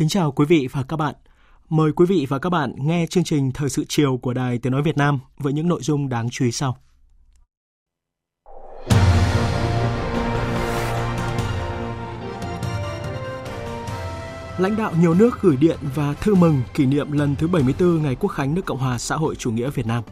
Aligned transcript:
Kính 0.00 0.08
chào 0.08 0.32
quý 0.32 0.44
vị 0.48 0.68
và 0.72 0.82
các 0.82 0.96
bạn. 0.96 1.14
Mời 1.68 1.92
quý 1.92 2.06
vị 2.06 2.26
và 2.28 2.38
các 2.38 2.50
bạn 2.50 2.74
nghe 2.78 3.06
chương 3.06 3.24
trình 3.24 3.52
Thời 3.52 3.68
sự 3.68 3.84
chiều 3.88 4.16
của 4.16 4.34
Đài 4.34 4.58
Tiếng 4.58 4.72
Nói 4.72 4.82
Việt 4.82 4.96
Nam 4.96 5.20
với 5.38 5.52
những 5.52 5.68
nội 5.68 5.80
dung 5.82 6.08
đáng 6.08 6.30
chú 6.30 6.44
ý 6.44 6.52
sau. 6.52 6.76
Lãnh 14.58 14.76
đạo 14.78 14.92
nhiều 15.00 15.14
nước 15.14 15.30
gửi 15.40 15.56
điện 15.56 15.78
và 15.94 16.12
thư 16.12 16.34
mừng 16.34 16.62
kỷ 16.74 16.86
niệm 16.86 17.12
lần 17.12 17.36
thứ 17.36 17.48
74 17.48 18.02
ngày 18.02 18.14
Quốc 18.14 18.30
khánh 18.30 18.54
nước 18.54 18.64
Cộng 18.66 18.78
hòa 18.78 18.98
xã 18.98 19.16
hội 19.16 19.34
chủ 19.36 19.50
nghĩa 19.50 19.70
Việt 19.70 19.86
Nam. 19.86 20.04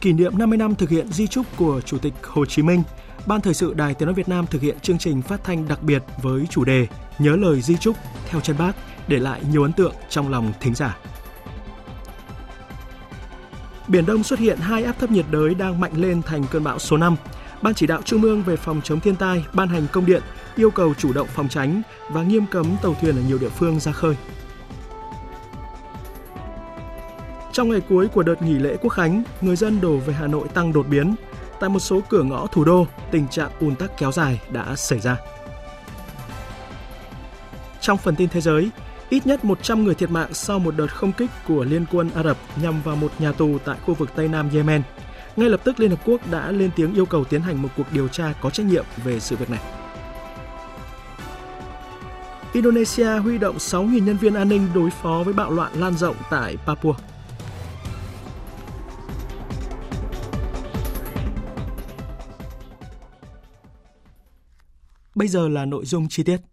Kỷ 0.00 0.12
niệm 0.12 0.38
50 0.38 0.58
năm 0.58 0.74
thực 0.74 0.90
hiện 0.90 1.12
di 1.12 1.26
trúc 1.26 1.46
của 1.56 1.80
Chủ 1.80 1.98
tịch 1.98 2.14
Hồ 2.22 2.46
Chí 2.46 2.62
Minh, 2.62 2.82
Ban 3.26 3.40
Thời 3.40 3.54
sự 3.54 3.74
Đài 3.74 3.94
Tiếng 3.94 4.06
Nói 4.06 4.14
Việt 4.14 4.28
Nam 4.28 4.46
thực 4.46 4.62
hiện 4.62 4.80
chương 4.80 4.98
trình 4.98 5.22
phát 5.22 5.44
thanh 5.44 5.68
đặc 5.68 5.82
biệt 5.82 6.02
với 6.22 6.46
chủ 6.50 6.64
đề 6.64 6.86
Nhớ 7.22 7.36
lời 7.36 7.60
di 7.60 7.76
trúc 7.76 7.96
theo 8.26 8.40
chân 8.40 8.56
bác 8.58 8.72
để 9.08 9.18
lại 9.18 9.40
nhiều 9.50 9.62
ấn 9.62 9.72
tượng 9.72 9.94
trong 10.08 10.28
lòng 10.28 10.52
thính 10.60 10.74
giả. 10.74 10.96
Biển 13.88 14.06
Đông 14.06 14.22
xuất 14.22 14.38
hiện 14.38 14.58
hai 14.58 14.84
áp 14.84 14.98
thấp 14.98 15.10
nhiệt 15.10 15.24
đới 15.30 15.54
đang 15.54 15.80
mạnh 15.80 15.92
lên 15.94 16.22
thành 16.22 16.44
cơn 16.50 16.64
bão 16.64 16.78
số 16.78 16.96
5. 16.96 17.16
Ban 17.62 17.74
chỉ 17.74 17.86
đạo 17.86 18.02
Trung 18.04 18.22
ương 18.22 18.42
về 18.42 18.56
phòng 18.56 18.80
chống 18.84 19.00
thiên 19.00 19.16
tai 19.16 19.44
ban 19.52 19.68
hành 19.68 19.86
công 19.92 20.06
điện 20.06 20.22
yêu 20.56 20.70
cầu 20.70 20.94
chủ 20.94 21.12
động 21.12 21.28
phòng 21.34 21.48
tránh 21.48 21.82
và 22.10 22.22
nghiêm 22.22 22.46
cấm 22.46 22.66
tàu 22.82 22.96
thuyền 23.00 23.16
ở 23.16 23.22
nhiều 23.28 23.38
địa 23.38 23.48
phương 23.48 23.80
ra 23.80 23.92
khơi. 23.92 24.16
Trong 27.52 27.68
ngày 27.70 27.80
cuối 27.88 28.08
của 28.08 28.22
đợt 28.22 28.42
nghỉ 28.42 28.54
lễ 28.54 28.76
Quốc 28.80 28.90
khánh, 28.90 29.22
người 29.40 29.56
dân 29.56 29.80
đổ 29.80 29.96
về 29.96 30.14
Hà 30.14 30.26
Nội 30.26 30.48
tăng 30.54 30.72
đột 30.72 30.86
biến. 30.88 31.14
Tại 31.60 31.70
một 31.70 31.80
số 31.80 32.00
cửa 32.08 32.22
ngõ 32.22 32.46
thủ 32.46 32.64
đô, 32.64 32.86
tình 33.10 33.28
trạng 33.28 33.50
ùn 33.60 33.74
tắc 33.74 33.98
kéo 33.98 34.12
dài 34.12 34.40
đã 34.50 34.76
xảy 34.76 35.00
ra. 35.00 35.16
Trong 37.82 37.98
phần 37.98 38.16
tin 38.16 38.28
thế 38.28 38.40
giới, 38.40 38.70
ít 39.08 39.26
nhất 39.26 39.44
100 39.44 39.84
người 39.84 39.94
thiệt 39.94 40.10
mạng 40.10 40.34
sau 40.34 40.58
một 40.58 40.76
đợt 40.76 40.86
không 40.86 41.12
kích 41.12 41.30
của 41.48 41.64
Liên 41.64 41.84
quân 41.92 42.10
Ả 42.14 42.22
Rập 42.22 42.36
nhằm 42.62 42.82
vào 42.82 42.96
một 42.96 43.12
nhà 43.18 43.32
tù 43.32 43.58
tại 43.64 43.78
khu 43.86 43.94
vực 43.94 44.10
Tây 44.16 44.28
Nam 44.28 44.50
Yemen. 44.54 44.82
Ngay 45.36 45.48
lập 45.48 45.60
tức 45.64 45.80
Liên 45.80 45.90
Hợp 45.90 46.00
Quốc 46.04 46.30
đã 46.30 46.50
lên 46.50 46.70
tiếng 46.76 46.94
yêu 46.94 47.06
cầu 47.06 47.24
tiến 47.24 47.40
hành 47.40 47.62
một 47.62 47.68
cuộc 47.76 47.92
điều 47.92 48.08
tra 48.08 48.32
có 48.40 48.50
trách 48.50 48.66
nhiệm 48.66 48.84
về 49.04 49.20
sự 49.20 49.36
việc 49.36 49.50
này. 49.50 49.60
Indonesia 52.52 53.18
huy 53.18 53.38
động 53.38 53.56
6.000 53.56 54.04
nhân 54.04 54.16
viên 54.16 54.34
an 54.34 54.48
ninh 54.48 54.68
đối 54.74 54.90
phó 54.90 55.22
với 55.24 55.34
bạo 55.34 55.50
loạn 55.50 55.72
lan 55.74 55.94
rộng 55.94 56.16
tại 56.30 56.56
Papua. 56.66 56.94
Bây 65.14 65.28
giờ 65.28 65.48
là 65.48 65.64
nội 65.64 65.84
dung 65.84 66.08
chi 66.08 66.22
tiết. 66.22 66.51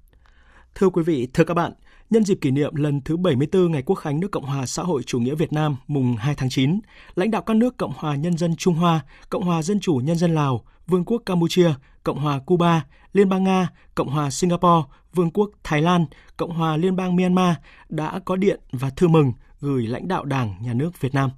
Thưa 0.80 0.90
quý 0.90 1.04
vị, 1.04 1.28
thưa 1.34 1.44
các 1.44 1.54
bạn, 1.54 1.74
nhân 2.10 2.24
dịp 2.24 2.38
kỷ 2.42 2.52
niệm 2.52 2.76
lần 2.76 3.02
thứ 3.02 3.18
74 3.18 3.72
ngày 3.72 3.82
Quốc 3.82 3.96
khánh 3.96 4.20
nước 4.20 4.32
Cộng 4.32 4.46
hòa 4.46 4.66
xã 4.66 4.84
hội 4.84 5.04
chủ 5.04 5.20
nghĩa 5.20 5.36
Việt 5.36 5.54
Nam 5.54 5.76
mùng 5.88 6.16
2 6.16 6.36
tháng 6.36 6.50
9, 6.50 6.80
lãnh 7.16 7.32
đạo 7.32 7.42
các 7.42 7.58
nước 7.58 7.78
Cộng 7.78 7.94
hòa 7.96 8.16
Nhân 8.16 8.38
dân 8.38 8.56
Trung 8.56 8.76
Hoa, 8.76 9.02
Cộng 9.30 9.44
hòa 9.44 9.62
Dân 9.62 9.80
chủ 9.80 10.02
Nhân 10.04 10.18
dân 10.18 10.36
Lào, 10.36 10.64
Vương 10.88 11.06
quốc 11.06 11.22
Campuchia, 11.26 11.74
Cộng 12.04 12.20
hòa 12.20 12.40
Cuba, 12.46 12.86
Liên 13.14 13.30
bang 13.30 13.44
Nga, 13.44 13.70
Cộng 13.96 14.10
hòa 14.10 14.30
Singapore, 14.30 14.88
Vương 15.14 15.32
quốc 15.32 15.50
Thái 15.64 15.82
Lan, 15.82 16.06
Cộng 16.38 16.52
hòa 16.52 16.78
Liên 16.78 16.96
bang 16.96 17.16
Myanmar 17.16 17.56
đã 17.90 18.20
có 18.26 18.36
điện 18.36 18.60
và 18.72 18.90
thư 18.90 19.08
mừng 19.08 19.34
gửi 19.60 19.88
lãnh 19.88 20.08
đạo 20.08 20.26
Đảng, 20.26 20.56
Nhà 20.62 20.74
nước 20.74 21.02
Việt 21.02 21.14
Nam. 21.14 21.30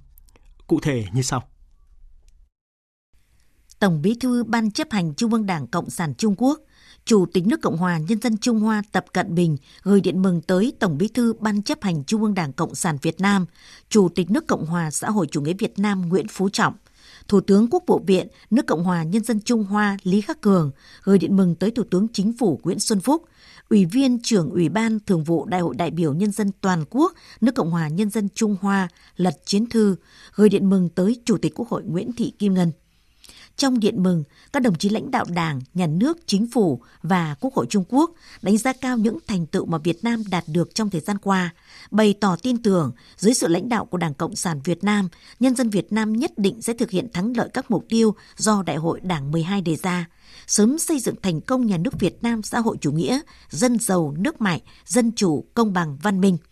Cụ 0.66 0.80
thể 0.82 1.04
như 1.12 1.22
sau. 1.22 1.42
Tổng 3.78 4.02
Bí 4.02 4.16
thư 4.20 4.44
Ban 4.44 4.70
chấp 4.70 4.88
hành 4.90 5.14
Trung 5.14 5.32
ương 5.32 5.46
Đảng 5.46 5.66
Cộng 5.66 5.90
sản 5.90 6.14
Trung 6.14 6.34
Quốc– 6.36 6.60
Chủ 7.04 7.26
tịch 7.26 7.46
nước 7.46 7.60
Cộng 7.62 7.76
hòa 7.76 7.98
Nhân 7.98 8.20
dân 8.20 8.36
Trung 8.36 8.60
Hoa 8.60 8.82
Tập 8.92 9.04
Cận 9.12 9.34
Bình 9.34 9.56
gửi 9.82 10.00
điện 10.00 10.22
mừng 10.22 10.40
tới 10.40 10.72
Tổng 10.78 10.98
bí 10.98 11.08
thư 11.08 11.32
Ban 11.40 11.62
chấp 11.62 11.82
hành 11.82 12.04
Trung 12.04 12.22
ương 12.22 12.34
Đảng 12.34 12.52
Cộng 12.52 12.74
sản 12.74 12.98
Việt 13.02 13.20
Nam, 13.20 13.46
Chủ 13.88 14.08
tịch 14.08 14.30
nước 14.30 14.46
Cộng 14.46 14.66
hòa 14.66 14.90
xã 14.90 15.10
hội 15.10 15.26
chủ 15.30 15.40
nghĩa 15.40 15.52
Việt 15.58 15.78
Nam 15.78 16.08
Nguyễn 16.08 16.28
Phú 16.28 16.48
Trọng, 16.48 16.74
Thủ 17.28 17.40
tướng 17.40 17.66
Quốc 17.70 17.82
vụ 17.86 18.00
viện 18.06 18.28
nước 18.50 18.66
Cộng 18.66 18.84
hòa 18.84 19.02
Nhân 19.02 19.24
dân 19.24 19.40
Trung 19.40 19.64
Hoa 19.64 19.96
Lý 20.02 20.20
Khắc 20.20 20.40
Cường 20.40 20.70
gửi 21.02 21.18
điện 21.18 21.36
mừng 21.36 21.54
tới 21.54 21.70
Thủ 21.70 21.82
tướng 21.90 22.06
Chính 22.12 22.32
phủ 22.38 22.60
Nguyễn 22.62 22.78
Xuân 22.78 23.00
Phúc, 23.00 23.24
Ủy 23.68 23.84
viên 23.84 24.22
trưởng 24.22 24.50
Ủy 24.50 24.68
ban 24.68 24.98
Thường 25.06 25.24
vụ 25.24 25.44
Đại 25.44 25.60
hội 25.60 25.74
đại 25.74 25.90
biểu 25.90 26.14
Nhân 26.14 26.32
dân 26.32 26.50
toàn 26.60 26.84
quốc 26.90 27.12
nước 27.40 27.54
Cộng 27.54 27.70
hòa 27.70 27.88
Nhân 27.88 28.10
dân 28.10 28.28
Trung 28.34 28.56
Hoa 28.60 28.88
Lật 29.16 29.34
Chiến 29.44 29.66
Thư 29.66 29.96
gửi 30.34 30.48
điện 30.48 30.70
mừng 30.70 30.88
tới 30.88 31.20
Chủ 31.24 31.38
tịch 31.38 31.52
Quốc 31.54 31.68
hội 31.68 31.82
Nguyễn 31.84 32.12
Thị 32.12 32.32
Kim 32.38 32.54
Ngân. 32.54 32.72
Trong 33.56 33.80
điện 33.80 34.02
mừng, 34.02 34.24
các 34.52 34.62
đồng 34.62 34.74
chí 34.74 34.88
lãnh 34.88 35.10
đạo 35.10 35.24
Đảng, 35.28 35.60
Nhà 35.74 35.86
nước, 35.86 36.18
Chính 36.26 36.46
phủ 36.46 36.80
và 37.02 37.34
Quốc 37.40 37.54
hội 37.54 37.66
Trung 37.70 37.84
Quốc 37.88 38.10
đánh 38.42 38.58
giá 38.58 38.72
cao 38.72 38.96
những 38.96 39.18
thành 39.26 39.46
tựu 39.46 39.66
mà 39.66 39.78
Việt 39.78 40.04
Nam 40.04 40.22
đạt 40.30 40.44
được 40.46 40.74
trong 40.74 40.90
thời 40.90 41.00
gian 41.00 41.18
qua, 41.18 41.54
bày 41.90 42.14
tỏ 42.20 42.36
tin 42.42 42.62
tưởng 42.62 42.92
dưới 43.16 43.34
sự 43.34 43.48
lãnh 43.48 43.68
đạo 43.68 43.84
của 43.84 43.98
Đảng 43.98 44.14
Cộng 44.14 44.36
sản 44.36 44.60
Việt 44.64 44.84
Nam, 44.84 45.08
nhân 45.40 45.54
dân 45.54 45.70
Việt 45.70 45.92
Nam 45.92 46.12
nhất 46.12 46.32
định 46.36 46.62
sẽ 46.62 46.72
thực 46.72 46.90
hiện 46.90 47.12
thắng 47.12 47.36
lợi 47.36 47.48
các 47.54 47.70
mục 47.70 47.84
tiêu 47.88 48.14
do 48.36 48.62
Đại 48.62 48.76
hội 48.76 49.00
Đảng 49.00 49.30
12 49.30 49.60
đề 49.60 49.76
ra, 49.76 50.06
sớm 50.46 50.78
xây 50.78 50.98
dựng 50.98 51.14
thành 51.22 51.40
công 51.40 51.66
nhà 51.66 51.76
nước 51.76 52.00
Việt 52.00 52.22
Nam 52.22 52.42
xã 52.42 52.60
hội 52.60 52.76
chủ 52.80 52.92
nghĩa, 52.92 53.20
dân 53.50 53.78
giàu, 53.78 54.14
nước 54.18 54.40
mạnh, 54.40 54.60
dân 54.86 55.12
chủ, 55.16 55.44
công 55.54 55.72
bằng, 55.72 55.98
văn 56.02 56.20
minh– 56.20 56.38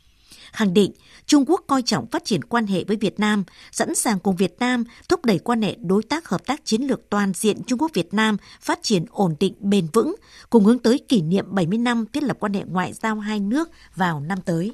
khẳng 0.52 0.74
định 0.74 0.92
Trung 1.26 1.44
Quốc 1.46 1.64
coi 1.66 1.82
trọng 1.82 2.06
phát 2.06 2.24
triển 2.24 2.44
quan 2.44 2.66
hệ 2.66 2.84
với 2.84 2.96
Việt 2.96 3.20
Nam, 3.20 3.44
sẵn 3.72 3.94
sàng 3.94 4.18
cùng 4.18 4.36
Việt 4.36 4.56
Nam 4.58 4.84
thúc 5.08 5.24
đẩy 5.24 5.38
quan 5.38 5.62
hệ 5.62 5.76
đối 5.80 6.02
tác 6.02 6.28
hợp 6.28 6.46
tác 6.46 6.60
chiến 6.64 6.82
lược 6.82 7.00
toàn 7.10 7.32
diện 7.34 7.62
Trung 7.66 7.78
Quốc 7.78 7.90
Việt 7.94 8.14
Nam 8.14 8.36
phát 8.60 8.78
triển 8.82 9.04
ổn 9.10 9.34
định 9.40 9.54
bền 9.60 9.86
vững, 9.92 10.14
cùng 10.50 10.64
hướng 10.64 10.78
tới 10.78 11.00
kỷ 11.08 11.22
niệm 11.22 11.44
70 11.50 11.78
năm 11.78 12.04
thiết 12.12 12.22
lập 12.22 12.36
quan 12.40 12.54
hệ 12.54 12.62
ngoại 12.66 12.92
giao 12.92 13.20
hai 13.20 13.40
nước 13.40 13.70
vào 13.96 14.20
năm 14.20 14.38
tới. 14.40 14.72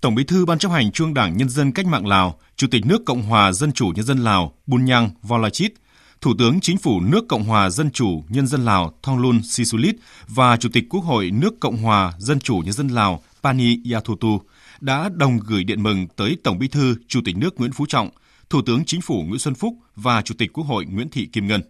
Tổng 0.00 0.14
Bí 0.14 0.24
thư 0.24 0.46
Ban 0.46 0.58
chấp 0.58 0.68
hành 0.68 0.92
Trung 0.92 1.14
Đảng 1.14 1.36
Nhân 1.36 1.48
dân 1.48 1.72
Cách 1.72 1.86
mạng 1.86 2.06
Lào, 2.06 2.38
Chủ 2.56 2.66
tịch 2.70 2.86
nước 2.86 3.02
Cộng 3.06 3.22
hòa 3.22 3.52
Dân 3.52 3.72
chủ 3.72 3.86
Nhân 3.94 4.04
dân 4.04 4.18
Lào 4.18 4.52
Bunyang 4.66 5.10
Volachit, 5.22 5.72
Thủ 6.20 6.34
tướng 6.38 6.60
Chính 6.60 6.78
phủ 6.78 7.00
nước 7.00 7.28
Cộng 7.28 7.44
hòa 7.44 7.70
Dân 7.70 7.90
chủ 7.90 8.22
Nhân 8.28 8.46
dân 8.46 8.64
Lào 8.64 8.92
Thonglun 9.02 9.42
Sisulit 9.42 9.96
và 10.28 10.56
Chủ 10.56 10.68
tịch 10.72 10.84
Quốc 10.90 11.00
hội 11.00 11.30
nước 11.30 11.60
Cộng 11.60 11.76
hòa 11.76 12.12
Dân 12.18 12.40
chủ 12.40 12.56
Nhân 12.64 12.72
dân 12.72 12.88
Lào 12.88 13.22
Pani 13.42 13.78
Yathutu 13.92 14.40
đã 14.80 15.08
đồng 15.14 15.38
gửi 15.38 15.64
điện 15.64 15.82
mừng 15.82 16.06
tới 16.16 16.36
Tổng 16.44 16.58
Bí 16.58 16.68
thư 16.68 16.96
Chủ 17.08 17.20
tịch 17.24 17.36
nước 17.36 17.60
Nguyễn 17.60 17.72
Phú 17.72 17.86
Trọng, 17.88 18.10
Thủ 18.50 18.62
tướng 18.66 18.84
Chính 18.84 19.00
phủ 19.00 19.22
Nguyễn 19.22 19.38
Xuân 19.38 19.54
Phúc 19.54 19.74
và 19.96 20.22
Chủ 20.22 20.34
tịch 20.38 20.52
Quốc 20.52 20.64
hội 20.64 20.84
Nguyễn 20.84 21.10
Thị 21.10 21.26
Kim 21.32 21.46
Ngân. 21.46 21.62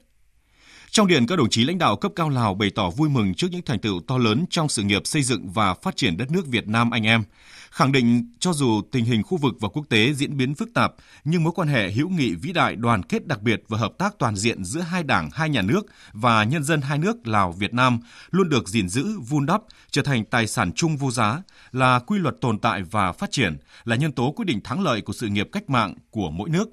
Trong 0.90 1.06
điện, 1.06 1.26
các 1.26 1.36
đồng 1.36 1.50
chí 1.50 1.64
lãnh 1.64 1.78
đạo 1.78 1.96
cấp 1.96 2.12
cao 2.16 2.28
Lào 2.28 2.54
bày 2.54 2.70
tỏ 2.74 2.90
vui 2.90 3.08
mừng 3.08 3.34
trước 3.34 3.46
những 3.50 3.62
thành 3.62 3.78
tựu 3.78 4.00
to 4.06 4.18
lớn 4.18 4.44
trong 4.50 4.68
sự 4.68 4.82
nghiệp 4.82 5.06
xây 5.06 5.22
dựng 5.22 5.50
và 5.50 5.74
phát 5.74 5.96
triển 5.96 6.16
đất 6.16 6.30
nước 6.30 6.46
Việt 6.46 6.68
Nam 6.68 6.90
anh 6.90 7.06
em, 7.06 7.22
khẳng 7.70 7.92
định 7.92 8.30
cho 8.38 8.52
dù 8.52 8.82
tình 8.92 9.04
hình 9.04 9.22
khu 9.22 9.38
vực 9.38 9.54
và 9.60 9.68
quốc 9.68 9.86
tế 9.88 10.12
diễn 10.12 10.36
biến 10.36 10.54
phức 10.54 10.74
tạp, 10.74 10.94
nhưng 11.24 11.44
mối 11.44 11.52
quan 11.56 11.68
hệ 11.68 11.90
hữu 11.90 12.08
nghị 12.08 12.34
vĩ 12.34 12.52
đại 12.52 12.76
đoàn 12.76 13.02
kết 13.02 13.26
đặc 13.26 13.42
biệt 13.42 13.62
và 13.68 13.78
hợp 13.78 13.92
tác 13.98 14.18
toàn 14.18 14.36
diện 14.36 14.64
giữa 14.64 14.80
hai 14.80 15.02
đảng, 15.02 15.30
hai 15.32 15.48
nhà 15.48 15.62
nước 15.62 15.86
và 16.12 16.44
nhân 16.44 16.64
dân 16.64 16.80
hai 16.80 16.98
nước 16.98 17.26
Lào 17.26 17.52
Việt 17.52 17.74
Nam 17.74 17.98
luôn 18.30 18.48
được 18.48 18.68
gìn 18.68 18.88
giữ, 18.88 19.18
vun 19.20 19.46
đắp, 19.46 19.62
trở 19.90 20.02
thành 20.02 20.24
tài 20.24 20.46
sản 20.46 20.72
chung 20.72 20.96
vô 20.96 21.10
giá, 21.10 21.42
là 21.76 21.98
quy 21.98 22.18
luật 22.18 22.40
tồn 22.40 22.58
tại 22.58 22.82
và 22.82 23.12
phát 23.12 23.30
triển, 23.30 23.56
là 23.84 23.96
nhân 23.96 24.12
tố 24.12 24.32
quyết 24.36 24.44
định 24.44 24.60
thắng 24.64 24.80
lợi 24.80 25.00
của 25.00 25.12
sự 25.12 25.28
nghiệp 25.28 25.48
cách 25.52 25.70
mạng 25.70 25.94
của 26.10 26.30
mỗi 26.30 26.50
nước. 26.50 26.68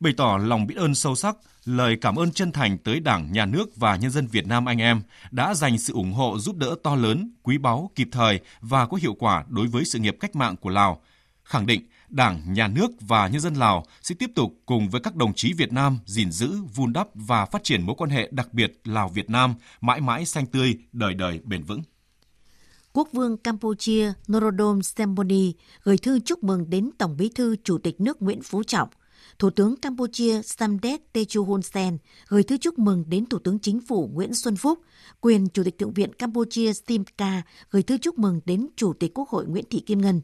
Bày 0.00 0.12
tỏ 0.16 0.38
lòng 0.42 0.66
biết 0.66 0.74
ơn 0.76 0.94
sâu 0.94 1.14
sắc 1.14 1.36
lời 1.64 1.96
cảm 2.00 2.16
ơn 2.16 2.32
chân 2.32 2.52
thành 2.52 2.78
tới 2.78 3.00
Đảng, 3.00 3.32
Nhà 3.32 3.46
nước 3.46 3.76
và 3.76 3.96
nhân 3.96 4.10
dân 4.10 4.26
Việt 4.26 4.46
Nam 4.46 4.68
anh 4.68 4.78
em 4.78 5.02
đã 5.30 5.54
dành 5.54 5.78
sự 5.78 5.92
ủng 5.92 6.12
hộ 6.12 6.38
giúp 6.38 6.56
đỡ 6.56 6.74
to 6.82 6.96
lớn, 6.96 7.30
quý 7.42 7.58
báu, 7.58 7.90
kịp 7.94 8.08
thời 8.12 8.40
và 8.60 8.86
có 8.86 8.98
hiệu 9.02 9.14
quả 9.18 9.44
đối 9.48 9.66
với 9.66 9.84
sự 9.84 9.98
nghiệp 9.98 10.16
cách 10.20 10.36
mạng 10.36 10.56
của 10.56 10.70
Lào. 10.70 11.02
Khẳng 11.44 11.66
định 11.66 11.88
Đảng, 12.08 12.52
Nhà 12.52 12.68
nước 12.68 12.90
và 13.00 13.28
nhân 13.28 13.40
dân 13.40 13.54
Lào 13.54 13.84
sẽ 14.02 14.14
tiếp 14.18 14.30
tục 14.34 14.52
cùng 14.66 14.88
với 14.88 15.00
các 15.00 15.16
đồng 15.16 15.34
chí 15.34 15.52
Việt 15.52 15.72
Nam 15.72 15.98
gìn 16.06 16.30
giữ, 16.30 16.52
vun 16.74 16.92
đắp 16.92 17.06
và 17.14 17.44
phát 17.44 17.64
triển 17.64 17.82
mối 17.82 17.96
quan 17.98 18.10
hệ 18.10 18.28
đặc 18.32 18.54
biệt 18.54 18.80
Lào-Việt 18.84 19.30
Nam 19.30 19.54
mãi 19.80 20.00
mãi 20.00 20.24
xanh 20.24 20.46
tươi, 20.46 20.74
đời 20.92 21.14
đời 21.14 21.40
bền 21.44 21.62
vững. 21.62 21.82
Quốc 22.96 23.08
vương 23.12 23.36
Campuchia 23.36 24.12
Norodom 24.32 24.82
Sihamoni 24.82 25.52
gửi 25.82 25.98
thư 25.98 26.20
chúc 26.20 26.44
mừng 26.44 26.70
đến 26.70 26.90
Tổng 26.98 27.16
bí 27.16 27.28
thư 27.28 27.56
Chủ 27.64 27.78
tịch 27.78 28.00
nước 28.00 28.22
Nguyễn 28.22 28.42
Phú 28.42 28.62
Trọng. 28.62 28.88
Thủ 29.38 29.50
tướng 29.50 29.76
Campuchia 29.76 30.42
Samdech 30.42 31.12
Techo 31.12 31.40
Hun 31.40 31.62
Sen 31.62 31.98
gửi 32.28 32.42
thư 32.42 32.56
chúc 32.56 32.78
mừng 32.78 33.04
đến 33.08 33.26
Thủ 33.26 33.38
tướng 33.38 33.58
Chính 33.58 33.80
phủ 33.80 34.10
Nguyễn 34.12 34.34
Xuân 34.34 34.56
Phúc. 34.56 34.78
Quyền 35.20 35.48
Chủ 35.48 35.64
tịch 35.64 35.78
Thượng 35.78 35.92
viện 35.92 36.12
Campuchia 36.12 36.72
Simca 36.72 37.42
gửi 37.70 37.82
thư 37.82 37.98
chúc 37.98 38.18
mừng 38.18 38.40
đến 38.44 38.66
Chủ 38.76 38.92
tịch 38.92 39.14
Quốc 39.14 39.28
hội 39.28 39.46
Nguyễn 39.46 39.64
Thị 39.70 39.80
Kim 39.80 40.00
Ngân. 40.00 40.20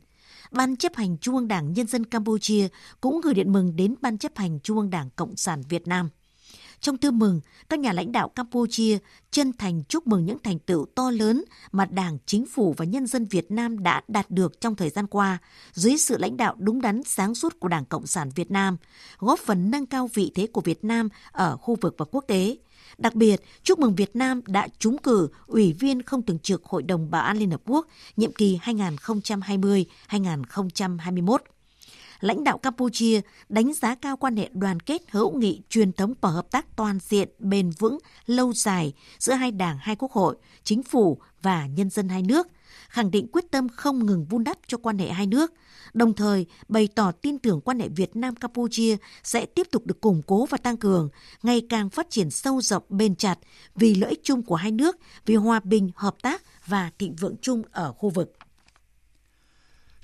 Ban 0.50 0.76
chấp 0.76 0.94
hành 0.94 1.18
Trung 1.18 1.36
ương 1.36 1.48
Đảng 1.48 1.72
Nhân 1.72 1.86
dân 1.86 2.06
Campuchia 2.06 2.68
cũng 3.00 3.20
gửi 3.20 3.34
điện 3.34 3.52
mừng 3.52 3.76
đến 3.76 3.94
Ban 4.00 4.18
chấp 4.18 4.32
hành 4.36 4.60
Trung 4.60 4.78
ương 4.78 4.90
Đảng 4.90 5.10
Cộng 5.16 5.36
sản 5.36 5.62
Việt 5.68 5.88
Nam. 5.88 6.08
Trong 6.82 6.98
thư 6.98 7.10
mừng, 7.10 7.40
các 7.68 7.78
nhà 7.78 7.92
lãnh 7.92 8.12
đạo 8.12 8.28
Campuchia 8.28 8.98
chân 9.30 9.52
thành 9.58 9.82
chúc 9.88 10.06
mừng 10.06 10.26
những 10.26 10.38
thành 10.42 10.58
tựu 10.58 10.86
to 10.94 11.10
lớn 11.10 11.44
mà 11.72 11.84
Đảng, 11.84 12.18
Chính 12.26 12.46
phủ 12.46 12.74
và 12.76 12.84
nhân 12.84 13.06
dân 13.06 13.24
Việt 13.24 13.50
Nam 13.50 13.82
đã 13.82 14.02
đạt 14.08 14.30
được 14.30 14.60
trong 14.60 14.76
thời 14.76 14.90
gian 14.90 15.06
qua 15.06 15.38
dưới 15.72 15.96
sự 15.96 16.18
lãnh 16.18 16.36
đạo 16.36 16.54
đúng 16.58 16.80
đắn 16.80 17.02
sáng 17.02 17.34
suốt 17.34 17.60
của 17.60 17.68
Đảng 17.68 17.84
Cộng 17.84 18.06
sản 18.06 18.30
Việt 18.34 18.50
Nam, 18.50 18.76
góp 19.18 19.38
phần 19.38 19.70
nâng 19.70 19.86
cao 19.86 20.10
vị 20.14 20.32
thế 20.34 20.46
của 20.46 20.60
Việt 20.60 20.84
Nam 20.84 21.08
ở 21.32 21.56
khu 21.56 21.76
vực 21.80 21.94
và 21.98 22.04
quốc 22.04 22.24
tế. 22.26 22.56
Đặc 22.98 23.14
biệt, 23.14 23.40
chúc 23.62 23.78
mừng 23.78 23.94
Việt 23.94 24.16
Nam 24.16 24.40
đã 24.46 24.68
trúng 24.78 24.98
cử 24.98 25.28
Ủy 25.46 25.72
viên 25.72 26.02
không 26.02 26.22
thường 26.22 26.38
trực 26.38 26.64
Hội 26.64 26.82
đồng 26.82 27.10
Bảo 27.10 27.22
an 27.22 27.38
Liên 27.38 27.50
Hợp 27.50 27.62
Quốc 27.66 27.86
nhiệm 28.16 28.32
kỳ 28.32 28.58
2020-2021 28.64 31.38
lãnh 32.22 32.44
đạo 32.44 32.58
Campuchia 32.58 33.20
đánh 33.48 33.72
giá 33.72 33.94
cao 33.94 34.16
quan 34.16 34.36
hệ 34.36 34.50
đoàn 34.52 34.80
kết 34.80 35.02
hữu 35.10 35.38
nghị 35.38 35.62
truyền 35.68 35.92
thống 35.92 36.14
và 36.20 36.30
hợp 36.30 36.50
tác 36.50 36.76
toàn 36.76 36.98
diện 37.02 37.28
bền 37.38 37.70
vững 37.78 37.98
lâu 38.26 38.52
dài 38.52 38.92
giữa 39.18 39.32
hai 39.32 39.50
đảng 39.50 39.78
hai 39.80 39.96
quốc 39.96 40.12
hội, 40.12 40.36
chính 40.64 40.82
phủ 40.82 41.18
và 41.42 41.66
nhân 41.66 41.90
dân 41.90 42.08
hai 42.08 42.22
nước, 42.22 42.46
khẳng 42.88 43.10
định 43.10 43.26
quyết 43.32 43.50
tâm 43.50 43.68
không 43.68 44.06
ngừng 44.06 44.24
vun 44.24 44.44
đắp 44.44 44.58
cho 44.66 44.78
quan 44.78 44.98
hệ 44.98 45.08
hai 45.08 45.26
nước, 45.26 45.52
đồng 45.94 46.14
thời 46.14 46.46
bày 46.68 46.88
tỏ 46.94 47.12
tin 47.12 47.38
tưởng 47.38 47.60
quan 47.60 47.80
hệ 47.80 47.88
Việt 47.88 48.16
Nam 48.16 48.36
Campuchia 48.36 48.96
sẽ 49.22 49.46
tiếp 49.46 49.66
tục 49.70 49.86
được 49.86 50.00
củng 50.00 50.22
cố 50.26 50.46
và 50.46 50.58
tăng 50.58 50.76
cường, 50.76 51.08
ngày 51.42 51.62
càng 51.68 51.90
phát 51.90 52.10
triển 52.10 52.30
sâu 52.30 52.60
rộng 52.60 52.82
bền 52.88 53.16
chặt 53.16 53.38
vì 53.74 53.94
lợi 53.94 54.10
ích 54.10 54.20
chung 54.22 54.42
của 54.42 54.54
hai 54.54 54.70
nước, 54.70 54.96
vì 55.26 55.34
hòa 55.34 55.60
bình, 55.64 55.90
hợp 55.94 56.14
tác 56.22 56.42
và 56.66 56.90
thịnh 56.98 57.14
vượng 57.14 57.36
chung 57.40 57.62
ở 57.70 57.92
khu 57.92 58.10
vực. 58.10 58.32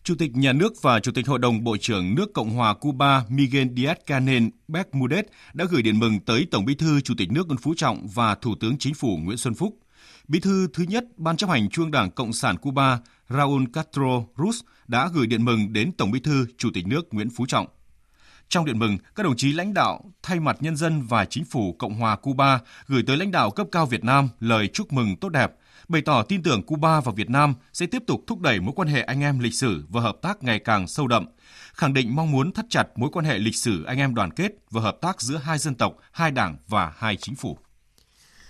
Chủ 0.08 0.14
tịch 0.14 0.36
Nhà 0.36 0.52
nước 0.52 0.82
và 0.82 1.00
Chủ 1.00 1.12
tịch 1.12 1.26
Hội 1.26 1.38
đồng 1.38 1.64
Bộ 1.64 1.76
trưởng 1.76 2.14
nước 2.14 2.32
Cộng 2.34 2.50
hòa 2.50 2.74
Cuba 2.74 3.24
Miguel 3.28 3.68
Díaz-Canel 3.68 4.50
Bermudez 4.68 5.22
đã 5.54 5.64
gửi 5.70 5.82
điện 5.82 5.98
mừng 5.98 6.20
tới 6.20 6.46
Tổng 6.50 6.64
Bí 6.64 6.74
thư 6.74 7.00
Chủ 7.00 7.14
tịch 7.18 7.32
nước 7.32 7.46
Nguyễn 7.46 7.58
Phú 7.58 7.74
Trọng 7.76 8.08
và 8.14 8.34
Thủ 8.34 8.54
tướng 8.60 8.78
Chính 8.78 8.94
phủ 8.94 9.16
Nguyễn 9.16 9.36
Xuân 9.36 9.54
Phúc. 9.54 9.78
Bí 10.28 10.40
thư 10.40 10.68
thứ 10.72 10.82
nhất 10.88 11.04
Ban 11.16 11.36
chấp 11.36 11.50
hành 11.50 11.70
Trung 11.70 11.90
Đảng 11.90 12.10
Cộng 12.10 12.32
sản 12.32 12.56
Cuba 12.56 12.98
Raúl 13.28 13.64
Castro 13.72 14.22
Ruz 14.36 14.60
đã 14.86 15.08
gửi 15.14 15.26
điện 15.26 15.44
mừng 15.44 15.72
đến 15.72 15.92
Tổng 15.92 16.10
Bí 16.10 16.20
thư 16.20 16.46
Chủ 16.58 16.70
tịch 16.74 16.86
nước 16.86 17.14
Nguyễn 17.14 17.30
Phú 17.30 17.46
Trọng. 17.46 17.66
Trong 18.48 18.64
điện 18.64 18.78
mừng, 18.78 18.98
các 19.14 19.22
đồng 19.22 19.36
chí 19.36 19.52
lãnh 19.52 19.74
đạo 19.74 20.12
thay 20.22 20.40
mặt 20.40 20.56
nhân 20.60 20.76
dân 20.76 21.02
và 21.02 21.24
chính 21.24 21.44
phủ 21.44 21.76
Cộng 21.78 21.94
hòa 21.94 22.16
Cuba 22.16 22.60
gửi 22.86 23.02
tới 23.06 23.16
lãnh 23.16 23.30
đạo 23.30 23.50
cấp 23.50 23.66
cao 23.72 23.86
Việt 23.86 24.04
Nam 24.04 24.28
lời 24.40 24.68
chúc 24.68 24.92
mừng 24.92 25.16
tốt 25.16 25.28
đẹp, 25.28 25.52
bày 25.88 26.02
tỏ 26.02 26.22
tin 26.22 26.42
tưởng 26.42 26.62
Cuba 26.62 27.00
và 27.00 27.12
Việt 27.12 27.30
Nam 27.30 27.54
sẽ 27.72 27.86
tiếp 27.86 28.02
tục 28.06 28.20
thúc 28.26 28.40
đẩy 28.40 28.60
mối 28.60 28.72
quan 28.76 28.88
hệ 28.88 29.02
anh 29.02 29.20
em 29.20 29.38
lịch 29.38 29.54
sử 29.54 29.84
và 29.88 30.00
hợp 30.00 30.16
tác 30.22 30.42
ngày 30.42 30.58
càng 30.58 30.88
sâu 30.88 31.06
đậm, 31.06 31.26
khẳng 31.74 31.94
định 31.94 32.16
mong 32.16 32.30
muốn 32.30 32.52
thắt 32.52 32.64
chặt 32.70 32.84
mối 32.96 33.10
quan 33.12 33.24
hệ 33.24 33.38
lịch 33.38 33.56
sử 33.56 33.84
anh 33.84 33.98
em 33.98 34.14
đoàn 34.14 34.30
kết 34.30 34.52
và 34.70 34.80
hợp 34.80 34.98
tác 35.00 35.20
giữa 35.20 35.36
hai 35.36 35.58
dân 35.58 35.74
tộc, 35.74 35.96
hai 36.12 36.30
đảng 36.30 36.56
và 36.68 36.92
hai 36.96 37.16
chính 37.16 37.34
phủ. 37.34 37.58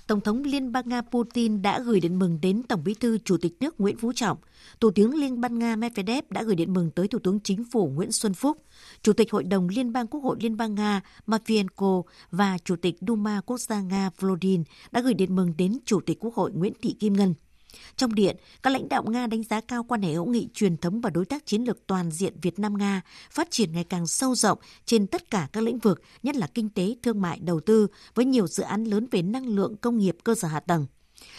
Tổng 0.09 0.21
thống 0.21 0.43
Liên 0.43 0.73
bang 0.73 0.89
Nga 0.89 1.01
Putin 1.03 1.63
đã 1.63 1.81
gửi 1.81 2.01
điện 2.01 2.19
mừng 2.19 2.39
đến 2.43 2.63
Tổng 2.69 2.85
bí 2.85 2.95
thư 2.95 3.19
Chủ 3.19 3.37
tịch 3.37 3.53
nước 3.61 3.81
Nguyễn 3.81 3.97
Phú 3.97 4.13
Trọng. 4.13 4.39
Thủ 4.81 4.91
tướng 4.91 5.15
Liên 5.15 5.41
bang 5.41 5.59
Nga 5.59 5.77
Medvedev 5.77 6.25
đã 6.31 6.43
gửi 6.43 6.55
điện 6.55 6.73
mừng 6.73 6.91
tới 6.91 7.09
Thủ 7.09 7.19
tướng 7.19 7.41
Chính 7.41 7.65
phủ 7.65 7.89
Nguyễn 7.89 8.13
Xuân 8.13 8.35
Phúc. 8.35 8.63
Chủ 9.03 9.13
tịch 9.13 9.33
Hội 9.33 9.45
đồng 9.45 9.69
Liên 9.69 9.93
bang 9.93 10.07
Quốc 10.07 10.21
hội 10.21 10.37
Liên 10.41 10.57
bang 10.57 10.75
Nga 10.75 11.01
Matvienko 11.27 12.03
và 12.31 12.59
Chủ 12.65 12.77
tịch 12.77 12.97
Duma 13.01 13.41
Quốc 13.47 13.61
gia 13.61 13.81
Nga 13.81 14.11
Volodin 14.19 14.65
đã 14.91 15.01
gửi 15.01 15.15
điện 15.15 15.37
mừng 15.37 15.53
đến 15.59 15.79
Chủ 15.85 16.01
tịch 16.01 16.19
Quốc 16.21 16.35
hội 16.35 16.53
Nguyễn 16.53 16.73
Thị 16.83 16.97
Kim 17.01 17.13
Ngân. 17.13 17.35
Trong 17.97 18.15
điện, 18.15 18.37
các 18.63 18.71
lãnh 18.71 18.89
đạo 18.89 19.03
Nga 19.03 19.27
đánh 19.27 19.43
giá 19.43 19.61
cao 19.61 19.85
quan 19.85 20.03
hệ 20.03 20.13
hữu 20.13 20.27
nghị 20.27 20.49
truyền 20.55 20.77
thống 20.77 21.01
và 21.01 21.11
đối 21.11 21.25
tác 21.25 21.47
chiến 21.47 21.65
lược 21.65 21.87
toàn 21.87 22.11
diện 22.11 22.35
Việt 22.43 22.59
Nam-Nga 22.59 23.01
phát 23.31 23.51
triển 23.51 23.73
ngày 23.73 23.85
càng 23.85 24.07
sâu 24.07 24.35
rộng 24.35 24.59
trên 24.85 25.07
tất 25.07 25.31
cả 25.31 25.49
các 25.53 25.61
lĩnh 25.61 25.79
vực, 25.79 26.03
nhất 26.23 26.37
là 26.37 26.47
kinh 26.47 26.71
tế, 26.71 26.97
thương 27.03 27.21
mại, 27.21 27.39
đầu 27.39 27.61
tư, 27.61 27.87
với 28.15 28.25
nhiều 28.25 28.47
dự 28.47 28.63
án 28.63 28.85
lớn 28.85 29.07
về 29.11 29.23
năng 29.23 29.47
lượng, 29.47 29.77
công 29.77 29.99
nghiệp, 29.99 30.17
cơ 30.25 30.35
sở 30.35 30.49
hạ 30.49 30.61
tầng. 30.61 30.87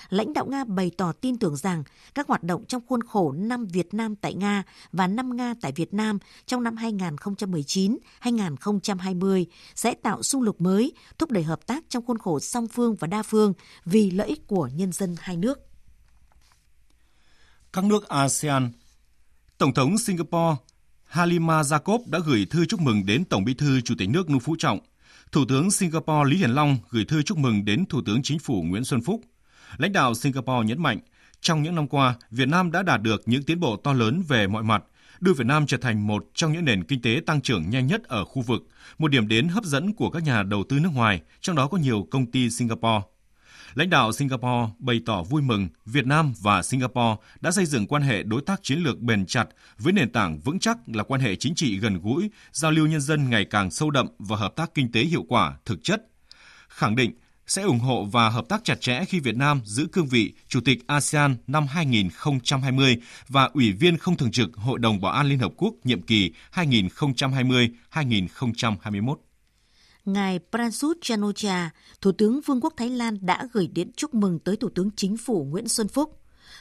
Lãnh 0.10 0.34
đạo 0.34 0.46
Nga 0.46 0.64
bày 0.64 0.92
tỏ 0.98 1.12
tin 1.12 1.38
tưởng 1.38 1.56
rằng 1.56 1.84
các 2.16 2.28
hoạt 2.28 2.44
động 2.44 2.66
trong 2.66 2.82
khuôn 2.88 3.04
khổ 3.04 3.32
năm 3.32 3.66
Việt 3.66 3.94
Nam 3.94 4.16
tại 4.16 4.34
Nga 4.34 4.64
và 4.92 5.08
năm 5.08 5.36
Nga 5.36 5.54
tại 5.62 5.72
Việt 5.72 5.94
Nam 5.94 6.20
trong 6.46 6.64
năm 6.64 6.76
2019-2020 6.76 9.46
sẽ 9.76 9.94
tạo 9.94 10.24
xung 10.24 10.42
lực 10.42 10.62
mới, 10.62 10.94
thúc 11.18 11.32
đẩy 11.32 11.44
hợp 11.44 11.68
tác 11.68 11.84
trong 11.90 12.06
khuôn 12.06 12.18
khổ 12.18 12.40
song 12.40 12.68
phương 12.68 12.96
và 12.96 13.08
đa 13.08 13.24
phương 13.24 13.54
vì 13.86 14.12
lợi 14.12 14.28
ích 14.28 14.48
của 14.48 14.70
nhân 14.76 14.92
dân 14.92 15.16
hai 15.20 15.38
nước 15.38 15.69
các 17.74 17.84
nước 17.84 18.08
ASEAN. 18.08 18.72
Tổng 19.58 19.74
thống 19.74 19.98
Singapore 19.98 20.56
Halima 21.06 21.62
Jacob 21.62 22.00
đã 22.08 22.20
gửi 22.26 22.46
thư 22.50 22.66
chúc 22.66 22.82
mừng 22.82 23.06
đến 23.06 23.26
Tổng 23.26 23.44
bí 23.44 23.54
thư 23.54 23.82
Chủ 23.82 23.96
tịch 23.98 24.10
nước 24.10 24.30
Nguyễn 24.30 24.40
Phú 24.40 24.56
Trọng. 24.60 24.80
Thủ 25.32 25.46
tướng 25.50 25.72
Singapore 25.72 26.30
Lý 26.30 26.38
Hiển 26.38 26.50
Long 26.50 26.78
gửi 26.90 27.06
thư 27.06 27.22
chúc 27.22 27.38
mừng 27.38 27.66
đến 27.66 27.86
Thủ 27.86 28.02
tướng 28.06 28.22
Chính 28.24 28.40
phủ 28.40 28.64
Nguyễn 28.64 28.84
Xuân 28.84 29.02
Phúc. 29.02 29.22
Lãnh 29.78 29.94
đạo 29.94 30.14
Singapore 30.14 30.68
nhấn 30.68 30.82
mạnh, 30.82 31.00
trong 31.42 31.64
những 31.64 31.76
năm 31.76 31.88
qua, 31.88 32.16
Việt 32.32 32.48
Nam 32.48 32.72
đã 32.72 32.84
đạt 32.84 33.02
được 33.02 33.22
những 33.26 33.44
tiến 33.44 33.60
bộ 33.60 33.76
to 33.76 33.94
lớn 33.94 34.24
về 34.28 34.48
mọi 34.48 34.64
mặt, 34.64 34.84
đưa 35.20 35.34
Việt 35.34 35.46
Nam 35.46 35.68
trở 35.68 35.78
thành 35.78 36.08
một 36.08 36.26
trong 36.34 36.54
những 36.54 36.66
nền 36.66 36.84
kinh 36.84 37.02
tế 37.02 37.22
tăng 37.26 37.42
trưởng 37.42 37.70
nhanh 37.70 37.88
nhất 37.88 38.04
ở 38.04 38.26
khu 38.26 38.42
vực, 38.42 38.68
một 38.98 39.08
điểm 39.12 39.28
đến 39.28 39.48
hấp 39.48 39.64
dẫn 39.64 39.94
của 39.94 40.10
các 40.10 40.24
nhà 40.24 40.44
đầu 40.44 40.64
tư 40.70 40.80
nước 40.80 40.92
ngoài, 40.94 41.22
trong 41.42 41.56
đó 41.56 41.68
có 41.68 41.78
nhiều 41.78 42.08
công 42.12 42.32
ty 42.32 42.50
Singapore. 42.50 43.02
Lãnh 43.74 43.90
đạo 43.90 44.12
Singapore 44.12 44.74
bày 44.80 45.02
tỏ 45.06 45.24
vui 45.24 45.42
mừng 45.42 45.68
Việt 45.86 46.06
Nam 46.06 46.34
và 46.42 46.62
Singapore 46.62 47.16
đã 47.42 47.52
xây 47.52 47.66
dựng 47.66 47.88
quan 47.88 48.02
hệ 48.02 48.24
đối 48.24 48.42
tác 48.42 48.64
chiến 48.64 48.80
lược 48.80 49.00
bền 49.00 49.26
chặt 49.26 49.46
với 49.78 49.94
nền 49.94 50.12
tảng 50.12 50.40
vững 50.40 50.60
chắc 50.60 50.78
là 50.88 51.04
quan 51.04 51.22
hệ 51.22 51.36
chính 51.36 51.56
trị 51.56 51.80
gần 51.80 52.02
gũi, 52.02 52.30
giao 52.52 52.72
lưu 52.72 52.88
nhân 52.88 53.02
dân 53.02 53.30
ngày 53.30 53.46
càng 53.46 53.72
sâu 53.72 53.92
đậm 53.92 54.08
và 54.20 54.38
hợp 54.38 54.56
tác 54.56 54.74
kinh 54.74 54.92
tế 54.92 55.02
hiệu 55.02 55.26
quả, 55.28 55.58
thực 55.66 55.84
chất. 55.84 56.06
Khẳng 56.70 56.96
định 56.96 57.12
sẽ 57.48 57.62
ủng 57.62 57.80
hộ 57.80 58.06
và 58.06 58.30
hợp 58.30 58.46
tác 58.50 58.64
chặt 58.64 58.82
chẽ 58.82 59.06
khi 59.06 59.20
Việt 59.20 59.36
Nam 59.36 59.62
giữ 59.66 59.88
cương 59.92 60.08
vị 60.08 60.34
Chủ 60.48 60.60
tịch 60.66 60.88
ASEAN 60.88 61.36
năm 61.48 61.68
2020 61.68 62.98
và 63.28 63.50
Ủy 63.54 63.72
viên 63.72 63.98
không 63.98 64.18
thường 64.18 64.32
trực 64.32 64.56
Hội 64.56 64.80
đồng 64.80 65.02
Bảo 65.02 65.12
an 65.12 65.28
Liên 65.28 65.40
Hợp 65.40 65.52
Quốc 65.58 65.74
nhiệm 65.84 66.02
kỳ 66.02 66.32
2020-2021. 66.54 69.16
Ngài 70.14 70.40
Prasut 70.52 70.98
Chanocha, 71.02 71.70
Thủ 72.02 72.12
tướng 72.12 72.42
Vương 72.42 72.62
quốc 72.62 72.74
Thái 72.78 72.90
Lan 72.90 73.18
đã 73.22 73.48
gửi 73.54 73.68
điện 73.68 73.92
chúc 73.96 74.14
mừng 74.14 74.40
tới 74.40 74.56
Thủ 74.56 74.70
tướng 74.76 74.90
Chính 74.96 75.18
phủ 75.18 75.44
Nguyễn 75.44 75.68
Xuân 75.68 75.88
Phúc. 75.88 76.20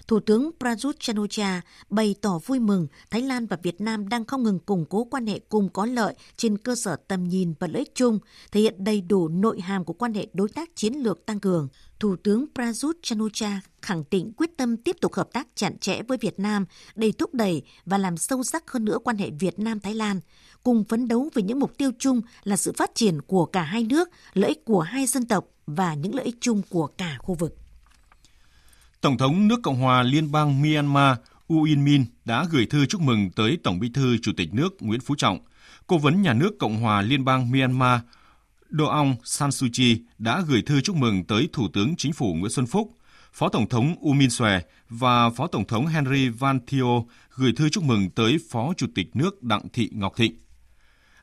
Thủ 0.09 0.21
tướng 0.21 0.51
Prayut 0.61 1.01
Chanocha 1.01 1.61
bày 1.91 2.15
tỏ 2.21 2.41
vui 2.47 2.59
mừng 2.59 2.87
Thái 3.11 3.23
Lan 3.23 3.47
và 3.47 3.57
Việt 3.63 3.81
Nam 3.81 4.09
đang 4.09 4.25
không 4.25 4.43
ngừng 4.43 4.59
củng 4.59 4.85
cố 4.89 5.05
quan 5.05 5.27
hệ 5.27 5.39
cùng 5.49 5.69
có 5.69 5.87
lợi 5.87 6.15
trên 6.37 6.59
cơ 6.59 6.75
sở 6.75 6.97
tầm 6.97 7.25
nhìn 7.25 7.55
và 7.59 7.67
lợi 7.67 7.79
ích 7.79 7.95
chung, 7.95 8.19
thể 8.53 8.61
hiện 8.61 8.85
đầy 8.85 9.01
đủ 9.01 9.29
nội 9.29 9.61
hàm 9.61 9.85
của 9.85 9.93
quan 9.93 10.15
hệ 10.15 10.27
đối 10.33 10.49
tác 10.49 10.71
chiến 10.77 10.95
lược 10.95 11.27
tăng 11.27 11.41
cường. 11.41 11.69
Thủ 12.01 12.17
tướng 12.17 12.47
Prayut 12.55 12.97
Chanocha 13.03 13.61
khẳng 13.83 14.05
định 14.11 14.33
quyết 14.37 14.57
tâm 14.57 14.77
tiếp 14.77 14.97
tục 15.01 15.15
hợp 15.15 15.29
tác 15.33 15.49
chặt 15.55 15.73
chẽ 15.81 16.03
với 16.09 16.19
Việt 16.19 16.39
Nam 16.39 16.65
để 16.95 17.13
thúc 17.13 17.35
đẩy 17.35 17.63
và 17.87 17.99
làm 17.99 18.17
sâu 18.17 18.43
sắc 18.43 18.71
hơn 18.71 18.85
nữa 18.85 18.99
quan 19.05 19.17
hệ 19.17 19.31
Việt 19.31 19.59
Nam-Thái 19.59 19.95
Lan, 19.95 20.21
cùng 20.69 20.85
phấn 20.85 21.09
đấu 21.09 21.29
về 21.35 21.43
những 21.43 21.61
mục 21.61 21.79
tiêu 21.79 21.91
chung 21.99 22.21
là 22.45 22.57
sự 22.57 22.73
phát 22.77 22.91
triển 22.95 23.21
của 23.23 23.47
cả 23.47 23.63
hai 23.63 23.85
nước, 23.85 24.09
lợi 24.35 24.49
ích 24.49 24.65
của 24.65 24.81
hai 24.81 25.07
dân 25.07 25.27
tộc 25.27 25.45
và 25.67 25.95
những 25.95 26.15
lợi 26.15 26.25
ích 26.25 26.37
chung 26.41 26.63
của 26.71 26.87
cả 26.87 27.17
khu 27.19 27.35
vực. 27.35 27.57
Tổng 29.01 29.19
thống 29.19 29.49
nước 29.49 29.61
Cộng 29.63 29.81
hòa 29.81 30.03
Liên 30.03 30.33
bang 30.33 30.63
Myanmar 30.63 31.17
U 31.47 31.63
In 31.63 31.85
Min 31.85 32.05
đã 32.25 32.47
gửi 32.51 32.67
thư 32.67 32.87
chúc 32.87 33.01
mừng 33.01 33.31
tới 33.31 33.59
Tổng 33.65 33.79
bí 33.79 33.91
thư 33.95 34.19
Chủ 34.19 34.33
tịch 34.37 34.55
nước 34.55 34.69
Nguyễn 34.81 35.01
Phú 35.01 35.15
Trọng. 35.15 35.39
Cố 35.87 35.99
vấn 35.99 36.23
nhà 36.23 36.33
nước 36.33 36.51
Cộng 36.59 36.83
hòa 36.83 37.03
Liên 37.03 37.25
bang 37.25 37.51
Myanmar 37.51 38.01
Do 38.71 38.87
Aung 38.87 39.17
San 39.25 39.51
Suu 39.51 39.69
Kyi 39.73 40.03
đã 40.19 40.43
gửi 40.49 40.63
thư 40.63 40.81
chúc 40.81 40.97
mừng 40.97 41.25
tới 41.25 41.49
Thủ 41.53 41.69
tướng 41.73 41.97
Chính 41.97 42.13
phủ 42.13 42.35
Nguyễn 42.35 42.51
Xuân 42.51 42.67
Phúc, 42.67 42.93
Phó 43.33 43.49
Tổng 43.49 43.69
thống 43.69 43.95
U 44.01 44.13
Min 44.13 44.31
Xòe 44.31 44.61
và 44.89 45.31
Phó 45.31 45.47
Tổng 45.47 45.67
thống 45.67 45.87
Henry 45.87 46.29
Van 46.29 46.61
Thieu 46.67 47.07
gửi 47.35 47.53
thư 47.57 47.69
chúc 47.69 47.85
mừng 47.85 48.11
tới 48.11 48.37
Phó 48.51 48.73
Chủ 48.77 48.87
tịch 48.95 49.17
nước 49.17 49.43
Đặng 49.43 49.69
Thị 49.73 49.91
Ngọc 49.93 50.17
Thịnh. 50.17 50.35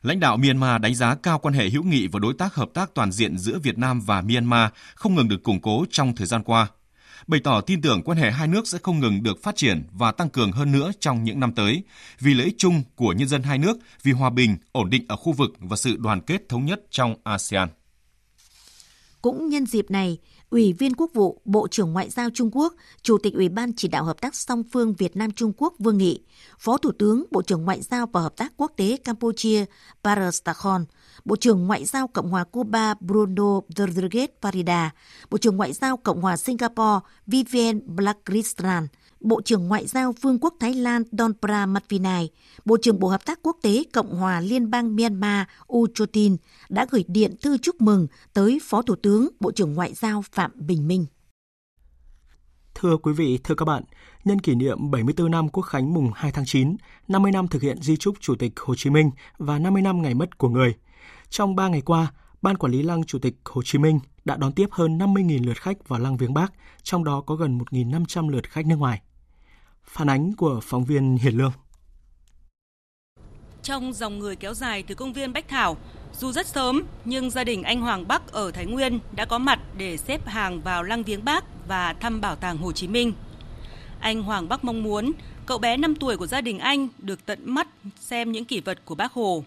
Lãnh 0.06 0.20
đạo 0.20 0.36
Myanmar 0.36 0.80
đánh 0.80 0.94
giá 0.94 1.14
cao 1.14 1.38
quan 1.38 1.54
hệ 1.54 1.68
hữu 1.68 1.82
nghị 1.82 2.06
và 2.06 2.18
đối 2.18 2.34
tác 2.34 2.54
hợp 2.54 2.68
tác 2.74 2.94
toàn 2.94 3.12
diện 3.12 3.38
giữa 3.38 3.58
Việt 3.58 3.78
Nam 3.78 4.00
và 4.00 4.20
Myanmar 4.20 4.70
không 4.94 5.14
ngừng 5.14 5.28
được 5.28 5.42
củng 5.42 5.60
cố 5.60 5.84
trong 5.90 6.14
thời 6.14 6.26
gian 6.26 6.42
qua– 6.42 6.68
bày 7.26 7.40
tỏ 7.44 7.60
tin 7.60 7.80
tưởng 7.80 8.02
quan 8.02 8.18
hệ 8.18 8.30
hai 8.30 8.48
nước 8.48 8.68
sẽ 8.68 8.78
không 8.82 9.00
ngừng 9.00 9.22
được 9.22 9.42
phát 9.42 9.56
triển 9.56 9.82
và 9.92 10.12
tăng 10.12 10.28
cường 10.28 10.52
hơn 10.52 10.72
nữa 10.72 10.90
trong 11.00 11.24
những 11.24 11.40
năm 11.40 11.52
tới, 11.54 11.82
vì 12.20 12.34
lợi 12.34 12.44
ích 12.44 12.54
chung 12.58 12.82
của 12.94 13.12
nhân 13.12 13.28
dân 13.28 13.42
hai 13.42 13.58
nước, 13.58 13.78
vì 14.02 14.12
hòa 14.12 14.30
bình, 14.30 14.56
ổn 14.72 14.90
định 14.90 15.04
ở 15.08 15.16
khu 15.16 15.32
vực 15.32 15.50
và 15.58 15.76
sự 15.76 15.96
đoàn 15.96 16.20
kết 16.20 16.48
thống 16.48 16.64
nhất 16.64 16.80
trong 16.90 17.14
ASEAN. 17.24 17.68
Cũng 19.22 19.48
nhân 19.48 19.66
dịp 19.66 19.90
này, 19.90 20.18
Ủy 20.50 20.72
viên 20.72 20.94
Quốc 20.96 21.10
vụ, 21.14 21.40
Bộ 21.44 21.68
trưởng 21.68 21.92
Ngoại 21.92 22.10
giao 22.10 22.28
Trung 22.34 22.50
Quốc, 22.52 22.74
Chủ 23.02 23.18
tịch 23.18 23.34
Ủy 23.34 23.48
ban 23.48 23.72
chỉ 23.72 23.88
đạo 23.88 24.04
hợp 24.04 24.20
tác 24.20 24.34
song 24.34 24.62
phương 24.72 24.94
Việt 24.94 25.16
Nam 25.16 25.30
Trung 25.30 25.52
Quốc 25.56 25.74
Vương 25.78 25.98
Nghị, 25.98 26.20
Phó 26.58 26.76
Thủ 26.76 26.92
tướng 26.98 27.24
Bộ 27.30 27.42
trưởng 27.42 27.64
Ngoại 27.64 27.82
giao 27.82 28.06
và 28.06 28.20
Hợp 28.20 28.36
tác 28.36 28.52
Quốc 28.56 28.72
tế 28.76 28.96
Campuchia 29.04 29.64
Parastakhon, 30.04 30.84
Bộ 31.24 31.36
trưởng 31.36 31.66
Ngoại 31.66 31.84
giao 31.84 32.08
Cộng 32.08 32.30
hòa 32.30 32.44
Cuba 32.44 32.94
Bruno 33.00 33.60
Rodriguez 33.68 34.28
Parida, 34.42 34.90
Bộ 35.30 35.38
trưởng 35.38 35.56
Ngoại 35.56 35.72
giao 35.72 35.96
Cộng 35.96 36.20
hòa 36.20 36.36
Singapore 36.36 37.00
Vivian 37.26 37.80
Blackristan, 37.96 38.86
Bộ 39.20 39.40
trưởng 39.40 39.68
Ngoại 39.68 39.86
giao 39.86 40.12
Vương 40.20 40.38
quốc 40.38 40.54
Thái 40.60 40.74
Lan 40.74 41.02
Don 41.12 41.32
Pramagvinai, 41.40 42.30
Bộ 42.64 42.76
trưởng 42.82 43.00
Bộ 43.00 43.08
Hợp 43.08 43.26
tác 43.26 43.38
Quốc 43.42 43.56
tế 43.62 43.84
Cộng 43.92 44.14
hòa 44.14 44.40
Liên 44.40 44.70
bang 44.70 44.96
Myanmar 44.96 45.46
U 45.66 45.86
Chotin 45.94 46.36
đã 46.68 46.86
gửi 46.90 47.04
điện 47.08 47.34
thư 47.42 47.58
chúc 47.58 47.80
mừng 47.80 48.06
tới 48.32 48.58
Phó 48.62 48.82
Thủ 48.82 48.94
tướng 49.02 49.28
Bộ 49.40 49.52
trưởng 49.52 49.74
Ngoại 49.74 49.94
giao 49.94 50.22
Phạm 50.32 50.50
Bình 50.54 50.88
Minh. 50.88 51.06
Thưa 52.74 52.96
quý 52.96 53.12
vị, 53.12 53.38
thưa 53.44 53.54
các 53.54 53.64
bạn, 53.64 53.82
nhân 54.24 54.40
kỷ 54.40 54.54
niệm 54.54 54.90
74 54.90 55.30
năm 55.30 55.48
Quốc 55.48 55.62
khánh 55.62 55.94
mùng 55.94 56.10
2 56.14 56.32
tháng 56.32 56.44
9, 56.46 56.76
50 57.08 57.32
năm 57.32 57.48
thực 57.48 57.62
hiện 57.62 57.82
di 57.82 57.96
trúc 57.96 58.20
Chủ 58.20 58.34
tịch 58.34 58.52
Hồ 58.60 58.74
Chí 58.74 58.90
Minh 58.90 59.10
và 59.38 59.58
50 59.58 59.82
năm 59.82 60.02
ngày 60.02 60.14
mất 60.14 60.38
của 60.38 60.48
người. 60.48 60.74
Trong 61.30 61.56
3 61.56 61.68
ngày 61.68 61.80
qua, 61.80 62.12
Ban 62.42 62.56
Quản 62.56 62.72
lý 62.72 62.82
Lăng 62.82 63.04
Chủ 63.04 63.18
tịch 63.18 63.34
Hồ 63.44 63.62
Chí 63.62 63.78
Minh 63.78 64.00
đã 64.24 64.36
đón 64.36 64.52
tiếp 64.52 64.66
hơn 64.70 64.98
50.000 64.98 65.46
lượt 65.46 65.60
khách 65.62 65.88
vào 65.88 66.00
Lăng 66.00 66.16
Viếng 66.16 66.34
Bắc, 66.34 66.52
trong 66.82 67.04
đó 67.04 67.20
có 67.20 67.34
gần 67.34 67.58
1.500 67.58 68.28
lượt 68.28 68.50
khách 68.50 68.66
nước 68.66 68.76
ngoài. 68.76 69.02
Phản 69.86 70.10
ánh 70.10 70.32
của 70.32 70.60
phóng 70.62 70.84
viên 70.84 71.16
Hiền 71.16 71.36
Lương. 71.36 71.52
Trong 73.62 73.92
dòng 73.92 74.18
người 74.18 74.36
kéo 74.36 74.54
dài 74.54 74.82
từ 74.82 74.94
công 74.94 75.12
viên 75.12 75.32
Bách 75.32 75.48
Thảo, 75.48 75.76
dù 76.20 76.32
rất 76.32 76.46
sớm 76.46 76.82
nhưng 77.04 77.30
gia 77.30 77.44
đình 77.44 77.62
anh 77.62 77.80
Hoàng 77.80 78.08
Bắc 78.08 78.32
ở 78.32 78.50
Thái 78.50 78.66
Nguyên 78.66 78.98
đã 79.12 79.24
có 79.24 79.38
mặt 79.38 79.60
để 79.78 79.96
xếp 79.96 80.26
hàng 80.26 80.60
vào 80.60 80.82
lăng 80.82 81.02
viếng 81.02 81.24
Bác 81.24 81.44
và 81.68 81.92
thăm 81.92 82.20
bảo 82.20 82.36
tàng 82.36 82.56
Hồ 82.58 82.72
Chí 82.72 82.88
Minh. 82.88 83.12
Anh 84.00 84.22
Hoàng 84.22 84.48
Bắc 84.48 84.64
mong 84.64 84.82
muốn 84.82 85.12
cậu 85.46 85.58
bé 85.58 85.76
5 85.76 85.94
tuổi 85.94 86.16
của 86.16 86.26
gia 86.26 86.40
đình 86.40 86.58
anh 86.58 86.88
được 86.98 87.26
tận 87.26 87.38
mắt 87.42 87.68
xem 88.00 88.32
những 88.32 88.44
kỷ 88.44 88.60
vật 88.60 88.78
của 88.84 88.94
Bác 88.94 89.12
Hồ. 89.12 89.44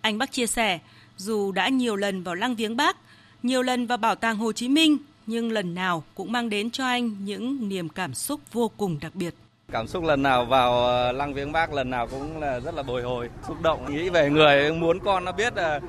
Anh 0.00 0.18
Bắc 0.18 0.32
chia 0.32 0.46
sẻ, 0.46 0.78
dù 1.16 1.52
đã 1.52 1.68
nhiều 1.68 1.96
lần 1.96 2.22
vào 2.22 2.34
lăng 2.34 2.54
viếng 2.54 2.76
Bác, 2.76 2.96
nhiều 3.42 3.62
lần 3.62 3.86
vào 3.86 3.98
bảo 3.98 4.14
tàng 4.14 4.36
Hồ 4.36 4.52
Chí 4.52 4.68
Minh, 4.68 4.96
nhưng 5.26 5.52
lần 5.52 5.74
nào 5.74 6.04
cũng 6.14 6.32
mang 6.32 6.48
đến 6.48 6.70
cho 6.70 6.86
anh 6.86 7.24
những 7.24 7.68
niềm 7.68 7.88
cảm 7.88 8.14
xúc 8.14 8.40
vô 8.52 8.70
cùng 8.76 8.98
đặc 9.00 9.14
biệt. 9.14 9.34
Cảm 9.72 9.86
xúc 9.86 10.04
lần 10.04 10.22
nào 10.22 10.44
vào 10.44 10.86
ờ, 10.86 11.12
lăng 11.12 11.34
viếng 11.34 11.52
bác 11.52 11.72
lần 11.72 11.90
nào 11.90 12.06
cũng 12.06 12.40
là 12.40 12.60
rất 12.60 12.74
là 12.74 12.82
bồi 12.82 13.02
hồi, 13.02 13.28
xúc 13.48 13.62
động, 13.62 13.94
nghĩ 13.94 14.08
về 14.08 14.30
người 14.30 14.72
muốn 14.72 14.98
con 14.98 15.24
nó 15.24 15.32
biết 15.32 15.56
là 15.56 15.80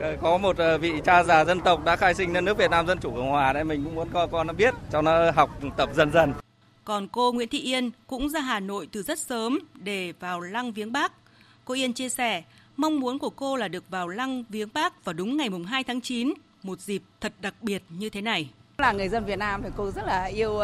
ờ, 0.00 0.16
có 0.22 0.38
một 0.38 0.56
ờ, 0.56 0.78
vị 0.78 0.92
cha 1.04 1.22
già 1.22 1.44
dân 1.44 1.60
tộc 1.60 1.84
đã 1.84 1.96
khai 1.96 2.14
sinh 2.14 2.32
ra 2.32 2.40
nước 2.40 2.58
Việt 2.58 2.70
Nam 2.70 2.86
Dân 2.86 2.98
Chủ 2.98 3.10
Cộng 3.10 3.30
Hòa 3.30 3.52
đấy 3.52 3.64
mình 3.64 3.84
cũng 3.84 3.94
muốn 3.94 4.08
con 4.12 4.30
con 4.32 4.46
nó 4.46 4.52
biết 4.52 4.74
cho 4.92 5.02
nó 5.02 5.30
học 5.30 5.50
tập 5.76 5.90
dần 5.94 6.12
dần. 6.12 6.32
Còn 6.84 7.08
cô 7.08 7.32
Nguyễn 7.32 7.48
Thị 7.48 7.58
Yên 7.58 7.90
cũng 8.06 8.28
ra 8.28 8.40
Hà 8.40 8.60
Nội 8.60 8.88
từ 8.92 9.02
rất 9.02 9.18
sớm 9.18 9.58
để 9.74 10.12
vào 10.20 10.40
lăng 10.40 10.72
viếng 10.72 10.92
bác. 10.92 11.12
Cô 11.64 11.74
Yên 11.74 11.92
chia 11.92 12.08
sẻ, 12.08 12.42
mong 12.76 13.00
muốn 13.00 13.18
của 13.18 13.30
cô 13.30 13.56
là 13.56 13.68
được 13.68 13.84
vào 13.90 14.08
lăng 14.08 14.44
viếng 14.48 14.68
bác 14.74 15.04
vào 15.04 15.12
đúng 15.12 15.36
ngày 15.36 15.50
mùng 15.50 15.64
2 15.64 15.84
tháng 15.84 16.00
9, 16.00 16.32
một 16.62 16.80
dịp 16.80 17.02
thật 17.20 17.32
đặc 17.40 17.54
biệt 17.62 17.82
như 17.88 18.10
thế 18.10 18.20
này. 18.20 18.50
Là 18.78 18.92
người 18.92 19.08
dân 19.08 19.24
Việt 19.24 19.38
Nam 19.38 19.62
thì 19.62 19.68
cô 19.76 19.90
rất 19.90 20.06
là 20.06 20.24
yêu 20.24 20.60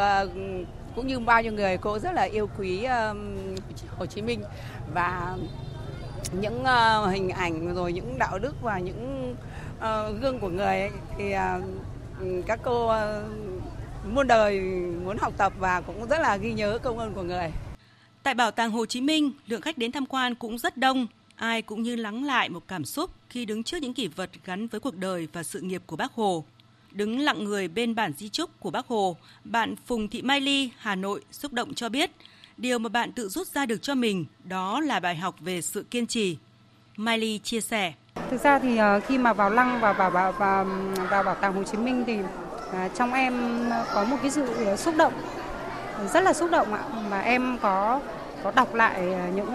cũng 0.97 1.07
như 1.07 1.19
bao 1.19 1.43
nhiêu 1.43 1.53
người 1.53 1.79
cô 1.79 1.99
rất 1.99 2.13
là 2.15 2.23
yêu 2.23 2.51
quý 2.59 2.85
um, 2.85 3.35
Hồ 3.99 4.07
Chí 4.07 4.23
Minh 4.23 4.43
và 4.95 5.37
những 6.33 6.61
uh, 6.61 7.11
hình 7.13 7.29
ảnh 7.31 7.75
rồi 7.75 7.93
những 7.93 8.19
đạo 8.19 8.39
đức 8.39 8.55
và 8.63 8.79
những 8.79 9.35
uh, 9.79 10.23
gương 10.23 10.39
của 10.39 10.49
người 10.49 10.67
ấy, 10.67 10.91
thì 11.19 11.35
uh, 11.35 12.47
các 12.47 12.61
cô 12.63 12.87
uh, 12.87 12.95
muôn 14.13 14.27
đời 14.27 14.61
muốn 15.05 15.17
học 15.21 15.33
tập 15.37 15.53
và 15.59 15.81
cũng 15.81 16.09
rất 16.09 16.21
là 16.21 16.37
ghi 16.37 16.53
nhớ 16.53 16.79
công 16.83 16.99
ơn 16.99 17.15
của 17.15 17.23
người. 17.23 17.53
Tại 18.23 18.35
Bảo 18.35 18.51
tàng 18.51 18.71
Hồ 18.71 18.87
Chí 18.87 19.01
Minh, 19.01 19.33
lượng 19.47 19.61
khách 19.61 19.79
đến 19.79 19.93
tham 19.93 20.07
quan 20.07 20.35
cũng 20.35 20.59
rất 20.59 20.77
đông. 20.77 21.07
Ai 21.37 21.63
cũng 21.63 21.83
như 21.83 21.97
lắng 21.97 22.25
lại 22.25 22.49
một 22.49 22.63
cảm 22.69 22.85
xúc 22.85 23.11
khi 23.31 23.45
đứng 23.45 23.63
trước 23.63 23.83
những 23.83 23.95
kỷ 23.95 24.07
vật 24.09 24.31
gắn 24.45 24.67
với 24.67 24.81
cuộc 24.81 24.97
đời 24.97 25.29
và 25.33 25.43
sự 25.43 25.61
nghiệp 25.61 25.83
của 25.87 25.97
bác 25.97 26.13
Hồ. 26.13 26.45
Đứng 26.93 27.21
lặng 27.21 27.45
người 27.45 27.69
bên 27.69 27.95
bản 27.95 28.13
di 28.19 28.29
chúc 28.29 28.51
của 28.61 28.71
bác 28.71 28.87
Hồ, 28.87 29.17
bạn 29.45 29.75
Phùng 29.87 30.09
Thị 30.09 30.23
Mai 30.23 30.41
Ly, 30.41 30.71
Hà 30.79 30.95
Nội 30.95 31.21
xúc 31.31 31.53
động 31.53 31.75
cho 31.75 31.89
biết, 31.89 32.11
điều 32.57 32.79
mà 32.79 32.89
bạn 32.89 33.13
tự 33.13 33.29
rút 33.29 33.47
ra 33.47 33.67
được 33.67 33.83
cho 33.83 33.95
mình 33.95 34.25
đó 34.45 34.81
là 34.81 35.01
bài 35.01 35.17
học 35.17 35.35
về 35.41 35.63
sự 35.63 35.85
kiên 35.91 36.07
trì. 36.07 36.37
Mai 36.97 37.19
Ly 37.19 37.39
chia 37.39 37.61
sẻ. 37.61 37.93
Thực 38.31 38.41
ra 38.41 38.59
thì 38.59 38.77
ờ, 38.77 39.01
khi 39.01 39.19
mà 39.19 39.33
vào 39.33 39.51
lăng 39.51 39.81
và 39.81 39.93
vào, 39.93 40.11
vào, 40.11 40.33
vào, 40.33 40.67
vào 41.11 41.23
bảo 41.23 41.35
tàng 41.35 41.55
Hồ 41.55 41.63
Chí 41.65 41.79
Minh 41.79 42.05
thì 42.07 42.19
à, 42.73 42.89
trong 42.89 43.13
em 43.13 43.65
có 43.95 44.05
một 44.05 44.17
cái 44.23 44.31
sự 44.31 44.65
ờ, 44.65 44.77
xúc 44.77 44.95
động 44.99 45.13
rất 46.13 46.21
là 46.21 46.33
xúc 46.33 46.51
động 46.51 46.75
ạ 46.75 46.83
và 47.11 47.21
em 47.21 47.59
có 47.63 48.01
có 48.43 48.53
đọc 48.57 48.75
lại 48.75 49.13
ờ, 49.13 49.29
những 49.35 49.55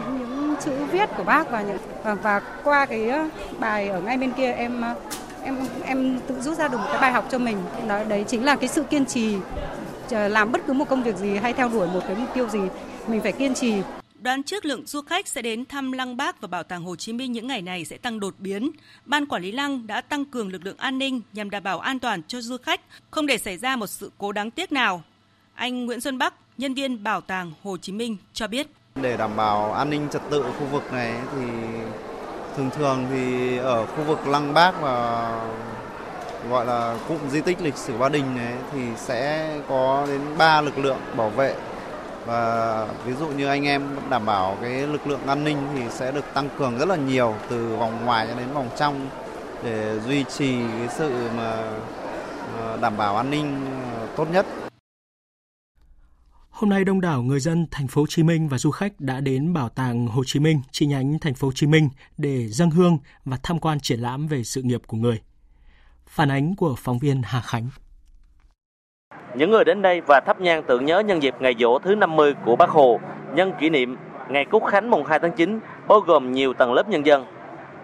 những, 0.00 0.18
những 0.18 0.54
chữ 0.64 0.84
viết 0.92 1.08
của 1.16 1.24
bác 1.24 1.50
và 1.50 1.62
những 1.62 1.78
và, 2.04 2.14
và 2.14 2.40
qua 2.64 2.86
cái 2.86 3.10
bài 3.58 3.88
ở 3.88 4.00
ngay 4.00 4.16
bên 4.16 4.32
kia 4.32 4.52
em 4.52 4.82
em 5.44 5.56
em 5.84 6.20
tự 6.26 6.40
rút 6.40 6.58
ra 6.58 6.68
được 6.68 6.78
một 6.78 6.86
cái 6.90 7.00
bài 7.00 7.12
học 7.12 7.28
cho 7.30 7.38
mình 7.38 7.56
đó 7.88 8.04
đấy 8.04 8.24
chính 8.28 8.44
là 8.44 8.56
cái 8.56 8.68
sự 8.68 8.82
kiên 8.82 9.06
trì 9.06 9.36
làm 10.10 10.52
bất 10.52 10.60
cứ 10.66 10.72
một 10.72 10.88
công 10.88 11.02
việc 11.02 11.16
gì 11.16 11.36
hay 11.36 11.52
theo 11.52 11.68
đuổi 11.68 11.88
một 11.88 12.00
cái 12.06 12.16
mục 12.16 12.28
tiêu 12.34 12.48
gì 12.48 12.60
mình 13.06 13.20
phải 13.20 13.32
kiên 13.32 13.54
trì 13.54 13.74
Đoán 14.22 14.42
trước 14.42 14.64
lượng 14.64 14.86
du 14.86 15.02
khách 15.02 15.28
sẽ 15.28 15.42
đến 15.42 15.64
thăm 15.64 15.92
Lăng 15.92 16.16
Bác 16.16 16.40
và 16.40 16.48
Bảo 16.48 16.62
tàng 16.62 16.82
Hồ 16.82 16.96
Chí 16.96 17.12
Minh 17.12 17.32
những 17.32 17.46
ngày 17.46 17.62
này 17.62 17.84
sẽ 17.84 17.96
tăng 17.96 18.20
đột 18.20 18.34
biến. 18.38 18.70
Ban 19.04 19.26
quản 19.26 19.42
lý 19.42 19.52
Lăng 19.52 19.86
đã 19.86 20.00
tăng 20.00 20.24
cường 20.24 20.52
lực 20.52 20.64
lượng 20.64 20.76
an 20.76 20.98
ninh 20.98 21.20
nhằm 21.32 21.50
đảm 21.50 21.62
bảo 21.62 21.80
an 21.80 21.98
toàn 21.98 22.22
cho 22.28 22.40
du 22.40 22.56
khách, 22.62 22.80
không 23.10 23.26
để 23.26 23.38
xảy 23.38 23.58
ra 23.58 23.76
một 23.76 23.86
sự 23.86 24.10
cố 24.18 24.32
đáng 24.32 24.50
tiếc 24.50 24.72
nào. 24.72 25.02
Anh 25.54 25.86
Nguyễn 25.86 26.00
Xuân 26.00 26.18
Bắc, 26.18 26.34
nhân 26.58 26.74
viên 26.74 27.02
Bảo 27.02 27.20
tàng 27.20 27.52
Hồ 27.62 27.76
Chí 27.76 27.92
Minh 27.92 28.16
cho 28.32 28.48
biết. 28.48 28.66
Để 28.94 29.16
đảm 29.16 29.36
bảo 29.36 29.72
an 29.72 29.90
ninh 29.90 30.08
trật 30.12 30.22
tự 30.30 30.42
khu 30.42 30.66
vực 30.72 30.92
này 30.92 31.14
thì 31.34 31.42
thường 32.56 32.70
thường 32.70 33.06
thì 33.10 33.56
ở 33.58 33.86
khu 33.86 34.04
vực 34.06 34.26
Lăng 34.26 34.54
Bác 34.54 34.82
và 34.82 35.30
gọi 36.50 36.66
là 36.66 36.94
cụm 37.08 37.18
di 37.30 37.40
tích 37.40 37.62
lịch 37.62 37.76
sử 37.76 37.98
Ba 37.98 38.08
Đình 38.08 38.36
này, 38.36 38.54
thì 38.72 38.80
sẽ 38.96 39.50
có 39.68 40.04
đến 40.08 40.20
3 40.38 40.60
lực 40.60 40.78
lượng 40.78 40.98
bảo 41.16 41.28
vệ 41.28 41.54
và 42.26 42.86
ví 43.04 43.12
dụ 43.12 43.26
như 43.26 43.46
anh 43.46 43.66
em 43.66 43.96
đảm 44.10 44.26
bảo 44.26 44.56
cái 44.62 44.70
lực 44.70 45.06
lượng 45.06 45.20
an 45.26 45.44
ninh 45.44 45.56
thì 45.74 45.80
sẽ 45.90 46.10
được 46.10 46.24
tăng 46.34 46.48
cường 46.58 46.78
rất 46.78 46.88
là 46.88 46.96
nhiều, 46.96 47.34
từ 47.48 47.76
vòng 47.76 48.04
ngoài 48.04 48.26
cho 48.28 48.34
đến 48.38 48.46
vòng 48.54 48.68
trong, 48.76 49.06
để 49.62 50.00
duy 50.06 50.24
trì 50.24 50.56
cái 50.78 50.88
sự 50.88 51.10
mà 51.36 51.56
đảm 52.80 52.96
bảo 52.96 53.16
an 53.16 53.30
ninh 53.30 53.66
ờ, 54.00 54.06
tốt 54.16 54.26
nhất. 54.32 54.46
Hôm 56.60 56.70
nay 56.70 56.84
đông 56.84 57.00
đảo 57.00 57.22
người 57.22 57.40
dân 57.40 57.66
thành 57.70 57.88
phố 57.88 58.00
Hồ 58.00 58.06
Chí 58.06 58.22
Minh 58.22 58.48
và 58.48 58.58
du 58.58 58.70
khách 58.70 58.92
đã 58.98 59.20
đến 59.20 59.52
Bảo 59.52 59.68
tàng 59.68 60.06
Hồ 60.06 60.22
Chí 60.26 60.40
Minh 60.40 60.60
chi 60.70 60.86
nhánh 60.86 61.18
thành 61.20 61.34
phố 61.34 61.48
Hồ 61.48 61.52
Chí 61.54 61.66
Minh 61.66 61.88
để 62.18 62.48
dâng 62.48 62.70
hương 62.70 62.98
và 63.24 63.38
tham 63.42 63.58
quan 63.58 63.80
triển 63.80 64.00
lãm 64.00 64.26
về 64.26 64.42
sự 64.44 64.62
nghiệp 64.62 64.80
của 64.86 64.96
người. 64.96 65.20
Phản 66.06 66.30
ánh 66.30 66.56
của 66.56 66.74
phóng 66.78 66.98
viên 66.98 67.22
Hà 67.24 67.40
Khánh. 67.40 67.68
Những 69.34 69.50
người 69.50 69.64
đến 69.64 69.82
đây 69.82 70.00
và 70.00 70.20
thắp 70.26 70.40
nhang 70.40 70.62
tưởng 70.68 70.84
nhớ 70.84 71.00
nhân 71.00 71.22
dịp 71.22 71.34
ngày 71.40 71.54
dỗ 71.58 71.78
thứ 71.78 71.94
50 71.94 72.34
của 72.44 72.56
Bác 72.56 72.70
Hồ, 72.70 73.00
nhân 73.34 73.52
kỷ 73.60 73.70
niệm 73.70 73.96
ngày 74.28 74.44
Quốc 74.50 74.62
khánh 74.66 74.90
mùng 74.90 75.04
2 75.04 75.18
tháng 75.18 75.32
9, 75.36 75.60
bao 75.88 76.00
gồm 76.00 76.32
nhiều 76.32 76.52
tầng 76.52 76.72
lớp 76.72 76.88
nhân 76.88 77.06
dân. 77.06 77.24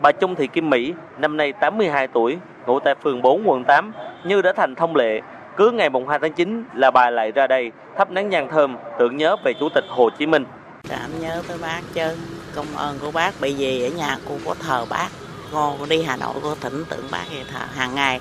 Bà 0.02 0.12
Trung 0.12 0.34
Thị 0.34 0.46
Kim 0.46 0.70
Mỹ, 0.70 0.92
năm 1.18 1.36
nay 1.36 1.52
82 1.52 2.08
tuổi, 2.08 2.38
ngụ 2.66 2.80
tại 2.80 2.94
phường 3.02 3.22
4 3.22 3.48
quận 3.48 3.64
8, 3.64 3.92
như 4.24 4.42
đã 4.42 4.52
thành 4.56 4.74
thông 4.74 4.96
lệ, 4.96 5.20
cứ 5.56 5.70
ngày 5.70 5.90
mùng 5.90 6.08
2 6.08 6.18
tháng 6.22 6.32
9 6.32 6.64
là 6.74 6.90
bà 6.90 7.10
lại 7.10 7.32
ra 7.32 7.46
đây 7.46 7.72
thắp 7.98 8.10
nén 8.10 8.28
nhang 8.28 8.48
thơm 8.50 8.76
tưởng 8.98 9.16
nhớ 9.16 9.36
về 9.44 9.52
Chủ 9.60 9.68
tịch 9.74 9.84
Hồ 9.88 10.10
Chí 10.18 10.26
Minh. 10.26 10.44
Cảm 10.88 11.20
nhớ 11.20 11.42
tới 11.48 11.58
bác 11.58 11.80
chứ, 11.94 12.16
công 12.54 12.76
ơn 12.76 12.98
của 12.98 13.10
bác 13.10 13.34
bởi 13.40 13.54
vì 13.58 13.82
ở 13.84 13.88
nhà 13.88 14.18
cô 14.28 14.34
có 14.44 14.54
thờ 14.54 14.86
bác 14.90 15.08
cô 15.52 15.76
đi 15.88 16.02
Hà 16.02 16.16
Nội 16.16 16.34
cô 16.42 16.54
thỉnh 16.54 16.84
tượng 16.88 17.08
bác 17.10 17.24
vậy 17.30 17.44
thờ 17.52 17.64
hàng 17.74 17.94
ngày 17.94 18.20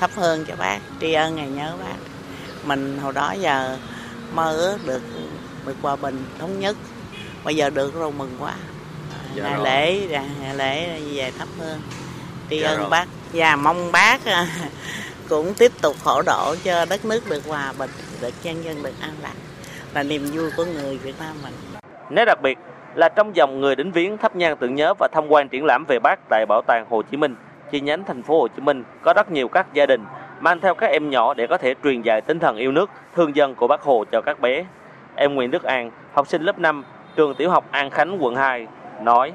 thắp 0.00 0.10
hương 0.14 0.44
cho 0.44 0.54
bác 0.56 0.78
tri 1.00 1.12
ân 1.12 1.36
ngày 1.36 1.48
nhớ 1.48 1.72
bác 1.84 1.96
mình 2.64 2.98
hồi 2.98 3.12
đó 3.12 3.32
giờ 3.32 3.76
mơ 4.34 4.56
ước 4.56 4.78
được 4.86 5.02
được 5.66 5.76
hòa 5.82 5.96
bình 5.96 6.24
thống 6.38 6.60
nhất 6.60 6.76
bây 7.44 7.56
giờ 7.56 7.70
được 7.70 7.94
rồi 7.94 8.12
mừng 8.12 8.36
quá 8.40 8.54
dạ 9.34 9.42
ngày 9.42 9.54
rồi. 9.54 9.64
lễ 9.64 10.20
ngày 10.40 10.54
lễ 10.54 11.00
về 11.14 11.32
thắp 11.38 11.48
hương 11.58 11.80
tri 12.50 12.60
dạ 12.60 12.68
ân 12.68 12.78
rồi. 12.78 12.90
bác 12.90 13.06
và 13.32 13.56
mong 13.56 13.92
bác 13.92 14.24
à, 14.24 14.46
cũng 15.28 15.54
tiếp 15.58 15.72
tục 15.82 15.96
hỗ 16.04 16.22
trợ 16.22 16.56
cho 16.64 16.84
đất 16.90 17.04
nước 17.04 17.20
được 17.30 17.46
hòa 17.48 17.72
bình 17.78 17.90
được 18.22 18.34
nhân 18.42 18.64
dân 18.64 18.82
được 18.82 18.92
an 19.00 19.12
lạc 19.22 19.34
là 19.94 20.02
niềm 20.02 20.26
vui 20.32 20.50
của 20.56 20.64
người 20.64 20.98
Việt 20.98 21.14
Nam 21.20 21.34
mình. 21.42 21.52
Nét 22.10 22.24
đặc 22.24 22.42
biệt 22.42 22.58
là 22.94 23.08
trong 23.08 23.36
dòng 23.36 23.60
người 23.60 23.76
đến 23.76 23.90
viếng 23.90 24.18
thắp 24.18 24.36
nhang 24.36 24.56
tưởng 24.56 24.74
nhớ 24.74 24.94
và 24.98 25.08
tham 25.12 25.28
quan 25.28 25.48
triển 25.48 25.64
lãm 25.64 25.84
về 25.88 25.98
bác 25.98 26.18
tại 26.28 26.46
Bảo 26.48 26.62
tàng 26.66 26.86
Hồ 26.90 27.02
Chí 27.02 27.16
Minh, 27.16 27.36
chi 27.70 27.80
nhánh 27.80 28.04
thành 28.04 28.22
phố 28.22 28.40
Hồ 28.40 28.48
Chí 28.48 28.62
Minh 28.62 28.84
có 29.02 29.12
rất 29.16 29.30
nhiều 29.30 29.48
các 29.48 29.66
gia 29.74 29.86
đình 29.86 30.04
mang 30.40 30.60
theo 30.60 30.74
các 30.74 30.86
em 30.86 31.10
nhỏ 31.10 31.34
để 31.34 31.46
có 31.46 31.58
thể 31.58 31.74
truyền 31.84 32.02
dạy 32.02 32.20
tinh 32.20 32.38
thần 32.38 32.56
yêu 32.56 32.72
nước, 32.72 32.90
thương 33.14 33.36
dân 33.36 33.54
của 33.54 33.66
Bác 33.66 33.82
Hồ 33.82 34.04
cho 34.12 34.20
các 34.20 34.40
bé. 34.40 34.64
Em 35.14 35.34
Nguyễn 35.34 35.50
Đức 35.50 35.62
An, 35.62 35.90
học 36.12 36.28
sinh 36.28 36.42
lớp 36.42 36.58
5, 36.58 36.84
trường 37.16 37.34
tiểu 37.34 37.50
học 37.50 37.64
An 37.70 37.90
Khánh, 37.90 38.24
quận 38.24 38.36
2, 38.36 38.66
nói 39.00 39.32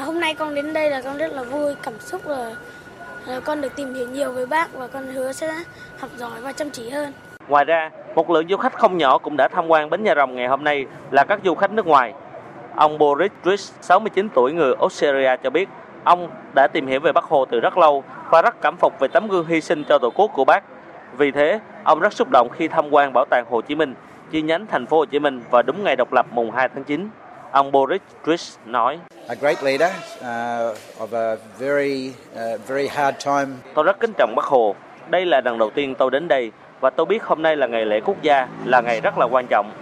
Hôm 0.00 0.20
nay 0.20 0.34
con 0.34 0.54
đến 0.54 0.72
đây 0.72 0.90
là 0.90 1.02
con 1.02 1.18
rất 1.18 1.32
là 1.32 1.42
vui, 1.42 1.74
cảm 1.82 2.00
xúc 2.00 2.26
là 2.26 2.54
con 3.44 3.60
được 3.60 3.76
tìm 3.76 3.94
hiểu 3.94 4.08
nhiều 4.08 4.32
với 4.32 4.46
bác 4.46 4.74
và 4.74 4.86
con 4.86 5.06
hứa 5.06 5.32
sẽ 5.32 5.54
học 6.00 6.10
giỏi 6.16 6.40
và 6.40 6.52
chăm 6.52 6.70
chỉ 6.70 6.90
hơn. 6.90 7.12
Ngoài 7.48 7.64
ra, 7.64 7.90
một 8.14 8.30
lượng 8.30 8.48
du 8.48 8.56
khách 8.56 8.78
không 8.78 8.98
nhỏ 8.98 9.18
cũng 9.18 9.36
đã 9.36 9.48
tham 9.48 9.68
quan 9.68 9.90
bến 9.90 10.04
nhà 10.04 10.14
rồng 10.14 10.34
ngày 10.34 10.48
hôm 10.48 10.64
nay 10.64 10.86
là 11.10 11.24
các 11.24 11.40
du 11.44 11.54
khách 11.54 11.70
nước 11.70 11.86
ngoài. 11.86 12.14
Ông 12.76 12.98
Boris 12.98 13.32
Rich, 13.44 13.60
69 13.80 14.28
tuổi 14.28 14.52
người 14.52 14.74
Australia 14.80 15.36
cho 15.42 15.50
biết, 15.50 15.68
ông 16.04 16.30
đã 16.54 16.68
tìm 16.72 16.86
hiểu 16.86 17.00
về 17.00 17.12
Bác 17.12 17.24
Hồ 17.24 17.44
từ 17.44 17.60
rất 17.60 17.78
lâu 17.78 18.04
và 18.30 18.42
rất 18.42 18.60
cảm 18.60 18.76
phục 18.76 19.00
về 19.00 19.08
tấm 19.08 19.28
gương 19.28 19.46
hy 19.46 19.60
sinh 19.60 19.84
cho 19.88 19.98
Tổ 19.98 20.10
quốc 20.10 20.30
của 20.34 20.44
bác. 20.44 20.64
Vì 21.16 21.30
thế, 21.30 21.60
ông 21.84 22.00
rất 22.00 22.12
xúc 22.12 22.28
động 22.30 22.48
khi 22.48 22.68
tham 22.68 22.90
quan 22.90 23.12
Bảo 23.12 23.24
tàng 23.30 23.44
Hồ 23.50 23.60
Chí 23.60 23.74
Minh, 23.74 23.94
chi 24.30 24.42
nhánh 24.42 24.66
thành 24.66 24.86
phố 24.86 24.96
Hồ 24.96 25.04
Chí 25.04 25.18
Minh 25.18 25.42
vào 25.50 25.62
đúng 25.62 25.84
ngày 25.84 25.96
độc 25.96 26.12
lập 26.12 26.26
mùng 26.30 26.50
2 26.50 26.68
tháng 26.68 26.84
9. 26.84 27.08
Ông 27.50 27.72
Boris 27.72 28.00
Rich 28.26 28.58
nói: 28.66 28.98
A 29.28 29.34
great 29.34 29.62
leader 29.62 29.90
uh, 30.20 30.76
of 30.98 31.12
a 31.12 31.36
very 31.58 32.12
uh, 32.34 32.68
very 32.68 32.88
hard 32.88 33.24
time. 33.24 33.46
Tôi 33.74 33.84
rất 33.84 34.00
kính 34.00 34.12
trọng 34.18 34.34
Bác 34.36 34.44
Hồ. 34.44 34.74
Đây 35.10 35.26
là 35.26 35.40
lần 35.44 35.58
đầu 35.58 35.70
tiên 35.70 35.94
tôi 35.98 36.10
đến 36.10 36.28
đây 36.28 36.52
và 36.80 36.90
tôi 36.90 37.06
biết 37.06 37.22
hôm 37.22 37.42
nay 37.42 37.56
là 37.56 37.66
ngày 37.66 37.84
lễ 37.84 38.00
quốc 38.04 38.22
gia, 38.22 38.48
là 38.64 38.80
ngày 38.80 39.00
rất 39.00 39.18
là 39.18 39.26
quan 39.26 39.46
trọng. 39.50 39.72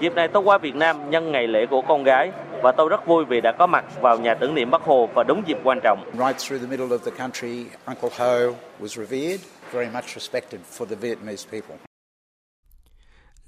Dịp 0.00 0.14
này 0.14 0.28
tôi 0.28 0.42
qua 0.42 0.58
Việt 0.58 0.74
Nam 0.74 1.10
nhân 1.10 1.32
ngày 1.32 1.46
lễ 1.46 1.66
của 1.66 1.82
con 1.82 2.04
gái 2.04 2.30
và 2.62 2.72
tôi 2.72 2.88
rất 2.88 3.06
vui 3.06 3.24
vì 3.24 3.40
đã 3.40 3.52
có 3.52 3.66
mặt 3.66 3.84
vào 4.00 4.18
nhà 4.18 4.34
tưởng 4.34 4.54
niệm 4.54 4.70
Bác 4.70 4.82
Hồ 4.82 5.06
vào 5.14 5.24
đúng 5.24 5.42
dịp 5.46 5.58
quan 5.64 5.80
trọng. 5.82 6.04
Right 6.12 6.38
through 6.38 6.62
the 6.62 6.76
middle 6.76 6.96
of 6.96 6.98
the 6.98 7.12
country, 7.18 7.64
Uncle 7.86 8.10
Ho 8.18 8.54
was 8.80 9.04
revered, 9.06 9.40
very 9.72 9.88
much 9.94 10.04
respected 10.14 10.60
for 10.78 10.86
the 10.86 10.96
Vietnamese 10.96 11.46
people. 11.50 11.89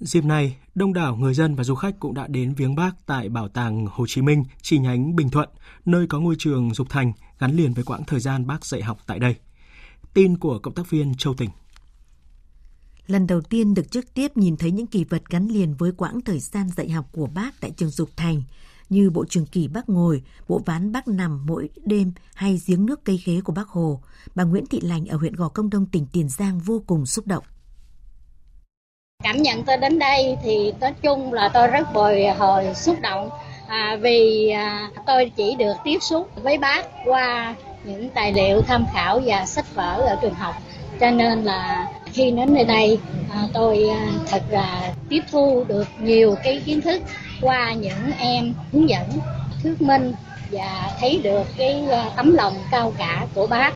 Dịp 0.05 0.25
này, 0.25 0.57
đông 0.75 0.93
đảo 0.93 1.17
người 1.17 1.35
dân 1.35 1.55
và 1.55 1.65
du 1.65 1.75
khách 1.75 2.01
cũng 2.01 2.15
đã 2.15 2.27
đến 2.27 2.55
viếng 2.55 2.75
bác 2.75 2.91
tại 3.07 3.29
Bảo 3.29 3.49
tàng 3.49 3.87
Hồ 3.87 4.07
Chí 4.09 4.23
Minh 4.23 4.45
chi 4.63 4.79
nhánh 4.79 5.17
Bình 5.17 5.31
Thuận, 5.31 5.49
nơi 5.85 6.07
có 6.07 6.21
ngôi 6.21 6.35
trường 6.39 6.75
Dục 6.75 6.91
Thành 6.91 7.13
gắn 7.39 7.57
liền 7.57 7.73
với 7.73 7.85
quãng 7.85 8.05
thời 8.07 8.21
gian 8.21 8.47
bác 8.47 8.65
dạy 8.65 8.83
học 8.83 8.99
tại 9.07 9.19
đây. 9.19 9.37
Tin 10.15 10.39
của 10.39 10.59
cộng 10.59 10.75
tác 10.75 10.91
viên 10.91 11.15
Châu 11.15 11.35
Tình. 11.35 11.51
Lần 13.07 13.27
đầu 13.27 13.41
tiên 13.41 13.75
được 13.75 13.91
trực 13.91 14.15
tiếp 14.15 14.37
nhìn 14.37 14.57
thấy 14.57 14.71
những 14.71 14.87
kỳ 14.87 15.05
vật 15.05 15.23
gắn 15.31 15.49
liền 15.49 15.75
với 15.75 15.93
quãng 15.93 16.21
thời 16.21 16.39
gian 16.39 16.69
dạy 16.77 16.91
học 16.91 17.09
của 17.13 17.27
bác 17.27 17.61
tại 17.61 17.71
trường 17.71 17.91
Dục 17.91 18.11
Thành, 18.17 18.43
như 18.89 19.11
bộ 19.11 19.25
trường 19.25 19.47
kỳ 19.47 19.69
bác 19.69 19.89
ngồi, 19.89 20.23
bộ 20.49 20.63
ván 20.67 20.93
bác 20.93 21.09
nằm 21.09 21.47
mỗi 21.47 21.69
đêm 21.85 22.13
hay 22.35 22.61
giếng 22.67 22.87
nước 22.87 23.05
cây 23.05 23.19
khế 23.19 23.41
của 23.41 23.53
bác 23.53 23.69
Hồ, 23.69 24.03
bà 24.35 24.45
Nguyễn 24.45 24.67
Thị 24.67 24.81
Lành 24.81 25.07
ở 25.07 25.17
huyện 25.17 25.35
Gò 25.35 25.49
Công 25.49 25.71
Đông 25.71 25.87
tỉnh 25.87 26.07
Tiền 26.13 26.29
Giang 26.29 26.61
vô 26.61 26.83
cùng 26.87 27.07
xúc 27.07 27.27
động. 27.27 27.45
Cảm 29.23 29.43
nhận 29.43 29.65
tôi 29.65 29.77
đến 29.77 29.99
đây 29.99 30.37
thì 30.43 30.73
nói 30.81 30.93
chung 31.03 31.33
là 31.33 31.49
tôi 31.49 31.67
rất 31.67 31.93
bồi 31.93 32.27
hồi 32.27 32.75
xúc 32.75 32.97
động 33.01 33.31
à, 33.69 33.97
vì 34.01 34.51
à, 34.51 34.89
tôi 35.07 35.31
chỉ 35.37 35.55
được 35.59 35.75
tiếp 35.85 35.99
xúc 36.01 36.29
với 36.43 36.59
bác 36.59 36.87
qua 37.05 37.55
những 37.85 38.09
tài 38.09 38.33
liệu 38.33 38.63
tham 38.63 38.87
khảo 38.93 39.21
và 39.25 39.47
sách 39.47 39.75
vở 39.75 40.03
ở 40.09 40.17
trường 40.23 40.35
học 40.35 40.55
cho 41.01 41.11
nên 41.11 41.45
là 41.45 41.87
khi 42.13 42.31
đến 42.31 42.55
nơi 42.55 42.65
đây 42.65 42.99
à, 43.31 43.43
tôi 43.53 43.89
à, 43.89 44.07
thật 44.31 44.43
là 44.51 44.93
tiếp 45.09 45.21
thu 45.31 45.65
được 45.69 45.89
nhiều 46.01 46.35
cái 46.45 46.63
kiến 46.65 46.81
thức 46.81 47.03
qua 47.41 47.73
những 47.73 48.13
em 48.19 48.55
hướng 48.73 48.89
dẫn 48.89 49.09
thuyết 49.63 49.83
minh 49.83 50.13
và 50.51 50.91
thấy 51.01 51.21
được 51.23 51.43
cái 51.57 51.85
à, 51.91 52.05
tấm 52.17 52.35
lòng 52.35 52.55
cao 52.71 52.93
cả 52.99 53.27
của 53.35 53.47
bác. 53.47 53.75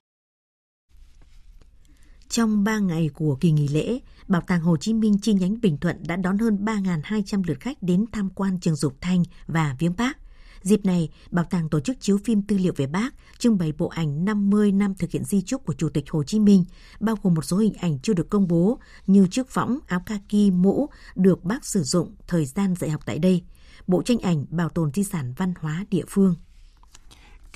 Trong 2.36 2.64
3 2.64 2.78
ngày 2.78 3.10
của 3.14 3.36
kỳ 3.40 3.50
nghỉ 3.50 3.68
lễ, 3.68 3.98
Bảo 4.28 4.42
tàng 4.46 4.60
Hồ 4.60 4.76
Chí 4.76 4.94
Minh 4.94 5.18
chi 5.22 5.32
nhánh 5.32 5.60
Bình 5.60 5.78
Thuận 5.78 5.96
đã 6.06 6.16
đón 6.16 6.38
hơn 6.38 6.64
3.200 6.64 7.42
lượt 7.46 7.60
khách 7.60 7.82
đến 7.82 8.04
tham 8.12 8.30
quan 8.34 8.60
trường 8.60 8.76
Dục 8.76 8.94
Thanh 9.00 9.22
và 9.46 9.76
viếng 9.78 9.96
bác. 9.96 10.18
Dịp 10.62 10.84
này, 10.84 11.08
Bảo 11.30 11.44
tàng 11.44 11.68
tổ 11.68 11.80
chức 11.80 11.96
chiếu 12.00 12.18
phim 12.24 12.42
tư 12.42 12.58
liệu 12.58 12.72
về 12.76 12.86
bác, 12.86 13.14
trưng 13.38 13.58
bày 13.58 13.72
bộ 13.78 13.88
ảnh 13.88 14.24
50 14.24 14.72
năm 14.72 14.94
thực 14.94 15.10
hiện 15.10 15.24
di 15.24 15.42
trúc 15.42 15.66
của 15.66 15.74
Chủ 15.74 15.88
tịch 15.88 16.10
Hồ 16.10 16.22
Chí 16.24 16.40
Minh, 16.40 16.64
bao 17.00 17.16
gồm 17.22 17.34
một 17.34 17.44
số 17.44 17.58
hình 17.58 17.74
ảnh 17.74 17.98
chưa 17.98 18.14
được 18.14 18.30
công 18.30 18.48
bố 18.48 18.78
như 19.06 19.26
chiếc 19.30 19.54
võng, 19.54 19.78
áo 19.86 20.02
kaki, 20.06 20.52
mũ 20.52 20.86
được 21.14 21.44
bác 21.44 21.64
sử 21.64 21.82
dụng 21.82 22.14
thời 22.26 22.46
gian 22.46 22.74
dạy 22.74 22.90
học 22.90 23.00
tại 23.06 23.18
đây. 23.18 23.42
Bộ 23.86 24.02
tranh 24.02 24.18
ảnh 24.18 24.44
bảo 24.50 24.68
tồn 24.68 24.92
di 24.92 25.04
sản 25.04 25.34
văn 25.36 25.54
hóa 25.60 25.84
địa 25.90 26.04
phương. 26.08 26.34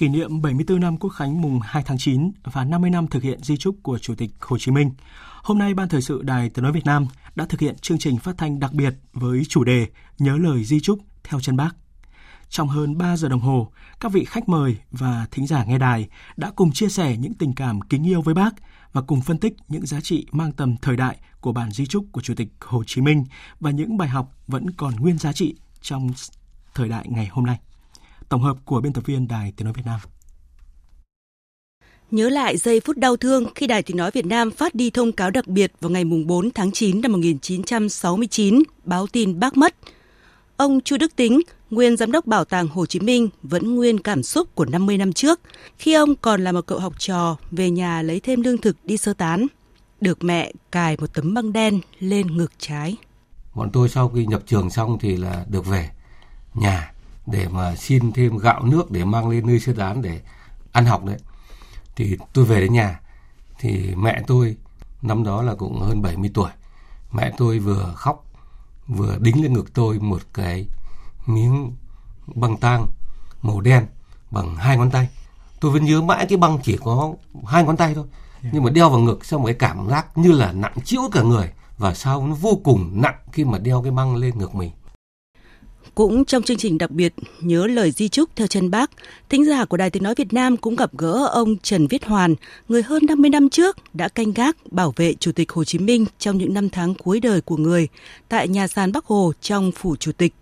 Kỷ 0.00 0.08
niệm 0.08 0.42
74 0.42 0.80
năm 0.80 0.96
Quốc 0.96 1.10
khánh 1.10 1.42
mùng 1.42 1.60
2 1.60 1.82
tháng 1.82 1.98
9 1.98 2.32
và 2.44 2.64
50 2.64 2.90
năm 2.90 3.06
thực 3.06 3.22
hiện 3.22 3.38
di 3.42 3.56
trúc 3.56 3.76
của 3.82 3.98
Chủ 3.98 4.14
tịch 4.14 4.30
Hồ 4.40 4.58
Chí 4.58 4.72
Minh. 4.72 4.90
Hôm 5.42 5.58
nay, 5.58 5.74
Ban 5.74 5.88
Thời 5.88 6.02
sự 6.02 6.22
Đài 6.22 6.48
Tiếng 6.50 6.62
Nói 6.62 6.72
Việt 6.72 6.84
Nam 6.84 7.06
đã 7.34 7.46
thực 7.48 7.60
hiện 7.60 7.78
chương 7.78 7.98
trình 7.98 8.18
phát 8.18 8.38
thanh 8.38 8.60
đặc 8.60 8.72
biệt 8.72 8.94
với 9.12 9.42
chủ 9.48 9.64
đề 9.64 9.86
Nhớ 10.18 10.36
lời 10.36 10.64
di 10.64 10.80
trúc 10.80 10.98
theo 11.24 11.40
chân 11.40 11.56
bác. 11.56 11.70
Trong 12.48 12.68
hơn 12.68 12.98
3 12.98 13.16
giờ 13.16 13.28
đồng 13.28 13.40
hồ, 13.40 13.72
các 14.00 14.12
vị 14.12 14.24
khách 14.24 14.48
mời 14.48 14.76
và 14.90 15.26
thính 15.30 15.46
giả 15.46 15.64
nghe 15.64 15.78
đài 15.78 16.08
đã 16.36 16.50
cùng 16.56 16.72
chia 16.72 16.88
sẻ 16.88 17.16
những 17.16 17.34
tình 17.34 17.54
cảm 17.54 17.80
kính 17.80 18.06
yêu 18.06 18.22
với 18.22 18.34
bác 18.34 18.50
và 18.92 19.02
cùng 19.02 19.20
phân 19.20 19.38
tích 19.38 19.54
những 19.68 19.86
giá 19.86 20.00
trị 20.00 20.26
mang 20.32 20.52
tầm 20.52 20.76
thời 20.76 20.96
đại 20.96 21.16
của 21.40 21.52
bản 21.52 21.70
di 21.70 21.86
trúc 21.86 22.04
của 22.12 22.20
Chủ 22.20 22.34
tịch 22.34 22.48
Hồ 22.60 22.84
Chí 22.86 23.00
Minh 23.00 23.24
và 23.60 23.70
những 23.70 23.96
bài 23.96 24.08
học 24.08 24.32
vẫn 24.46 24.70
còn 24.70 24.96
nguyên 24.96 25.18
giá 25.18 25.32
trị 25.32 25.54
trong 25.80 26.10
thời 26.74 26.88
đại 26.88 27.06
ngày 27.08 27.26
hôm 27.26 27.46
nay. 27.46 27.58
Tổng 28.30 28.42
hợp 28.42 28.56
của 28.64 28.80
biên 28.80 28.92
tập 28.92 29.06
viên 29.06 29.28
Đài 29.28 29.52
Tiếng 29.56 29.64
Nói 29.64 29.74
Việt 29.76 29.82
Nam. 29.86 30.00
Nhớ 32.10 32.28
lại 32.28 32.56
giây 32.56 32.80
phút 32.80 32.96
đau 32.96 33.16
thương 33.16 33.46
khi 33.54 33.66
Đài 33.66 33.82
Tiếng 33.82 33.96
Nói 33.96 34.10
Việt 34.14 34.26
Nam 34.26 34.50
phát 34.50 34.74
đi 34.74 34.90
thông 34.90 35.12
cáo 35.12 35.30
đặc 35.30 35.46
biệt 35.46 35.72
vào 35.80 35.90
ngày 35.90 36.04
4 36.04 36.50
tháng 36.50 36.72
9 36.72 37.00
năm 37.00 37.12
1969, 37.12 38.62
báo 38.84 39.06
tin 39.06 39.40
bác 39.40 39.56
mất. 39.56 39.74
Ông 40.56 40.80
Chu 40.80 40.96
Đức 40.96 41.16
Tính, 41.16 41.40
nguyên 41.70 41.96
giám 41.96 42.12
đốc 42.12 42.26
Bảo 42.26 42.44
tàng 42.44 42.68
Hồ 42.68 42.86
Chí 42.86 43.00
Minh 43.00 43.28
vẫn 43.42 43.74
nguyên 43.74 44.00
cảm 44.00 44.22
xúc 44.22 44.54
của 44.54 44.64
50 44.64 44.98
năm 44.98 45.12
trước, 45.12 45.40
khi 45.78 45.94
ông 45.94 46.16
còn 46.16 46.44
là 46.44 46.52
một 46.52 46.66
cậu 46.66 46.78
học 46.78 46.98
trò 46.98 47.36
về 47.50 47.70
nhà 47.70 48.02
lấy 48.02 48.20
thêm 48.20 48.42
lương 48.42 48.58
thực 48.58 48.76
đi 48.84 48.96
sơ 48.96 49.12
tán. 49.12 49.46
Được 50.00 50.24
mẹ 50.24 50.52
cài 50.72 50.96
một 51.00 51.14
tấm 51.14 51.34
băng 51.34 51.52
đen 51.52 51.80
lên 51.98 52.36
ngực 52.36 52.52
trái. 52.58 52.96
Bọn 53.54 53.70
tôi 53.72 53.88
sau 53.88 54.08
khi 54.08 54.26
nhập 54.26 54.42
trường 54.46 54.70
xong 54.70 54.98
thì 55.00 55.16
là 55.16 55.44
được 55.48 55.66
về 55.66 55.90
nhà 56.54 56.92
để 57.30 57.48
mà 57.48 57.76
xin 57.76 58.12
thêm 58.12 58.38
gạo 58.38 58.62
nước 58.64 58.90
để 58.90 59.04
mang 59.04 59.28
lên 59.28 59.46
nơi 59.46 59.60
sơ 59.60 59.72
tán 59.72 60.02
để 60.02 60.20
ăn 60.72 60.86
học 60.86 61.04
đấy. 61.04 61.18
Thì 61.96 62.16
tôi 62.32 62.44
về 62.44 62.60
đến 62.60 62.72
nhà 62.72 63.00
thì 63.58 63.94
mẹ 63.94 64.22
tôi 64.26 64.56
năm 65.02 65.24
đó 65.24 65.42
là 65.42 65.54
cũng 65.54 65.80
hơn 65.80 66.02
70 66.02 66.30
tuổi. 66.34 66.50
Mẹ 67.12 67.32
tôi 67.36 67.58
vừa 67.58 67.92
khóc 67.96 68.24
vừa 68.88 69.18
đính 69.18 69.42
lên 69.42 69.52
ngực 69.52 69.74
tôi 69.74 69.98
một 69.98 70.22
cái 70.34 70.66
miếng 71.26 71.72
băng 72.26 72.56
tang 72.56 72.86
màu 73.42 73.60
đen 73.60 73.86
bằng 74.30 74.56
hai 74.56 74.76
ngón 74.76 74.90
tay. 74.90 75.08
Tôi 75.60 75.70
vẫn 75.70 75.84
nhớ 75.84 76.02
mãi 76.02 76.26
cái 76.28 76.38
băng 76.38 76.58
chỉ 76.62 76.78
có 76.84 77.14
hai 77.46 77.64
ngón 77.64 77.76
tay 77.76 77.94
thôi 77.94 78.04
nhưng 78.42 78.64
mà 78.64 78.70
đeo 78.70 78.90
vào 78.90 79.00
ngực 79.00 79.24
xong 79.24 79.44
cái 79.44 79.54
cảm 79.54 79.88
giác 79.88 80.18
như 80.18 80.32
là 80.32 80.52
nặng 80.52 80.74
chịu 80.84 81.02
cả 81.12 81.22
người 81.22 81.52
và 81.78 81.94
sao 81.94 82.26
nó 82.26 82.34
vô 82.34 82.60
cùng 82.64 82.90
nặng 83.02 83.16
khi 83.32 83.44
mà 83.44 83.58
đeo 83.58 83.82
cái 83.82 83.92
băng 83.92 84.16
lên 84.16 84.38
ngực 84.38 84.54
mình 84.54 84.70
cũng 85.94 86.24
trong 86.24 86.42
chương 86.42 86.56
trình 86.56 86.78
đặc 86.78 86.90
biệt 86.90 87.14
Nhớ 87.40 87.66
lời 87.66 87.90
di 87.90 88.08
trúc 88.08 88.36
theo 88.36 88.46
chân 88.46 88.70
bác, 88.70 88.90
thính 89.28 89.44
giả 89.44 89.64
của 89.64 89.76
Đài 89.76 89.90
Tiếng 89.90 90.02
Nói 90.02 90.14
Việt 90.16 90.32
Nam 90.32 90.56
cũng 90.56 90.76
gặp 90.76 90.90
gỡ 90.98 91.26
ông 91.32 91.56
Trần 91.58 91.86
Viết 91.86 92.04
Hoàn, 92.04 92.34
người 92.68 92.82
hơn 92.82 93.06
50 93.06 93.30
năm 93.30 93.48
trước 93.48 93.76
đã 93.94 94.08
canh 94.08 94.32
gác 94.32 94.56
bảo 94.72 94.92
vệ 94.96 95.14
Chủ 95.14 95.32
tịch 95.32 95.52
Hồ 95.52 95.64
Chí 95.64 95.78
Minh 95.78 96.06
trong 96.18 96.38
những 96.38 96.54
năm 96.54 96.68
tháng 96.68 96.94
cuối 96.94 97.20
đời 97.20 97.40
của 97.40 97.56
người 97.56 97.88
tại 98.28 98.48
nhà 98.48 98.68
sàn 98.68 98.92
Bắc 98.92 99.04
Hồ 99.04 99.32
trong 99.40 99.72
Phủ 99.72 99.96
Chủ 99.96 100.12
tịch. 100.12 100.32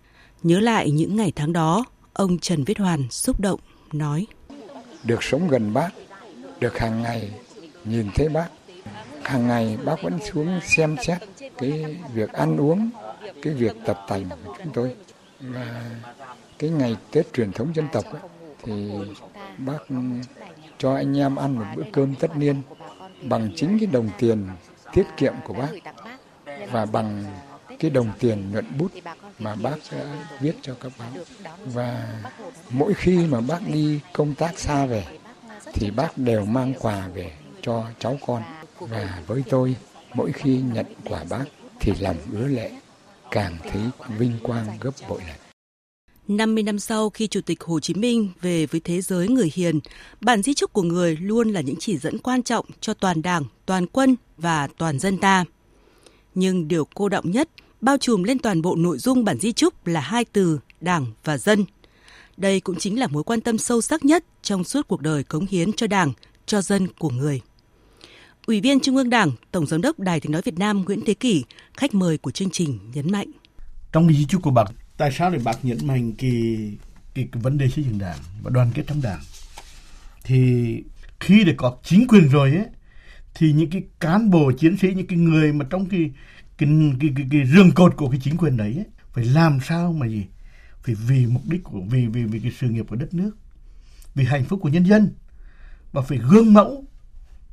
Nhớ 0.43 0.59
lại 0.59 0.91
những 0.91 1.15
ngày 1.15 1.31
tháng 1.35 1.53
đó, 1.53 1.85
ông 2.13 2.39
Trần 2.39 2.63
Viết 2.63 2.77
Hoàn 2.77 3.09
xúc 3.09 3.39
động, 3.39 3.59
nói. 3.91 4.27
Được 5.03 5.23
sống 5.23 5.47
gần 5.47 5.73
bác, 5.73 5.89
được 6.59 6.77
hàng 6.77 7.01
ngày 7.01 7.31
nhìn 7.85 8.05
thấy 8.15 8.29
bác, 8.29 8.47
hàng 9.23 9.47
ngày 9.47 9.77
bác 9.85 10.03
vẫn 10.03 10.19
xuống 10.31 10.59
xem 10.63 10.95
xét 11.03 11.17
cái 11.57 11.97
việc 12.13 12.33
ăn 12.33 12.57
uống, 12.57 12.89
cái 13.41 13.53
việc 13.53 13.75
tập 13.85 14.05
tành 14.07 14.29
của 14.45 14.55
chúng 14.63 14.73
tôi 14.73 14.95
và 15.39 15.91
cái 16.59 16.69
ngày 16.69 16.95
Tết 17.11 17.33
truyền 17.33 17.51
thống 17.51 17.75
dân 17.75 17.87
tộc 17.91 18.05
ấy, 18.05 18.21
thì 18.63 18.91
bác 19.57 19.77
cho 20.77 20.95
anh 20.95 21.17
em 21.17 21.35
ăn 21.35 21.55
một 21.55 21.65
bữa 21.75 21.83
cơm 21.91 22.15
tất 22.15 22.37
niên 22.37 22.61
bằng 23.21 23.49
chính 23.55 23.77
cái 23.79 23.87
đồng 23.87 24.09
tiền 24.17 24.47
tiết 24.93 25.05
kiệm 25.17 25.33
của 25.45 25.53
bác 25.53 25.69
và 26.71 26.85
bằng 26.85 27.23
cái 27.79 27.91
đồng 27.91 28.11
tiền 28.19 28.51
nhuận 28.51 28.65
bút 28.77 28.91
mà 29.39 29.55
bác 29.55 29.75
đã 29.91 30.05
viết 30.39 30.53
cho 30.61 30.75
các 30.81 30.91
báo 30.99 31.09
và 31.65 32.21
mỗi 32.69 32.93
khi 32.93 33.17
mà 33.17 33.41
bác 33.41 33.59
đi 33.67 33.99
công 34.13 34.35
tác 34.35 34.59
xa 34.59 34.85
về 34.85 35.05
thì 35.73 35.91
bác 35.91 36.17
đều 36.17 36.45
mang 36.45 36.73
quà 36.79 37.07
về 37.07 37.31
cho 37.61 37.85
cháu 37.99 38.17
con. 38.27 38.43
Và 38.79 39.21
với 39.27 39.43
tôi 39.49 39.75
mỗi 40.13 40.31
khi 40.31 40.61
nhận 40.73 40.85
quà 41.09 41.23
bác 41.29 41.45
thì 41.79 41.93
lòng 41.99 42.17
ứa 42.31 42.47
lệ 42.47 42.71
càng 43.31 43.57
thấy 43.71 43.81
vinh 44.17 44.33
quang 44.43 44.67
gấp 44.81 44.91
bội 45.09 45.21
lần. 45.27 45.35
50 46.37 46.63
năm 46.63 46.79
sau 46.79 47.09
khi 47.09 47.27
Chủ 47.27 47.41
tịch 47.41 47.63
Hồ 47.63 47.79
Chí 47.79 47.93
Minh 47.93 48.29
về 48.41 48.65
với 48.65 48.81
thế 48.83 49.01
giới 49.01 49.27
người 49.27 49.51
hiền, 49.53 49.79
bản 50.21 50.41
di 50.41 50.53
trúc 50.53 50.73
của 50.73 50.81
người 50.81 51.17
luôn 51.17 51.49
là 51.49 51.61
những 51.61 51.75
chỉ 51.79 51.97
dẫn 51.97 52.17
quan 52.17 52.43
trọng 52.43 52.65
cho 52.79 52.93
toàn 52.93 53.21
đảng, 53.21 53.43
toàn 53.65 53.87
quân 53.87 54.15
và 54.37 54.67
toàn 54.77 54.99
dân 54.99 55.17
ta. 55.17 55.45
Nhưng 56.35 56.67
điều 56.67 56.85
cô 56.95 57.09
động 57.09 57.31
nhất, 57.31 57.49
bao 57.81 57.97
trùm 57.97 58.23
lên 58.23 58.39
toàn 58.39 58.61
bộ 58.61 58.75
nội 58.75 58.97
dung 58.97 59.25
bản 59.25 59.39
di 59.39 59.51
trúc 59.51 59.87
là 59.87 59.99
hai 59.99 60.25
từ 60.25 60.59
đảng 60.81 61.05
và 61.23 61.37
dân. 61.37 61.65
Đây 62.37 62.59
cũng 62.59 62.75
chính 62.75 62.99
là 62.99 63.07
mối 63.07 63.23
quan 63.23 63.41
tâm 63.41 63.57
sâu 63.57 63.81
sắc 63.81 64.05
nhất 64.05 64.25
trong 64.41 64.63
suốt 64.63 64.87
cuộc 64.87 65.01
đời 65.01 65.23
cống 65.23 65.45
hiến 65.45 65.73
cho 65.73 65.87
đảng, 65.87 66.13
cho 66.45 66.61
dân 66.61 66.87
của 66.87 67.09
người. 67.09 67.41
Ủy 68.47 68.61
viên 68.61 68.79
Trung 68.79 68.95
ương 68.95 69.09
Đảng, 69.09 69.31
Tổng 69.51 69.65
giám 69.65 69.81
đốc 69.81 69.99
Đài 69.99 70.19
Tiếng 70.19 70.31
nói 70.31 70.41
Việt 70.45 70.59
Nam 70.59 70.83
Nguyễn 70.85 70.99
Thế 71.05 71.13
Kỷ, 71.13 71.43
khách 71.77 71.93
mời 71.93 72.17
của 72.17 72.31
chương 72.31 72.49
trình 72.49 72.79
nhấn 72.93 73.11
mạnh. 73.11 73.31
Trong 73.91 74.13
di 74.13 74.25
chúc 74.25 74.41
của 74.41 74.51
bác, 74.51 74.63
tại 74.97 75.11
sao 75.11 75.29
để 75.29 75.39
bác 75.43 75.65
nhấn 75.65 75.77
mạnh 75.87 76.13
cái, 76.17 76.31
cái, 77.13 77.27
cái 77.31 77.41
vấn 77.41 77.57
đề 77.57 77.69
xây 77.69 77.83
dựng 77.83 77.99
đảng 77.99 78.17
và 78.41 78.49
đoàn 78.49 78.71
kết 78.73 78.83
trong 78.87 79.01
đảng? 79.01 79.19
Thì 80.23 80.83
khi 81.19 81.43
để 81.43 81.53
có 81.57 81.77
chính 81.83 82.07
quyền 82.07 82.27
rồi 82.27 82.49
ấy, 82.51 82.65
thì 83.33 83.51
những 83.53 83.69
cái 83.69 83.83
cán 83.99 84.29
bộ 84.29 84.51
chiến 84.51 84.77
sĩ, 84.77 84.93
những 84.93 85.07
cái 85.07 85.17
người 85.17 85.53
mà 85.53 85.65
trong 85.69 85.85
cái 85.89 86.11
cái 86.57 86.69
cái, 86.99 87.09
cái, 87.15 87.27
cái 87.31 87.41
rương 87.45 87.71
cột 87.71 87.97
của 87.97 88.09
cái 88.09 88.19
chính 88.23 88.37
quyền 88.37 88.57
đấy 88.57 88.73
ấy, 88.75 88.85
phải 89.13 89.25
làm 89.25 89.59
sao 89.67 89.93
mà 89.93 90.07
gì? 90.07 90.25
Phải 90.83 90.95
vì 90.95 91.25
mục 91.25 91.41
đích 91.45 91.63
của 91.63 91.81
vì 91.89 92.07
vì 92.07 92.23
vì 92.23 92.39
cái 92.39 92.51
sự 92.59 92.69
nghiệp 92.69 92.85
của 92.89 92.95
đất 92.95 93.13
nước, 93.13 93.31
vì 94.15 94.23
hạnh 94.23 94.45
phúc 94.45 94.59
của 94.61 94.69
nhân 94.69 94.85
dân 94.85 95.13
và 95.91 96.01
phải 96.01 96.17
gương 96.17 96.53
mẫu 96.53 96.85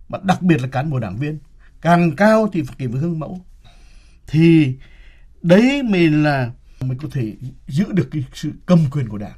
mà 0.09 0.19
đặc 0.23 0.43
biệt 0.43 0.63
là 0.63 0.69
cán 0.69 0.91
bộ 0.91 0.99
đảng 0.99 1.17
viên. 1.17 1.39
Càng 1.81 2.17
cao 2.17 2.49
thì 2.53 2.63
phải 2.63 2.77
phải 2.79 2.87
gương 2.87 3.19
mẫu. 3.19 3.41
Thì 4.27 4.75
đấy 5.43 5.83
mình 5.83 6.23
là 6.23 6.51
mình 6.81 6.99
có 6.99 7.09
thể 7.13 7.33
giữ 7.69 7.85
được 7.93 8.09
cái 8.13 8.25
sự 8.35 8.53
cầm 8.67 8.79
quyền 8.91 9.09
của 9.09 9.19
đảng. 9.19 9.37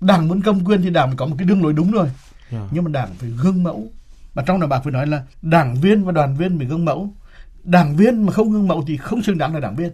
Đảng 0.00 0.28
muốn 0.28 0.42
cầm 0.42 0.64
quyền 0.64 0.82
thì 0.82 0.90
đảng 0.90 1.16
có 1.16 1.26
một 1.26 1.34
cái 1.38 1.46
đường 1.46 1.62
lối 1.62 1.72
đúng 1.72 1.90
rồi. 1.90 2.06
Yeah. 2.06 2.14
Dạ. 2.50 2.68
nhưng 2.72 2.84
mà 2.84 2.90
đảng 2.90 3.14
phải 3.18 3.30
gương 3.30 3.62
mẫu. 3.62 3.92
Mà 4.34 4.42
trong 4.46 4.60
đó 4.60 4.66
bà 4.66 4.80
phải 4.80 4.92
nói 4.92 5.06
là 5.06 5.22
đảng 5.42 5.74
viên 5.80 6.04
và 6.04 6.12
đoàn 6.12 6.36
viên 6.36 6.58
phải 6.58 6.66
gương 6.66 6.84
mẫu. 6.84 7.14
Đảng 7.64 7.96
viên 7.96 8.26
mà 8.26 8.32
không 8.32 8.50
gương 8.50 8.68
mẫu 8.68 8.84
thì 8.86 8.96
không 8.96 9.22
xứng 9.22 9.38
đáng 9.38 9.54
là 9.54 9.60
đảng 9.60 9.76
viên. 9.76 9.90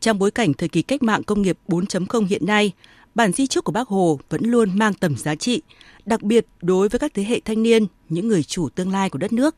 Trong 0.00 0.18
bối 0.18 0.30
cảnh 0.30 0.54
thời 0.54 0.68
kỳ 0.68 0.82
cách 0.82 1.02
mạng 1.02 1.22
công 1.22 1.42
nghiệp 1.42 1.58
4.0 1.68 2.26
hiện 2.26 2.46
nay, 2.46 2.72
bản 3.16 3.32
di 3.32 3.46
chúc 3.46 3.64
của 3.64 3.72
Bác 3.72 3.88
Hồ 3.88 4.18
vẫn 4.28 4.44
luôn 4.44 4.78
mang 4.78 4.94
tầm 4.94 5.16
giá 5.16 5.34
trị, 5.34 5.62
đặc 6.06 6.22
biệt 6.22 6.46
đối 6.62 6.88
với 6.88 6.98
các 6.98 7.12
thế 7.14 7.24
hệ 7.24 7.40
thanh 7.44 7.62
niên, 7.62 7.86
những 8.08 8.28
người 8.28 8.42
chủ 8.42 8.68
tương 8.68 8.92
lai 8.92 9.10
của 9.10 9.18
đất 9.18 9.32
nước. 9.32 9.56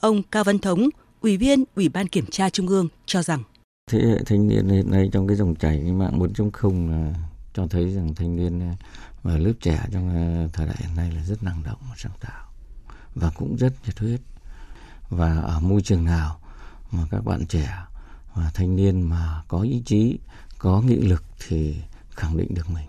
Ông 0.00 0.22
Cao 0.22 0.44
Văn 0.44 0.58
Thống, 0.58 0.88
Ủy 1.20 1.36
viên 1.36 1.64
Ủy 1.76 1.88
ban 1.88 2.08
Kiểm 2.08 2.26
tra 2.30 2.50
Trung 2.50 2.68
ương 2.68 2.88
cho 3.06 3.22
rằng 3.22 3.42
Thế 3.90 3.98
hệ 3.98 4.18
thanh 4.26 4.48
niên 4.48 4.68
hiện 4.68 4.90
nay 4.90 5.08
trong 5.12 5.26
cái 5.26 5.36
dòng 5.36 5.54
chảy 5.54 5.80
cái 5.82 5.92
mạng 5.92 6.18
4.0 6.18 6.90
là 6.90 7.14
cho 7.54 7.66
thấy 7.66 7.94
rằng 7.94 8.14
thanh 8.14 8.36
niên 8.36 8.60
ờ, 8.60 8.66
và 9.22 9.36
lớp 9.38 9.52
trẻ 9.60 9.80
trong 9.92 10.08
ờ, 10.08 10.48
thời 10.52 10.66
đại 10.66 10.76
hiện 10.78 10.96
nay 10.96 11.12
là 11.12 11.22
rất 11.24 11.42
năng 11.42 11.62
động 11.62 11.78
và 11.90 11.94
sáng 11.96 12.12
tạo 12.20 12.46
và 13.14 13.30
cũng 13.36 13.56
rất 13.56 13.72
nhiệt 13.86 13.98
huyết 13.98 14.20
và 15.08 15.40
ở 15.40 15.60
môi 15.60 15.82
trường 15.82 16.04
nào 16.04 16.40
mà 16.90 17.02
các 17.10 17.24
bạn 17.24 17.46
trẻ 17.46 17.68
và 18.34 18.50
thanh 18.54 18.76
niên 18.76 19.02
mà 19.02 19.42
có 19.48 19.60
ý 19.60 19.82
chí 19.86 20.18
có 20.58 20.80
nghị 20.80 20.96
lực 20.96 21.24
thì 21.48 21.76
khẳng 22.22 22.36
định 22.36 22.54
được 22.54 22.70
mình. 22.70 22.86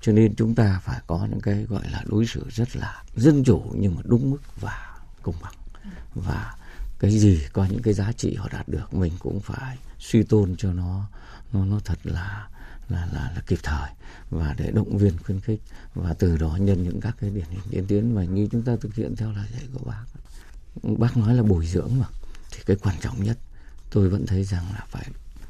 Cho 0.00 0.12
nên 0.12 0.34
chúng 0.34 0.54
ta 0.54 0.80
phải 0.84 1.00
có 1.06 1.26
những 1.30 1.40
cái 1.40 1.64
gọi 1.64 1.88
là 1.90 2.02
đối 2.06 2.26
xử 2.26 2.46
rất 2.50 2.76
là 2.76 3.04
dân 3.16 3.44
chủ 3.44 3.62
nhưng 3.78 3.94
mà 3.94 4.02
đúng 4.04 4.30
mức 4.30 4.60
và 4.60 4.98
công 5.22 5.34
bằng. 5.42 5.54
Và 6.14 6.54
cái 6.98 7.18
gì 7.18 7.42
có 7.52 7.64
những 7.64 7.82
cái 7.82 7.94
giá 7.94 8.12
trị 8.12 8.34
họ 8.34 8.48
đạt 8.52 8.68
được 8.68 8.94
mình 8.94 9.12
cũng 9.18 9.40
phải 9.40 9.78
suy 9.98 10.22
tôn 10.22 10.54
cho 10.58 10.72
nó 10.72 11.08
nó 11.52 11.64
nó 11.64 11.80
thật 11.84 11.98
là 12.04 12.48
là 12.88 13.06
là, 13.12 13.32
là 13.34 13.42
kịp 13.46 13.58
thời 13.62 13.90
và 14.30 14.54
để 14.58 14.70
động 14.70 14.98
viên 14.98 15.18
khuyến 15.18 15.40
khích. 15.40 15.60
Và 15.94 16.14
từ 16.14 16.36
đó 16.36 16.56
nhân 16.60 16.82
những 16.82 17.00
các 17.00 17.16
cái 17.20 17.30
điển 17.30 17.46
hình 17.50 17.60
tiên 17.70 17.86
tiến 17.86 18.14
mà 18.14 18.24
như 18.24 18.48
chúng 18.52 18.62
ta 18.62 18.72
thực 18.80 18.94
hiện 18.94 19.16
theo 19.16 19.32
lời 19.32 19.46
dạy 19.52 19.62
của 19.72 19.84
bác. 19.84 20.04
Bác 20.82 21.16
nói 21.16 21.34
là 21.34 21.42
bồi 21.42 21.66
dưỡng 21.66 21.98
mà 21.98 22.06
thì 22.50 22.60
cái 22.66 22.76
quan 22.76 22.96
trọng 23.00 23.24
nhất 23.24 23.38
tôi 23.90 24.08
vẫn 24.08 24.26
thấy 24.26 24.44
rằng 24.44 24.64
là 24.72 24.84
phải 24.88 25.06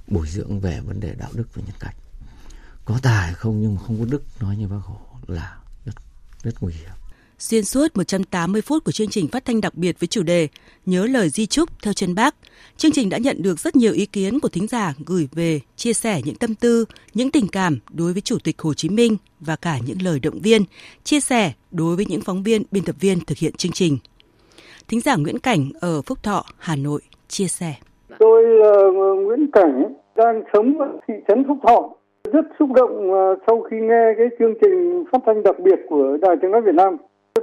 bồi 0.08 0.28
dưỡng 0.28 0.60
về 0.60 0.80
vấn 0.80 1.00
đề 1.00 1.14
đạo 1.14 1.30
đức 1.34 1.54
và 1.54 1.62
nhân 1.66 1.76
cách 1.80 1.96
có 2.90 2.98
tài 3.02 3.32
không 3.32 3.60
nhưng 3.60 3.74
mà 3.74 3.80
không 3.86 3.96
có 3.98 4.04
đức 4.10 4.22
nói 4.40 4.56
như 4.56 4.66
bác 4.68 4.80
hồ 4.82 4.96
là 5.26 5.56
rất 5.86 5.92
rất 6.42 6.52
nguy 6.60 6.72
hiểm 6.72 6.90
Xuyên 7.38 7.64
suốt 7.64 7.96
180 7.96 8.62
phút 8.62 8.84
của 8.84 8.92
chương 8.92 9.08
trình 9.08 9.28
phát 9.28 9.44
thanh 9.44 9.60
đặc 9.60 9.74
biệt 9.74 10.00
với 10.00 10.06
chủ 10.06 10.22
đề 10.22 10.48
Nhớ 10.86 11.06
lời 11.06 11.28
di 11.28 11.46
trúc 11.46 11.68
theo 11.82 11.92
chân 11.92 12.14
bác, 12.14 12.34
chương 12.76 12.92
trình 12.92 13.08
đã 13.08 13.18
nhận 13.18 13.42
được 13.42 13.60
rất 13.60 13.76
nhiều 13.76 13.92
ý 13.92 14.06
kiến 14.06 14.40
của 14.40 14.48
thính 14.48 14.66
giả 14.66 14.94
gửi 15.06 15.28
về, 15.32 15.60
chia 15.76 15.92
sẻ 15.92 16.20
những 16.24 16.34
tâm 16.34 16.54
tư, 16.54 16.84
những 17.14 17.30
tình 17.30 17.48
cảm 17.48 17.78
đối 17.90 18.12
với 18.12 18.22
Chủ 18.22 18.38
tịch 18.44 18.60
Hồ 18.60 18.74
Chí 18.74 18.88
Minh 18.88 19.16
và 19.40 19.56
cả 19.56 19.78
những 19.86 20.02
lời 20.02 20.20
động 20.20 20.40
viên, 20.40 20.62
chia 21.04 21.20
sẻ 21.20 21.52
đối 21.70 21.96
với 21.96 22.04
những 22.08 22.20
phóng 22.20 22.42
viên, 22.42 22.62
biên 22.70 22.84
tập 22.84 22.96
viên 23.00 23.24
thực 23.24 23.38
hiện 23.38 23.52
chương 23.52 23.72
trình. 23.72 23.98
Thính 24.88 25.00
giả 25.00 25.16
Nguyễn 25.16 25.38
Cảnh 25.38 25.70
ở 25.80 26.02
Phúc 26.02 26.22
Thọ, 26.22 26.44
Hà 26.58 26.76
Nội 26.76 27.00
chia 27.28 27.46
sẻ. 27.46 27.74
Tôi 28.18 28.42
là 28.42 28.72
Nguyễn 29.24 29.50
Cảnh, 29.52 29.82
đang 30.16 30.42
sống 30.52 30.78
ở 30.78 30.86
thị 31.08 31.14
trấn 31.28 31.44
Phúc 31.48 31.58
Thọ. 31.66 31.99
Rất 32.32 32.46
xúc 32.58 32.68
động 32.74 33.14
à, 33.14 33.24
sau 33.46 33.60
khi 33.60 33.76
nghe 33.80 34.14
cái 34.18 34.26
chương 34.38 34.54
trình 34.62 35.04
phát 35.12 35.18
thanh 35.26 35.42
đặc 35.42 35.56
biệt 35.58 35.80
của 35.88 36.16
Đài 36.22 36.36
Tiếng 36.42 36.50
Nói 36.50 36.60
Việt 36.60 36.74
Nam 36.74 36.96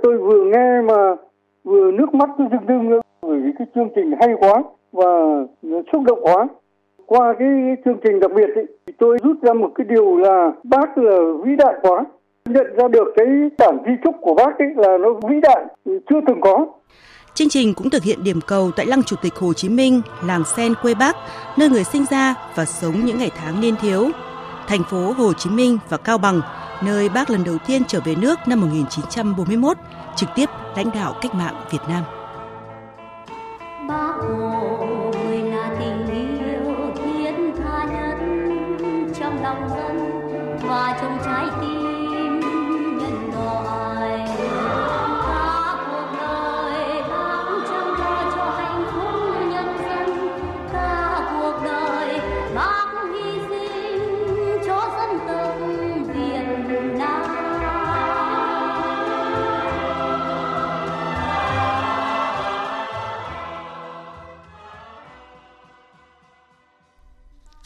Tôi 0.03 0.17
vừa 0.17 0.43
nghe 0.43 0.81
mà 0.81 1.15
vừa 1.63 1.91
nước 1.91 2.13
mắt 2.13 2.29
tôi 2.37 2.47
rưng 2.51 2.67
rưng 2.67 2.99
bởi 3.21 3.39
vì 3.39 3.51
cái 3.59 3.67
chương 3.75 3.89
trình 3.95 4.11
hay 4.19 4.29
quá 4.39 4.63
và 4.91 5.05
xúc 5.91 6.03
động 6.05 6.19
quá. 6.21 6.47
Qua 7.05 7.33
cái 7.39 7.47
chương 7.85 7.97
trình 8.03 8.19
đặc 8.19 8.31
biệt 8.35 8.49
ấy, 8.55 8.65
thì 8.87 8.93
tôi 8.97 9.17
rút 9.23 9.37
ra 9.41 9.53
một 9.53 9.71
cái 9.75 9.87
điều 9.89 10.17
là 10.17 10.51
bác 10.63 10.97
là 10.97 11.19
vĩ 11.43 11.55
đại 11.55 11.73
quá. 11.81 12.05
Nhận 12.45 12.67
ra 12.77 12.87
được 12.87 13.07
cái 13.15 13.25
bản 13.57 13.77
di 13.85 13.91
trúc 14.03 14.15
của 14.21 14.33
bác 14.33 14.59
ấy 14.59 14.67
là 14.75 14.97
nó 14.97 15.13
vĩ 15.13 15.35
đại, 15.41 15.65
chưa 15.85 16.21
từng 16.27 16.41
có. 16.41 16.65
Chương 17.33 17.49
trình 17.49 17.73
cũng 17.73 17.89
thực 17.89 18.03
hiện 18.03 18.23
điểm 18.23 18.39
cầu 18.47 18.71
tại 18.75 18.85
Lăng 18.85 19.03
Chủ 19.03 19.15
tịch 19.21 19.33
Hồ 19.35 19.53
Chí 19.53 19.69
Minh, 19.69 20.01
làng 20.27 20.43
Sen 20.57 20.73
quê 20.81 20.93
Bác, 20.99 21.15
nơi 21.57 21.69
người 21.69 21.83
sinh 21.83 22.05
ra 22.11 22.35
và 22.55 22.65
sống 22.65 22.93
những 23.05 23.17
ngày 23.17 23.31
tháng 23.35 23.61
niên 23.61 23.75
thiếu. 23.81 24.03
Thành 24.67 24.83
phố 24.83 25.13
Hồ 25.17 25.33
Chí 25.33 25.49
Minh 25.49 25.77
và 25.89 25.97
Cao 25.97 26.17
Bằng 26.17 26.41
nơi 26.81 27.09
bác 27.09 27.29
lần 27.29 27.43
đầu 27.43 27.57
tiên 27.67 27.81
trở 27.87 27.99
về 27.99 28.15
nước 28.15 28.39
năm 28.47 28.61
1941, 28.61 29.77
trực 30.15 30.29
tiếp 30.35 30.49
lãnh 30.75 30.91
đạo 30.91 31.15
cách 31.21 31.35
mạng 31.35 31.65
Việt 31.71 31.81
Nam. 31.87 32.03
Bác 33.89 34.13
Hồ 34.21 34.56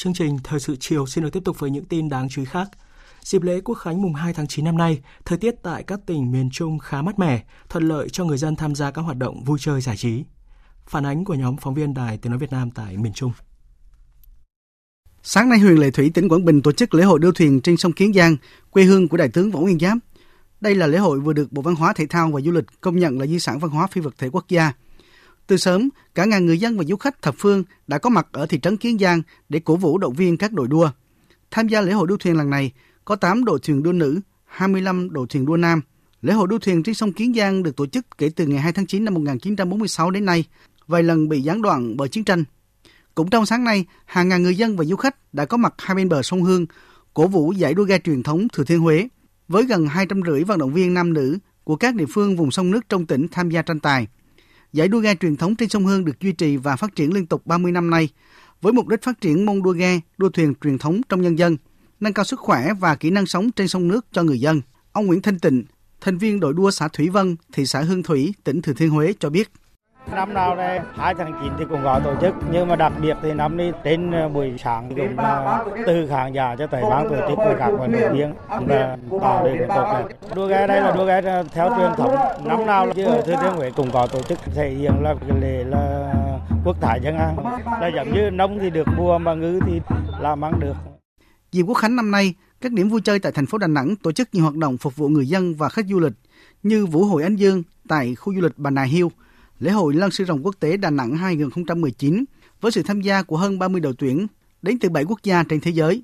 Chương 0.03 0.13
trình 0.13 0.37
Thời 0.43 0.59
sự 0.59 0.75
chiều 0.79 1.05
xin 1.05 1.23
được 1.23 1.29
tiếp 1.33 1.39
tục 1.45 1.59
với 1.59 1.71
những 1.71 1.85
tin 1.85 2.09
đáng 2.09 2.29
chú 2.29 2.41
ý 2.41 2.45
khác. 2.45 2.69
Dịp 3.21 3.41
lễ 3.41 3.61
Quốc 3.61 3.75
khánh 3.75 4.01
mùng 4.01 4.13
2 4.13 4.33
tháng 4.33 4.47
9 4.47 4.65
năm 4.65 4.77
nay, 4.77 5.01
thời 5.25 5.37
tiết 5.37 5.55
tại 5.63 5.83
các 5.83 5.99
tỉnh 6.05 6.31
miền 6.31 6.49
Trung 6.53 6.79
khá 6.79 7.01
mát 7.01 7.19
mẻ, 7.19 7.43
thuận 7.69 7.87
lợi 7.87 8.09
cho 8.09 8.25
người 8.25 8.37
dân 8.37 8.55
tham 8.55 8.75
gia 8.75 8.91
các 8.91 9.01
hoạt 9.01 9.17
động 9.17 9.43
vui 9.43 9.59
chơi 9.61 9.81
giải 9.81 9.97
trí. 9.97 10.23
Phản 10.85 11.05
ánh 11.05 11.25
của 11.25 11.33
nhóm 11.33 11.57
phóng 11.57 11.73
viên 11.73 11.93
Đài 11.93 12.17
Tiếng 12.17 12.31
nói 12.31 12.39
Việt 12.39 12.51
Nam 12.51 12.71
tại 12.71 12.97
miền 12.97 13.13
Trung. 13.13 13.31
Sáng 15.23 15.49
nay, 15.49 15.59
huyện 15.59 15.77
Lệ 15.77 15.91
Thủy, 15.91 16.11
tỉnh 16.13 16.29
Quảng 16.29 16.45
Bình 16.45 16.61
tổ 16.61 16.71
chức 16.71 16.93
lễ 16.93 17.03
hội 17.03 17.19
đua 17.19 17.31
thuyền 17.31 17.61
trên 17.61 17.77
sông 17.77 17.93
Kiến 17.93 18.13
Giang, 18.13 18.35
quê 18.69 18.83
hương 18.83 19.07
của 19.07 19.17
Đại 19.17 19.29
tướng 19.29 19.51
Võ 19.51 19.59
Nguyên 19.59 19.79
Giáp. 19.79 19.97
Đây 20.61 20.75
là 20.75 20.87
lễ 20.87 20.97
hội 20.97 21.19
vừa 21.19 21.33
được 21.33 21.51
Bộ 21.51 21.61
Văn 21.61 21.75
hóa 21.75 21.93
Thể 21.93 22.05
thao 22.07 22.31
và 22.31 22.41
Du 22.41 22.51
lịch 22.51 22.65
công 22.81 22.99
nhận 22.99 23.19
là 23.19 23.25
di 23.25 23.39
sản 23.39 23.59
văn 23.59 23.71
hóa 23.71 23.87
phi 23.87 24.01
vật 24.01 24.13
thể 24.17 24.29
quốc 24.29 24.45
gia 24.49 24.73
từ 25.51 25.57
sớm, 25.57 25.89
cả 26.15 26.25
ngàn 26.25 26.45
người 26.45 26.57
dân 26.57 26.77
và 26.77 26.83
du 26.83 26.95
khách 26.95 27.21
thập 27.21 27.35
phương 27.37 27.63
đã 27.87 27.97
có 27.97 28.09
mặt 28.09 28.27
ở 28.31 28.45
thị 28.45 28.59
trấn 28.59 28.77
Kiến 28.77 28.99
Giang 28.99 29.21
để 29.49 29.59
cổ 29.59 29.75
vũ 29.75 29.97
động 29.97 30.13
viên 30.13 30.37
các 30.37 30.53
đội 30.53 30.67
đua. 30.67 30.89
Tham 31.51 31.67
gia 31.67 31.81
lễ 31.81 31.91
hội 31.91 32.07
đua 32.07 32.17
thuyền 32.17 32.37
lần 32.37 32.49
này 32.49 32.71
có 33.05 33.15
8 33.15 33.45
đội 33.45 33.59
thuyền 33.63 33.83
đua 33.83 33.91
nữ, 33.91 34.19
25 34.45 35.09
đội 35.11 35.27
thuyền 35.29 35.45
đua 35.45 35.57
nam. 35.57 35.81
Lễ 36.21 36.33
hội 36.33 36.47
đua 36.47 36.57
thuyền 36.57 36.83
trên 36.83 36.95
sông 36.95 37.13
Kiến 37.13 37.33
Giang 37.33 37.63
được 37.63 37.75
tổ 37.75 37.85
chức 37.85 38.17
kể 38.17 38.29
từ 38.35 38.47
ngày 38.47 38.59
2 38.59 38.73
tháng 38.73 38.85
9 38.85 39.05
năm 39.05 39.13
1946 39.13 40.11
đến 40.11 40.25
nay, 40.25 40.45
vài 40.87 41.03
lần 41.03 41.29
bị 41.29 41.41
gián 41.41 41.61
đoạn 41.61 41.97
bởi 41.97 42.09
chiến 42.09 42.23
tranh. 42.23 42.43
Cũng 43.15 43.29
trong 43.29 43.45
sáng 43.45 43.63
nay, 43.63 43.85
hàng 44.05 44.29
ngàn 44.29 44.43
người 44.43 44.55
dân 44.55 44.77
và 44.77 44.83
du 44.83 44.95
khách 44.95 45.33
đã 45.33 45.45
có 45.45 45.57
mặt 45.57 45.73
hai 45.77 45.95
bên 45.95 46.09
bờ 46.09 46.21
sông 46.21 46.43
Hương, 46.43 46.65
cổ 47.13 47.27
vũ 47.27 47.51
giải 47.51 47.73
đua 47.73 47.83
ghe 47.83 47.99
truyền 47.99 48.23
thống 48.23 48.47
Thừa 48.53 48.63
Thiên 48.63 48.79
Huế, 48.79 49.07
với 49.47 49.63
gần 49.63 49.87
250 49.87 50.43
vận 50.43 50.59
động 50.59 50.73
viên 50.73 50.93
nam 50.93 51.13
nữ 51.13 51.37
của 51.63 51.75
các 51.75 51.95
địa 51.95 52.05
phương 52.09 52.35
vùng 52.35 52.51
sông 52.51 52.71
nước 52.71 52.89
trong 52.89 53.05
tỉnh 53.05 53.27
tham 53.31 53.49
gia 53.49 53.61
tranh 53.61 53.79
tài. 53.79 54.07
Giải 54.73 54.87
đua 54.87 54.99
ghe 54.99 55.15
truyền 55.15 55.37
thống 55.37 55.55
trên 55.55 55.69
sông 55.69 55.85
Hương 55.85 56.05
được 56.05 56.19
duy 56.19 56.31
trì 56.31 56.57
và 56.57 56.75
phát 56.75 56.95
triển 56.95 57.13
liên 57.13 57.25
tục 57.25 57.47
30 57.47 57.71
năm 57.71 57.89
nay, 57.89 58.09
với 58.61 58.73
mục 58.73 58.87
đích 58.87 59.01
phát 59.01 59.21
triển 59.21 59.45
môn 59.45 59.61
đua 59.61 59.71
ghe, 59.71 59.99
đua 60.17 60.29
thuyền 60.29 60.53
truyền 60.63 60.77
thống 60.77 61.01
trong 61.09 61.21
nhân 61.21 61.37
dân, 61.37 61.57
nâng 61.99 62.13
cao 62.13 62.25
sức 62.25 62.39
khỏe 62.39 62.73
và 62.79 62.95
kỹ 62.95 63.09
năng 63.09 63.25
sống 63.25 63.51
trên 63.51 63.67
sông 63.67 63.87
nước 63.87 64.05
cho 64.11 64.23
người 64.23 64.39
dân. 64.39 64.61
Ông 64.91 65.07
Nguyễn 65.07 65.21
Thanh 65.21 65.39
Tịnh, 65.39 65.63
thành 66.01 66.17
viên 66.17 66.39
đội 66.39 66.53
đua 66.53 66.71
xã 66.71 66.87
Thủy 66.87 67.09
Vân, 67.09 67.35
thị 67.53 67.65
xã 67.65 67.81
Hương 67.81 68.03
Thủy, 68.03 68.33
tỉnh 68.43 68.61
Thừa 68.61 68.73
Thiên 68.73 68.89
Huế 68.89 69.13
cho 69.19 69.29
biết. 69.29 69.51
Năm 70.07 70.33
nào 70.33 70.55
đây 70.55 70.79
2 70.93 71.13
tháng 71.15 71.33
9 71.43 71.53
thì 71.59 71.65
cũng 71.69 71.81
gọi 71.81 72.01
tổ 72.03 72.15
chức 72.21 72.35
nhưng 72.51 72.67
mà 72.67 72.75
đặc 72.75 72.93
biệt 73.01 73.17
thì 73.21 73.33
năm 73.33 73.57
nay 73.57 73.73
đến 73.83 74.11
ờ, 74.11 74.29
buổi 74.29 74.53
sáng 74.57 74.89
thì 74.89 74.95
cũng 74.95 75.25
từ 75.85 76.07
khán 76.07 76.33
giả 76.33 76.55
cho 76.59 76.67
tới 76.67 76.83
ban 76.89 77.09
tổ 77.09 77.15
chức 77.29 77.37
và 77.37 77.55
các 77.59 77.71
vận 77.71 77.91
động 77.91 78.13
viên 78.13 78.33
là 78.67 78.97
tạo 79.21 79.45
được 79.45 79.65
tốt 79.67 79.93
đẹp. 79.93 80.15
Đua 80.35 80.47
ghe 80.47 80.67
đây 80.67 80.81
là 80.81 80.91
đua 80.91 81.05
ghe 81.05 81.21
theo 81.51 81.69
truyền 81.77 81.91
thống 81.97 82.15
năm 82.43 82.65
nào 82.65 82.93
chứ 82.95 83.03
ở 83.05 83.21
Thừa 83.21 83.35
Thiên 83.41 83.53
Huế 83.53 83.71
cũng 83.75 83.91
có 83.91 84.07
tổ 84.07 84.21
chức 84.21 84.39
thể 84.55 84.69
hiện 84.69 84.93
là 85.01 85.15
cái 85.27 85.39
lễ 85.41 85.63
là 85.63 86.13
quốc 86.65 86.77
thái 86.81 86.99
dân 87.03 87.17
an 87.17 87.35
là 87.81 87.91
giống 87.95 88.13
như 88.13 88.29
nông 88.31 88.59
thì 88.59 88.69
được 88.69 88.87
mua 88.97 89.17
mà 89.17 89.33
ngư 89.33 89.59
thì 89.67 89.81
làm 90.19 90.43
ăn 90.43 90.59
được. 90.59 90.75
Dịp 91.51 91.61
Quốc 91.61 91.75
khánh 91.77 91.95
năm 91.95 92.11
nay, 92.11 92.33
các 92.61 92.71
điểm 92.71 92.89
vui 92.89 93.01
chơi 93.01 93.19
tại 93.19 93.31
thành 93.31 93.45
phố 93.45 93.57
Đà 93.57 93.67
Nẵng 93.67 93.95
tổ 93.95 94.11
chức 94.11 94.29
nhiều 94.33 94.43
hoạt 94.43 94.55
động 94.55 94.77
phục 94.77 94.95
vụ 94.95 95.07
người 95.07 95.27
dân 95.27 95.55
và 95.55 95.69
khách 95.69 95.85
du 95.85 95.99
lịch 95.99 96.13
như 96.63 96.85
Vũ 96.85 97.05
hội 97.05 97.23
Ánh 97.23 97.35
Dương 97.35 97.63
tại 97.87 98.15
khu 98.15 98.35
du 98.35 98.41
lịch 98.41 98.53
Bà 98.57 98.69
Nà 98.69 98.83
Hills, 98.83 99.13
lễ 99.61 99.71
hội 99.71 99.93
Lân 99.93 100.11
sư 100.11 100.25
rồng 100.25 100.45
quốc 100.45 100.55
tế 100.59 100.77
Đà 100.77 100.89
Nẵng 100.89 101.17
2019 101.17 102.25
với 102.61 102.71
sự 102.71 102.83
tham 102.83 103.01
gia 103.01 103.23
của 103.23 103.37
hơn 103.37 103.59
30 103.59 103.81
đội 103.81 103.93
tuyển 103.97 104.27
đến 104.61 104.79
từ 104.79 104.89
7 104.89 105.03
quốc 105.03 105.23
gia 105.23 105.43
trên 105.43 105.59
thế 105.59 105.71
giới. 105.71 106.03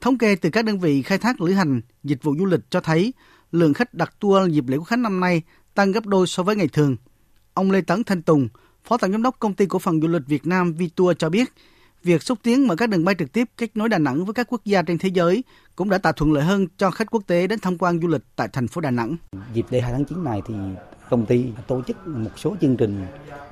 Thống 0.00 0.18
kê 0.18 0.36
từ 0.36 0.50
các 0.50 0.64
đơn 0.64 0.78
vị 0.78 1.02
khai 1.02 1.18
thác 1.18 1.40
lữ 1.40 1.52
hành, 1.52 1.80
dịch 2.04 2.22
vụ 2.22 2.36
du 2.38 2.46
lịch 2.46 2.60
cho 2.70 2.80
thấy 2.80 3.12
lượng 3.52 3.74
khách 3.74 3.94
đặt 3.94 4.14
tour 4.20 4.52
dịp 4.52 4.64
lễ 4.68 4.76
quốc 4.76 4.84
khánh 4.84 5.02
năm 5.02 5.20
nay 5.20 5.42
tăng 5.74 5.92
gấp 5.92 6.06
đôi 6.06 6.26
so 6.26 6.42
với 6.42 6.56
ngày 6.56 6.68
thường. 6.68 6.96
Ông 7.54 7.70
Lê 7.70 7.80
Tấn 7.80 8.04
Thanh 8.04 8.22
Tùng, 8.22 8.48
Phó 8.84 8.96
Tổng 8.96 9.12
Giám 9.12 9.22
đốc 9.22 9.38
Công 9.38 9.54
ty 9.54 9.66
Cổ 9.66 9.78
phần 9.78 10.00
Du 10.00 10.08
lịch 10.08 10.26
Việt 10.26 10.46
Nam 10.46 10.72
VITOUR 10.72 11.16
cho 11.18 11.30
biết, 11.30 11.52
việc 12.02 12.22
xúc 12.22 12.38
tiến 12.42 12.66
mở 12.66 12.76
các 12.76 12.88
đường 12.88 13.04
bay 13.04 13.14
trực 13.18 13.32
tiếp 13.32 13.48
kết 13.56 13.76
nối 13.76 13.88
Đà 13.88 13.98
Nẵng 13.98 14.24
với 14.24 14.34
các 14.34 14.46
quốc 14.50 14.64
gia 14.64 14.82
trên 14.82 14.98
thế 14.98 15.08
giới 15.08 15.44
cũng 15.76 15.90
đã 15.90 15.98
tạo 15.98 16.12
thuận 16.12 16.32
lợi 16.32 16.44
hơn 16.44 16.66
cho 16.76 16.90
khách 16.90 17.10
quốc 17.10 17.22
tế 17.26 17.46
đến 17.46 17.58
tham 17.58 17.78
quan 17.78 18.00
du 18.00 18.08
lịch 18.08 18.22
tại 18.36 18.48
thành 18.52 18.68
phố 18.68 18.80
Đà 18.80 18.90
Nẵng. 18.90 19.16
Dịp 19.52 19.66
lễ 19.70 19.80
2 19.80 19.92
tháng 19.92 20.04
9 20.04 20.24
này 20.24 20.42
thì 20.48 20.54
công 21.10 21.26
ty 21.26 21.52
tổ 21.66 21.82
chức 21.82 22.06
một 22.06 22.38
số 22.38 22.56
chương 22.60 22.76
trình 22.76 23.06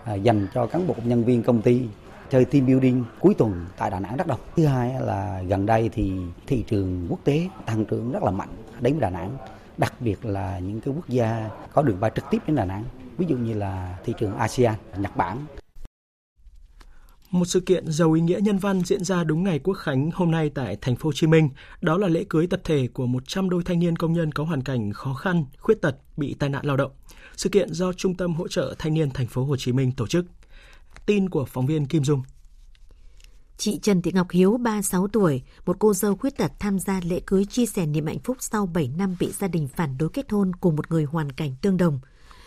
à, 0.05 0.15
dành 0.15 0.47
cho 0.55 0.67
cán 0.67 0.87
bộ 0.87 0.95
nhân 1.05 1.25
viên 1.25 1.43
công 1.43 1.63
ty 1.63 1.89
chơi 2.31 2.45
team 2.45 2.67
building 2.67 3.05
cuối 3.21 3.35
tuần 3.35 3.67
tại 3.79 3.91
Đà 3.91 4.01
Nẵng 4.01 4.17
rất 4.17 4.27
đông. 4.27 4.41
Thứ 4.57 4.67
hai 4.67 4.95
là 5.01 5.43
gần 5.49 5.67
đây 5.67 5.91
thì 5.93 6.13
thị 6.47 6.65
trường 6.67 7.07
quốc 7.09 7.19
tế 7.25 7.49
tăng 7.67 7.85
trưởng 7.85 8.13
rất 8.13 8.23
là 8.23 8.31
mạnh 8.31 8.49
đến 8.81 9.01
Đà 9.01 9.11
Nẵng, 9.11 9.37
đặc 9.79 9.93
biệt 10.01 10.25
là 10.25 10.59
những 10.59 10.81
cái 10.81 10.95
quốc 10.97 11.09
gia 11.09 11.51
có 11.73 11.83
đường 11.83 12.01
bay 12.01 12.11
trực 12.15 12.25
tiếp 12.31 12.39
đến 12.47 12.57
Đà 12.57 12.65
Nẵng, 12.65 12.85
ví 13.19 13.27
dụ 13.29 13.37
như 13.37 13.55
là 13.55 13.99
thị 14.05 14.15
trường 14.19 14.37
ASEAN, 14.37 14.75
Nhật 14.99 15.17
Bản. 15.17 15.39
Một 17.31 17.45
sự 17.45 17.61
kiện 17.61 17.93
giàu 17.93 18.13
ý 18.13 18.21
nghĩa 18.21 18.41
nhân 18.43 18.59
văn 18.59 18.83
diễn 18.85 19.05
ra 19.05 19.25
đúng 19.25 19.45
ngày 19.45 19.59
Quốc 19.59 19.75
khánh 19.75 20.11
hôm 20.15 20.31
nay 20.31 20.51
tại 20.55 20.77
thành 20.81 20.97
phố 20.97 21.09
Hồ 21.09 21.13
Chí 21.13 21.27
Minh, 21.27 21.49
đó 21.81 21.97
là 21.97 22.09
lễ 22.09 22.25
cưới 22.29 22.47
tập 22.47 22.61
thể 22.65 22.89
của 22.93 23.07
100 23.07 23.51
đôi 23.51 23.63
thanh 23.65 23.79
niên 23.79 23.97
công 23.97 24.13
nhân 24.13 24.33
có 24.33 24.45
hoàn 24.45 24.63
cảnh 24.63 24.93
khó 24.93 25.15
khăn, 25.15 25.45
khuyết 25.59 25.83
tật, 25.83 25.97
bị 26.17 26.35
tai 26.39 26.51
nạn 26.51 26.67
lao 26.67 26.77
động. 26.77 26.93
Sự 27.37 27.49
kiện 27.49 27.73
do 27.73 27.93
Trung 27.93 28.15
tâm 28.15 28.35
hỗ 28.35 28.49
trợ 28.49 28.75
thanh 28.79 28.95
niên 28.95 29.11
thành 29.11 29.27
phố 29.27 29.45
Hồ 29.45 29.57
Chí 29.57 29.73
Minh 29.73 29.93
tổ 29.93 30.07
chức. 30.07 30.25
Tin 31.07 31.29
của 31.29 31.45
phóng 31.45 31.67
viên 31.67 31.87
Kim 31.87 32.05
Dung. 32.05 32.23
Chị 33.57 33.79
Trần 33.83 34.03
Thị 34.03 34.13
Ngọc 34.15 34.31
Hiếu, 34.31 34.57
36 34.57 35.09
tuổi, 35.09 35.43
một 35.67 35.77
cô 35.79 35.95
dâu 35.95 36.17
khuyết 36.17 36.37
tật 36.37 36.53
tham 36.59 36.79
gia 36.79 37.01
lễ 37.05 37.21
cưới 37.27 37.45
chia 37.45 37.67
sẻ 37.67 37.87
niềm 37.87 38.07
hạnh 38.07 38.21
phúc 38.25 38.37
sau 38.41 38.67
7 38.67 38.89
năm 38.89 39.17
bị 39.21 39.33
gia 39.39 39.49
đình 39.49 39.69
phản 39.69 39.99
đối 39.99 40.09
kết 40.09 40.31
hôn 40.31 40.53
cùng 40.61 40.77
một 40.77 40.91
người 40.91 41.05
hoàn 41.05 41.33
cảnh 41.33 41.55
tương 41.63 41.77
đồng. 41.77 42.01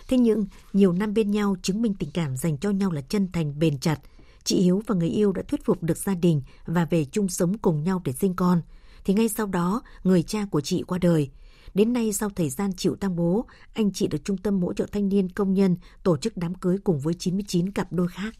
Thế 0.07 0.17
nhưng, 0.17 0.45
nhiều 0.73 0.93
năm 0.93 1.13
bên 1.13 1.31
nhau 1.31 1.55
chứng 1.61 1.81
minh 1.81 1.93
tình 1.93 2.11
cảm 2.11 2.37
dành 2.37 2.57
cho 2.57 2.69
nhau 2.69 2.91
là 2.91 3.01
chân 3.01 3.31
thành 3.31 3.59
bền 3.59 3.77
chặt. 3.79 3.99
Chị 4.43 4.61
Hiếu 4.61 4.81
và 4.87 4.95
người 4.95 5.09
yêu 5.09 5.31
đã 5.31 5.41
thuyết 5.47 5.65
phục 5.65 5.83
được 5.83 5.97
gia 5.97 6.15
đình 6.15 6.41
và 6.65 6.85
về 6.85 7.05
chung 7.05 7.29
sống 7.29 7.57
cùng 7.57 7.83
nhau 7.83 8.01
để 8.05 8.13
sinh 8.13 8.35
con. 8.35 8.61
Thì 9.05 9.13
ngay 9.13 9.29
sau 9.29 9.47
đó, 9.47 9.81
người 10.03 10.23
cha 10.23 10.45
của 10.51 10.61
chị 10.61 10.83
qua 10.87 10.97
đời. 10.97 11.29
Đến 11.73 11.93
nay 11.93 12.13
sau 12.13 12.29
thời 12.35 12.49
gian 12.49 12.73
chịu 12.77 12.95
tang 12.95 13.15
bố, 13.15 13.45
anh 13.73 13.91
chị 13.93 14.07
được 14.07 14.25
Trung 14.25 14.37
tâm 14.37 14.61
hỗ 14.61 14.73
trợ 14.73 14.85
thanh 14.91 15.09
niên 15.09 15.29
công 15.29 15.53
nhân 15.53 15.77
tổ 16.03 16.17
chức 16.17 16.37
đám 16.37 16.55
cưới 16.55 16.77
cùng 16.83 16.99
với 16.99 17.13
99 17.13 17.71
cặp 17.71 17.91
đôi 17.91 18.07
khác. 18.07 18.33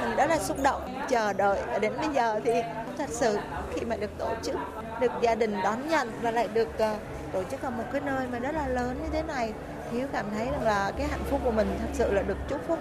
Mình 0.00 0.16
rất 0.16 0.26
là 0.26 0.38
xúc 0.44 0.56
động, 0.62 0.82
chờ 1.08 1.32
đợi 1.32 1.80
đến 1.80 1.92
bây 1.96 2.08
giờ 2.14 2.40
thì 2.44 2.52
thật 2.98 3.10
sự 3.10 3.36
khi 3.74 3.86
mà 3.86 3.96
được 3.96 4.10
tổ 4.18 4.34
chức, 4.42 4.56
được 5.00 5.12
gia 5.22 5.34
đình 5.34 5.54
đón 5.64 5.88
nhận 5.88 6.08
và 6.22 6.30
lại 6.30 6.48
được 6.48 6.78
ờ, 6.78 6.98
tổ 7.32 7.42
chức 7.50 7.62
ở 7.62 7.70
một 7.70 7.84
cái 7.92 8.00
nơi 8.00 8.28
mà 8.32 8.38
rất 8.38 8.54
là 8.54 8.68
lớn 8.68 8.98
như 9.02 9.08
thế 9.12 9.22
này 9.22 9.52
Hiếu 9.92 10.06
cảm 10.12 10.26
thấy 10.30 10.46
rằng 10.46 10.62
là 10.62 10.92
cái 10.98 11.08
hạnh 11.08 11.24
phúc 11.30 11.40
của 11.44 11.50
mình 11.50 11.68
thật 11.80 11.88
sự 11.92 12.12
là 12.12 12.22
được 12.22 12.36
chúc 12.48 12.60
phúc 12.68 12.78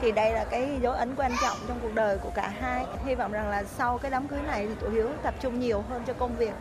thì 0.00 0.12
đây 0.12 0.32
là 0.32 0.44
cái 0.44 0.78
dấu 0.82 0.92
ấn 0.92 1.14
quan 1.16 1.32
trọng 1.42 1.58
trong 1.68 1.78
cuộc 1.82 1.94
đời 1.94 2.18
của 2.18 2.30
cả 2.34 2.48
hai 2.60 2.86
hy 3.04 3.14
vọng 3.14 3.32
rằng 3.32 3.50
là 3.50 3.64
sau 3.64 3.98
cái 3.98 4.10
đám 4.10 4.28
cưới 4.28 4.42
này 4.46 4.66
thì 4.66 4.74
tụi 4.80 4.90
Hiếu 4.90 5.08
tập 5.22 5.34
trung 5.40 5.60
nhiều 5.60 5.84
hơn 5.88 6.02
cho 6.06 6.12
công 6.12 6.36
việc 6.36 6.52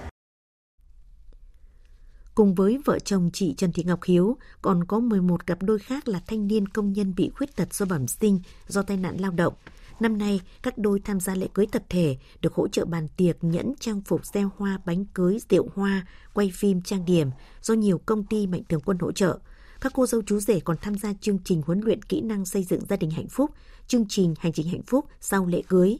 Cùng 2.36 2.56
với 2.56 2.80
vợ 2.86 3.00
chồng 3.00 3.30
chị 3.34 3.54
Trần 3.58 3.72
Thị 3.72 3.84
Ngọc 3.84 4.04
Hiếu, 4.04 4.38
còn 4.62 4.84
có 4.84 5.00
11 5.00 5.48
cặp 5.48 5.64
đôi 5.64 5.80
khác 5.80 6.08
là 6.08 6.22
thanh 6.28 6.48
niên 6.48 6.68
công 6.68 6.94
nhân 6.94 7.14
bị 7.16 7.30
khuyết 7.36 7.56
tật 7.56 7.74
do 7.74 7.86
bẩm 7.86 8.08
sinh 8.08 8.40
do 8.68 8.82
tai 8.82 8.98
nạn 8.98 9.18
lao 9.20 9.32
động. 9.32 9.54
Năm 10.00 10.18
nay, 10.18 10.42
các 10.64 10.78
đôi 10.78 11.00
tham 11.00 11.20
gia 11.20 11.36
lễ 11.36 11.48
cưới 11.54 11.66
tập 11.72 11.84
thể 11.90 12.18
được 12.42 12.54
hỗ 12.54 12.68
trợ 12.68 12.86
bàn 12.86 13.08
tiệc, 13.18 13.44
nhẫn, 13.44 13.74
trang 13.80 14.02
phục, 14.02 14.26
gieo 14.26 14.52
hoa, 14.58 14.80
bánh 14.86 15.06
cưới, 15.06 15.38
rượu 15.50 15.70
hoa, 15.76 16.06
quay 16.34 16.52
phim, 16.54 16.82
trang 16.82 17.06
điểm 17.06 17.30
do 17.62 17.74
nhiều 17.74 18.02
công 18.06 18.24
ty 18.24 18.48
mạnh 18.48 18.62
thường 18.70 18.82
quân 18.86 18.98
hỗ 19.00 19.12
trợ. 19.12 19.40
Các 19.84 19.92
cô 19.96 20.06
dâu 20.06 20.22
chú 20.26 20.40
rể 20.40 20.60
còn 20.60 20.78
tham 20.82 20.96
gia 20.96 21.14
chương 21.22 21.40
trình 21.44 21.62
huấn 21.66 21.82
luyện 21.84 22.04
kỹ 22.04 22.22
năng 22.22 22.46
xây 22.46 22.64
dựng 22.64 22.86
gia 22.90 22.96
đình 22.96 23.12
hạnh 23.12 23.28
phúc, 23.28 23.52
chương 23.88 24.06
trình 24.10 24.34
hành 24.40 24.54
trình 24.54 24.68
hạnh 24.68 24.82
phúc 24.88 25.06
sau 25.22 25.46
lễ 25.46 25.62
cưới 25.68 25.98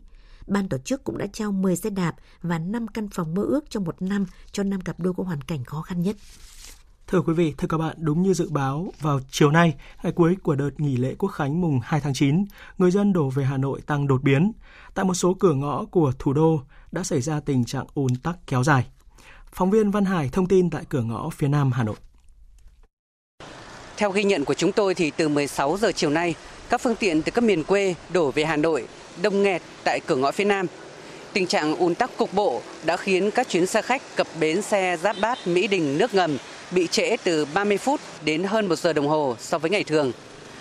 ban 0.48 0.70
tổ 0.70 0.78
chức 0.78 1.04
cũng 1.04 1.18
đã 1.18 1.28
trao 1.34 1.52
10 1.52 1.76
xe 1.76 1.90
đạp 1.90 2.16
và 2.42 2.60
5 2.60 2.88
căn 2.88 3.08
phòng 3.10 3.34
mơ 3.36 3.44
ước 3.44 3.70
trong 3.70 3.84
một 3.84 4.02
năm 4.02 4.26
cho 4.52 4.64
năm 4.64 4.82
cặp 4.82 5.00
đôi 5.00 5.14
có 5.14 5.24
hoàn 5.24 5.42
cảnh 5.42 5.64
khó 5.64 5.82
khăn 5.82 6.02
nhất. 6.02 6.16
Thưa 7.08 7.22
quý 7.22 7.34
vị, 7.34 7.54
thưa 7.58 7.68
các 7.68 7.78
bạn, 7.78 7.96
đúng 8.00 8.22
như 8.22 8.34
dự 8.34 8.50
báo, 8.50 8.94
vào 9.02 9.20
chiều 9.32 9.52
nay, 9.52 9.76
ngày 10.04 10.14
cuối 10.14 10.38
của 10.44 10.56
đợt 10.56 10.72
nghỉ 10.78 10.98
lễ 10.98 11.16
Quốc 11.18 11.30
khánh 11.30 11.62
mùng 11.62 11.80
2 11.84 12.02
tháng 12.02 12.14
9, 12.14 12.46
người 12.78 12.92
dân 12.92 13.14
đổ 13.14 13.30
về 13.30 13.44
Hà 13.44 13.58
Nội 13.58 13.82
tăng 13.82 14.08
đột 14.08 14.24
biến. 14.24 14.52
Tại 14.94 15.06
một 15.06 15.14
số 15.14 15.34
cửa 15.34 15.54
ngõ 15.54 15.86
của 15.86 16.12
thủ 16.20 16.34
đô 16.34 16.62
đã 16.92 17.04
xảy 17.04 17.22
ra 17.22 17.40
tình 17.40 17.66
trạng 17.66 17.86
ùn 17.94 18.16
tắc 18.16 18.38
kéo 18.48 18.64
dài. 18.64 18.88
Phóng 19.52 19.72
viên 19.72 19.92
Văn 19.92 20.06
Hải 20.06 20.30
thông 20.30 20.48
tin 20.48 20.70
tại 20.70 20.86
cửa 20.90 21.02
ngõ 21.02 21.30
phía 21.30 21.48
Nam 21.48 21.72
Hà 21.72 21.84
Nội. 21.84 21.96
Theo 23.98 24.12
ghi 24.12 24.24
nhận 24.24 24.46
của 24.46 24.54
chúng 24.54 24.72
tôi 24.72 24.96
thì 24.96 25.12
từ 25.18 25.30
16 25.30 25.78
giờ 25.82 25.92
chiều 25.92 26.10
nay, 26.10 26.36
các 26.70 26.82
phương 26.82 26.96
tiện 26.96 27.22
từ 27.22 27.32
các 27.32 27.44
miền 27.44 27.64
quê 27.64 27.96
đổ 28.10 28.32
về 28.32 28.46
Hà 28.46 28.58
Nội 28.58 28.88
đông 29.22 29.44
nghẹt 29.44 29.62
tại 29.84 30.00
cửa 30.08 30.16
ngõ 30.16 30.32
phía 30.32 30.44
Nam. 30.44 30.68
Tình 31.34 31.48
trạng 31.48 31.76
ùn 31.76 31.96
tắc 31.96 32.18
cục 32.18 32.34
bộ 32.34 32.62
đã 32.84 32.98
khiến 32.98 33.32
các 33.32 33.50
chuyến 33.50 33.66
xe 33.66 33.82
khách 33.82 34.02
cập 34.16 34.28
bến 34.40 34.62
xe 34.62 34.98
Giáp 35.04 35.16
Bát 35.22 35.48
Mỹ 35.48 35.68
Đình 35.68 35.98
nước 35.98 36.14
ngầm 36.14 36.38
bị 36.72 36.88
trễ 36.88 37.18
từ 37.24 37.46
30 37.46 37.78
phút 37.78 38.02
đến 38.26 38.44
hơn 38.44 38.68
1 38.68 38.76
giờ 38.76 38.94
đồng 38.94 39.08
hồ 39.08 39.36
so 39.40 39.58
với 39.58 39.72
ngày 39.72 39.84
thường. 39.84 40.12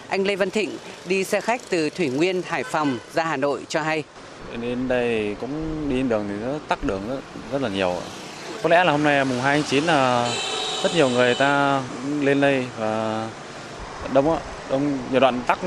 Anh 0.09 0.27
Lê 0.27 0.37
Văn 0.37 0.51
Thịnh 0.51 0.71
đi 1.07 1.25
xe 1.25 1.40
khách 1.40 1.61
từ 1.71 1.90
Thủy 1.90 2.09
Nguyên, 2.09 2.42
Hải 2.47 2.64
Phòng 2.64 2.99
ra 3.14 3.25
Hà 3.25 3.37
Nội 3.37 3.61
cho 3.68 3.83
hay. 3.83 4.03
Đến 4.61 4.88
đây 4.88 5.37
cũng 5.40 5.87
đi 5.88 6.03
đường 6.03 6.27
thì 6.29 6.47
nó 6.47 6.53
tắc 6.68 6.85
đường 6.85 7.01
rất, 7.09 7.21
rất 7.53 7.62
là 7.62 7.68
nhiều. 7.68 7.97
Có 8.62 8.68
lẽ 8.68 8.85
là 8.85 8.92
hôm 8.92 9.05
nay 9.05 9.25
mùng 9.25 9.40
2 9.40 9.57
tháng 9.57 9.71
9 9.71 9.85
là 9.85 10.29
rất 10.83 10.95
nhiều 10.95 11.09
người 11.09 11.35
ta 11.35 11.83
lên 12.21 12.40
đây 12.40 12.64
và 12.79 13.29
đông 14.12 14.33
á, 14.33 14.38
đông 14.71 14.99
nhiều 15.11 15.21
đoạn 15.21 15.42
tắc 15.47 15.59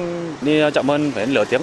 đi 0.41 0.61
chậm 0.73 0.89
hơn 0.89 1.11
phải 1.11 1.25
nửa 1.25 1.45
tiếng 1.45 1.61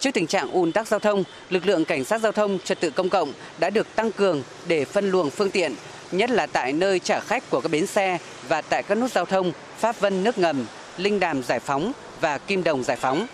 Trước 0.00 0.10
tình 0.14 0.26
trạng 0.26 0.50
ùn 0.50 0.72
tắc 0.72 0.88
giao 0.88 1.00
thông, 1.00 1.24
lực 1.50 1.66
lượng 1.66 1.84
cảnh 1.84 2.04
sát 2.04 2.20
giao 2.20 2.32
thông 2.32 2.58
trật 2.64 2.80
tự 2.80 2.90
công 2.90 3.08
cộng 3.08 3.32
đã 3.58 3.70
được 3.70 3.86
tăng 3.94 4.12
cường 4.12 4.42
để 4.66 4.84
phân 4.84 5.10
luồng 5.10 5.30
phương 5.30 5.50
tiện, 5.50 5.74
nhất 6.12 6.30
là 6.30 6.46
tại 6.46 6.72
nơi 6.72 6.98
trả 6.98 7.20
khách 7.20 7.50
của 7.50 7.60
các 7.60 7.68
bến 7.72 7.86
xe 7.86 8.18
và 8.48 8.60
tại 8.60 8.82
các 8.82 8.94
nút 8.94 9.12
giao 9.12 9.24
thông 9.24 9.52
Pháp 9.78 10.00
Vân 10.00 10.24
nước 10.24 10.38
ngầm, 10.38 10.66
Linh 10.96 11.20
Đàm 11.20 11.42
giải 11.42 11.60
phóng 11.60 11.92
và 12.20 12.38
Kim 12.38 12.64
Đồng 12.64 12.84
giải 12.84 12.96
phóng. 12.96 13.26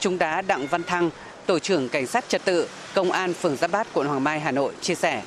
Trung 0.00 0.18
tá 0.18 0.42
Đặng 0.42 0.66
Văn 0.66 0.82
Thăng, 0.82 1.10
tổ 1.46 1.58
trưởng 1.58 1.88
cảnh 1.88 2.06
sát 2.06 2.28
trật 2.28 2.44
tự, 2.44 2.68
công 2.94 3.12
an 3.12 3.34
phường 3.34 3.56
Giáp 3.56 3.70
Bát, 3.70 3.86
quận 3.92 4.06
Hoàng 4.06 4.24
Mai, 4.24 4.40
Hà 4.40 4.50
Nội 4.50 4.72
chia 4.80 4.94
sẻ. 4.94 5.22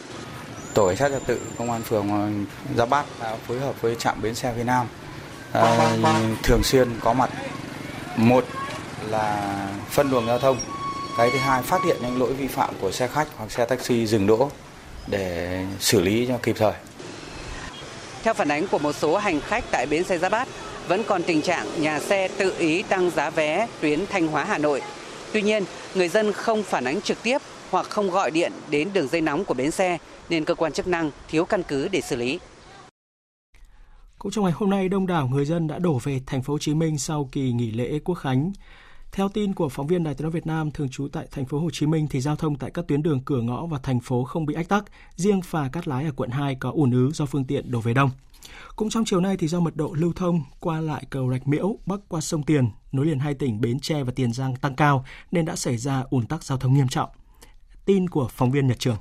Tổ 0.73 0.87
cảnh 0.87 0.97
sát 0.97 1.09
trật 1.09 1.25
tự 1.25 1.39
công 1.57 1.71
an 1.71 1.81
phường 1.81 2.09
ờ, 2.09 2.29
Giáp 2.77 2.89
Bát 2.89 3.05
đã 3.21 3.35
phối 3.47 3.59
hợp 3.59 3.81
với 3.81 3.95
trạm 3.95 4.21
bến 4.21 4.35
xe 4.35 4.53
phía 4.55 4.63
Nam. 4.63 4.87
À, 5.51 5.95
thường 6.43 6.63
xuyên 6.63 6.89
có 7.01 7.13
mặt. 7.13 7.29
Một 8.15 8.45
là 9.09 9.67
phân 9.89 10.11
luồng 10.11 10.27
giao 10.27 10.39
thông. 10.39 10.57
Cái 11.17 11.29
thứ 11.33 11.37
hai 11.39 11.63
phát 11.63 11.81
hiện 11.85 11.97
những 12.01 12.19
lỗi 12.19 12.33
vi 12.33 12.47
phạm 12.47 12.69
của 12.81 12.91
xe 12.91 13.07
khách 13.07 13.27
hoặc 13.37 13.51
xe 13.51 13.65
taxi 13.65 14.05
dừng 14.07 14.27
đỗ 14.27 14.49
để 15.07 15.65
xử 15.79 16.01
lý 16.01 16.25
cho 16.27 16.37
kịp 16.43 16.55
thời. 16.59 16.73
Theo 18.23 18.33
phản 18.33 18.51
ánh 18.51 18.67
của 18.67 18.79
một 18.79 18.93
số 18.93 19.17
hành 19.17 19.41
khách 19.41 19.63
tại 19.71 19.85
bến 19.85 20.03
xe 20.03 20.17
Giáp 20.17 20.31
Bát, 20.31 20.47
vẫn 20.87 21.03
còn 21.03 21.23
tình 21.23 21.41
trạng 21.41 21.81
nhà 21.81 21.99
xe 21.99 22.27
tự 22.27 22.53
ý 22.57 22.81
tăng 22.81 23.09
giá 23.09 23.29
vé 23.29 23.67
tuyến 23.81 24.05
Thanh 24.07 24.27
Hóa 24.27 24.43
Hà 24.43 24.57
Nội. 24.57 24.81
Tuy 25.33 25.41
nhiên, 25.41 25.63
người 25.95 26.09
dân 26.09 26.33
không 26.33 26.63
phản 26.63 26.83
ánh 26.83 27.01
trực 27.01 27.23
tiếp 27.23 27.37
hoặc 27.71 27.89
không 27.89 28.11
gọi 28.11 28.31
điện 28.31 28.51
đến 28.69 28.89
đường 28.93 29.07
dây 29.07 29.21
nóng 29.21 29.45
của 29.45 29.53
bến 29.53 29.71
xe 29.71 29.97
nên 30.29 30.45
cơ 30.45 30.55
quan 30.55 30.71
chức 30.71 30.87
năng 30.87 31.11
thiếu 31.27 31.45
căn 31.45 31.63
cứ 31.67 31.87
để 31.87 32.01
xử 32.01 32.15
lý. 32.15 32.39
Cũng 34.19 34.31
trong 34.31 34.43
ngày 34.43 34.53
hôm 34.55 34.69
nay, 34.69 34.89
đông 34.89 35.07
đảo 35.07 35.27
người 35.27 35.45
dân 35.45 35.67
đã 35.67 35.79
đổ 35.79 35.99
về 36.03 36.21
thành 36.25 36.43
phố 36.43 36.53
Hồ 36.53 36.59
Chí 36.59 36.73
Minh 36.73 36.97
sau 36.97 37.29
kỳ 37.31 37.51
nghỉ 37.51 37.71
lễ 37.71 37.99
Quốc 37.99 38.15
khánh. 38.15 38.51
Theo 39.11 39.29
tin 39.29 39.53
của 39.53 39.69
phóng 39.69 39.87
viên 39.87 40.03
Đài 40.03 40.13
Tiếng 40.13 40.23
nói 40.23 40.31
Việt 40.31 40.47
Nam 40.47 40.71
thường 40.71 40.89
trú 40.89 41.07
tại 41.07 41.27
thành 41.31 41.45
phố 41.45 41.59
Hồ 41.59 41.69
Chí 41.73 41.85
Minh 41.85 42.07
thì 42.09 42.21
giao 42.21 42.35
thông 42.35 42.55
tại 42.55 42.71
các 42.73 42.87
tuyến 42.87 43.03
đường 43.03 43.21
cửa 43.25 43.41
ngõ 43.41 43.65
và 43.65 43.79
thành 43.83 43.99
phố 43.99 44.23
không 44.23 44.45
bị 44.45 44.53
ách 44.53 44.69
tắc, 44.69 44.83
riêng 45.15 45.41
phà 45.41 45.69
Cát 45.69 45.87
Lái 45.87 46.05
ở 46.05 46.11
quận 46.15 46.29
2 46.29 46.55
có 46.55 46.71
ùn 46.71 46.91
ứ 46.91 47.11
do 47.13 47.25
phương 47.25 47.45
tiện 47.45 47.71
đổ 47.71 47.79
về 47.79 47.93
đông. 47.93 48.09
Cũng 48.75 48.89
trong 48.89 49.05
chiều 49.05 49.21
nay 49.21 49.37
thì 49.37 49.47
do 49.47 49.59
mật 49.59 49.75
độ 49.75 49.93
lưu 49.97 50.13
thông 50.15 50.43
qua 50.59 50.79
lại 50.79 51.05
cầu 51.09 51.31
Rạch 51.31 51.47
Miễu 51.47 51.77
bắc 51.85 51.99
qua 52.09 52.21
sông 52.21 52.43
Tiền 52.43 52.69
nối 52.91 53.05
liền 53.05 53.19
hai 53.19 53.33
tỉnh 53.33 53.61
Bến 53.61 53.79
Tre 53.79 54.03
và 54.03 54.11
Tiền 54.15 54.33
Giang 54.33 54.55
tăng 54.55 54.75
cao 54.75 55.05
nên 55.31 55.45
đã 55.45 55.55
xảy 55.55 55.77
ra 55.77 56.03
ùn 56.09 56.25
tắc 56.27 56.43
giao 56.43 56.57
thông 56.57 56.73
nghiêm 56.73 56.87
trọng. 56.87 57.09
Tin 57.85 58.09
của 58.09 58.27
phóng 58.27 58.51
viên 58.51 58.67
Nhật 58.67 58.79
Trường. 58.79 58.97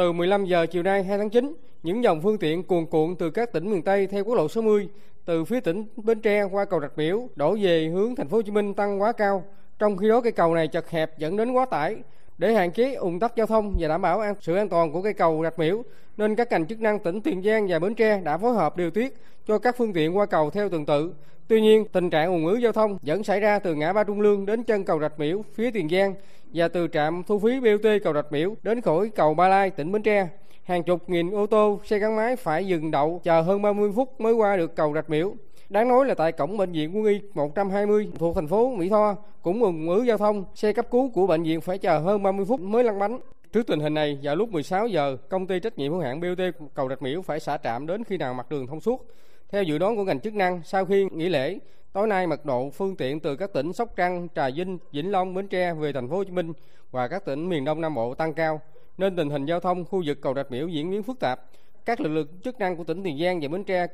Từ 0.00 0.12
15 0.12 0.44
giờ 0.44 0.66
chiều 0.66 0.82
nay 0.82 1.04
2 1.04 1.18
tháng 1.18 1.30
9, 1.30 1.54
những 1.82 2.04
dòng 2.04 2.20
phương 2.22 2.38
tiện 2.38 2.62
cuồn 2.62 2.86
cuộn 2.86 3.16
từ 3.16 3.30
các 3.30 3.52
tỉnh 3.52 3.70
miền 3.70 3.82
Tây 3.82 4.06
theo 4.06 4.24
quốc 4.24 4.34
lộ 4.34 4.48
60 4.48 4.88
từ 5.24 5.44
phía 5.44 5.60
tỉnh 5.60 5.84
Bến 5.96 6.20
Tre 6.20 6.42
qua 6.42 6.64
cầu 6.64 6.80
Rạch 6.80 6.98
Miễu 6.98 7.28
đổ 7.36 7.56
về 7.60 7.88
hướng 7.94 8.16
thành 8.16 8.28
phố 8.28 8.36
Hồ 8.36 8.42
Chí 8.42 8.50
Minh 8.50 8.74
tăng 8.74 9.02
quá 9.02 9.12
cao. 9.12 9.44
Trong 9.78 9.96
khi 9.96 10.08
đó 10.08 10.20
cây 10.20 10.32
cầu 10.32 10.54
này 10.54 10.68
chật 10.68 10.90
hẹp 10.90 11.18
dẫn 11.18 11.36
đến 11.36 11.52
quá 11.52 11.66
tải. 11.66 11.96
Để 12.38 12.52
hạn 12.52 12.72
chế 12.72 12.94
ủng 12.94 13.20
tắc 13.20 13.36
giao 13.36 13.46
thông 13.46 13.74
và 13.78 13.88
đảm 13.88 14.02
bảo 14.02 14.20
an, 14.20 14.34
sự 14.40 14.54
an 14.54 14.68
toàn 14.68 14.92
của 14.92 15.02
cây 15.02 15.12
cầu 15.12 15.40
Rạch 15.42 15.58
Miễu, 15.58 15.82
nên 16.16 16.36
các 16.36 16.50
ngành 16.50 16.66
chức 16.66 16.80
năng 16.80 16.98
tỉnh 16.98 17.20
Tiền 17.20 17.42
Giang 17.42 17.66
và 17.68 17.78
Bến 17.78 17.94
Tre 17.94 18.20
đã 18.20 18.38
phối 18.38 18.54
hợp 18.54 18.76
điều 18.76 18.90
tiết 18.90 19.16
cho 19.46 19.58
các 19.58 19.76
phương 19.78 19.92
tiện 19.92 20.16
qua 20.16 20.26
cầu 20.26 20.50
theo 20.50 20.68
tuần 20.68 20.86
tự. 20.86 21.12
Tuy 21.50 21.60
nhiên, 21.60 21.84
tình 21.92 22.10
trạng 22.10 22.28
ùn 22.28 22.46
ứ 22.46 22.56
giao 22.56 22.72
thông 22.72 22.98
vẫn 23.02 23.24
xảy 23.24 23.40
ra 23.40 23.58
từ 23.58 23.74
ngã 23.74 23.92
ba 23.92 24.04
Trung 24.04 24.20
Lương 24.20 24.46
đến 24.46 24.62
chân 24.62 24.84
cầu 24.84 25.00
Rạch 25.00 25.18
Miễu 25.18 25.42
phía 25.54 25.70
Tiền 25.70 25.88
Giang 25.88 26.14
và 26.54 26.68
từ 26.68 26.88
trạm 26.88 27.22
thu 27.26 27.38
phí 27.38 27.60
BOT 27.60 27.90
cầu 28.04 28.14
Rạch 28.14 28.32
Miễu 28.32 28.54
đến 28.62 28.80
khỏi 28.80 29.10
cầu 29.14 29.34
Ba 29.34 29.48
Lai 29.48 29.70
tỉnh 29.70 29.92
Bến 29.92 30.02
Tre. 30.02 30.28
Hàng 30.64 30.82
chục 30.82 31.10
nghìn 31.10 31.30
ô 31.30 31.46
tô, 31.46 31.80
xe 31.84 31.98
gắn 31.98 32.16
máy 32.16 32.36
phải 32.36 32.66
dừng 32.66 32.90
đậu 32.90 33.20
chờ 33.24 33.40
hơn 33.40 33.62
30 33.62 33.92
phút 33.96 34.20
mới 34.20 34.32
qua 34.32 34.56
được 34.56 34.76
cầu 34.76 34.94
Rạch 34.94 35.10
Miễu. 35.10 35.34
Đáng 35.68 35.88
nói 35.88 36.06
là 36.06 36.14
tại 36.14 36.32
cổng 36.32 36.56
bệnh 36.56 36.72
viện 36.72 36.96
quân 36.96 37.04
y 37.04 37.20
120 37.34 38.08
thuộc 38.18 38.34
thành 38.34 38.48
phố 38.48 38.74
Mỹ 38.76 38.88
Tho 38.88 39.16
cũng 39.42 39.62
ùn 39.62 39.88
ứ 39.88 40.02
giao 40.02 40.18
thông, 40.18 40.44
xe 40.54 40.72
cấp 40.72 40.86
cứu 40.90 41.10
của 41.14 41.26
bệnh 41.26 41.42
viện 41.42 41.60
phải 41.60 41.78
chờ 41.78 41.98
hơn 41.98 42.22
30 42.22 42.46
phút 42.48 42.60
mới 42.60 42.84
lăn 42.84 42.98
bánh. 42.98 43.18
Trước 43.52 43.66
tình 43.66 43.80
hình 43.80 43.94
này, 43.94 44.18
vào 44.22 44.36
lúc 44.36 44.48
16 44.48 44.86
giờ, 44.86 45.16
công 45.28 45.46
ty 45.46 45.60
trách 45.60 45.78
nhiệm 45.78 45.92
hữu 45.92 46.00
hạn 46.00 46.20
BOT 46.20 46.68
cầu 46.74 46.88
Rạch 46.88 47.02
Miễu 47.02 47.22
phải 47.22 47.40
xả 47.40 47.58
trạm 47.64 47.86
đến 47.86 48.04
khi 48.04 48.16
nào 48.16 48.34
mặt 48.34 48.50
đường 48.50 48.66
thông 48.66 48.80
suốt. 48.80 49.06
Theo 49.52 49.62
dự 49.62 49.78
đoán 49.78 49.96
của 49.96 50.04
ngành 50.04 50.20
chức 50.20 50.34
năng, 50.34 50.60
sau 50.64 50.84
khi 50.84 51.08
nghỉ 51.12 51.28
lễ, 51.28 51.58
tối 51.92 52.06
nay 52.06 52.26
mật 52.26 52.44
độ 52.44 52.70
phương 52.70 52.96
tiện 52.96 53.20
từ 53.20 53.36
các 53.36 53.52
tỉnh 53.52 53.72
Sóc 53.72 53.92
Trăng, 53.96 54.28
Trà 54.34 54.50
Vinh, 54.50 54.78
Vĩnh 54.92 55.10
Long, 55.10 55.34
Bến 55.34 55.48
Tre 55.48 55.74
về 55.74 55.92
thành 55.92 56.08
phố 56.08 56.16
Hồ 56.16 56.24
Chí 56.24 56.30
Minh 56.30 56.52
và 56.90 57.08
các 57.08 57.24
tỉnh 57.24 57.48
miền 57.48 57.64
Đông 57.64 57.80
Nam 57.80 57.94
Bộ 57.94 58.14
tăng 58.14 58.34
cao, 58.34 58.60
nên 58.98 59.16
tình 59.16 59.30
hình 59.30 59.46
giao 59.46 59.60
thông 59.60 59.84
khu 59.84 60.02
vực 60.06 60.18
cầu 60.20 60.34
Rạch 60.34 60.50
Miễu 60.50 60.68
diễn 60.68 60.90
biến 60.90 61.02
phức 61.02 61.20
tạp. 61.20 61.40
Các 61.84 62.00
lực 62.00 62.08
lượng 62.08 62.26
chức 62.44 62.58
năng 62.58 62.76
của 62.76 62.84
tỉnh 62.84 63.02
Tiền 63.02 63.18
Giang 63.18 63.40
và 63.40 63.48
Bến 63.48 63.64
Tre 63.64 63.86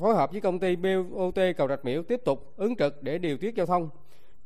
phối 0.00 0.14
hợp 0.14 0.32
với 0.32 0.40
công 0.40 0.58
ty 0.58 0.76
BOT 0.76 1.38
cầu 1.56 1.68
Rạch 1.68 1.84
Miễu 1.84 2.02
tiếp 2.02 2.20
tục 2.24 2.52
ứng 2.56 2.76
trực 2.76 3.02
để 3.02 3.18
điều 3.18 3.36
tiết 3.36 3.54
giao 3.54 3.66
thông. 3.66 3.88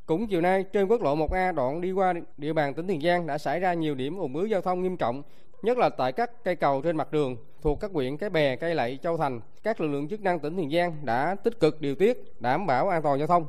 Cũng 0.05 0.27
chiều 0.27 0.41
nay, 0.41 0.63
trên 0.73 0.87
quốc 0.87 1.01
lộ 1.01 1.15
1A 1.15 1.55
đoạn 1.55 1.81
đi 1.81 1.91
qua 1.91 2.13
địa 2.37 2.53
bàn 2.53 2.73
tỉnh 2.73 2.87
Tiền 2.87 3.01
Giang 3.01 3.27
đã 3.27 3.37
xảy 3.37 3.59
ra 3.59 3.73
nhiều 3.73 3.95
điểm 3.95 4.17
ùn 4.17 4.33
ứ 4.33 4.45
giao 4.45 4.61
thông 4.61 4.83
nghiêm 4.83 4.97
trọng, 4.97 5.23
nhất 5.61 5.77
là 5.77 5.89
tại 5.89 6.11
các 6.11 6.43
cây 6.43 6.55
cầu 6.55 6.81
trên 6.81 6.97
mặt 6.97 7.11
đường 7.11 7.37
thuộc 7.61 7.79
các 7.79 7.91
huyện 7.93 8.17
Cái 8.17 8.29
Bè, 8.29 8.55
Cây 8.55 8.75
Lậy, 8.75 8.99
Châu 9.03 9.17
Thành. 9.17 9.41
Các 9.63 9.81
lực 9.81 9.87
lượng 9.87 10.09
chức 10.09 10.21
năng 10.21 10.39
tỉnh 10.39 10.57
Tiền 10.57 10.71
Giang 10.71 11.05
đã 11.05 11.35
tích 11.43 11.59
cực 11.59 11.81
điều 11.81 11.95
tiết, 11.95 12.17
đảm 12.39 12.67
bảo 12.67 12.89
an 12.89 13.01
toàn 13.03 13.19
giao 13.19 13.27
thông. 13.27 13.47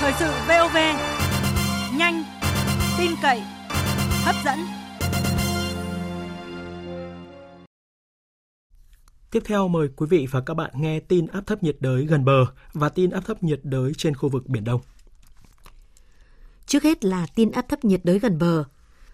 Thời 0.00 0.12
sự 0.18 0.30
VOV, 0.48 0.76
nhanh, 1.98 2.24
tin 2.98 3.10
cậy, 3.22 3.42
hấp 4.24 4.34
dẫn. 4.44 4.58
Tiếp 9.30 9.42
theo 9.44 9.68
mời 9.68 9.88
quý 9.96 10.06
vị 10.10 10.26
và 10.30 10.40
các 10.40 10.54
bạn 10.54 10.70
nghe 10.74 11.00
tin 11.00 11.26
áp 11.26 11.46
thấp 11.46 11.62
nhiệt 11.62 11.76
đới 11.80 12.06
gần 12.06 12.24
bờ 12.24 12.44
và 12.72 12.88
tin 12.88 13.10
áp 13.10 13.20
thấp 13.26 13.42
nhiệt 13.42 13.60
đới 13.62 13.92
trên 13.96 14.14
khu 14.14 14.28
vực 14.28 14.46
Biển 14.46 14.64
Đông. 14.64 14.80
Trước 16.66 16.82
hết 16.82 17.04
là 17.04 17.26
tin 17.34 17.50
áp 17.50 17.68
thấp 17.68 17.84
nhiệt 17.84 18.00
đới 18.04 18.18
gần 18.18 18.38
bờ. 18.38 18.64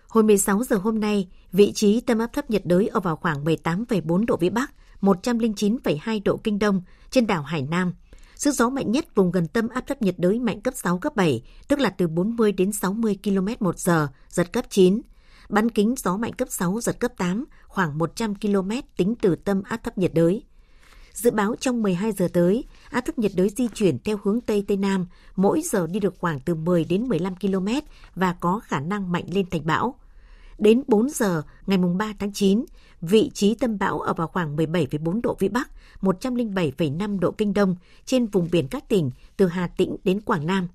Hồi 0.09 0.25
16 0.25 0.65
giờ 0.65 0.77
hôm 0.77 1.01
nay, 1.01 1.29
vị 1.53 1.73
trí 1.73 2.01
tâm 2.01 2.19
áp 2.19 2.33
thấp 2.33 2.51
nhiệt 2.51 2.63
đới 2.67 2.89
ở 2.89 3.01
vào 3.01 3.17
khoảng 3.17 3.45
18,4 3.45 4.27
độ 4.27 4.37
Vĩ 4.37 4.51
Bắc, 4.51 4.73
109,2 5.01 6.21
độ 6.25 6.37
Kinh 6.45 6.59
Đông 6.59 6.83
trên 7.11 7.27
đảo 7.27 7.43
Hải 7.43 7.63
Nam. 7.63 7.93
Sức 8.37 8.55
gió 8.55 8.69
mạnh 8.69 8.93
nhất 8.93 9.15
vùng 9.15 9.31
gần 9.31 9.49
tâm 9.49 9.69
áp 9.69 9.87
thấp 9.87 10.03
nhiệt 10.03 10.15
đới 10.19 10.39
mạnh 10.39 10.61
cấp 10.61 10.75
6, 10.77 10.99
cấp 10.99 11.17
7, 11.17 11.43
tức 11.69 11.79
là 11.79 11.91
từ 11.91 12.09
40 12.09 12.53
đến 12.53 12.73
60 12.73 13.19
km 13.25 13.49
một 13.61 13.79
giờ, 13.79 14.09
giật 14.29 14.53
cấp 14.53 14.65
9. 14.71 15.01
Bán 15.49 15.71
kính 15.71 15.95
gió 15.99 16.17
mạnh 16.17 16.33
cấp 16.33 16.49
6, 16.51 16.81
giật 16.81 17.01
cấp 17.01 17.13
8, 17.17 17.45
khoảng 17.69 17.99
100 17.99 18.35
km 18.35 18.71
tính 18.97 19.15
từ 19.23 19.37
tâm 19.37 19.63
áp 19.63 19.77
thấp 19.77 19.99
nhiệt 19.99 20.15
đới. 20.15 20.43
Dự 21.17 21.31
báo 21.31 21.55
trong 21.61 21.83
12 21.83 22.13
giờ 22.13 22.29
tới, 22.33 22.65
áp 22.91 23.01
thấp 23.01 23.19
nhiệt 23.19 23.33
đới 23.35 23.49
di 23.57 23.69
chuyển 23.75 23.99
theo 23.99 24.19
hướng 24.23 24.41
Tây 24.41 24.65
Tây 24.69 24.77
Nam, 24.77 25.07
mỗi 25.37 25.63
giờ 25.65 25.87
đi 25.87 26.01
được 26.01 26.15
khoảng 26.19 26.41
từ 26.41 26.55
10 26.55 26.85
đến 26.85 27.09
15 27.09 27.35
km 27.37 27.69
và 28.15 28.33
có 28.41 28.61
khả 28.65 28.81
năng 28.81 29.13
mạnh 29.13 29.25
lên 29.29 29.47
thành 29.51 29.67
bão. 29.67 29.95
Đến 30.59 30.83
4 30.87 31.11
giờ 31.11 31.43
ngày 31.67 31.79
3 31.79 32.13
tháng 32.19 32.33
9, 32.33 32.65
vị 33.01 33.31
trí 33.35 33.55
tâm 33.55 33.79
bão 33.79 34.01
ở 34.01 34.15
vào 34.15 34.27
khoảng 34.27 34.57
17,4 34.57 35.21
độ 35.23 35.37
Vĩ 35.39 35.49
Bắc, 35.49 35.71
107,5 36.01 37.21
độ 37.21 37.31
Kinh 37.31 37.55
Đông 37.55 37.77
trên 38.05 38.27
vùng 38.27 38.49
biển 38.53 38.69
các 38.69 38.89
tỉnh 38.89 39.11
từ 39.37 39.47
Hà 39.47 39.67
Tĩnh 39.67 39.97
đến 40.05 40.21
Quảng 40.21 40.47
Nam. 40.47 40.69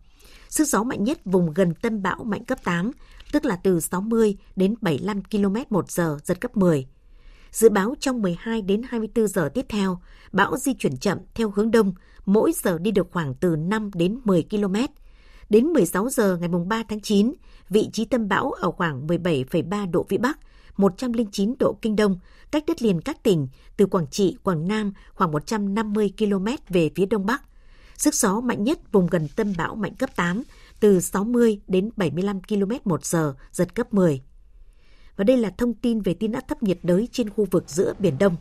Sức 0.49 0.67
gió 0.67 0.83
mạnh 0.83 1.03
nhất 1.03 1.19
vùng 1.25 1.53
gần 1.53 1.73
tâm 1.81 2.01
bão 2.01 2.23
mạnh 2.23 2.45
cấp 2.45 2.63
8, 2.63 2.91
tức 3.31 3.45
là 3.45 3.55
từ 3.55 3.79
60 3.79 4.37
đến 4.55 4.75
75 4.81 5.23
km 5.23 5.55
một 5.69 5.91
giờ, 5.91 6.17
giật 6.23 6.41
cấp 6.41 6.57
10. 6.57 6.87
Dự 7.51 7.69
báo 7.69 7.95
trong 7.99 8.21
12 8.21 8.61
đến 8.61 8.81
24 8.89 9.27
giờ 9.27 9.49
tiếp 9.53 9.65
theo, 9.69 9.99
bão 10.31 10.57
di 10.57 10.73
chuyển 10.73 10.97
chậm 10.97 11.17
theo 11.35 11.51
hướng 11.55 11.71
đông, 11.71 11.93
mỗi 12.25 12.51
giờ 12.63 12.77
đi 12.77 12.91
được 12.91 13.07
khoảng 13.11 13.33
từ 13.35 13.55
5 13.55 13.91
đến 13.93 14.19
10 14.23 14.45
km. 14.49 14.75
Đến 15.49 15.65
16 15.65 16.09
giờ 16.09 16.37
ngày 16.37 16.49
3 16.67 16.83
tháng 16.89 16.99
9, 16.99 17.33
vị 17.69 17.89
trí 17.93 18.05
tâm 18.05 18.27
bão 18.27 18.51
ở 18.51 18.71
khoảng 18.71 19.07
17,3 19.07 19.91
độ 19.91 20.05
Vĩ 20.09 20.17
Bắc, 20.17 20.39
109 20.77 21.53
độ 21.59 21.77
Kinh 21.81 21.95
Đông, 21.95 22.19
cách 22.51 22.63
đất 22.67 22.81
liền 22.81 23.01
các 23.01 23.23
tỉnh 23.23 23.47
từ 23.77 23.85
Quảng 23.85 24.07
Trị, 24.11 24.37
Quảng 24.43 24.67
Nam 24.67 24.93
khoảng 25.13 25.31
150 25.31 26.13
km 26.17 26.47
về 26.69 26.89
phía 26.95 27.05
đông 27.05 27.25
bắc. 27.25 27.41
Sức 27.97 28.15
gió 28.15 28.41
mạnh 28.41 28.63
nhất 28.63 28.79
vùng 28.91 29.07
gần 29.07 29.27
tâm 29.35 29.53
bão 29.57 29.75
mạnh 29.75 29.95
cấp 29.95 30.09
8, 30.15 30.43
từ 30.79 30.99
60 30.99 31.61
đến 31.67 31.89
75 31.95 32.41
km 32.43 32.71
một 32.83 33.05
giờ, 33.05 33.33
giật 33.51 33.75
cấp 33.75 33.93
10. 33.93 34.21
Và 35.21 35.25
đây 35.25 35.37
là 35.37 35.49
thông 35.57 35.73
tin 35.73 36.01
về 36.01 36.13
tin 36.13 36.31
áp 36.31 36.47
thấp 36.47 36.63
nhiệt 36.63 36.79
đới 36.83 37.07
trên 37.11 37.29
khu 37.29 37.47
vực 37.51 37.63
giữa 37.67 37.93
Biển 37.99 38.17
Đông. 38.19 38.35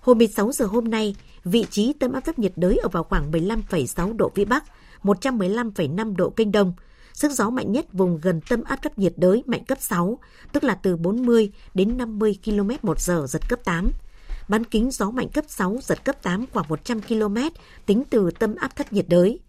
Hồi 0.00 0.16
16 0.16 0.52
giờ 0.52 0.66
hôm 0.66 0.90
nay, 0.90 1.16
vị 1.44 1.66
trí 1.70 1.92
tâm 1.92 2.12
áp 2.12 2.20
thấp 2.20 2.38
nhiệt 2.38 2.52
đới 2.56 2.76
ở 2.76 2.88
vào 2.88 3.04
khoảng 3.04 3.32
15,6 3.32 4.16
độ 4.16 4.30
Vĩ 4.34 4.44
Bắc, 4.44 4.64
115,5 5.02 6.16
độ 6.16 6.30
Kinh 6.30 6.52
Đông. 6.52 6.72
Sức 7.12 7.32
gió 7.32 7.50
mạnh 7.50 7.72
nhất 7.72 7.86
vùng 7.92 8.20
gần 8.22 8.40
tâm 8.48 8.62
áp 8.64 8.82
thấp 8.82 8.98
nhiệt 8.98 9.12
đới 9.16 9.42
mạnh 9.46 9.64
cấp 9.64 9.78
6, 9.80 10.18
tức 10.52 10.64
là 10.64 10.74
từ 10.74 10.96
40 10.96 11.52
đến 11.74 11.96
50 11.96 12.38
km 12.44 12.70
một 12.82 13.00
giờ, 13.00 13.26
giật 13.28 13.48
cấp 13.48 13.58
8. 13.64 13.92
Bán 14.48 14.64
kính 14.64 14.90
gió 14.90 15.10
mạnh 15.10 15.28
cấp 15.28 15.44
6, 15.48 15.78
giật 15.82 16.04
cấp 16.04 16.22
8 16.22 16.44
khoảng 16.52 16.68
100 16.68 17.00
km 17.00 17.36
tính 17.86 18.02
từ 18.10 18.30
tâm 18.30 18.54
áp 18.54 18.76
thấp 18.76 18.92
nhiệt 18.92 19.06
đới. 19.08 19.40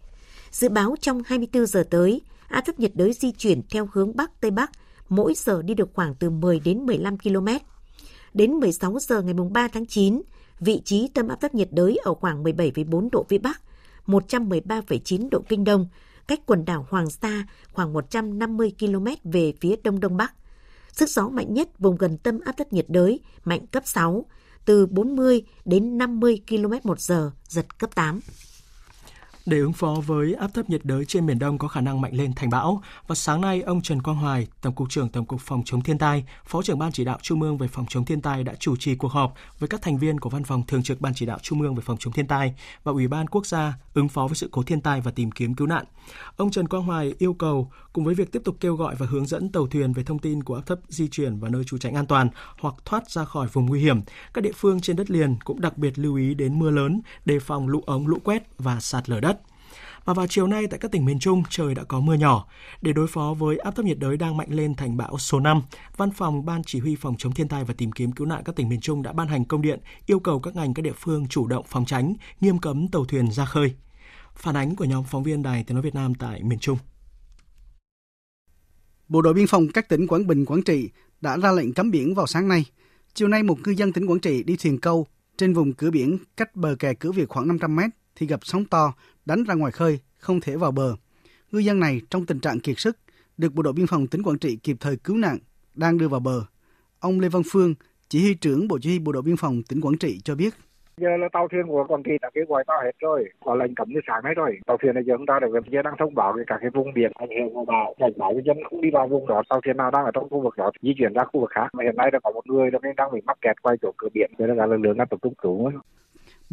Dự 0.50 0.68
báo 0.68 0.94
trong 1.00 1.22
24 1.26 1.66
giờ 1.66 1.84
tới, 1.90 2.20
áp 2.48 2.60
thấp 2.60 2.80
nhiệt 2.80 2.92
đới 2.94 3.12
di 3.12 3.32
chuyển 3.32 3.62
theo 3.70 3.88
hướng 3.92 4.16
Bắc 4.16 4.40
Tây 4.40 4.50
Bắc, 4.50 4.70
mỗi 5.08 5.34
giờ 5.36 5.62
đi 5.62 5.74
được 5.74 5.88
khoảng 5.94 6.14
từ 6.14 6.30
10 6.30 6.60
đến 6.60 6.86
15 6.86 7.18
km. 7.18 7.48
Đến 8.34 8.52
16 8.52 8.98
giờ 8.98 9.22
ngày 9.22 9.34
3 9.50 9.68
tháng 9.68 9.86
9, 9.86 10.22
vị 10.60 10.82
trí 10.84 11.08
tâm 11.14 11.28
áp 11.28 11.40
thấp 11.40 11.54
nhiệt 11.54 11.68
đới 11.72 11.98
ở 12.04 12.14
khoảng 12.14 12.44
17,4 12.44 13.08
độ 13.12 13.26
Vĩ 13.28 13.38
Bắc, 13.38 13.60
113,9 14.06 15.28
độ 15.30 15.42
Kinh 15.48 15.64
Đông, 15.64 15.88
cách 16.26 16.40
quần 16.46 16.64
đảo 16.64 16.86
Hoàng 16.90 17.10
Sa 17.10 17.46
khoảng 17.72 17.92
150 17.92 18.72
km 18.80 19.06
về 19.24 19.52
phía 19.60 19.76
đông 19.84 20.00
đông 20.00 20.16
bắc. 20.16 20.34
Sức 20.92 21.10
gió 21.10 21.28
mạnh 21.28 21.54
nhất 21.54 21.78
vùng 21.78 21.96
gần 21.96 22.18
tâm 22.18 22.40
áp 22.44 22.52
thấp 22.56 22.72
nhiệt 22.72 22.86
đới 22.88 23.20
mạnh 23.44 23.66
cấp 23.66 23.82
6, 23.86 24.24
từ 24.64 24.86
40 24.86 25.42
đến 25.64 25.98
50 25.98 26.40
km 26.48 26.72
một 26.82 27.00
giờ, 27.00 27.30
giật 27.48 27.78
cấp 27.78 27.94
8. 27.94 28.20
Để 29.46 29.58
ứng 29.58 29.72
phó 29.72 29.94
với 30.06 30.34
áp 30.34 30.54
thấp 30.54 30.70
nhiệt 30.70 30.84
đới 30.84 31.04
trên 31.04 31.26
Biển 31.26 31.38
Đông 31.38 31.58
có 31.58 31.68
khả 31.68 31.80
năng 31.80 32.00
mạnh 32.00 32.14
lên 32.14 32.32
thành 32.36 32.50
bão, 32.50 32.82
vào 33.06 33.16
sáng 33.16 33.40
nay, 33.40 33.62
ông 33.62 33.82
Trần 33.82 34.02
Quang 34.02 34.16
Hoài, 34.16 34.46
Tổng 34.60 34.74
cục 34.74 34.90
trưởng 34.90 35.08
Tổng 35.08 35.26
cục 35.26 35.40
Phòng 35.40 35.62
chống 35.64 35.82
thiên 35.82 35.98
tai, 35.98 36.24
Phó 36.46 36.62
trưởng 36.62 36.78
Ban 36.78 36.92
chỉ 36.92 37.04
đạo 37.04 37.18
Trung 37.22 37.42
ương 37.42 37.58
về 37.58 37.68
phòng 37.68 37.86
chống 37.88 38.04
thiên 38.04 38.20
tai 38.20 38.44
đã 38.44 38.54
chủ 38.58 38.76
trì 38.76 38.94
cuộc 38.94 39.12
họp 39.12 39.34
với 39.58 39.68
các 39.68 39.82
thành 39.82 39.98
viên 39.98 40.20
của 40.20 40.30
Văn 40.30 40.44
phòng 40.44 40.62
Thường 40.66 40.82
trực 40.82 41.00
Ban 41.00 41.14
chỉ 41.14 41.26
đạo 41.26 41.38
Trung 41.42 41.62
ương 41.62 41.74
về 41.74 41.82
phòng 41.86 41.96
chống 42.00 42.12
thiên 42.12 42.26
tai 42.26 42.54
và 42.84 42.92
Ủy 42.92 43.08
ban 43.08 43.26
Quốc 43.26 43.46
gia 43.46 43.74
ứng 43.94 44.08
phó 44.08 44.26
với 44.26 44.36
sự 44.36 44.48
cố 44.52 44.62
thiên 44.62 44.80
tai 44.80 45.00
và 45.00 45.10
tìm 45.10 45.30
kiếm 45.30 45.54
cứu 45.54 45.66
nạn. 45.66 45.84
Ông 46.36 46.50
Trần 46.50 46.68
Quang 46.68 46.82
Hoài 46.82 47.14
yêu 47.18 47.34
cầu 47.34 47.70
cùng 47.92 48.04
với 48.04 48.14
việc 48.14 48.32
tiếp 48.32 48.42
tục 48.44 48.56
kêu 48.60 48.76
gọi 48.76 48.94
và 48.94 49.06
hướng 49.06 49.26
dẫn 49.26 49.52
tàu 49.52 49.66
thuyền 49.66 49.92
về 49.92 50.02
thông 50.02 50.18
tin 50.18 50.42
của 50.42 50.54
áp 50.54 50.66
thấp 50.66 50.78
di 50.88 51.08
chuyển 51.08 51.38
vào 51.38 51.50
nơi 51.50 51.64
trú 51.64 51.78
tránh 51.78 51.94
an 51.94 52.06
toàn 52.06 52.28
hoặc 52.60 52.74
thoát 52.84 53.10
ra 53.10 53.24
khỏi 53.24 53.48
vùng 53.52 53.66
nguy 53.66 53.80
hiểm, 53.80 54.00
các 54.34 54.40
địa 54.40 54.52
phương 54.54 54.80
trên 54.80 54.96
đất 54.96 55.10
liền 55.10 55.36
cũng 55.44 55.60
đặc 55.60 55.78
biệt 55.78 55.98
lưu 55.98 56.16
ý 56.16 56.34
đến 56.34 56.58
mưa 56.58 56.70
lớn, 56.70 57.00
đề 57.24 57.38
phòng 57.38 57.68
lũ 57.68 57.82
ống, 57.86 58.06
lũ 58.06 58.18
quét 58.24 58.42
và 58.58 58.80
sạt 58.80 59.10
lở 59.10 59.20
đất. 59.20 59.33
Và 60.04 60.14
vào 60.14 60.26
chiều 60.26 60.46
nay 60.46 60.66
tại 60.66 60.78
các 60.78 60.90
tỉnh 60.90 61.04
miền 61.04 61.18
Trung 61.18 61.42
trời 61.50 61.74
đã 61.74 61.84
có 61.84 62.00
mưa 62.00 62.14
nhỏ. 62.14 62.46
Để 62.82 62.92
đối 62.92 63.06
phó 63.06 63.34
với 63.38 63.58
áp 63.58 63.76
thấp 63.76 63.84
nhiệt 63.84 63.98
đới 63.98 64.16
đang 64.16 64.36
mạnh 64.36 64.48
lên 64.50 64.74
thành 64.74 64.96
bão 64.96 65.18
số 65.18 65.40
5, 65.40 65.62
Văn 65.96 66.10
phòng 66.10 66.44
Ban 66.44 66.62
Chỉ 66.64 66.78
huy 66.78 66.96
Phòng 66.96 67.14
chống 67.18 67.32
thiên 67.32 67.48
tai 67.48 67.64
và 67.64 67.74
tìm 67.74 67.92
kiếm 67.92 68.12
cứu 68.12 68.26
nạn 68.26 68.42
các 68.44 68.56
tỉnh 68.56 68.68
miền 68.68 68.80
Trung 68.80 69.02
đã 69.02 69.12
ban 69.12 69.28
hành 69.28 69.44
công 69.44 69.62
điện 69.62 69.80
yêu 70.06 70.20
cầu 70.20 70.40
các 70.40 70.56
ngành 70.56 70.74
các 70.74 70.82
địa 70.82 70.92
phương 70.96 71.28
chủ 71.28 71.46
động 71.46 71.64
phòng 71.68 71.84
tránh, 71.84 72.14
nghiêm 72.40 72.58
cấm 72.58 72.88
tàu 72.88 73.04
thuyền 73.04 73.30
ra 73.32 73.44
khơi. 73.44 73.74
Phản 74.34 74.56
ánh 74.56 74.76
của 74.76 74.84
nhóm 74.84 75.04
phóng 75.04 75.22
viên 75.22 75.42
Đài 75.42 75.64
Tiếng 75.64 75.74
Nói 75.74 75.82
Việt 75.82 75.94
Nam 75.94 76.14
tại 76.14 76.42
miền 76.42 76.58
Trung. 76.58 76.78
Bộ 79.08 79.22
đội 79.22 79.34
biên 79.34 79.46
phòng 79.46 79.68
các 79.74 79.88
tỉnh 79.88 80.06
Quảng 80.06 80.26
Bình, 80.26 80.46
Quảng 80.46 80.62
Trị 80.62 80.90
đã 81.20 81.38
ra 81.38 81.52
lệnh 81.52 81.74
cấm 81.74 81.90
biển 81.90 82.14
vào 82.14 82.26
sáng 82.26 82.48
nay. 82.48 82.64
Chiều 83.14 83.28
nay, 83.28 83.42
một 83.42 83.58
cư 83.62 83.72
dân 83.72 83.92
tỉnh 83.92 84.06
Quảng 84.06 84.20
Trị 84.20 84.42
đi 84.42 84.56
thuyền 84.56 84.80
câu 84.80 85.06
trên 85.38 85.54
vùng 85.54 85.72
cửa 85.72 85.90
biển 85.90 86.18
cách 86.36 86.56
bờ 86.56 86.76
kè 86.78 86.94
cửa 86.94 87.12
Việt 87.12 87.28
khoảng 87.28 87.48
500 87.48 87.76
mét 87.76 87.90
thì 88.16 88.26
gặp 88.26 88.40
sóng 88.42 88.64
to, 88.64 88.92
đánh 89.26 89.44
ra 89.44 89.54
ngoài 89.54 89.72
khơi, 89.72 90.00
không 90.18 90.40
thể 90.40 90.56
vào 90.56 90.72
bờ. 90.72 90.96
Ngư 91.52 91.58
dân 91.58 91.80
này 91.80 92.00
trong 92.10 92.26
tình 92.26 92.40
trạng 92.40 92.60
kiệt 92.60 92.78
sức, 92.78 92.96
được 93.38 93.54
bộ 93.54 93.62
đội 93.62 93.72
biên 93.72 93.86
phòng 93.86 94.06
tỉnh 94.06 94.22
Quảng 94.22 94.38
Trị 94.38 94.58
kịp 94.62 94.76
thời 94.80 94.96
cứu 94.96 95.16
nạn, 95.16 95.38
đang 95.74 95.98
đưa 95.98 96.08
vào 96.08 96.20
bờ. 96.20 96.44
Ông 97.00 97.20
Lê 97.20 97.28
Văn 97.28 97.42
Phương, 97.52 97.74
chỉ 98.08 98.20
huy 98.22 98.34
trưởng 98.34 98.68
Bộ 98.68 98.78
Chỉ 98.82 98.90
huy 98.90 98.98
Bộ 98.98 99.12
đội 99.12 99.22
Biên 99.22 99.36
phòng 99.36 99.62
tỉnh 99.68 99.80
Quảng 99.80 99.98
Trị 99.98 100.20
cho 100.24 100.34
biết. 100.34 100.54
Giờ 100.96 101.08
là 101.16 101.28
tàu 101.32 101.48
thuyền 101.48 101.66
của 101.66 101.84
Quảng 101.88 102.02
Trị 102.02 102.12
đã 102.22 102.30
kêu 102.34 102.44
gọi 102.48 102.64
tàu 102.66 102.76
hết 102.84 102.90
rồi, 102.98 103.24
có 103.44 103.54
lệnh 103.54 103.74
cấm 103.74 103.88
như 103.88 104.00
sáng 104.06 104.24
nay 104.24 104.34
rồi. 104.34 104.58
Tàu 104.66 104.76
thuyền 104.82 104.94
này 104.94 105.04
giờ 105.06 105.14
chúng 105.16 105.26
ta 105.26 105.38
được 105.40 105.48
giờ 105.72 105.82
đang 105.82 105.94
thông 105.98 106.14
báo 106.14 106.32
về 106.36 106.42
các 106.46 106.58
cái 106.60 106.70
vùng 106.70 106.94
biển 106.94 107.12
ảnh 107.14 107.28
hưởng 107.38 107.54
của 107.54 107.64
bão, 107.64 107.94
cảnh 107.98 108.12
báo 108.16 108.32
dân 108.46 108.56
không 108.70 108.80
đi 108.80 108.90
vào 108.92 109.08
vùng 109.08 109.26
đó. 109.26 109.42
Tàu 109.48 109.60
thuyền 109.60 109.76
nào 109.76 109.90
đang 109.90 110.04
ở 110.04 110.10
trong 110.14 110.28
khu 110.30 110.40
vực 110.40 110.56
đó 110.56 110.70
di 110.82 110.92
chuyển 110.98 111.12
ra 111.12 111.24
khu 111.24 111.40
vực 111.40 111.50
khác. 111.50 111.68
Mà 111.72 111.84
hiện 111.84 111.96
nay 111.96 112.10
đã 112.10 112.18
có 112.24 112.30
một 112.30 112.46
người 112.46 112.70
đang 112.96 113.12
bị 113.12 113.20
mắc 113.24 113.38
kẹt 113.40 113.62
quay 113.62 113.76
chỗ 113.82 113.92
cửa 113.96 114.08
biển, 114.14 114.30
cho 114.38 114.46
nên 114.46 114.56
là 114.56 114.66
lực 114.66 114.76
lượng 114.76 114.96
đang 114.96 115.08
tập 115.08 115.18
trung 115.22 115.34
cứu. 115.34 115.70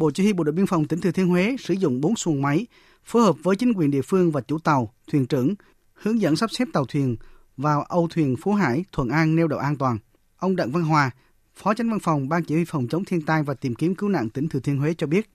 Bộ 0.02 0.10
Chỉ 0.10 0.22
huy 0.22 0.32
Bộ 0.32 0.44
đội 0.44 0.52
Biên 0.52 0.66
phòng 0.66 0.84
tỉnh 0.84 1.00
Thừa 1.00 1.10
Thiên 1.10 1.28
Huế 1.28 1.56
sử 1.58 1.74
dụng 1.74 2.00
4 2.00 2.16
xuồng 2.16 2.42
máy, 2.42 2.66
phối 3.04 3.22
hợp 3.22 3.36
với 3.42 3.56
chính 3.56 3.72
quyền 3.72 3.90
địa 3.90 4.02
phương 4.02 4.30
và 4.30 4.40
chủ 4.40 4.58
tàu, 4.58 4.92
thuyền 5.12 5.26
trưởng, 5.26 5.54
hướng 5.94 6.20
dẫn 6.20 6.36
sắp 6.36 6.50
xếp 6.50 6.64
tàu 6.72 6.84
thuyền 6.84 7.16
vào 7.56 7.82
âu 7.82 8.08
thuyền 8.10 8.36
Phú 8.42 8.52
Hải, 8.52 8.84
Thuận 8.92 9.08
An 9.08 9.36
neo 9.36 9.48
đậu 9.48 9.58
an 9.58 9.76
toàn. 9.76 9.98
Ông 10.36 10.56
Đặng 10.56 10.70
Văn 10.70 10.82
Hòa, 10.82 11.10
Phó 11.54 11.74
Chánh 11.74 11.90
Văn 11.90 11.98
phòng 12.00 12.28
Ban 12.28 12.44
Chỉ 12.44 12.54
huy 12.54 12.64
phòng 12.64 12.88
chống 12.88 13.04
thiên 13.04 13.22
tai 13.22 13.42
và 13.42 13.54
tìm 13.54 13.74
kiếm 13.74 13.94
cứu 13.94 14.08
nạn 14.08 14.28
tỉnh 14.28 14.48
Thừa 14.48 14.60
Thiên 14.60 14.78
Huế 14.78 14.94
cho 14.94 15.06
biết. 15.06 15.30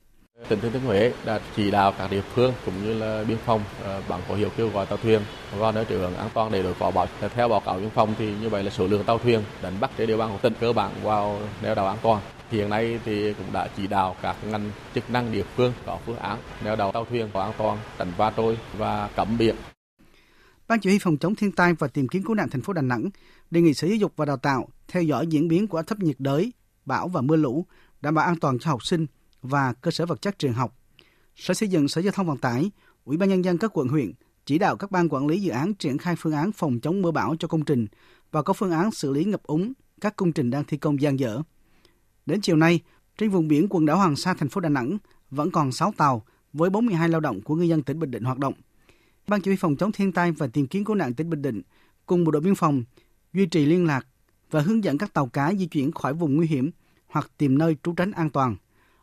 Tỉnh 0.49 0.59
Thừa 0.59 0.69
Thiên 0.69 0.81
Huế 0.81 1.13
đã 1.25 1.39
chỉ 1.55 1.71
đạo 1.71 1.93
các 1.97 2.11
địa 2.11 2.23
phương 2.35 2.53
cũng 2.65 2.83
như 2.83 2.93
là 2.93 3.23
biên 3.27 3.37
phòng 3.45 3.61
ờ, 3.83 4.01
bằng 4.09 4.21
có 4.29 4.35
hiệu 4.35 4.49
kêu 4.57 4.69
gọi 4.69 4.85
tàu 4.85 4.97
thuyền 4.97 5.21
vào 5.57 5.71
nơi 5.71 5.85
trú 5.89 6.01
ẩn 6.01 6.15
an 6.15 6.29
toàn 6.33 6.51
để 6.51 6.63
đối 6.63 6.73
phó 6.73 6.91
bão. 6.91 7.07
Theo 7.35 7.47
báo 7.47 7.59
cáo 7.59 7.79
biên 7.79 7.89
phòng 7.89 8.15
thì 8.19 8.33
như 8.41 8.49
vậy 8.49 8.63
là 8.63 8.69
số 8.69 8.87
lượng 8.87 9.03
tàu 9.03 9.19
thuyền 9.19 9.43
đánh 9.61 9.79
bắt 9.79 9.91
trên 9.97 10.07
địa 10.07 10.17
bàn 10.17 10.29
của 10.31 10.39
tỉnh 10.41 10.53
cơ 10.59 10.73
bản 10.73 10.91
vào 11.03 11.39
neo 11.61 11.75
đậu 11.75 11.87
an 11.87 11.97
toàn. 12.01 12.21
Hiện 12.51 12.69
nay 12.69 12.99
thì 13.05 13.33
cũng 13.33 13.53
đã 13.53 13.69
chỉ 13.77 13.87
đạo 13.87 14.15
các 14.21 14.35
ngành 14.43 14.71
chức 14.95 15.09
năng 15.09 15.31
địa 15.31 15.43
phương 15.55 15.73
có 15.85 15.99
phương 16.05 16.17
án 16.17 16.39
neo 16.63 16.75
đậu 16.75 16.91
tàu 16.91 17.05
thuyền 17.05 17.29
có 17.33 17.43
an 17.43 17.53
toàn, 17.57 17.77
tránh 17.97 18.11
va 18.17 18.33
trôi 18.37 18.57
và 18.77 19.09
cấm 19.15 19.37
biển. 19.37 19.55
Ban 20.67 20.79
chỉ 20.79 20.89
huy 20.89 20.99
phòng 20.99 21.17
chống 21.17 21.35
thiên 21.35 21.51
tai 21.51 21.73
và 21.73 21.87
tìm 21.87 22.07
kiếm 22.07 22.23
cứu 22.23 22.35
nạn 22.35 22.49
thành 22.49 22.61
phố 22.61 22.73
Đà 22.73 22.81
Nẵng 22.81 23.09
đề 23.51 23.61
nghị 23.61 23.73
Sở 23.73 23.87
Giáo 23.87 23.95
dục 23.95 24.13
và 24.15 24.25
Đào 24.25 24.37
tạo 24.37 24.67
theo 24.87 25.03
dõi 25.03 25.27
diễn 25.27 25.47
biến 25.47 25.67
của 25.67 25.77
áp 25.77 25.87
thấp 25.87 25.99
nhiệt 25.99 26.15
đới, 26.19 26.53
bão 26.85 27.07
và 27.07 27.21
mưa 27.21 27.35
lũ, 27.35 27.65
đảm 28.01 28.15
bảo 28.15 28.25
an 28.25 28.39
toàn 28.39 28.59
cho 28.59 28.69
học 28.69 28.85
sinh 28.85 29.05
và 29.41 29.73
cơ 29.73 29.91
sở 29.91 30.05
vật 30.05 30.21
chất 30.21 30.39
trường 30.39 30.53
học. 30.53 30.75
Sở 31.35 31.53
Xây 31.53 31.69
dựng, 31.69 31.87
Sở 31.87 32.01
Giao 32.01 32.11
thông 32.11 32.27
Vận 32.27 32.37
tải, 32.37 32.71
Ủy 33.05 33.17
ban 33.17 33.29
nhân 33.29 33.45
dân 33.45 33.57
các 33.57 33.77
quận 33.77 33.87
huyện 33.87 34.11
chỉ 34.45 34.57
đạo 34.57 34.75
các 34.75 34.91
ban 34.91 35.09
quản 35.09 35.27
lý 35.27 35.41
dự 35.41 35.51
án 35.51 35.73
triển 35.73 35.97
khai 35.97 36.15
phương 36.17 36.33
án 36.33 36.51
phòng 36.51 36.79
chống 36.79 37.01
mưa 37.01 37.11
bão 37.11 37.35
cho 37.39 37.47
công 37.47 37.65
trình 37.65 37.87
và 38.31 38.41
có 38.41 38.53
phương 38.53 38.71
án 38.71 38.91
xử 38.91 39.13
lý 39.13 39.23
ngập 39.23 39.43
úng 39.43 39.73
các 40.01 40.15
công 40.15 40.31
trình 40.31 40.49
đang 40.49 40.63
thi 40.63 40.77
công 40.77 41.01
gian 41.01 41.19
dở. 41.19 41.41
Đến 42.27 42.41
chiều 42.41 42.55
nay, 42.55 42.79
trên 43.17 43.29
vùng 43.29 43.47
biển 43.47 43.67
quần 43.69 43.85
đảo 43.85 43.97
Hoàng 43.97 44.15
Sa 44.15 44.33
thành 44.33 44.49
phố 44.49 44.61
Đà 44.61 44.69
Nẵng 44.69 44.97
vẫn 45.31 45.51
còn 45.51 45.71
6 45.71 45.93
tàu 45.97 46.21
với 46.53 46.69
42 46.69 47.09
lao 47.09 47.21
động 47.21 47.41
của 47.41 47.55
ngư 47.55 47.63
dân 47.63 47.83
tỉnh 47.83 47.99
Bình 47.99 48.11
Định 48.11 48.23
hoạt 48.23 48.37
động. 48.37 48.53
Ban 49.27 49.41
chỉ 49.41 49.51
huy 49.51 49.57
phòng 49.57 49.75
chống 49.75 49.91
thiên 49.91 50.11
tai 50.11 50.31
và 50.31 50.47
tìm 50.47 50.67
kiếm 50.67 50.83
cứu 50.83 50.95
nạn 50.95 51.13
tỉnh 51.13 51.29
Bình 51.29 51.41
Định 51.41 51.61
cùng 52.05 52.23
bộ 52.23 52.31
đội 52.31 52.41
biên 52.41 52.55
phòng 52.55 52.83
duy 53.33 53.45
trì 53.45 53.65
liên 53.65 53.85
lạc 53.85 54.07
và 54.51 54.61
hướng 54.61 54.83
dẫn 54.83 54.97
các 54.97 55.13
tàu 55.13 55.27
cá 55.27 55.53
di 55.53 55.67
chuyển 55.67 55.91
khỏi 55.91 56.13
vùng 56.13 56.35
nguy 56.35 56.47
hiểm 56.47 56.71
hoặc 57.07 57.31
tìm 57.37 57.57
nơi 57.57 57.77
trú 57.83 57.93
tránh 57.93 58.11
an 58.11 58.29
toàn. 58.29 58.55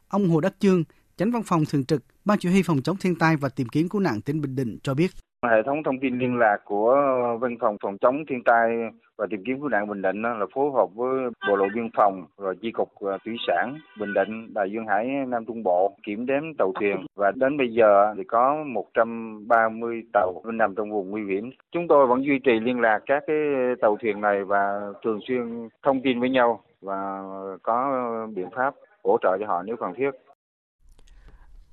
Ông 0.09 0.29
Hồ 0.29 0.41
Đắc 0.41 0.55
Chương, 0.59 0.85
Chánh 1.17 1.31
văn 1.31 1.43
phòng 1.43 1.65
thường 1.71 1.85
trực 1.85 2.03
Ban 2.25 2.39
chỉ 2.39 2.49
huy 2.49 2.63
phòng 2.63 2.83
chống 2.83 2.97
thiên 2.97 3.15
tai 3.15 3.37
và 3.37 3.49
tìm 3.49 3.69
kiếm 3.69 3.89
cứu 3.89 4.01
nạn 4.01 4.21
tỉnh 4.21 4.41
Bình 4.41 4.57
Định 4.57 4.79
cho 4.83 4.95
biết. 4.95 5.11
Hệ 5.43 5.63
thống 5.67 5.83
thông 5.85 6.01
tin 6.03 6.19
liên 6.19 6.37
lạc 6.39 6.57
của 6.65 6.95
văn 7.41 7.57
phòng 7.61 7.77
phòng 7.83 7.97
chống 8.01 8.25
thiên 8.29 8.43
tai 8.45 8.69
và 9.17 9.27
tìm 9.31 9.43
kiếm 9.47 9.61
cứu 9.61 9.69
nạn 9.69 9.89
Bình 9.89 10.03
Định 10.03 10.23
là 10.23 10.47
phối 10.55 10.71
hợp 10.75 10.87
với 10.95 11.31
Bộ 11.49 11.57
đội 11.57 11.69
biên 11.75 11.91
phòng 11.97 12.27
rồi 12.39 12.57
chi 12.57 12.71
cục 12.73 12.89
à, 13.01 13.19
thủy 13.25 13.37
sản 13.47 13.79
Bình 14.01 14.15
Định, 14.15 14.55
Đài 14.55 14.71
Dương 14.71 14.87
Hải 14.87 15.07
Nam 15.29 15.45
Trung 15.45 15.63
Bộ 15.63 15.97
kiểm 16.03 16.27
đếm 16.27 16.55
tàu 16.59 16.73
thuyền 16.81 17.07
và 17.17 17.33
đến 17.35 17.57
bây 17.57 17.69
giờ 17.69 18.15
thì 18.17 18.25
có 18.25 18.65
130 18.67 20.03
tàu 20.13 20.43
nằm 20.45 20.75
trong 20.75 20.91
vùng 20.91 21.11
nguy 21.11 21.25
hiểm. 21.25 21.51
Chúng 21.73 21.89
tôi 21.89 22.07
vẫn 22.07 22.25
duy 22.25 22.39
trì 22.39 22.61
liên 22.61 22.81
lạc 22.81 22.99
các 23.07 23.25
cái 23.27 23.37
tàu 23.81 23.97
thuyền 23.97 24.21
này 24.21 24.45
và 24.45 24.93
thường 25.05 25.19
xuyên 25.29 25.69
thông 25.83 26.01
tin 26.03 26.21
với 26.21 26.31
nhau 26.31 26.61
và 26.83 27.23
có 27.63 28.07
biện 28.35 28.49
pháp 28.57 28.75
hỗ 29.05 29.19
trợ 29.23 29.37
cho 29.41 29.47
họ 29.47 29.63
nếu 29.63 29.77
cần 29.77 29.95
thiết. 29.97 30.11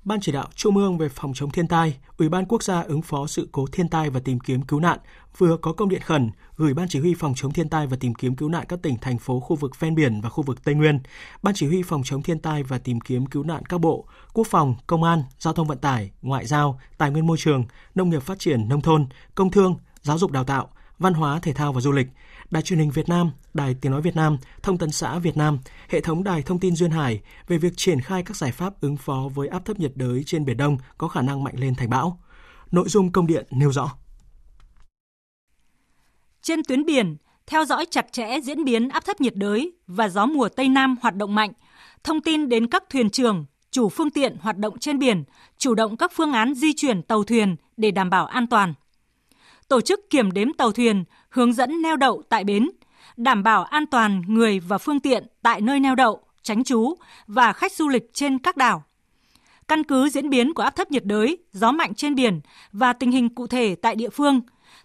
Ban 0.04 0.20
chỉ 0.20 0.32
đạo 0.32 0.48
Trung 0.54 0.76
ương 0.76 0.98
về 0.98 1.08
phòng 1.08 1.32
chống 1.34 1.50
thiên 1.50 1.66
tai, 1.66 1.96
Ủy 2.16 2.28
ban 2.28 2.46
quốc 2.46 2.62
gia 2.62 2.80
ứng 2.82 3.02
phó 3.02 3.26
sự 3.26 3.48
cố 3.52 3.66
thiên 3.72 3.88
tai 3.88 4.10
và 4.10 4.20
tìm 4.24 4.40
kiếm 4.40 4.62
cứu 4.62 4.80
nạn 4.80 4.98
vừa 5.38 5.56
có 5.56 5.72
công 5.72 5.88
điện 5.88 6.00
khẩn 6.04 6.30
gửi 6.56 6.74
Ban 6.74 6.88
chỉ 6.88 7.00
huy 7.00 7.14
phòng 7.14 7.32
chống 7.36 7.52
thiên 7.52 7.68
tai 7.68 7.86
và 7.86 7.96
tìm 8.00 8.14
kiếm 8.14 8.36
cứu 8.36 8.48
nạn 8.48 8.64
các 8.68 8.78
tỉnh 8.82 8.96
thành 9.00 9.18
phố 9.18 9.40
khu 9.40 9.56
vực 9.56 9.80
ven 9.80 9.94
biển 9.94 10.20
và 10.20 10.28
khu 10.28 10.42
vực 10.42 10.64
Tây 10.64 10.74
Nguyên, 10.74 11.00
Ban 11.42 11.54
chỉ 11.54 11.66
huy 11.66 11.82
phòng 11.82 12.02
chống 12.04 12.22
thiên 12.22 12.38
tai 12.38 12.62
và 12.62 12.78
tìm 12.78 13.00
kiếm 13.00 13.26
cứu 13.26 13.42
nạn 13.42 13.62
các 13.66 13.80
bộ 13.80 14.06
Quốc 14.32 14.46
phòng, 14.50 14.74
Công 14.86 15.02
an, 15.02 15.22
Giao 15.38 15.54
thông 15.54 15.66
vận 15.66 15.78
tải, 15.78 16.10
Ngoại 16.22 16.46
giao, 16.46 16.80
Tài 16.98 17.10
nguyên 17.10 17.26
môi 17.26 17.36
trường, 17.40 17.64
Nông 17.94 18.10
nghiệp 18.10 18.22
phát 18.22 18.38
triển 18.38 18.68
nông 18.68 18.80
thôn, 18.80 19.06
Công 19.34 19.50
thương, 19.50 19.76
Giáo 20.02 20.18
dục 20.18 20.30
đào 20.30 20.44
tạo, 20.44 20.68
Văn 21.02 21.14
hóa 21.14 21.38
thể 21.42 21.52
thao 21.52 21.72
và 21.72 21.80
du 21.80 21.92
lịch, 21.92 22.06
Đài 22.50 22.62
truyền 22.62 22.78
hình 22.78 22.90
Việt 22.90 23.08
Nam, 23.08 23.30
Đài 23.54 23.74
Tiếng 23.80 23.92
nói 23.92 24.00
Việt 24.02 24.16
Nam, 24.16 24.36
Thông 24.62 24.78
tấn 24.78 24.90
xã 24.90 25.18
Việt 25.18 25.36
Nam, 25.36 25.58
hệ 25.88 26.00
thống 26.00 26.24
đài 26.24 26.42
thông 26.42 26.58
tin 26.58 26.76
duyên 26.76 26.90
hải 26.90 27.20
về 27.48 27.58
việc 27.58 27.72
triển 27.76 28.00
khai 28.00 28.22
các 28.22 28.36
giải 28.36 28.52
pháp 28.52 28.80
ứng 28.80 28.96
phó 28.96 29.28
với 29.34 29.48
áp 29.48 29.64
thấp 29.64 29.78
nhiệt 29.80 29.92
đới 29.94 30.22
trên 30.26 30.44
Biển 30.44 30.56
Đông 30.56 30.78
có 30.98 31.08
khả 31.08 31.22
năng 31.22 31.44
mạnh 31.44 31.54
lên 31.58 31.74
thành 31.74 31.90
bão. 31.90 32.20
Nội 32.70 32.88
dung 32.88 33.12
công 33.12 33.26
điện 33.26 33.46
nêu 33.50 33.72
rõ. 33.72 33.92
Trên 36.42 36.64
tuyến 36.68 36.84
biển, 36.84 37.16
theo 37.46 37.64
dõi 37.64 37.86
chặt 37.90 38.06
chẽ 38.12 38.40
diễn 38.40 38.64
biến 38.64 38.88
áp 38.88 39.04
thấp 39.04 39.20
nhiệt 39.20 39.36
đới 39.36 39.72
và 39.86 40.08
gió 40.08 40.26
mùa 40.26 40.48
Tây 40.48 40.68
Nam 40.68 40.96
hoạt 41.02 41.16
động 41.16 41.34
mạnh, 41.34 41.52
thông 42.04 42.20
tin 42.20 42.48
đến 42.48 42.66
các 42.66 42.84
thuyền 42.90 43.10
trưởng, 43.10 43.46
chủ 43.70 43.88
phương 43.88 44.10
tiện 44.10 44.36
hoạt 44.40 44.58
động 44.58 44.78
trên 44.78 44.98
biển, 44.98 45.24
chủ 45.58 45.74
động 45.74 45.96
các 45.96 46.12
phương 46.14 46.32
án 46.32 46.54
di 46.54 46.72
chuyển 46.76 47.02
tàu 47.02 47.24
thuyền 47.24 47.56
để 47.76 47.90
đảm 47.90 48.10
bảo 48.10 48.26
an 48.26 48.46
toàn. 48.46 48.74
Tổ 49.72 49.80
chức 49.80 50.10
kiểm 50.10 50.32
đếm 50.32 50.52
tàu 50.52 50.72
thuyền, 50.72 51.04
hướng 51.28 51.52
dẫn 51.52 51.82
neo 51.82 51.96
đậu 51.96 52.22
tại 52.28 52.44
bến, 52.44 52.70
đảm 53.16 53.42
bảo 53.42 53.64
an 53.64 53.86
toàn 53.86 54.22
người 54.26 54.60
và 54.60 54.78
phương 54.78 55.00
tiện 55.00 55.26
tại 55.42 55.60
nơi 55.60 55.80
neo 55.80 55.94
đậu, 55.94 56.20
tránh 56.42 56.64
trú 56.64 56.94
và 57.26 57.52
khách 57.52 57.72
du 57.72 57.88
lịch 57.88 58.10
trên 58.14 58.38
các 58.38 58.56
đảo. 58.56 58.84
Căn 59.68 59.84
cứ 59.84 60.08
diễn 60.08 60.30
biến 60.30 60.54
của 60.54 60.62
áp 60.62 60.76
thấp 60.76 60.90
nhiệt 60.90 61.04
đới, 61.04 61.38
gió 61.52 61.72
mạnh 61.72 61.94
trên 61.94 62.14
biển 62.14 62.40
và 62.72 62.92
tình 62.92 63.10
hình 63.10 63.34
cụ 63.34 63.46
thể 63.46 63.74
tại 63.74 63.94
địa 63.94 64.10
phương, 64.10 64.40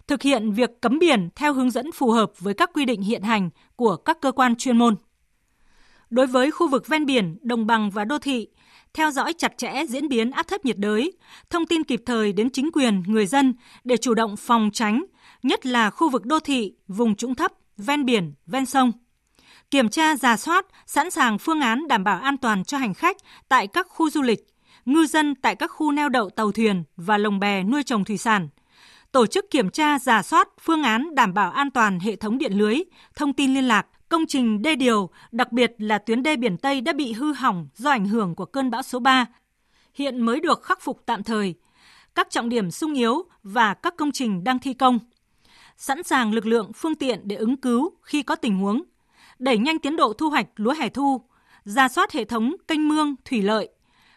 thực 0.06 0.22
hiện 0.22 0.52
việc 0.52 0.80
cấm 0.80 0.98
biển 0.98 1.28
theo 1.36 1.52
hướng 1.52 1.70
dẫn 1.70 1.92
phù 1.92 2.10
hợp 2.10 2.32
với 2.38 2.54
các 2.54 2.70
quy 2.74 2.84
định 2.84 3.02
hiện 3.02 3.22
hành 3.22 3.50
của 3.76 3.96
các 3.96 4.20
cơ 4.20 4.32
quan 4.32 4.56
chuyên 4.56 4.78
môn. 4.78 4.96
Đối 6.10 6.26
với 6.26 6.50
khu 6.50 6.68
vực 6.68 6.88
ven 6.88 7.06
biển, 7.06 7.38
đồng 7.42 7.66
bằng 7.66 7.90
và 7.90 8.04
đô 8.04 8.18
thị, 8.18 8.48
theo 8.98 9.10
dõi 9.10 9.32
chặt 9.32 9.58
chẽ 9.58 9.84
diễn 9.88 10.08
biến 10.08 10.30
áp 10.30 10.48
thấp 10.48 10.64
nhiệt 10.64 10.78
đới, 10.78 11.12
thông 11.50 11.66
tin 11.66 11.84
kịp 11.84 12.02
thời 12.06 12.32
đến 12.32 12.50
chính 12.50 12.70
quyền, 12.72 13.02
người 13.06 13.26
dân 13.26 13.54
để 13.84 13.96
chủ 13.96 14.14
động 14.14 14.36
phòng 14.36 14.70
tránh, 14.72 15.04
nhất 15.42 15.66
là 15.66 15.90
khu 15.90 16.10
vực 16.10 16.26
đô 16.26 16.40
thị, 16.40 16.72
vùng 16.88 17.14
trũng 17.14 17.34
thấp, 17.34 17.52
ven 17.76 18.04
biển, 18.04 18.32
ven 18.46 18.66
sông. 18.66 18.92
Kiểm 19.70 19.88
tra, 19.88 20.16
giả 20.16 20.36
soát, 20.36 20.66
sẵn 20.86 21.10
sàng 21.10 21.38
phương 21.38 21.60
án 21.60 21.88
đảm 21.88 22.04
bảo 22.04 22.20
an 22.20 22.36
toàn 22.36 22.64
cho 22.64 22.78
hành 22.78 22.94
khách 22.94 23.16
tại 23.48 23.66
các 23.66 23.86
khu 23.88 24.10
du 24.10 24.22
lịch, 24.22 24.46
ngư 24.84 25.06
dân 25.06 25.34
tại 25.34 25.56
các 25.56 25.70
khu 25.70 25.92
neo 25.92 26.08
đậu 26.08 26.30
tàu 26.30 26.52
thuyền 26.52 26.84
và 26.96 27.18
lồng 27.18 27.40
bè 27.40 27.62
nuôi 27.62 27.82
trồng 27.82 28.04
thủy 28.04 28.18
sản. 28.18 28.48
Tổ 29.12 29.26
chức 29.26 29.50
kiểm 29.50 29.70
tra, 29.70 29.98
giả 29.98 30.22
soát 30.22 30.48
phương 30.60 30.82
án 30.82 31.14
đảm 31.14 31.34
bảo 31.34 31.50
an 31.50 31.70
toàn 31.70 32.00
hệ 32.00 32.16
thống 32.16 32.38
điện 32.38 32.52
lưới, 32.52 32.76
thông 33.16 33.32
tin 33.32 33.54
liên 33.54 33.64
lạc, 33.64 33.86
công 34.08 34.26
trình 34.26 34.62
đê 34.62 34.76
điều, 34.76 35.10
đặc 35.32 35.52
biệt 35.52 35.72
là 35.78 35.98
tuyến 35.98 36.22
đê 36.22 36.36
biển 36.36 36.56
Tây 36.56 36.80
đã 36.80 36.92
bị 36.92 37.12
hư 37.12 37.32
hỏng 37.32 37.68
do 37.74 37.90
ảnh 37.90 38.08
hưởng 38.08 38.34
của 38.34 38.44
cơn 38.44 38.70
bão 38.70 38.82
số 38.82 38.98
3. 38.98 39.26
Hiện 39.94 40.20
mới 40.20 40.40
được 40.40 40.62
khắc 40.62 40.80
phục 40.80 41.02
tạm 41.06 41.22
thời. 41.22 41.54
Các 42.14 42.30
trọng 42.30 42.48
điểm 42.48 42.70
sung 42.70 42.94
yếu 42.94 43.22
và 43.42 43.74
các 43.74 43.96
công 43.96 44.12
trình 44.12 44.44
đang 44.44 44.58
thi 44.58 44.74
công. 44.74 44.98
Sẵn 45.76 46.02
sàng 46.02 46.32
lực 46.32 46.46
lượng, 46.46 46.72
phương 46.72 46.94
tiện 46.94 47.20
để 47.24 47.36
ứng 47.36 47.56
cứu 47.56 47.90
khi 48.02 48.22
có 48.22 48.34
tình 48.34 48.58
huống. 48.58 48.82
Đẩy 49.38 49.58
nhanh 49.58 49.78
tiến 49.78 49.96
độ 49.96 50.12
thu 50.12 50.30
hoạch 50.30 50.46
lúa 50.56 50.74
hẻ 50.74 50.88
thu, 50.88 51.20
ra 51.64 51.88
soát 51.88 52.12
hệ 52.12 52.24
thống 52.24 52.56
kênh 52.68 52.88
mương, 52.88 53.14
thủy 53.24 53.42
lợi, 53.42 53.68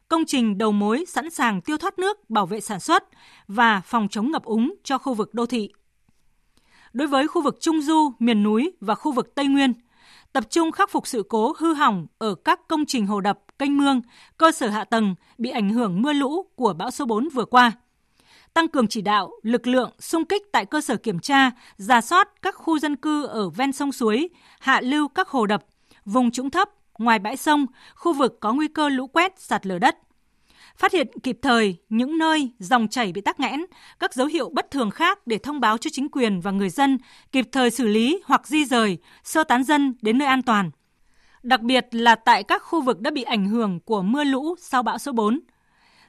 công 0.08 0.26
trình 0.28 0.58
đầu 0.58 0.72
mối 0.72 1.06
sẵn 1.08 1.30
sàng 1.30 1.62
tiêu 1.62 1.78
thoát 1.78 2.00
nước, 2.00 2.30
bảo 2.30 2.46
vệ 2.46 2.60
sản 2.60 2.80
xuất 2.80 3.04
và 3.48 3.82
phòng 3.86 4.08
chống 4.12 4.32
ngập 4.32 4.44
úng 4.44 4.76
cho 4.84 4.98
khu 4.98 5.14
vực 5.14 5.34
đô 5.34 5.46
thị. 5.46 5.70
Đối 6.94 7.08
với 7.08 7.28
khu 7.28 7.42
vực 7.42 7.58
Trung 7.60 7.82
Du, 7.82 8.14
miền 8.20 8.44
núi 8.44 8.72
và 8.82 8.96
khu 8.96 9.12
vực 9.12 9.36
Tây 9.36 9.48
Nguyên, 9.48 9.74
tập 10.34 10.44
trung 10.50 10.72
khắc 10.72 10.90
phục 10.90 11.08
sự 11.08 11.24
cố 11.30 11.54
hư 11.58 11.74
hỏng 11.74 12.08
ở 12.18 12.36
các 12.36 12.68
công 12.68 12.86
trình 12.86 13.08
hồ 13.08 13.22
đập, 13.22 13.40
canh 13.60 13.78
mương, 13.78 14.02
cơ 14.38 14.52
sở 14.52 14.70
hạ 14.70 14.84
tầng 14.84 15.16
bị 15.38 15.50
ảnh 15.50 15.70
hưởng 15.70 16.02
mưa 16.02 16.14
lũ 16.14 16.46
của 16.56 16.74
bão 16.74 16.92
số 16.92 17.06
4 17.06 17.30
vừa 17.30 17.46
qua. 17.46 17.72
Tăng 18.54 18.68
cường 18.68 18.88
chỉ 18.88 19.02
đạo, 19.02 19.32
lực 19.42 19.68
lượng 19.68 19.92
xung 20.00 20.26
kích 20.26 20.44
tại 20.52 20.66
cơ 20.66 20.82
sở 20.82 20.96
kiểm 20.96 21.20
tra, 21.20 21.52
giả 21.78 22.02
soát 22.02 22.30
các 22.42 22.56
khu 22.56 22.80
dân 22.80 22.96
cư 22.96 23.26
ở 23.26 23.50
ven 23.50 23.72
sông 23.72 23.92
suối, 23.92 24.30
hạ 24.60 24.82
lưu 24.84 25.08
các 25.08 25.30
hồ 25.30 25.46
đập, 25.46 25.66
vùng 26.06 26.32
trũng 26.32 26.50
thấp, 26.50 26.70
ngoài 26.98 27.20
bãi 27.20 27.38
sông, 27.38 27.66
khu 27.96 28.14
vực 28.14 28.38
có 28.40 28.54
nguy 28.54 28.68
cơ 28.68 28.90
lũ 28.90 29.08
quét, 29.08 29.40
sạt 29.40 29.66
lở 29.66 29.80
đất 29.80 29.98
phát 30.82 30.92
hiện 30.94 31.08
kịp 31.24 31.40
thời 31.42 31.78
những 31.90 32.18
nơi 32.18 32.52
dòng 32.60 32.88
chảy 32.88 33.12
bị 33.12 33.22
tắc 33.22 33.40
nghẽn, 33.40 33.66
các 34.00 34.14
dấu 34.14 34.28
hiệu 34.28 34.50
bất 34.54 34.72
thường 34.72 34.90
khác 34.90 35.28
để 35.28 35.38
thông 35.38 35.60
báo 35.60 35.78
cho 35.78 35.90
chính 35.94 36.10
quyền 36.10 36.42
và 36.42 36.52
người 36.52 36.70
dân 36.70 36.98
kịp 37.32 37.46
thời 37.52 37.72
xử 37.72 37.88
lý 37.88 38.22
hoặc 38.26 38.48
di 38.48 38.66
rời, 38.66 38.98
sơ 39.24 39.44
tán 39.44 39.64
dân 39.64 39.96
đến 40.02 40.18
nơi 40.18 40.28
an 40.28 40.42
toàn. 40.42 40.72
Đặc 41.44 41.62
biệt 41.62 41.88
là 41.92 42.16
tại 42.16 42.44
các 42.44 42.64
khu 42.64 42.82
vực 42.82 43.02
đã 43.02 43.12
bị 43.12 43.24
ảnh 43.24 43.46
hưởng 43.46 43.80
của 43.80 44.02
mưa 44.02 44.24
lũ 44.24 44.56
sau 44.60 44.84
bão 44.84 44.98
số 44.98 45.12
4. 45.12 45.40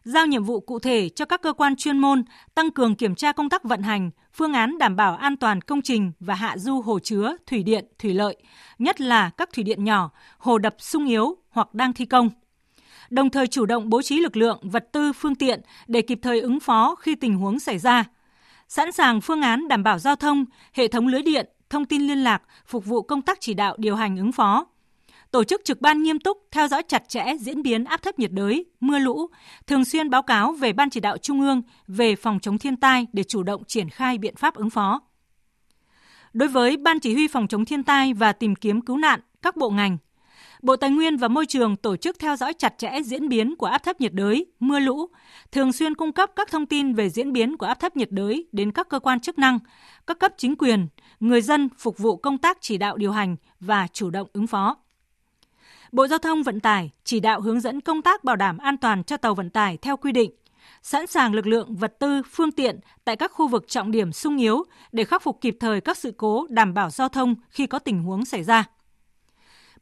Giao 0.04 0.26
nhiệm 0.26 0.44
vụ 0.44 0.60
cụ 0.60 0.78
thể 0.78 1.08
cho 1.08 1.24
các 1.24 1.42
cơ 1.42 1.52
quan 1.52 1.76
chuyên 1.76 1.98
môn 1.98 2.24
tăng 2.54 2.70
cường 2.70 2.94
kiểm 2.94 3.14
tra 3.14 3.32
công 3.32 3.48
tác 3.48 3.64
vận 3.64 3.82
hành, 3.82 4.10
phương 4.32 4.52
án 4.52 4.78
đảm 4.78 4.96
bảo 4.96 5.16
an 5.16 5.36
toàn 5.36 5.60
công 5.60 5.82
trình 5.82 6.12
và 6.20 6.34
hạ 6.34 6.58
du 6.58 6.80
hồ 6.80 6.98
chứa, 6.98 7.36
thủy 7.46 7.62
điện, 7.62 7.84
thủy 7.98 8.14
lợi, 8.14 8.36
nhất 8.78 9.00
là 9.00 9.30
các 9.30 9.52
thủy 9.52 9.64
điện 9.64 9.84
nhỏ, 9.84 10.10
hồ 10.38 10.58
đập 10.58 10.74
sung 10.78 11.06
yếu 11.06 11.36
hoặc 11.50 11.74
đang 11.74 11.92
thi 11.92 12.04
công– 12.04 12.30
đồng 13.12 13.30
thời 13.30 13.46
chủ 13.46 13.66
động 13.66 13.90
bố 13.90 14.02
trí 14.02 14.20
lực 14.20 14.36
lượng, 14.36 14.58
vật 14.62 14.92
tư, 14.92 15.12
phương 15.12 15.34
tiện 15.34 15.60
để 15.86 16.02
kịp 16.02 16.18
thời 16.22 16.40
ứng 16.40 16.60
phó 16.60 16.94
khi 16.94 17.14
tình 17.14 17.34
huống 17.34 17.58
xảy 17.58 17.78
ra. 17.78 18.04
Sẵn 18.68 18.92
sàng 18.92 19.20
phương 19.20 19.42
án 19.42 19.68
đảm 19.68 19.82
bảo 19.82 19.98
giao 19.98 20.16
thông, 20.16 20.44
hệ 20.72 20.88
thống 20.88 21.06
lưới 21.06 21.22
điện, 21.22 21.48
thông 21.70 21.84
tin 21.84 22.02
liên 22.02 22.18
lạc, 22.18 22.42
phục 22.66 22.84
vụ 22.84 23.02
công 23.02 23.22
tác 23.22 23.38
chỉ 23.40 23.54
đạo 23.54 23.76
điều 23.78 23.96
hành 23.96 24.16
ứng 24.16 24.32
phó. 24.32 24.66
Tổ 25.30 25.44
chức 25.44 25.60
trực 25.64 25.80
ban 25.80 26.02
nghiêm 26.02 26.18
túc, 26.18 26.38
theo 26.50 26.68
dõi 26.68 26.82
chặt 26.88 27.08
chẽ 27.08 27.24
diễn 27.40 27.62
biến 27.62 27.84
áp 27.84 28.02
thấp 28.02 28.18
nhiệt 28.18 28.32
đới, 28.32 28.64
mưa 28.80 28.98
lũ, 28.98 29.26
thường 29.66 29.84
xuyên 29.84 30.10
báo 30.10 30.22
cáo 30.22 30.52
về 30.52 30.72
Ban 30.72 30.90
chỉ 30.90 31.00
đạo 31.00 31.18
Trung 31.18 31.40
ương 31.40 31.62
về 31.88 32.16
phòng 32.16 32.40
chống 32.40 32.58
thiên 32.58 32.76
tai 32.76 33.06
để 33.12 33.22
chủ 33.22 33.42
động 33.42 33.64
triển 33.64 33.88
khai 33.88 34.18
biện 34.18 34.36
pháp 34.36 34.54
ứng 34.54 34.70
phó. 34.70 35.00
Đối 36.32 36.48
với 36.48 36.76
Ban 36.76 37.00
chỉ 37.00 37.14
huy 37.14 37.28
phòng 37.28 37.48
chống 37.48 37.64
thiên 37.64 37.82
tai 37.82 38.14
và 38.14 38.32
tìm 38.32 38.54
kiếm 38.54 38.80
cứu 38.80 38.96
nạn, 38.96 39.20
các 39.42 39.56
bộ 39.56 39.70
ngành, 39.70 39.98
Bộ 40.62 40.76
Tài 40.76 40.90
nguyên 40.90 41.16
và 41.16 41.28
Môi 41.28 41.46
trường 41.46 41.76
tổ 41.76 41.96
chức 41.96 42.18
theo 42.18 42.36
dõi 42.36 42.54
chặt 42.54 42.78
chẽ 42.78 43.02
diễn 43.04 43.28
biến 43.28 43.56
của 43.56 43.66
áp 43.66 43.78
thấp 43.78 44.00
nhiệt 44.00 44.12
đới, 44.12 44.46
mưa 44.60 44.78
lũ, 44.78 45.06
thường 45.52 45.72
xuyên 45.72 45.94
cung 45.94 46.12
cấp 46.12 46.30
các 46.36 46.50
thông 46.50 46.66
tin 46.66 46.94
về 46.94 47.10
diễn 47.10 47.32
biến 47.32 47.56
của 47.56 47.66
áp 47.66 47.74
thấp 47.74 47.96
nhiệt 47.96 48.10
đới 48.10 48.46
đến 48.52 48.72
các 48.72 48.88
cơ 48.88 48.98
quan 48.98 49.20
chức 49.20 49.38
năng, 49.38 49.58
các 50.06 50.18
cấp 50.18 50.32
chính 50.36 50.56
quyền, 50.56 50.88
người 51.20 51.42
dân 51.42 51.68
phục 51.78 51.98
vụ 51.98 52.16
công 52.16 52.38
tác 52.38 52.58
chỉ 52.60 52.78
đạo 52.78 52.96
điều 52.96 53.12
hành 53.12 53.36
và 53.60 53.86
chủ 53.92 54.10
động 54.10 54.28
ứng 54.32 54.46
phó. 54.46 54.76
Bộ 55.92 56.06
Giao 56.06 56.18
thông 56.18 56.42
Vận 56.42 56.60
tải 56.60 56.90
chỉ 57.04 57.20
đạo 57.20 57.40
hướng 57.40 57.60
dẫn 57.60 57.80
công 57.80 58.02
tác 58.02 58.24
bảo 58.24 58.36
đảm 58.36 58.58
an 58.58 58.76
toàn 58.76 59.04
cho 59.04 59.16
tàu 59.16 59.34
vận 59.34 59.50
tải 59.50 59.76
theo 59.76 59.96
quy 59.96 60.12
định, 60.12 60.30
sẵn 60.82 61.06
sàng 61.06 61.34
lực 61.34 61.46
lượng 61.46 61.76
vật 61.76 61.98
tư, 61.98 62.22
phương 62.30 62.52
tiện 62.52 62.80
tại 63.04 63.16
các 63.16 63.32
khu 63.32 63.48
vực 63.48 63.68
trọng 63.68 63.90
điểm 63.90 64.12
sung 64.12 64.36
yếu 64.36 64.64
để 64.92 65.04
khắc 65.04 65.22
phục 65.22 65.40
kịp 65.40 65.56
thời 65.60 65.80
các 65.80 65.98
sự 65.98 66.12
cố 66.16 66.46
đảm 66.50 66.74
bảo 66.74 66.90
giao 66.90 67.08
thông 67.08 67.34
khi 67.48 67.66
có 67.66 67.78
tình 67.78 68.02
huống 68.02 68.24
xảy 68.24 68.42
ra. 68.42 68.64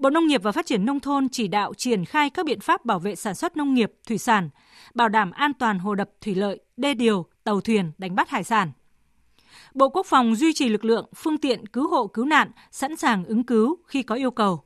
Bộ 0.00 0.10
Nông 0.10 0.26
nghiệp 0.26 0.42
và 0.42 0.52
Phát 0.52 0.66
triển 0.66 0.84
Nông 0.86 1.00
thôn 1.00 1.28
chỉ 1.28 1.48
đạo 1.48 1.72
triển 1.76 2.04
khai 2.04 2.30
các 2.30 2.46
biện 2.46 2.60
pháp 2.60 2.84
bảo 2.84 2.98
vệ 2.98 3.14
sản 3.14 3.34
xuất 3.34 3.56
nông 3.56 3.74
nghiệp, 3.74 3.92
thủy 4.08 4.18
sản, 4.18 4.50
bảo 4.94 5.08
đảm 5.08 5.30
an 5.30 5.52
toàn 5.54 5.78
hồ 5.78 5.94
đập 5.94 6.10
thủy 6.20 6.34
lợi, 6.34 6.60
đê 6.76 6.94
điều, 6.94 7.26
tàu 7.44 7.60
thuyền 7.60 7.92
đánh 7.98 8.14
bắt 8.14 8.28
hải 8.28 8.44
sản. 8.44 8.72
Bộ 9.74 9.88
Quốc 9.88 10.06
phòng 10.06 10.34
duy 10.34 10.52
trì 10.52 10.68
lực 10.68 10.84
lượng, 10.84 11.08
phương 11.16 11.38
tiện 11.38 11.66
cứu 11.66 11.88
hộ 11.88 12.06
cứu 12.06 12.24
nạn 12.24 12.50
sẵn 12.70 12.96
sàng 12.96 13.24
ứng 13.24 13.44
cứu 13.44 13.76
khi 13.86 14.02
có 14.02 14.14
yêu 14.14 14.30
cầu. 14.30 14.62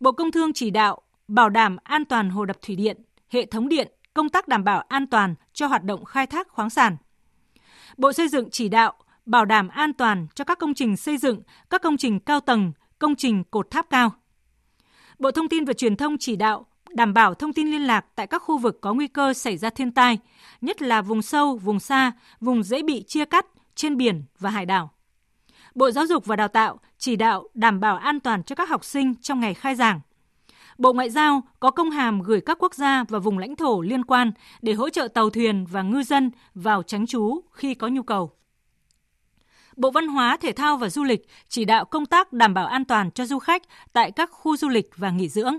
Bộ 0.00 0.12
Công 0.12 0.30
Thương 0.30 0.52
chỉ 0.52 0.70
đạo 0.70 1.00
bảo 1.28 1.48
đảm 1.48 1.76
an 1.82 2.04
toàn 2.04 2.30
hồ 2.30 2.44
đập 2.44 2.56
thủy 2.62 2.76
điện, 2.76 3.02
hệ 3.28 3.46
thống 3.46 3.68
điện, 3.68 3.92
công 4.14 4.28
tác 4.28 4.48
đảm 4.48 4.64
bảo 4.64 4.80
an 4.88 5.06
toàn 5.06 5.34
cho 5.52 5.66
hoạt 5.66 5.84
động 5.84 6.04
khai 6.04 6.26
thác 6.26 6.48
khoáng 6.48 6.70
sản. 6.70 6.96
Bộ 7.96 8.12
Xây 8.12 8.28
dựng 8.28 8.50
chỉ 8.50 8.68
đạo 8.68 8.94
bảo 9.26 9.44
đảm 9.44 9.68
an 9.68 9.92
toàn 9.92 10.26
cho 10.34 10.44
các 10.44 10.58
công 10.58 10.74
trình 10.74 10.96
xây 10.96 11.18
dựng, 11.18 11.42
các 11.70 11.82
công 11.82 11.96
trình 11.96 12.20
cao 12.20 12.40
tầng, 12.40 12.72
công 12.98 13.16
trình 13.16 13.44
cột 13.44 13.70
tháp 13.70 13.90
cao. 13.90 14.12
Bộ 15.18 15.30
Thông 15.30 15.48
tin 15.48 15.64
và 15.64 15.72
Truyền 15.72 15.96
thông 15.96 16.18
chỉ 16.18 16.36
đạo 16.36 16.66
đảm 16.90 17.14
bảo 17.14 17.34
thông 17.34 17.52
tin 17.52 17.70
liên 17.70 17.82
lạc 17.82 18.06
tại 18.14 18.26
các 18.26 18.38
khu 18.38 18.58
vực 18.58 18.80
có 18.80 18.94
nguy 18.94 19.08
cơ 19.08 19.34
xảy 19.34 19.56
ra 19.56 19.70
thiên 19.70 19.92
tai, 19.92 20.18
nhất 20.60 20.82
là 20.82 21.02
vùng 21.02 21.22
sâu, 21.22 21.56
vùng 21.56 21.80
xa, 21.80 22.12
vùng 22.40 22.62
dễ 22.62 22.82
bị 22.82 23.02
chia 23.02 23.24
cắt 23.24 23.46
trên 23.74 23.96
biển 23.96 24.22
và 24.38 24.50
hải 24.50 24.66
đảo. 24.66 24.90
Bộ 25.74 25.90
Giáo 25.90 26.06
dục 26.06 26.26
và 26.26 26.36
Đào 26.36 26.48
tạo 26.48 26.78
chỉ 26.98 27.16
đạo 27.16 27.48
đảm 27.54 27.80
bảo 27.80 27.96
an 27.96 28.20
toàn 28.20 28.42
cho 28.42 28.54
các 28.54 28.68
học 28.68 28.84
sinh 28.84 29.14
trong 29.14 29.40
ngày 29.40 29.54
khai 29.54 29.74
giảng. 29.74 30.00
Bộ 30.78 30.92
Ngoại 30.92 31.10
giao 31.10 31.42
có 31.60 31.70
công 31.70 31.90
hàm 31.90 32.22
gửi 32.22 32.40
các 32.40 32.58
quốc 32.60 32.74
gia 32.74 33.04
và 33.08 33.18
vùng 33.18 33.38
lãnh 33.38 33.56
thổ 33.56 33.80
liên 33.80 34.04
quan 34.04 34.32
để 34.62 34.72
hỗ 34.72 34.90
trợ 34.90 35.08
tàu 35.08 35.30
thuyền 35.30 35.66
và 35.70 35.82
ngư 35.82 36.02
dân 36.02 36.30
vào 36.54 36.82
tránh 36.82 37.06
trú 37.06 37.40
khi 37.52 37.74
có 37.74 37.88
nhu 37.88 38.02
cầu. 38.02 38.32
Bộ 39.76 39.90
Văn 39.90 40.08
hóa, 40.08 40.36
Thể 40.36 40.52
thao 40.52 40.76
và 40.76 40.88
Du 40.88 41.04
lịch 41.04 41.28
chỉ 41.48 41.64
đạo 41.64 41.84
công 41.84 42.06
tác 42.06 42.32
đảm 42.32 42.54
bảo 42.54 42.66
an 42.66 42.84
toàn 42.84 43.10
cho 43.10 43.26
du 43.26 43.38
khách 43.38 43.62
tại 43.92 44.10
các 44.10 44.30
khu 44.32 44.56
du 44.56 44.68
lịch 44.68 44.90
và 44.96 45.10
nghỉ 45.10 45.28
dưỡng. 45.28 45.54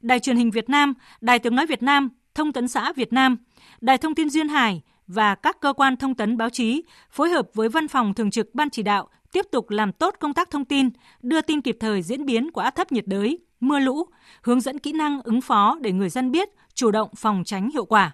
Đài 0.00 0.20
truyền 0.20 0.36
hình 0.36 0.50
Việt 0.50 0.68
Nam, 0.68 0.94
Đài 1.20 1.38
tiếng 1.38 1.54
nói 1.54 1.66
Việt 1.66 1.82
Nam, 1.82 2.08
Thông 2.34 2.52
tấn 2.52 2.68
xã 2.68 2.92
Việt 2.92 3.12
Nam, 3.12 3.36
Đài 3.80 3.98
thông 3.98 4.14
tin 4.14 4.30
Duyên 4.30 4.48
Hải 4.48 4.82
và 5.06 5.34
các 5.34 5.60
cơ 5.60 5.72
quan 5.72 5.96
thông 5.96 6.14
tấn 6.14 6.36
báo 6.36 6.50
chí 6.50 6.82
phối 7.10 7.30
hợp 7.30 7.48
với 7.54 7.68
Văn 7.68 7.88
phòng 7.88 8.14
Thường 8.14 8.30
trực 8.30 8.54
Ban 8.54 8.70
chỉ 8.70 8.82
đạo 8.82 9.08
tiếp 9.32 9.46
tục 9.52 9.70
làm 9.70 9.92
tốt 9.92 10.14
công 10.20 10.34
tác 10.34 10.50
thông 10.50 10.64
tin, 10.64 10.90
đưa 11.22 11.40
tin 11.40 11.60
kịp 11.60 11.76
thời 11.80 12.02
diễn 12.02 12.24
biến 12.24 12.50
của 12.50 12.60
áp 12.60 12.70
thấp 12.70 12.92
nhiệt 12.92 13.06
đới, 13.06 13.38
mưa 13.60 13.78
lũ, 13.78 14.04
hướng 14.42 14.60
dẫn 14.60 14.78
kỹ 14.78 14.92
năng 14.92 15.22
ứng 15.22 15.40
phó 15.40 15.78
để 15.80 15.92
người 15.92 16.08
dân 16.08 16.30
biết, 16.30 16.48
chủ 16.74 16.90
động 16.90 17.08
phòng 17.16 17.42
tránh 17.44 17.70
hiệu 17.70 17.84
quả 17.84 18.12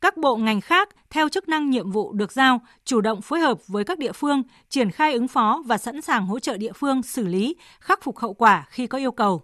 các 0.00 0.16
bộ 0.16 0.36
ngành 0.36 0.60
khác 0.60 0.88
theo 1.10 1.28
chức 1.28 1.48
năng 1.48 1.70
nhiệm 1.70 1.90
vụ 1.90 2.12
được 2.12 2.32
giao 2.32 2.60
chủ 2.84 3.00
động 3.00 3.22
phối 3.22 3.40
hợp 3.40 3.58
với 3.66 3.84
các 3.84 3.98
địa 3.98 4.12
phương 4.12 4.42
triển 4.68 4.90
khai 4.90 5.12
ứng 5.12 5.28
phó 5.28 5.62
và 5.66 5.78
sẵn 5.78 6.02
sàng 6.02 6.26
hỗ 6.26 6.38
trợ 6.38 6.56
địa 6.56 6.72
phương 6.72 7.02
xử 7.02 7.26
lý, 7.26 7.56
khắc 7.80 8.02
phục 8.02 8.18
hậu 8.18 8.34
quả 8.34 8.66
khi 8.70 8.86
có 8.86 8.98
yêu 8.98 9.12
cầu. 9.12 9.42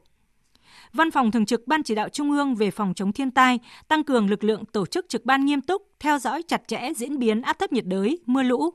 Văn 0.93 1.11
phòng 1.11 1.31
Thường 1.31 1.47
trực 1.47 1.67
Ban 1.67 1.83
Chỉ 1.83 1.95
đạo 1.95 2.09
Trung 2.09 2.31
ương 2.31 2.55
về 2.55 2.71
phòng 2.71 2.95
chống 2.95 3.13
thiên 3.13 3.31
tai 3.31 3.59
tăng 3.89 4.05
cường 4.05 4.31
lực 4.31 4.45
lượng 4.45 4.65
tổ 4.65 4.87
chức 4.87 5.09
trực 5.09 5.25
ban 5.25 5.47
nghiêm 5.47 5.61
túc, 5.61 5.83
theo 6.01 6.19
dõi 6.19 6.43
chặt 6.43 6.63
chẽ 6.69 6.93
diễn 6.97 7.19
biến 7.19 7.43
áp 7.43 7.59
thấp 7.59 7.73
nhiệt 7.73 7.87
đới, 7.87 8.19
mưa 8.27 8.43
lũ, 8.43 8.71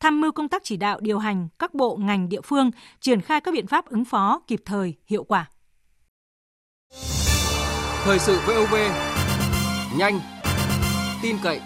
tham 0.00 0.20
mưu 0.20 0.32
công 0.32 0.48
tác 0.48 0.64
chỉ 0.64 0.76
đạo 0.76 1.00
điều 1.00 1.18
hành 1.18 1.48
các 1.58 1.74
bộ 1.74 1.96
ngành 1.96 2.28
địa 2.28 2.40
phương 2.40 2.70
triển 3.00 3.20
khai 3.20 3.40
các 3.40 3.54
biện 3.54 3.66
pháp 3.66 3.86
ứng 3.86 4.04
phó 4.04 4.40
kịp 4.46 4.62
thời, 4.64 4.94
hiệu 5.06 5.24
quả. 5.24 5.46
Thời 8.04 8.18
sự 8.18 8.40
VOV 8.46 8.74
nhanh, 9.98 10.20
tin 11.22 11.36
cậy, 11.42 11.60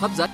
hấp 0.00 0.10
dẫn. 0.16 0.30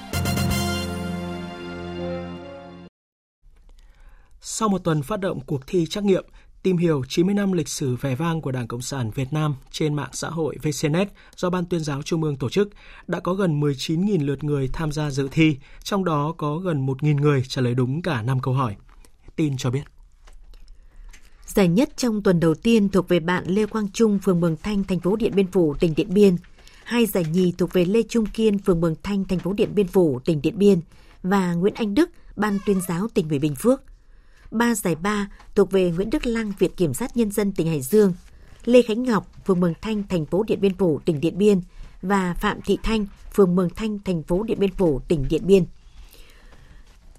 Sau 4.41 4.69
một 4.69 4.79
tuần 4.85 5.03
phát 5.03 5.21
động 5.21 5.41
cuộc 5.47 5.67
thi 5.67 5.87
trắc 5.87 6.05
nghiệm 6.05 6.25
tìm 6.63 6.77
hiểu 6.77 7.03
90 7.09 7.35
năm 7.35 7.53
lịch 7.53 7.69
sử 7.69 7.97
vẻ 7.97 8.15
vang 8.15 8.41
của 8.41 8.53
Đảng 8.53 8.69
Cộng 8.69 8.83
sản 8.83 9.11
Việt 9.11 9.33
Nam 9.33 9.55
trên 9.71 9.95
mạng 9.95 10.11
xã 10.13 10.29
hội 10.29 10.57
VCNet 10.63 11.09
do 11.37 11.51
Ban 11.51 11.65
tuyên 11.65 11.81
giáo 11.81 12.03
Trung 12.03 12.23
ương 12.23 12.37
tổ 12.37 12.51
chức, 12.51 12.69
đã 13.07 13.21
có 13.21 13.35
gần 13.35 13.61
19.000 13.61 14.27
lượt 14.27 14.45
người 14.45 14.71
tham 14.73 14.93
gia 14.93 15.11
dự 15.11 15.29
thi, 15.31 15.57
trong 15.83 16.05
đó 16.05 16.35
có 16.37 16.57
gần 16.57 16.87
1.000 16.87 17.21
người 17.21 17.43
trả 17.49 17.63
lời 17.63 17.75
đúng 17.75 18.03
cả 18.03 18.23
5 18.23 18.41
câu 18.41 18.55
hỏi. 18.55 18.77
Tin 19.37 19.57
cho 19.57 19.71
biết. 19.71 19.83
Giải 21.47 21.69
nhất 21.69 21.97
trong 21.97 22.23
tuần 22.23 22.41
đầu 22.41 22.55
tiên 22.55 22.89
thuộc 22.89 23.09
về 23.09 23.21
bạn 23.21 23.45
Lê 23.47 23.67
Quang 23.67 23.91
Trung, 23.91 24.19
phường 24.19 24.41
Mường 24.41 24.57
Thanh, 24.63 24.85
thành 24.85 25.01
phố 25.01 25.17
Điện 25.17 25.33
Biên 25.35 25.47
Phủ, 25.47 25.75
tỉnh 25.81 25.95
Điện 25.97 26.15
Biên– 26.15 26.37
hai 26.87 27.07
giải 27.07 27.25
nhì 27.33 27.53
thuộc 27.59 27.73
về 27.73 27.85
Lê 27.85 28.03
Trung 28.03 28.27
Kiên, 28.27 28.59
phường 28.59 28.81
Mường 28.81 28.95
Thanh, 29.03 29.25
thành 29.25 29.39
phố 29.39 29.53
Điện 29.53 29.75
Biên 29.75 29.87
Phủ, 29.87 30.21
tỉnh 30.25 30.43
Điện 30.43 30.59
Biên 30.59 30.81
và 31.23 31.55
Nguyễn 31.55 31.75
Anh 31.75 31.95
Đức, 31.95 32.11
Ban 32.37 32.59
tuyên 32.67 32.81
giáo 32.89 33.09
tỉnh 33.15 33.29
ủy 33.29 33.39
Bình 33.39 33.55
Phước. 33.55 33.83
Ba 34.51 34.75
giải 34.75 34.95
ba 34.95 35.31
thuộc 35.55 35.71
về 35.71 35.91
Nguyễn 35.91 36.11
Đức 36.11 36.27
Lăng, 36.27 36.53
Viện 36.59 36.71
Kiểm 36.77 36.95
sát 36.95 37.17
Nhân 37.17 37.31
dân 37.31 37.53
tỉnh 37.53 37.67
Hải 37.67 37.83
Dương, 37.83 38.13
Lê 38.65 38.83
Khánh 38.83 39.03
Ngọc, 39.03 39.27
phường 39.47 39.61
Mường 39.61 39.75
Thanh, 39.83 40.03
thành 40.09 40.27
phố 40.27 40.43
Điện 40.43 40.61
Biên 40.61 40.75
Phủ, 40.75 41.01
tỉnh 41.05 41.21
Điện 41.21 41.39
Biên 41.39 41.61
và 42.03 42.35
Phạm 42.35 42.61
Thị 42.61 42.79
Thanh, 42.83 43.07
phường 43.35 43.57
Mường 43.57 43.71
Thanh, 43.77 43.99
thành 44.05 44.23
phố 44.23 44.43
Điện 44.43 44.59
Biên 44.59 44.73
Phủ, 44.73 45.01
tỉnh 45.09 45.27
Điện 45.31 45.43
Biên. 45.47 45.65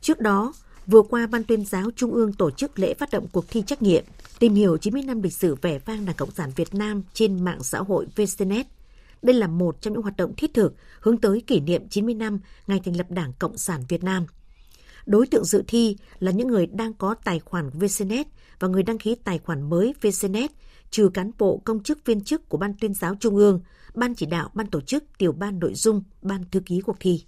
Trước 0.01 0.19
đó, 0.19 0.53
vừa 0.85 1.01
qua 1.01 1.27
Ban 1.27 1.43
tuyên 1.43 1.65
giáo 1.65 1.91
Trung 1.95 2.11
ương 2.11 2.33
tổ 2.33 2.51
chức 2.51 2.79
lễ 2.79 2.93
phát 2.93 3.11
động 3.11 3.27
cuộc 3.31 3.45
thi 3.49 3.63
trắc 3.67 3.81
nghiệm 3.81 4.03
tìm 4.39 4.53
hiểu 4.55 4.77
90 4.77 5.03
năm 5.03 5.21
lịch 5.21 5.33
sử 5.33 5.55
vẻ 5.55 5.79
vang 5.79 6.05
Đảng 6.05 6.15
Cộng 6.15 6.31
sản 6.31 6.51
Việt 6.55 6.75
Nam 6.75 7.01
trên 7.13 7.45
mạng 7.45 7.63
xã 7.63 7.79
hội 7.79 8.05
VCNet 8.15 8.76
đây 9.21 9.35
là 9.35 9.47
một 9.47 9.81
trong 9.81 9.93
những 9.93 10.01
hoạt 10.03 10.17
động 10.17 10.33
thiết 10.37 10.53
thực 10.53 10.75
hướng 10.99 11.17
tới 11.17 11.43
kỷ 11.47 11.59
niệm 11.59 11.89
90 11.89 12.13
năm 12.13 12.39
ngày 12.67 12.81
thành 12.85 12.97
lập 12.97 13.11
Đảng 13.11 13.33
Cộng 13.39 13.57
sản 13.57 13.83
Việt 13.89 14.03
Nam. 14.03 14.25
Đối 15.05 15.27
tượng 15.27 15.45
dự 15.45 15.63
thi 15.67 15.97
là 16.19 16.31
những 16.31 16.47
người 16.47 16.67
đang 16.67 16.93
có 16.93 17.15
tài 17.23 17.39
khoản 17.39 17.69
VCNet 17.69 18.27
và 18.59 18.67
người 18.67 18.83
đăng 18.83 18.97
ký 18.97 19.15
tài 19.23 19.39
khoản 19.39 19.69
mới 19.69 19.93
VCNet, 20.01 20.51
trừ 20.89 21.09
cán 21.13 21.31
bộ 21.37 21.61
công 21.65 21.83
chức 21.83 22.05
viên 22.05 22.21
chức 22.21 22.49
của 22.49 22.57
Ban 22.57 22.73
tuyên 22.73 22.93
giáo 22.93 23.15
Trung 23.19 23.35
ương, 23.35 23.61
Ban 23.95 24.15
chỉ 24.15 24.25
đạo, 24.25 24.49
Ban 24.53 24.67
tổ 24.67 24.81
chức, 24.81 25.03
tiểu 25.17 25.31
ban 25.31 25.59
nội 25.59 25.73
dung, 25.73 26.03
Ban 26.21 26.43
thư 26.51 26.59
ký 26.59 26.81
cuộc 26.81 26.97
thi. 26.99 27.23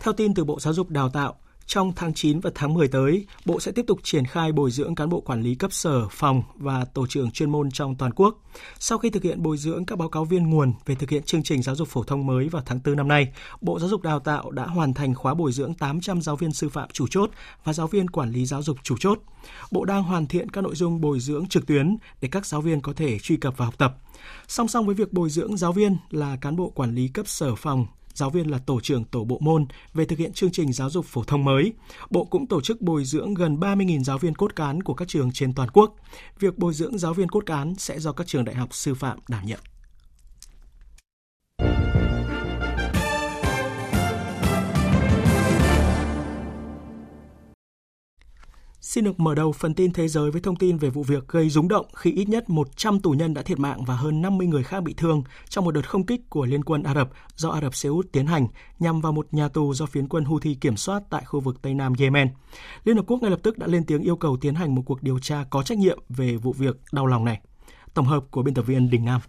Theo 0.00 0.12
tin 0.12 0.34
từ 0.34 0.44
Bộ 0.44 0.60
Giáo 0.60 0.74
dục 0.74 0.90
Đào 0.90 1.10
tạo, 1.10 1.38
trong 1.72 1.92
tháng 1.96 2.14
9 2.14 2.40
và 2.40 2.50
tháng 2.54 2.74
10 2.74 2.88
tới, 2.88 3.26
Bộ 3.44 3.60
sẽ 3.60 3.72
tiếp 3.72 3.84
tục 3.86 4.00
triển 4.02 4.26
khai 4.26 4.52
bồi 4.52 4.70
dưỡng 4.70 4.94
cán 4.94 5.08
bộ 5.08 5.20
quản 5.20 5.42
lý 5.42 5.54
cấp 5.54 5.72
sở, 5.72 6.08
phòng 6.08 6.42
và 6.54 6.84
tổ 6.84 7.06
trưởng 7.06 7.30
chuyên 7.30 7.50
môn 7.50 7.70
trong 7.70 7.94
toàn 7.94 8.12
quốc. 8.12 8.38
Sau 8.78 8.98
khi 8.98 9.10
thực 9.10 9.22
hiện 9.22 9.42
bồi 9.42 9.56
dưỡng 9.56 9.84
các 9.84 9.98
báo 9.98 10.08
cáo 10.08 10.24
viên 10.24 10.50
nguồn 10.50 10.72
về 10.86 10.94
thực 10.94 11.10
hiện 11.10 11.22
chương 11.22 11.42
trình 11.42 11.62
giáo 11.62 11.74
dục 11.74 11.88
phổ 11.88 12.02
thông 12.02 12.26
mới 12.26 12.48
vào 12.48 12.62
tháng 12.66 12.80
4 12.84 12.96
năm 12.96 13.08
nay, 13.08 13.32
Bộ 13.60 13.78
Giáo 13.78 13.88
dục 13.88 14.02
Đào 14.02 14.20
tạo 14.20 14.50
đã 14.50 14.66
hoàn 14.66 14.94
thành 14.94 15.14
khóa 15.14 15.34
bồi 15.34 15.52
dưỡng 15.52 15.74
800 15.74 16.22
giáo 16.22 16.36
viên 16.36 16.52
sư 16.52 16.68
phạm 16.68 16.88
chủ 16.92 17.06
chốt 17.10 17.30
và 17.64 17.72
giáo 17.72 17.86
viên 17.86 18.10
quản 18.10 18.30
lý 18.30 18.46
giáo 18.46 18.62
dục 18.62 18.76
chủ 18.82 18.96
chốt. 19.00 19.18
Bộ 19.70 19.84
đang 19.84 20.02
hoàn 20.02 20.26
thiện 20.26 20.50
các 20.50 20.60
nội 20.60 20.74
dung 20.74 21.00
bồi 21.00 21.20
dưỡng 21.20 21.46
trực 21.46 21.66
tuyến 21.66 21.96
để 22.20 22.28
các 22.32 22.46
giáo 22.46 22.60
viên 22.60 22.80
có 22.80 22.92
thể 22.92 23.18
truy 23.18 23.36
cập 23.36 23.56
và 23.56 23.64
học 23.64 23.78
tập. 23.78 23.96
Song 24.48 24.68
song 24.68 24.86
với 24.86 24.94
việc 24.94 25.12
bồi 25.12 25.30
dưỡng 25.30 25.56
giáo 25.56 25.72
viên 25.72 25.96
là 26.10 26.36
cán 26.40 26.56
bộ 26.56 26.70
quản 26.70 26.94
lý 26.94 27.08
cấp 27.08 27.28
sở 27.28 27.54
phòng, 27.54 27.86
giáo 28.14 28.30
viên 28.30 28.50
là 28.50 28.58
tổ 28.58 28.80
trưởng 28.80 29.04
tổ 29.04 29.24
bộ 29.24 29.38
môn 29.40 29.66
về 29.94 30.04
thực 30.04 30.18
hiện 30.18 30.32
chương 30.32 30.52
trình 30.52 30.72
giáo 30.72 30.90
dục 30.90 31.04
phổ 31.04 31.24
thông 31.24 31.44
mới. 31.44 31.72
Bộ 32.10 32.24
cũng 32.24 32.46
tổ 32.46 32.60
chức 32.60 32.80
bồi 32.80 33.04
dưỡng 33.04 33.34
gần 33.34 33.56
30.000 33.56 34.04
giáo 34.04 34.18
viên 34.18 34.34
cốt 34.34 34.56
cán 34.56 34.82
của 34.82 34.94
các 34.94 35.08
trường 35.08 35.32
trên 35.32 35.54
toàn 35.54 35.68
quốc. 35.72 35.94
Việc 36.38 36.58
bồi 36.58 36.74
dưỡng 36.74 36.98
giáo 36.98 37.14
viên 37.14 37.28
cốt 37.28 37.46
cán 37.46 37.74
sẽ 37.78 37.98
do 37.98 38.12
các 38.12 38.26
trường 38.26 38.44
đại 38.44 38.54
học 38.54 38.74
sư 38.74 38.94
phạm 38.94 39.18
đảm 39.28 39.46
nhận. 39.46 39.60
Xin 48.80 49.04
được 49.04 49.20
mở 49.20 49.34
đầu 49.34 49.52
phần 49.52 49.74
tin 49.74 49.92
thế 49.92 50.08
giới 50.08 50.30
với 50.30 50.40
thông 50.40 50.56
tin 50.56 50.76
về 50.76 50.90
vụ 50.90 51.02
việc 51.02 51.28
gây 51.28 51.50
rúng 51.50 51.68
động 51.68 51.86
khi 51.94 52.12
ít 52.12 52.28
nhất 52.28 52.50
100 52.50 53.00
tù 53.00 53.10
nhân 53.10 53.34
đã 53.34 53.42
thiệt 53.42 53.58
mạng 53.58 53.84
và 53.84 53.94
hơn 53.94 54.22
50 54.22 54.46
người 54.46 54.62
khác 54.62 54.82
bị 54.82 54.94
thương 54.96 55.22
trong 55.48 55.64
một 55.64 55.70
đợt 55.70 55.88
không 55.88 56.06
kích 56.06 56.30
của 56.30 56.46
Liên 56.46 56.64
quân 56.64 56.82
Ả 56.82 56.94
Rập 56.94 57.10
do 57.36 57.50
Ả 57.50 57.60
Rập 57.60 57.74
Xê 57.74 57.88
Út 57.88 58.12
tiến 58.12 58.26
hành 58.26 58.46
nhằm 58.78 59.00
vào 59.00 59.12
một 59.12 59.34
nhà 59.34 59.48
tù 59.48 59.74
do 59.74 59.86
phiến 59.86 60.08
quân 60.08 60.24
Houthi 60.24 60.54
kiểm 60.54 60.76
soát 60.76 61.02
tại 61.10 61.24
khu 61.24 61.40
vực 61.40 61.62
Tây 61.62 61.74
Nam 61.74 61.92
Yemen. 61.98 62.28
Liên 62.84 62.96
Hợp 62.96 63.04
Quốc 63.06 63.22
ngay 63.22 63.30
lập 63.30 63.40
tức 63.42 63.58
đã 63.58 63.66
lên 63.66 63.84
tiếng 63.84 64.02
yêu 64.02 64.16
cầu 64.16 64.36
tiến 64.40 64.54
hành 64.54 64.74
một 64.74 64.82
cuộc 64.86 65.02
điều 65.02 65.18
tra 65.18 65.44
có 65.50 65.62
trách 65.62 65.78
nhiệm 65.78 65.98
về 66.08 66.36
vụ 66.36 66.52
việc 66.52 66.76
đau 66.92 67.06
lòng 67.06 67.24
này. 67.24 67.40
Tổng 67.94 68.06
hợp 68.06 68.24
của 68.30 68.42
biên 68.42 68.54
tập 68.54 68.62
viên 68.62 68.90
Đình 68.90 69.04
Nam. 69.04 69.20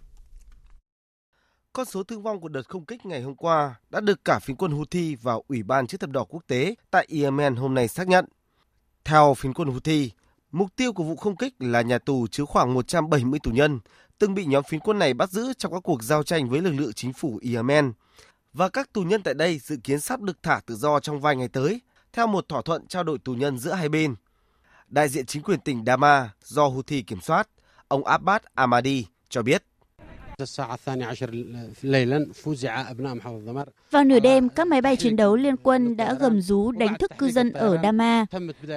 Con 1.72 1.86
số 1.86 2.02
thương 2.02 2.22
vong 2.22 2.40
của 2.40 2.48
đợt 2.48 2.68
không 2.68 2.84
kích 2.84 3.06
ngày 3.06 3.22
hôm 3.22 3.34
qua 3.36 3.74
đã 3.90 4.00
được 4.00 4.24
cả 4.24 4.38
phiến 4.38 4.56
quân 4.56 4.72
Houthi 4.72 5.14
và 5.14 5.34
Ủy 5.48 5.62
ban 5.62 5.86
Chữ 5.86 5.98
thập 5.98 6.10
đỏ 6.10 6.24
quốc 6.24 6.42
tế 6.46 6.74
tại 6.90 7.08
Yemen 7.22 7.56
hôm 7.56 7.74
nay 7.74 7.88
xác 7.88 8.08
nhận. 8.08 8.24
Theo 9.04 9.34
phiến 9.34 9.54
quân 9.54 9.68
Houthi, 9.68 10.10
mục 10.52 10.76
tiêu 10.76 10.92
của 10.92 11.04
vụ 11.04 11.16
không 11.16 11.36
kích 11.36 11.54
là 11.58 11.82
nhà 11.82 11.98
tù 11.98 12.26
chứa 12.26 12.44
khoảng 12.44 12.74
170 12.74 13.40
tù 13.42 13.50
nhân, 13.50 13.80
từng 14.18 14.34
bị 14.34 14.44
nhóm 14.44 14.64
phiến 14.64 14.80
quân 14.80 14.98
này 14.98 15.14
bắt 15.14 15.30
giữ 15.30 15.52
trong 15.58 15.72
các 15.72 15.80
cuộc 15.82 16.02
giao 16.02 16.22
tranh 16.22 16.48
với 16.48 16.60
lực 16.60 16.70
lượng 16.70 16.92
chính 16.92 17.12
phủ 17.12 17.40
Yemen. 17.54 17.92
Và 18.52 18.68
các 18.68 18.92
tù 18.92 19.02
nhân 19.02 19.22
tại 19.22 19.34
đây 19.34 19.58
dự 19.58 19.76
kiến 19.84 20.00
sắp 20.00 20.20
được 20.20 20.42
thả 20.42 20.60
tự 20.66 20.74
do 20.74 21.00
trong 21.00 21.20
vài 21.20 21.36
ngày 21.36 21.48
tới, 21.48 21.80
theo 22.12 22.26
một 22.26 22.48
thỏa 22.48 22.62
thuận 22.62 22.86
trao 22.86 23.04
đổi 23.04 23.18
tù 23.18 23.34
nhân 23.34 23.58
giữa 23.58 23.72
hai 23.72 23.88
bên. 23.88 24.14
Đại 24.88 25.08
diện 25.08 25.26
chính 25.26 25.42
quyền 25.42 25.60
tỉnh 25.60 25.84
Dama 25.86 26.30
do 26.44 26.66
Houthi 26.66 27.02
kiểm 27.02 27.20
soát, 27.20 27.48
ông 27.88 28.04
Abbas 28.04 28.42
Ahmadi 28.54 29.06
cho 29.28 29.42
biết. 29.42 29.64
Vào 33.90 34.04
nửa 34.04 34.20
đêm, 34.20 34.48
các 34.48 34.66
máy 34.66 34.80
bay 34.80 34.96
chiến 34.96 35.16
đấu 35.16 35.36
liên 35.36 35.56
quân 35.56 35.96
đã 35.96 36.14
gầm 36.14 36.40
rú 36.40 36.70
đánh 36.72 36.98
thức 36.98 37.10
cư 37.18 37.30
dân 37.30 37.52
ở 37.52 37.78
Dama. 37.82 38.26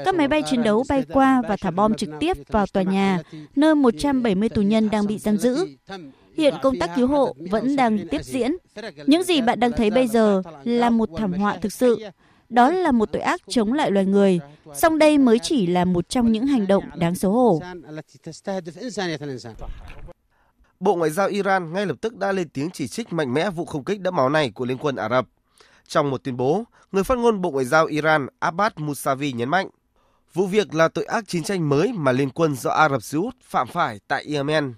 Các 0.05 0.16
máy 0.16 0.28
bay 0.28 0.41
chiến 0.49 0.63
đấu 0.63 0.84
bay 0.89 1.03
qua 1.13 1.41
và 1.49 1.57
thả 1.61 1.72
bom 1.72 1.93
trực 1.93 2.09
tiếp 2.20 2.38
vào 2.47 2.66
tòa 2.74 2.84
nhà, 2.84 3.20
nơi 3.55 3.76
170 3.76 4.49
tù 4.49 4.61
nhân 4.61 4.89
đang 4.89 5.07
bị 5.07 5.18
giam 5.18 5.38
giữ. 5.38 5.68
Hiện 6.38 6.53
công 6.61 6.80
tác 6.80 6.89
cứu 6.95 7.07
hộ 7.07 7.36
vẫn 7.51 7.76
đang 7.76 8.07
tiếp 8.07 8.24
diễn. 8.24 8.55
Những 9.05 9.24
gì 9.24 9.41
bạn 9.41 9.59
đang 9.59 9.72
thấy 9.72 9.91
bây 9.91 10.07
giờ 10.07 10.41
là 10.63 10.89
một 10.89 11.09
thảm 11.18 11.34
họa 11.34 11.57
thực 11.57 11.74
sự. 11.74 11.99
Đó 12.49 12.72
là 12.72 12.91
một 12.91 13.11
tội 13.11 13.22
ác 13.22 13.41
chống 13.49 13.74
lại 13.74 13.91
loài 13.91 14.05
người. 14.05 14.39
Song 14.76 14.97
đây 14.97 15.18
mới 15.18 15.39
chỉ 15.39 15.68
là 15.68 15.86
một 15.86 16.09
trong 16.09 16.32
những 16.32 16.47
hành 16.47 16.68
động 16.68 16.84
đáng 16.97 17.16
xấu 17.16 17.32
hổ. 17.32 17.61
Bộ 20.80 20.96
Ngoại 20.96 21.12
giao 21.12 21.28
Iran 21.28 21.74
ngay 21.74 21.86
lập 21.86 21.96
tức 22.02 22.18
đã 22.18 22.32
lên 22.32 22.50
tiếng 22.50 22.70
chỉ 22.72 22.88
trích 22.88 23.14
mạnh 23.14 23.34
mẽ 23.34 23.50
vụ 23.50 23.66
không 23.66 23.84
kích 23.84 24.02
đẫm 24.02 24.16
máu 24.16 24.30
này 24.30 24.52
của 24.56 24.66
Liên 24.66 24.78
quân 24.78 24.96
Ả 24.96 25.10
Rập. 25.10 25.26
Trong 25.88 26.10
một 26.10 26.24
tuyên 26.24 26.38
bố, 26.38 26.64
người 26.92 27.04
phát 27.04 27.18
ngôn 27.18 27.42
Bộ 27.42 27.52
Ngoại 27.52 27.66
giao 27.66 27.86
Iran 27.86 28.28
Abbas 28.40 28.74
Mousavi 28.76 29.32
nhấn 29.32 29.50
mạnh, 29.50 29.70
vụ 30.34 30.48
việc 30.48 30.74
là 30.74 30.88
tội 30.88 31.06
ác 31.06 31.28
chiến 31.28 31.44
tranh 31.44 31.70
mới 31.70 31.94
mà 31.94 32.12
Liên 32.12 32.30
quân 32.30 32.56
do 32.56 32.70
Ả 32.70 32.90
Rập 32.90 33.04
Xê 33.04 33.18
Út 33.18 33.36
phạm 33.42 33.68
phải 33.68 34.00
tại 34.08 34.26
Yemen. 34.34 34.74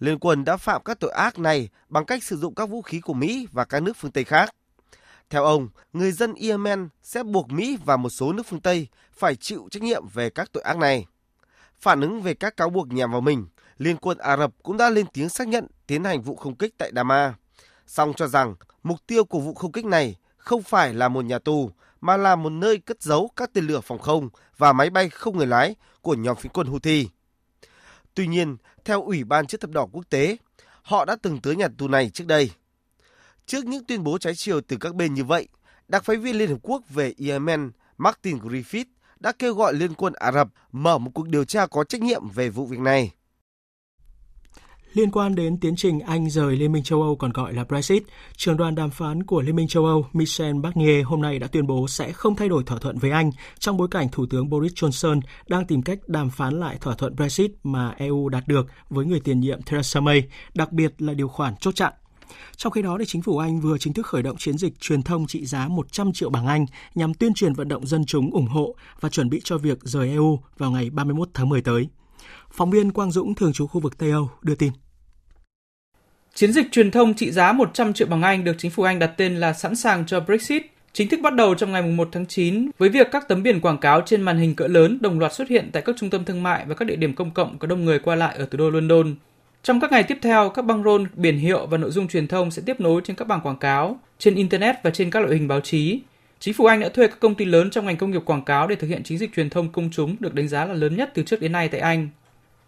Liên 0.00 0.18
quân 0.18 0.44
đã 0.44 0.56
phạm 0.56 0.82
các 0.84 1.00
tội 1.00 1.10
ác 1.10 1.38
này 1.38 1.68
bằng 1.88 2.04
cách 2.04 2.24
sử 2.24 2.36
dụng 2.36 2.54
các 2.54 2.68
vũ 2.68 2.82
khí 2.82 3.00
của 3.00 3.14
Mỹ 3.14 3.48
và 3.52 3.64
các 3.64 3.82
nước 3.82 3.96
phương 3.96 4.10
Tây 4.10 4.24
khác. 4.24 4.54
Theo 5.30 5.44
ông, 5.44 5.68
người 5.92 6.12
dân 6.12 6.34
Yemen 6.34 6.88
sẽ 7.02 7.22
buộc 7.22 7.50
Mỹ 7.50 7.78
và 7.84 7.96
một 7.96 8.10
số 8.10 8.32
nước 8.32 8.46
phương 8.46 8.60
Tây 8.60 8.88
phải 9.12 9.36
chịu 9.36 9.68
trách 9.70 9.82
nhiệm 9.82 10.06
về 10.14 10.30
các 10.30 10.52
tội 10.52 10.62
ác 10.62 10.76
này. 10.76 11.06
Phản 11.80 12.00
ứng 12.00 12.22
về 12.22 12.34
các 12.34 12.56
cáo 12.56 12.70
buộc 12.70 12.92
nhằm 12.92 13.12
vào 13.12 13.20
mình, 13.20 13.46
Liên 13.78 13.96
quân 13.96 14.18
Ả 14.18 14.36
Rập 14.36 14.50
cũng 14.62 14.76
đã 14.76 14.90
lên 14.90 15.06
tiếng 15.12 15.28
xác 15.28 15.48
nhận 15.48 15.66
tiến 15.86 16.04
hành 16.04 16.22
vụ 16.22 16.36
không 16.36 16.56
kích 16.56 16.74
tại 16.78 16.92
Dama, 16.94 17.34
song 17.86 18.12
cho 18.16 18.26
rằng 18.26 18.54
mục 18.82 18.98
tiêu 19.06 19.24
của 19.24 19.40
vụ 19.40 19.54
không 19.54 19.72
kích 19.72 19.84
này 19.84 20.16
không 20.36 20.62
phải 20.62 20.94
là 20.94 21.08
một 21.08 21.24
nhà 21.24 21.38
tù 21.38 21.70
mà 22.00 22.16
là 22.16 22.36
một 22.36 22.50
nơi 22.50 22.78
cất 22.78 23.02
giấu 23.02 23.30
các 23.36 23.50
tên 23.52 23.66
lửa 23.66 23.80
phòng 23.80 23.98
không 23.98 24.28
và 24.58 24.72
máy 24.72 24.90
bay 24.90 25.08
không 25.08 25.36
người 25.36 25.46
lái 25.46 25.74
của 26.02 26.14
nhóm 26.14 26.36
phiến 26.36 26.52
quân 26.52 26.66
Houthi. 26.66 27.08
Tuy 28.14 28.26
nhiên, 28.26 28.56
theo 28.84 29.02
Ủy 29.02 29.24
ban 29.24 29.46
Chữ 29.46 29.58
thập 29.58 29.70
đỏ 29.70 29.86
quốc 29.92 30.04
tế, 30.10 30.36
họ 30.82 31.04
đã 31.04 31.16
từng 31.22 31.40
tới 31.40 31.56
nhà 31.56 31.68
tù 31.78 31.88
này 31.88 32.10
trước 32.10 32.26
đây. 32.26 32.50
Trước 33.46 33.64
những 33.64 33.84
tuyên 33.84 34.04
bố 34.04 34.18
trái 34.18 34.34
chiều 34.34 34.60
từ 34.60 34.76
các 34.80 34.94
bên 34.94 35.14
như 35.14 35.24
vậy, 35.24 35.48
đặc 35.88 36.04
phái 36.04 36.16
viên 36.16 36.38
Liên 36.38 36.50
Hợp 36.50 36.58
Quốc 36.62 36.82
về 36.88 37.14
Yemen 37.28 37.70
Martin 37.98 38.38
Griffith 38.38 38.84
đã 39.20 39.32
kêu 39.38 39.54
gọi 39.54 39.74
Liên 39.74 39.94
quân 39.94 40.12
Ả 40.12 40.32
Rập 40.32 40.48
mở 40.72 40.98
một 40.98 41.10
cuộc 41.14 41.28
điều 41.28 41.44
tra 41.44 41.66
có 41.66 41.84
trách 41.84 42.02
nhiệm 42.02 42.28
về 42.28 42.48
vụ 42.48 42.66
việc 42.66 42.80
này. 42.80 43.12
Liên 44.94 45.10
quan 45.10 45.34
đến 45.34 45.56
tiến 45.56 45.76
trình 45.76 46.00
Anh 46.00 46.30
rời 46.30 46.56
Liên 46.56 46.72
minh 46.72 46.82
châu 46.82 47.02
Âu 47.02 47.16
còn 47.16 47.32
gọi 47.32 47.52
là 47.52 47.64
Brexit, 47.64 48.02
trường 48.36 48.56
đoàn 48.56 48.74
đàm 48.74 48.90
phán 48.90 49.22
của 49.22 49.40
Liên 49.42 49.56
minh 49.56 49.68
châu 49.68 49.84
Âu 49.84 50.06
Michel 50.12 50.60
Barnier 50.60 51.06
hôm 51.06 51.22
nay 51.22 51.38
đã 51.38 51.46
tuyên 51.46 51.66
bố 51.66 51.88
sẽ 51.88 52.12
không 52.12 52.36
thay 52.36 52.48
đổi 52.48 52.62
thỏa 52.64 52.78
thuận 52.78 52.98
với 52.98 53.10
Anh 53.10 53.30
trong 53.58 53.76
bối 53.76 53.88
cảnh 53.90 54.08
Thủ 54.12 54.26
tướng 54.30 54.50
Boris 54.50 54.72
Johnson 54.72 55.20
đang 55.46 55.66
tìm 55.66 55.82
cách 55.82 55.98
đàm 56.06 56.30
phán 56.30 56.60
lại 56.60 56.76
thỏa 56.80 56.94
thuận 56.94 57.16
Brexit 57.16 57.50
mà 57.62 57.94
EU 57.96 58.28
đạt 58.28 58.48
được 58.48 58.66
với 58.90 59.06
người 59.06 59.20
tiền 59.20 59.40
nhiệm 59.40 59.62
Theresa 59.62 60.00
May, 60.00 60.22
đặc 60.54 60.72
biệt 60.72 61.02
là 61.02 61.14
điều 61.14 61.28
khoản 61.28 61.54
chốt 61.60 61.74
chặn. 61.74 61.92
Trong 62.56 62.72
khi 62.72 62.82
đó, 62.82 62.96
thì 62.98 63.04
chính 63.08 63.22
phủ 63.22 63.38
Anh 63.38 63.60
vừa 63.60 63.78
chính 63.78 63.92
thức 63.92 64.06
khởi 64.06 64.22
động 64.22 64.36
chiến 64.36 64.58
dịch 64.58 64.80
truyền 64.80 65.02
thông 65.02 65.26
trị 65.26 65.46
giá 65.46 65.68
100 65.68 66.12
triệu 66.12 66.30
bảng 66.30 66.46
Anh 66.46 66.66
nhằm 66.94 67.14
tuyên 67.14 67.34
truyền 67.34 67.52
vận 67.52 67.68
động 67.68 67.86
dân 67.86 68.06
chúng 68.06 68.30
ủng 68.30 68.46
hộ 68.46 68.74
và 69.00 69.08
chuẩn 69.08 69.30
bị 69.30 69.40
cho 69.44 69.58
việc 69.58 69.78
rời 69.82 70.08
EU 70.10 70.38
vào 70.58 70.70
ngày 70.70 70.90
31 70.90 71.28
tháng 71.34 71.48
10 71.48 71.62
tới. 71.62 71.88
Phóng 72.50 72.70
viên 72.70 72.92
Quang 72.92 73.10
Dũng, 73.10 73.34
thường 73.34 73.52
trú 73.52 73.66
khu 73.66 73.80
vực 73.80 73.98
Tây 73.98 74.10
Âu, 74.10 74.30
đưa 74.42 74.54
tin. 74.54 74.72
Chiến 76.34 76.52
dịch 76.52 76.66
truyền 76.72 76.90
thông 76.90 77.14
trị 77.14 77.30
giá 77.30 77.52
100 77.52 77.92
triệu 77.92 78.08
bảng 78.08 78.22
Anh 78.22 78.44
được 78.44 78.54
chính 78.58 78.70
phủ 78.70 78.82
Anh 78.82 78.98
đặt 78.98 79.10
tên 79.16 79.36
là 79.36 79.52
sẵn 79.52 79.76
sàng 79.76 80.06
cho 80.06 80.20
Brexit, 80.20 80.62
chính 80.92 81.08
thức 81.08 81.20
bắt 81.22 81.34
đầu 81.34 81.54
trong 81.54 81.72
ngày 81.72 81.82
1 81.82 82.08
tháng 82.12 82.26
9 82.26 82.70
với 82.78 82.88
việc 82.88 83.08
các 83.12 83.28
tấm 83.28 83.42
biển 83.42 83.60
quảng 83.60 83.78
cáo 83.78 84.00
trên 84.00 84.22
màn 84.22 84.38
hình 84.38 84.54
cỡ 84.54 84.66
lớn 84.66 84.98
đồng 85.00 85.18
loạt 85.18 85.34
xuất 85.34 85.48
hiện 85.48 85.70
tại 85.72 85.82
các 85.82 85.96
trung 85.98 86.10
tâm 86.10 86.24
thương 86.24 86.42
mại 86.42 86.64
và 86.66 86.74
các 86.74 86.84
địa 86.84 86.96
điểm 86.96 87.14
công 87.14 87.30
cộng 87.30 87.58
có 87.58 87.66
đông 87.66 87.84
người 87.84 87.98
qua 87.98 88.14
lại 88.14 88.36
ở 88.38 88.46
thủ 88.46 88.58
đô 88.58 88.70
London. 88.70 89.14
Trong 89.62 89.80
các 89.80 89.92
ngày 89.92 90.02
tiếp 90.02 90.18
theo, 90.22 90.48
các 90.48 90.64
băng 90.64 90.82
rôn, 90.82 91.06
biển 91.14 91.38
hiệu 91.38 91.66
và 91.66 91.78
nội 91.78 91.90
dung 91.90 92.08
truyền 92.08 92.26
thông 92.26 92.50
sẽ 92.50 92.62
tiếp 92.66 92.80
nối 92.80 93.00
trên 93.04 93.16
các 93.16 93.28
bảng 93.28 93.40
quảng 93.40 93.58
cáo, 93.58 93.98
trên 94.18 94.34
Internet 94.34 94.76
và 94.82 94.90
trên 94.90 95.10
các 95.10 95.20
loại 95.20 95.34
hình 95.34 95.48
báo 95.48 95.60
chí. 95.60 96.00
Chính 96.44 96.54
phủ 96.54 96.64
Anh 96.64 96.80
đã 96.80 96.88
thuê 96.88 97.06
các 97.06 97.20
công 97.20 97.34
ty 97.34 97.44
lớn 97.44 97.70
trong 97.70 97.86
ngành 97.86 97.96
công 97.96 98.10
nghiệp 98.10 98.22
quảng 98.24 98.44
cáo 98.44 98.66
để 98.66 98.76
thực 98.76 98.86
hiện 98.86 99.02
chiến 99.02 99.18
dịch 99.18 99.34
truyền 99.36 99.50
thông 99.50 99.72
công 99.72 99.90
chúng 99.90 100.16
được 100.20 100.34
đánh 100.34 100.48
giá 100.48 100.64
là 100.64 100.74
lớn 100.74 100.96
nhất 100.96 101.10
từ 101.14 101.22
trước 101.22 101.40
đến 101.40 101.52
nay 101.52 101.68
tại 101.68 101.80
Anh. 101.80 102.08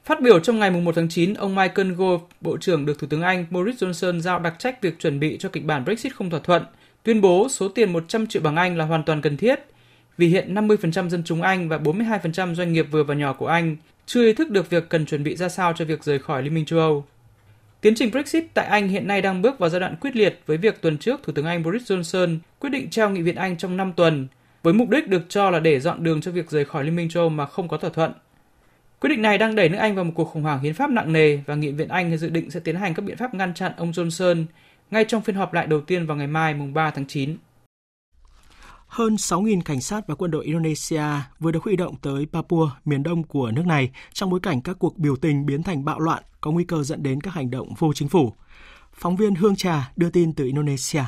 Phát 0.05 0.21
biểu 0.21 0.41
trong 0.41 0.59
ngày 0.59 0.71
1 0.71 0.95
tháng 0.95 1.09
9, 1.09 1.35
ông 1.35 1.55
Michael 1.55 1.93
Gove, 1.93 2.25
Bộ 2.41 2.57
trưởng 2.57 2.87
được 2.87 2.99
Thủ 2.99 3.07
tướng 3.07 3.23
Anh 3.23 3.47
Boris 3.51 3.83
Johnson 3.83 4.21
giao 4.21 4.39
đặc 4.39 4.55
trách 4.59 4.83
việc 4.83 4.99
chuẩn 4.99 5.21
bị 5.21 5.37
cho 5.41 5.49
kịch 5.49 5.65
bản 5.65 5.85
Brexit 5.85 6.15
không 6.15 6.31
thỏa 6.31 6.41
thuận, 6.41 6.63
tuyên 7.03 7.21
bố 7.21 7.49
số 7.49 7.69
tiền 7.69 7.93
100 7.93 8.27
triệu 8.27 8.43
bảng 8.43 8.57
Anh 8.57 8.77
là 8.77 8.85
hoàn 8.85 9.03
toàn 9.03 9.23
cần 9.23 9.37
thiết, 9.37 9.61
vì 10.17 10.29
hiện 10.29 10.55
50% 10.55 11.09
dân 11.09 11.23
chúng 11.25 11.43
Anh 11.43 11.69
và 11.69 11.79
42% 11.79 12.55
doanh 12.55 12.73
nghiệp 12.73 12.87
vừa 12.91 13.05
và 13.05 13.15
nhỏ 13.15 13.33
của 13.33 13.47
Anh 13.47 13.77
chưa 14.07 14.27
ý 14.27 14.33
thức 14.33 14.51
được 14.51 14.71
việc 14.71 14.89
cần 14.89 15.07
chuẩn 15.07 15.25
bị 15.25 15.37
ra 15.37 15.49
sao 15.49 15.73
cho 15.77 15.85
việc 15.85 16.05
rời 16.05 16.19
khỏi 16.19 16.43
Liên 16.43 16.55
minh 16.55 16.65
châu 16.65 16.79
Âu. 16.79 17.05
Tiến 17.87 17.95
trình 17.95 18.11
Brexit 18.11 18.45
tại 18.55 18.67
Anh 18.67 18.89
hiện 18.89 19.07
nay 19.07 19.23
đang 19.23 19.43
bước 19.43 19.59
vào 19.59 19.71
giai 19.71 19.81
đoạn 19.81 19.97
quyết 20.01 20.17
liệt 20.17 20.41
với 20.47 20.57
việc 20.57 20.81
tuần 20.81 20.99
trước 20.99 21.21
Thủ 21.23 21.33
tướng 21.33 21.47
Anh 21.47 21.63
Boris 21.63 21.93
Johnson 21.93 22.39
quyết 22.59 22.71
định 22.71 22.91
treo 22.91 23.11
Nghị 23.11 23.23
viện 23.23 23.37
Anh 23.37 23.57
trong 23.57 23.77
5 23.77 23.93
tuần, 23.93 24.29
với 24.63 24.75
mục 24.75 24.89
đích 24.89 25.09
được 25.09 25.23
cho 25.29 25.51
là 25.51 25.61
để 25.61 25.81
dọn 25.81 26.05
đường 26.05 26.21
cho 26.21 26.31
việc 26.31 26.51
rời 26.51 26.65
khỏi 26.65 26.85
Liên 26.85 26.97
minh 26.97 27.09
châu 27.09 27.23
Âu 27.23 27.29
mà 27.29 27.47
không 27.47 27.69
có 27.69 27.77
thỏa 27.77 27.91
thuận. 27.91 28.13
Quyết 29.01 29.11
định 29.11 29.23
này 29.23 29.39
đang 29.39 29.55
đẩy 29.55 29.69
nước 29.69 29.79
Anh 29.79 29.95
vào 29.95 30.05
một 30.05 30.13
cuộc 30.15 30.25
khủng 30.25 30.43
hoảng 30.43 30.61
hiến 30.61 30.75
pháp 30.75 30.91
nặng 30.91 31.13
nề 31.13 31.37
và 31.37 31.55
Nghị 31.55 31.73
viện 31.73 31.89
Anh 31.89 32.19
dự 32.19 32.29
định 32.29 32.51
sẽ 32.51 32.61
tiến 32.61 32.77
hành 32.77 32.95
các 32.95 33.03
biện 33.03 33.17
pháp 33.17 33.35
ngăn 33.35 33.55
chặn 33.55 33.73
ông 33.77 33.91
Johnson 33.91 34.45
ngay 34.91 35.05
trong 35.05 35.23
phiên 35.23 35.37
họp 35.37 35.53
lại 35.53 35.67
đầu 35.67 35.81
tiên 35.81 36.07
vào 36.07 36.17
ngày 36.17 36.27
mai 36.27 36.55
mùng 36.55 36.75
3 36.75 36.91
tháng 36.91 37.07
9. 37.07 37.37
Hơn 38.87 39.15
6.000 39.15 39.61
cảnh 39.65 39.81
sát 39.81 40.07
và 40.07 40.15
quân 40.15 40.31
đội 40.31 40.45
Indonesia 40.45 41.05
vừa 41.39 41.53
được 41.53 41.63
huy 41.63 41.77
động 41.77 41.95
tới 42.03 42.27
Papua, 42.33 42.71
miền 42.85 43.03
đông 43.03 43.23
của 43.23 43.51
nước 43.51 43.67
này, 43.67 43.91
trong 44.13 44.31
bối 44.31 44.41
cảnh 44.43 44.61
các 44.61 44.77
cuộc 44.79 44.99
biểu 44.99 45.17
tình 45.17 45.47
biến 45.47 45.63
thành 45.63 45.85
bạo 45.85 46.01
loạn, 46.01 46.23
có 46.47 46.53
nguy 46.53 46.65
cơ 46.65 46.83
dẫn 46.83 47.03
đến 47.03 47.21
các 47.21 47.35
hành 47.35 47.51
động 47.51 47.69
vô 47.79 47.93
chính 47.93 48.09
phủ. 48.09 48.33
Phóng 48.93 49.17
viên 49.17 49.35
Hương 49.35 49.57
Trà 49.57 49.93
đưa 49.97 50.11
tin 50.11 50.33
từ 50.33 50.45
Indonesia. 50.45 51.03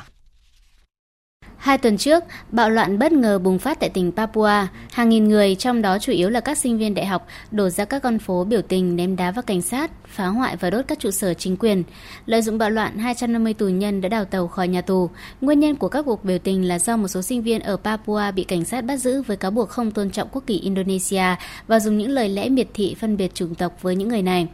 Hai 1.57 1.77
tuần 1.77 1.97
trước, 1.97 2.23
bạo 2.51 2.69
loạn 2.69 2.99
bất 2.99 3.11
ngờ 3.11 3.39
bùng 3.39 3.59
phát 3.59 3.79
tại 3.79 3.89
tỉnh 3.89 4.11
Papua. 4.11 4.67
Hàng 4.91 5.09
nghìn 5.09 5.27
người, 5.27 5.55
trong 5.55 5.81
đó 5.81 5.99
chủ 5.99 6.11
yếu 6.11 6.29
là 6.29 6.39
các 6.39 6.57
sinh 6.57 6.77
viên 6.77 6.93
đại 6.93 7.05
học, 7.05 7.27
đổ 7.51 7.69
ra 7.69 7.85
các 7.85 8.03
con 8.03 8.19
phố 8.19 8.43
biểu 8.43 8.61
tình 8.61 8.95
ném 8.95 9.15
đá 9.15 9.31
vào 9.31 9.41
cảnh 9.41 9.61
sát, 9.61 9.91
phá 10.07 10.27
hoại 10.27 10.55
và 10.55 10.69
đốt 10.69 10.85
các 10.87 10.99
trụ 10.99 11.11
sở 11.11 11.33
chính 11.33 11.57
quyền. 11.57 11.83
Lợi 12.25 12.41
dụng 12.41 12.57
bạo 12.57 12.69
loạn, 12.69 12.97
250 12.97 13.53
tù 13.53 13.67
nhân 13.67 14.01
đã 14.01 14.09
đào 14.09 14.25
tàu 14.25 14.47
khỏi 14.47 14.67
nhà 14.67 14.81
tù. 14.81 15.09
Nguyên 15.41 15.59
nhân 15.59 15.75
của 15.75 15.89
các 15.89 16.05
cuộc 16.05 16.25
biểu 16.25 16.39
tình 16.39 16.67
là 16.67 16.79
do 16.79 16.97
một 16.97 17.07
số 17.07 17.21
sinh 17.21 17.43
viên 17.43 17.61
ở 17.61 17.77
Papua 17.77 18.31
bị 18.35 18.43
cảnh 18.43 18.65
sát 18.65 18.85
bắt 18.85 18.97
giữ 18.97 19.21
với 19.21 19.37
cáo 19.37 19.51
buộc 19.51 19.69
không 19.69 19.91
tôn 19.91 20.09
trọng 20.09 20.27
quốc 20.31 20.43
kỳ 20.47 20.59
Indonesia 20.59 21.35
và 21.67 21.79
dùng 21.79 21.97
những 21.97 22.09
lời 22.09 22.29
lẽ 22.29 22.49
miệt 22.49 22.67
thị 22.73 22.95
phân 22.99 23.17
biệt 23.17 23.33
chủng 23.33 23.55
tộc 23.55 23.81
với 23.81 23.95
những 23.95 24.09
người 24.09 24.21
này. 24.21 24.47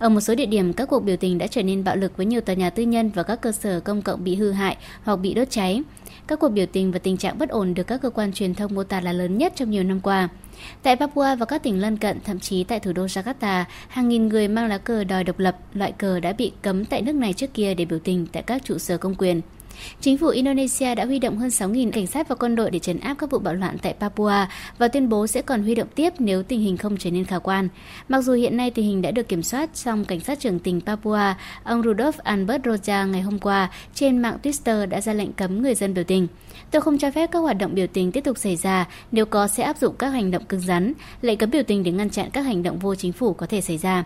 Ở 0.00 0.08
một 0.08 0.20
số 0.20 0.34
địa 0.34 0.46
điểm, 0.46 0.72
các 0.72 0.88
cuộc 0.88 1.00
biểu 1.00 1.16
tình 1.16 1.38
đã 1.38 1.46
trở 1.46 1.62
nên 1.62 1.84
bạo 1.84 1.96
lực 1.96 2.16
với 2.16 2.26
nhiều 2.26 2.40
tòa 2.40 2.54
nhà 2.54 2.70
tư 2.70 2.82
nhân 2.82 3.10
và 3.14 3.22
các 3.22 3.40
cơ 3.40 3.52
sở 3.52 3.80
công 3.80 4.02
cộng 4.02 4.24
bị 4.24 4.34
hư 4.34 4.50
hại 4.50 4.76
hoặc 5.02 5.16
bị 5.16 5.34
đốt 5.34 5.50
cháy. 5.50 5.82
Các 6.26 6.38
cuộc 6.40 6.48
biểu 6.48 6.66
tình 6.66 6.92
và 6.92 6.98
tình 6.98 7.16
trạng 7.16 7.38
bất 7.38 7.48
ổn 7.48 7.74
được 7.74 7.86
các 7.86 8.02
cơ 8.02 8.10
quan 8.10 8.32
truyền 8.32 8.54
thông 8.54 8.74
mô 8.74 8.84
tả 8.84 9.00
là 9.00 9.12
lớn 9.12 9.38
nhất 9.38 9.52
trong 9.56 9.70
nhiều 9.70 9.84
năm 9.84 10.00
qua. 10.00 10.28
Tại 10.82 10.96
Papua 10.96 11.36
và 11.36 11.46
các 11.46 11.62
tỉnh 11.62 11.80
lân 11.80 11.96
cận, 11.96 12.18
thậm 12.24 12.40
chí 12.40 12.64
tại 12.64 12.80
thủ 12.80 12.92
đô 12.92 13.06
Jakarta, 13.06 13.64
hàng 13.88 14.08
nghìn 14.08 14.28
người 14.28 14.48
mang 14.48 14.66
lá 14.66 14.78
cờ 14.78 15.04
đòi 15.04 15.24
độc 15.24 15.38
lập, 15.38 15.56
loại 15.74 15.92
cờ 15.92 16.20
đã 16.20 16.32
bị 16.32 16.52
cấm 16.62 16.84
tại 16.84 17.02
nước 17.02 17.14
này 17.14 17.32
trước 17.32 17.54
kia 17.54 17.74
để 17.74 17.84
biểu 17.84 17.98
tình 17.98 18.26
tại 18.32 18.42
các 18.42 18.64
trụ 18.64 18.78
sở 18.78 18.98
công 18.98 19.14
quyền. 19.14 19.40
Chính 20.00 20.18
phủ 20.18 20.28
Indonesia 20.28 20.94
đã 20.94 21.04
huy 21.04 21.18
động 21.18 21.38
hơn 21.38 21.48
6.000 21.48 21.90
cảnh 21.90 22.06
sát 22.06 22.28
và 22.28 22.34
quân 22.34 22.56
đội 22.56 22.70
để 22.70 22.78
trấn 22.78 23.00
áp 23.00 23.14
các 23.18 23.30
vụ 23.30 23.38
bạo 23.38 23.54
loạn 23.54 23.76
tại 23.82 23.94
Papua 24.00 24.46
và 24.78 24.88
tuyên 24.88 25.08
bố 25.08 25.26
sẽ 25.26 25.42
còn 25.42 25.62
huy 25.62 25.74
động 25.74 25.88
tiếp 25.94 26.12
nếu 26.18 26.42
tình 26.42 26.60
hình 26.60 26.76
không 26.76 26.96
trở 26.96 27.10
nên 27.10 27.24
khả 27.24 27.38
quan. 27.38 27.68
Mặc 28.08 28.20
dù 28.20 28.32
hiện 28.32 28.56
nay 28.56 28.70
tình 28.70 28.86
hình 28.86 29.02
đã 29.02 29.10
được 29.10 29.28
kiểm 29.28 29.42
soát, 29.42 29.70
song 29.74 30.04
cảnh 30.04 30.20
sát 30.20 30.40
trưởng 30.40 30.58
tỉnh 30.58 30.80
Papua, 30.80 31.34
ông 31.64 31.82
Rudolf 31.82 32.12
Albert 32.22 32.62
Roja 32.62 33.10
ngày 33.10 33.22
hôm 33.22 33.38
qua 33.38 33.70
trên 33.94 34.18
mạng 34.18 34.38
Twitter 34.42 34.88
đã 34.88 35.00
ra 35.00 35.12
lệnh 35.12 35.32
cấm 35.32 35.62
người 35.62 35.74
dân 35.74 35.94
biểu 35.94 36.04
tình. 36.04 36.26
Tôi 36.70 36.82
không 36.82 36.98
cho 36.98 37.10
phép 37.10 37.30
các 37.32 37.38
hoạt 37.38 37.58
động 37.58 37.74
biểu 37.74 37.86
tình 37.86 38.12
tiếp 38.12 38.24
tục 38.24 38.38
xảy 38.38 38.56
ra, 38.56 38.88
nếu 39.12 39.26
có 39.26 39.48
sẽ 39.48 39.62
áp 39.62 39.76
dụng 39.76 39.94
các 39.98 40.08
hành 40.08 40.30
động 40.30 40.44
cứng 40.44 40.60
rắn, 40.60 40.92
lệnh 41.22 41.38
cấm 41.38 41.50
biểu 41.50 41.62
tình 41.62 41.82
để 41.82 41.92
ngăn 41.92 42.10
chặn 42.10 42.30
các 42.32 42.42
hành 42.42 42.62
động 42.62 42.78
vô 42.78 42.94
chính 42.94 43.12
phủ 43.12 43.32
có 43.32 43.46
thể 43.46 43.60
xảy 43.60 43.78
ra. 43.78 44.04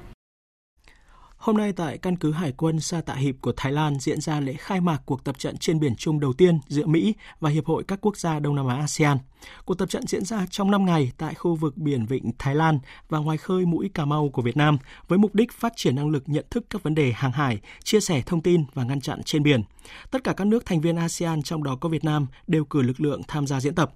Hôm 1.44 1.56
nay 1.56 1.72
tại 1.72 1.98
căn 1.98 2.16
cứ 2.16 2.32
Hải 2.32 2.52
quân 2.52 2.80
Sa 2.80 3.00
Tạ 3.00 3.14
Hiệp 3.14 3.34
của 3.40 3.52
Thái 3.56 3.72
Lan 3.72 3.98
diễn 3.98 4.20
ra 4.20 4.40
lễ 4.40 4.54
khai 4.58 4.80
mạc 4.80 5.02
cuộc 5.06 5.24
tập 5.24 5.38
trận 5.38 5.56
trên 5.56 5.80
biển 5.80 5.94
chung 5.96 6.20
đầu 6.20 6.32
tiên 6.32 6.58
giữa 6.68 6.86
Mỹ 6.86 7.14
và 7.40 7.50
Hiệp 7.50 7.66
hội 7.66 7.84
các 7.88 7.98
quốc 8.02 8.16
gia 8.16 8.38
Đông 8.38 8.54
Nam 8.54 8.66
Á 8.66 8.76
ASEAN. 8.76 9.18
Cuộc 9.64 9.74
tập 9.74 9.90
trận 9.90 10.06
diễn 10.06 10.24
ra 10.24 10.46
trong 10.50 10.70
5 10.70 10.84
ngày 10.84 11.12
tại 11.18 11.34
khu 11.34 11.54
vực 11.54 11.76
biển 11.76 12.06
Vịnh 12.06 12.30
Thái 12.38 12.54
Lan 12.54 12.78
và 13.08 13.18
ngoài 13.18 13.38
khơi 13.38 13.66
mũi 13.66 13.90
Cà 13.94 14.04
Mau 14.04 14.28
của 14.28 14.42
Việt 14.42 14.56
Nam 14.56 14.78
với 15.08 15.18
mục 15.18 15.34
đích 15.34 15.52
phát 15.52 15.72
triển 15.76 15.96
năng 15.96 16.10
lực 16.10 16.22
nhận 16.26 16.44
thức 16.50 16.64
các 16.70 16.82
vấn 16.82 16.94
đề 16.94 17.12
hàng 17.12 17.32
hải, 17.32 17.60
chia 17.84 18.00
sẻ 18.00 18.22
thông 18.26 18.42
tin 18.42 18.64
và 18.74 18.84
ngăn 18.84 19.00
chặn 19.00 19.22
trên 19.24 19.42
biển. 19.42 19.62
Tất 20.10 20.24
cả 20.24 20.32
các 20.32 20.46
nước 20.46 20.66
thành 20.66 20.80
viên 20.80 20.96
ASEAN 20.96 21.42
trong 21.42 21.64
đó 21.64 21.76
có 21.80 21.88
Việt 21.88 22.04
Nam 22.04 22.26
đều 22.46 22.64
cử 22.64 22.82
lực 22.82 23.00
lượng 23.00 23.22
tham 23.28 23.46
gia 23.46 23.60
diễn 23.60 23.74
tập. 23.74 23.94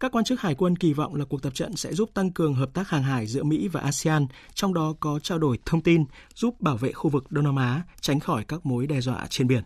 Các 0.00 0.12
quan 0.12 0.24
chức 0.24 0.40
hải 0.40 0.54
quân 0.54 0.76
kỳ 0.76 0.92
vọng 0.92 1.14
là 1.14 1.24
cuộc 1.24 1.42
tập 1.42 1.54
trận 1.54 1.76
sẽ 1.76 1.94
giúp 1.94 2.10
tăng 2.14 2.32
cường 2.32 2.54
hợp 2.54 2.70
tác 2.74 2.88
hàng 2.88 3.02
hải 3.02 3.26
giữa 3.26 3.42
Mỹ 3.42 3.68
và 3.68 3.80
ASEAN, 3.80 4.26
trong 4.54 4.74
đó 4.74 4.94
có 5.00 5.18
trao 5.18 5.38
đổi 5.38 5.58
thông 5.66 5.82
tin, 5.82 6.04
giúp 6.34 6.60
bảo 6.60 6.76
vệ 6.76 6.92
khu 6.92 7.10
vực 7.10 7.32
Đông 7.32 7.44
Nam 7.44 7.56
Á, 7.56 7.82
tránh 8.00 8.20
khỏi 8.20 8.44
các 8.48 8.66
mối 8.66 8.86
đe 8.86 9.00
dọa 9.00 9.26
trên 9.30 9.46
biển. 9.46 9.62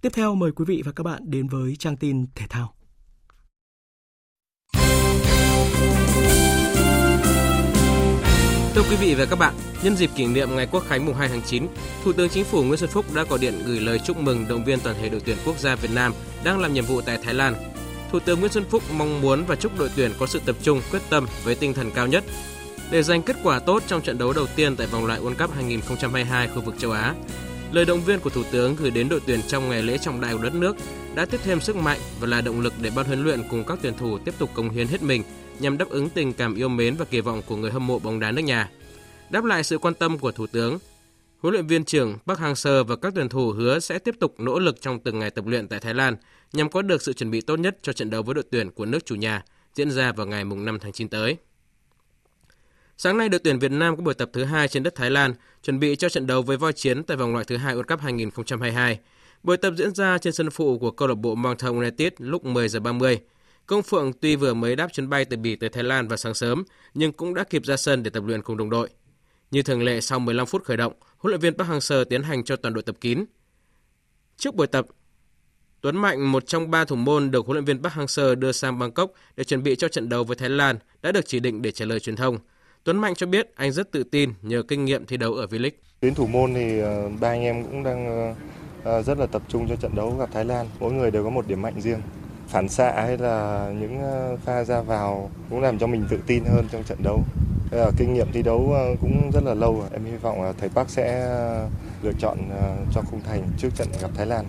Tiếp 0.00 0.10
theo 0.14 0.34
mời 0.34 0.52
quý 0.52 0.64
vị 0.68 0.82
và 0.84 0.92
các 0.92 1.04
bạn 1.04 1.22
đến 1.30 1.48
với 1.48 1.76
trang 1.76 1.96
tin 1.96 2.26
thể 2.34 2.46
thao. 2.48 2.75
Thưa 8.76 8.82
quý 8.90 8.96
vị 8.96 9.14
và 9.14 9.24
các 9.24 9.38
bạn, 9.38 9.54
nhân 9.82 9.96
dịp 9.96 10.10
kỷ 10.16 10.26
niệm 10.26 10.56
ngày 10.56 10.68
Quốc 10.70 10.84
khánh 10.88 11.06
mùng 11.06 11.14
2 11.14 11.28
tháng 11.28 11.42
9, 11.42 11.66
Thủ 12.04 12.12
tướng 12.12 12.28
Chính 12.28 12.44
phủ 12.44 12.62
Nguyễn 12.62 12.78
Xuân 12.78 12.90
Phúc 12.90 13.14
đã 13.14 13.24
có 13.24 13.36
điện 13.36 13.62
gửi 13.66 13.80
lời 13.80 14.00
chúc 14.04 14.16
mừng 14.16 14.48
động 14.48 14.64
viên 14.64 14.80
toàn 14.80 14.96
thể 15.00 15.08
đội 15.08 15.20
tuyển 15.24 15.36
quốc 15.44 15.58
gia 15.58 15.74
Việt 15.74 15.90
Nam 15.94 16.12
đang 16.44 16.60
làm 16.60 16.74
nhiệm 16.74 16.84
vụ 16.84 17.00
tại 17.00 17.18
Thái 17.24 17.34
Lan. 17.34 17.54
Thủ 18.12 18.18
tướng 18.18 18.40
Nguyễn 18.40 18.52
Xuân 18.52 18.64
Phúc 18.70 18.82
mong 18.96 19.20
muốn 19.20 19.44
và 19.44 19.56
chúc 19.56 19.78
đội 19.78 19.90
tuyển 19.96 20.12
có 20.18 20.26
sự 20.26 20.40
tập 20.46 20.56
trung, 20.62 20.80
quyết 20.90 21.02
tâm 21.10 21.26
với 21.44 21.54
tinh 21.54 21.74
thần 21.74 21.90
cao 21.90 22.06
nhất 22.06 22.24
để 22.90 23.02
giành 23.02 23.22
kết 23.22 23.36
quả 23.42 23.58
tốt 23.58 23.82
trong 23.86 24.02
trận 24.02 24.18
đấu 24.18 24.32
đầu 24.32 24.46
tiên 24.56 24.76
tại 24.76 24.86
vòng 24.86 25.06
loại 25.06 25.20
World 25.20 25.34
Cup 25.34 25.54
2022 25.54 26.48
khu 26.48 26.60
vực 26.60 26.74
châu 26.78 26.90
Á. 26.90 27.14
Lời 27.72 27.84
động 27.84 28.00
viên 28.00 28.20
của 28.20 28.30
Thủ 28.30 28.42
tướng 28.50 28.76
gửi 28.76 28.90
đến 28.90 29.08
đội 29.08 29.20
tuyển 29.26 29.40
trong 29.48 29.68
ngày 29.68 29.82
lễ 29.82 29.98
trọng 29.98 30.20
đại 30.20 30.32
của 30.32 30.42
đất 30.42 30.54
nước 30.54 30.76
đã 31.14 31.24
tiếp 31.24 31.40
thêm 31.44 31.60
sức 31.60 31.76
mạnh 31.76 31.98
và 32.20 32.26
là 32.26 32.40
động 32.40 32.60
lực 32.60 32.72
để 32.80 32.90
ban 32.96 33.06
huấn 33.06 33.24
luyện 33.24 33.42
cùng 33.50 33.64
các 33.64 33.78
tuyển 33.82 33.94
thủ 33.98 34.18
tiếp 34.18 34.34
tục 34.38 34.50
cống 34.54 34.70
hiến 34.70 34.86
hết 34.86 35.02
mình 35.02 35.22
nhằm 35.60 35.78
đáp 35.78 35.88
ứng 35.88 36.08
tình 36.08 36.32
cảm 36.32 36.54
yêu 36.54 36.68
mến 36.68 36.96
và 36.96 37.04
kỳ 37.04 37.20
vọng 37.20 37.42
của 37.46 37.56
người 37.56 37.70
hâm 37.70 37.86
mộ 37.86 37.98
bóng 37.98 38.20
đá 38.20 38.30
nước 38.30 38.42
nhà. 38.42 38.70
Đáp 39.30 39.44
lại 39.44 39.64
sự 39.64 39.78
quan 39.78 39.94
tâm 39.94 40.18
của 40.18 40.32
Thủ 40.32 40.46
tướng, 40.46 40.78
huấn 41.38 41.54
luyện 41.54 41.66
viên 41.66 41.84
trưởng 41.84 42.18
Park 42.26 42.40
Hang-seo 42.40 42.84
và 42.84 42.96
các 42.96 43.12
tuyển 43.16 43.28
thủ 43.28 43.50
hứa 43.50 43.78
sẽ 43.78 43.98
tiếp 43.98 44.14
tục 44.20 44.34
nỗ 44.38 44.58
lực 44.58 44.80
trong 44.80 45.00
từng 45.00 45.18
ngày 45.18 45.30
tập 45.30 45.46
luyện 45.46 45.68
tại 45.68 45.80
Thái 45.80 45.94
Lan 45.94 46.16
nhằm 46.52 46.70
có 46.70 46.82
được 46.82 47.02
sự 47.02 47.12
chuẩn 47.12 47.30
bị 47.30 47.40
tốt 47.40 47.56
nhất 47.56 47.78
cho 47.82 47.92
trận 47.92 48.10
đấu 48.10 48.22
với 48.22 48.34
đội 48.34 48.44
tuyển 48.50 48.70
của 48.70 48.84
nước 48.84 49.06
chủ 49.06 49.14
nhà 49.14 49.44
diễn 49.74 49.90
ra 49.90 50.12
vào 50.12 50.26
ngày 50.26 50.44
5 50.44 50.78
tháng 50.78 50.92
9 50.92 51.08
tới. 51.08 51.36
Sáng 52.98 53.18
nay, 53.18 53.28
đội 53.28 53.38
tuyển 53.44 53.58
Việt 53.58 53.72
Nam 53.72 53.96
có 53.96 54.02
buổi 54.02 54.14
tập 54.14 54.30
thứ 54.32 54.44
hai 54.44 54.68
trên 54.68 54.82
đất 54.82 54.94
Thái 54.94 55.10
Lan, 55.10 55.34
chuẩn 55.62 55.78
bị 55.78 55.96
cho 55.96 56.08
trận 56.08 56.26
đấu 56.26 56.42
với 56.42 56.56
voi 56.56 56.72
chiến 56.72 57.02
tại 57.02 57.16
vòng 57.16 57.32
loại 57.32 57.44
thứ 57.44 57.56
hai 57.56 57.74
World 57.74 57.82
Cup 57.82 58.00
2022. 58.00 58.98
Buổi 59.42 59.56
tập 59.56 59.74
diễn 59.76 59.94
ra 59.94 60.18
trên 60.18 60.32
sân 60.32 60.50
phụ 60.50 60.78
của 60.78 60.90
câu 60.90 61.08
lạc 61.08 61.14
bộ 61.14 61.34
Mountain 61.34 61.76
United 61.76 62.12
lúc 62.18 62.44
10 62.44 62.68
giờ 62.68 62.80
30. 62.80 63.20
Công 63.66 63.82
Phượng 63.82 64.12
tuy 64.20 64.36
vừa 64.36 64.54
mới 64.54 64.76
đáp 64.76 64.92
chuyến 64.92 65.08
bay 65.08 65.24
từ 65.24 65.36
Bỉ 65.36 65.56
tới 65.56 65.68
Thái 65.68 65.84
Lan 65.84 66.08
vào 66.08 66.16
sáng 66.16 66.34
sớm, 66.34 66.64
nhưng 66.94 67.12
cũng 67.12 67.34
đã 67.34 67.44
kịp 67.44 67.64
ra 67.64 67.76
sân 67.76 68.02
để 68.02 68.10
tập 68.10 68.22
luyện 68.26 68.42
cùng 68.42 68.56
đồng 68.56 68.70
đội. 68.70 68.88
Như 69.50 69.62
thường 69.62 69.82
lệ 69.82 70.00
sau 70.00 70.18
15 70.18 70.46
phút 70.46 70.64
khởi 70.64 70.76
động, 70.76 70.92
huấn 71.18 71.30
luyện 71.30 71.40
viên 71.40 71.54
Park 71.54 71.70
Hang-seo 71.70 72.04
tiến 72.04 72.22
hành 72.22 72.44
cho 72.44 72.56
toàn 72.56 72.74
đội 72.74 72.82
tập 72.82 72.96
kín. 73.00 73.24
Trước 74.36 74.54
buổi 74.54 74.66
tập, 74.66 74.86
Tuấn 75.80 75.96
Mạnh, 75.96 76.32
một 76.32 76.46
trong 76.46 76.70
ba 76.70 76.84
thủ 76.84 76.96
môn 76.96 77.30
được 77.30 77.46
huấn 77.46 77.54
luyện 77.54 77.64
viên 77.64 77.82
Park 77.82 77.94
Hang-seo 77.94 78.34
đưa 78.34 78.52
sang 78.52 78.78
Bangkok 78.78 79.12
để 79.36 79.44
chuẩn 79.44 79.62
bị 79.62 79.76
cho 79.76 79.88
trận 79.88 80.08
đấu 80.08 80.24
với 80.24 80.36
Thái 80.36 80.48
Lan, 80.48 80.78
đã 81.02 81.12
được 81.12 81.26
chỉ 81.26 81.40
định 81.40 81.62
để 81.62 81.72
trả 81.72 81.84
lời 81.84 82.00
truyền 82.00 82.16
thông. 82.16 82.38
Tuấn 82.84 82.98
Mạnh 82.98 83.14
cho 83.14 83.26
biết 83.26 83.54
anh 83.54 83.72
rất 83.72 83.92
tự 83.92 84.02
tin 84.04 84.32
nhờ 84.42 84.62
kinh 84.68 84.84
nghiệm 84.84 85.06
thi 85.06 85.16
đấu 85.16 85.34
ở 85.34 85.46
V-League. 85.46 85.70
Tuyến 86.00 86.14
thủ 86.14 86.26
môn 86.26 86.54
thì 86.54 86.78
ờ, 86.78 87.08
ba 87.20 87.28
anh 87.28 87.42
em 87.42 87.64
cũng 87.64 87.82
đang 87.82 88.06
ờ, 88.06 88.34
ờ, 88.84 89.02
rất 89.02 89.18
là 89.18 89.26
tập 89.26 89.42
trung 89.48 89.68
cho 89.68 89.76
trận 89.76 89.94
đấu 89.94 90.16
gặp 90.18 90.28
Thái 90.32 90.44
Lan. 90.44 90.66
Mỗi 90.80 90.92
người 90.92 91.10
đều 91.10 91.24
có 91.24 91.30
một 91.30 91.46
điểm 91.48 91.62
mạnh 91.62 91.80
riêng. 91.80 92.00
Phản 92.48 92.68
xạ 92.68 92.92
hay 92.92 93.18
là 93.18 93.68
những 93.80 94.00
ờ, 94.00 94.36
pha 94.44 94.64
ra 94.64 94.80
vào 94.80 95.30
cũng 95.50 95.60
làm 95.60 95.78
cho 95.78 95.86
mình 95.86 96.06
tự 96.10 96.18
tin 96.26 96.44
hơn 96.44 96.68
trong 96.72 96.84
trận 96.84 96.98
đấu. 97.02 97.24
Là 97.70 97.90
Kinh 97.98 98.14
nghiệm 98.14 98.32
thi 98.32 98.42
đấu 98.42 98.72
ờ, 98.72 98.94
cũng 99.00 99.30
rất 99.34 99.44
là 99.44 99.54
lâu. 99.54 99.84
Em 99.92 100.04
hy 100.04 100.16
vọng 100.16 100.52
thầy 100.58 100.68
Park 100.68 100.90
sẽ 100.90 101.20
ờ, 101.20 101.68
lựa 102.02 102.12
chọn 102.18 102.38
cho 102.94 103.02
khung 103.10 103.20
thành 103.20 103.42
trước 103.58 103.68
trận 103.76 103.88
gặp 104.02 104.10
Thái 104.14 104.26
Lan. 104.26 104.44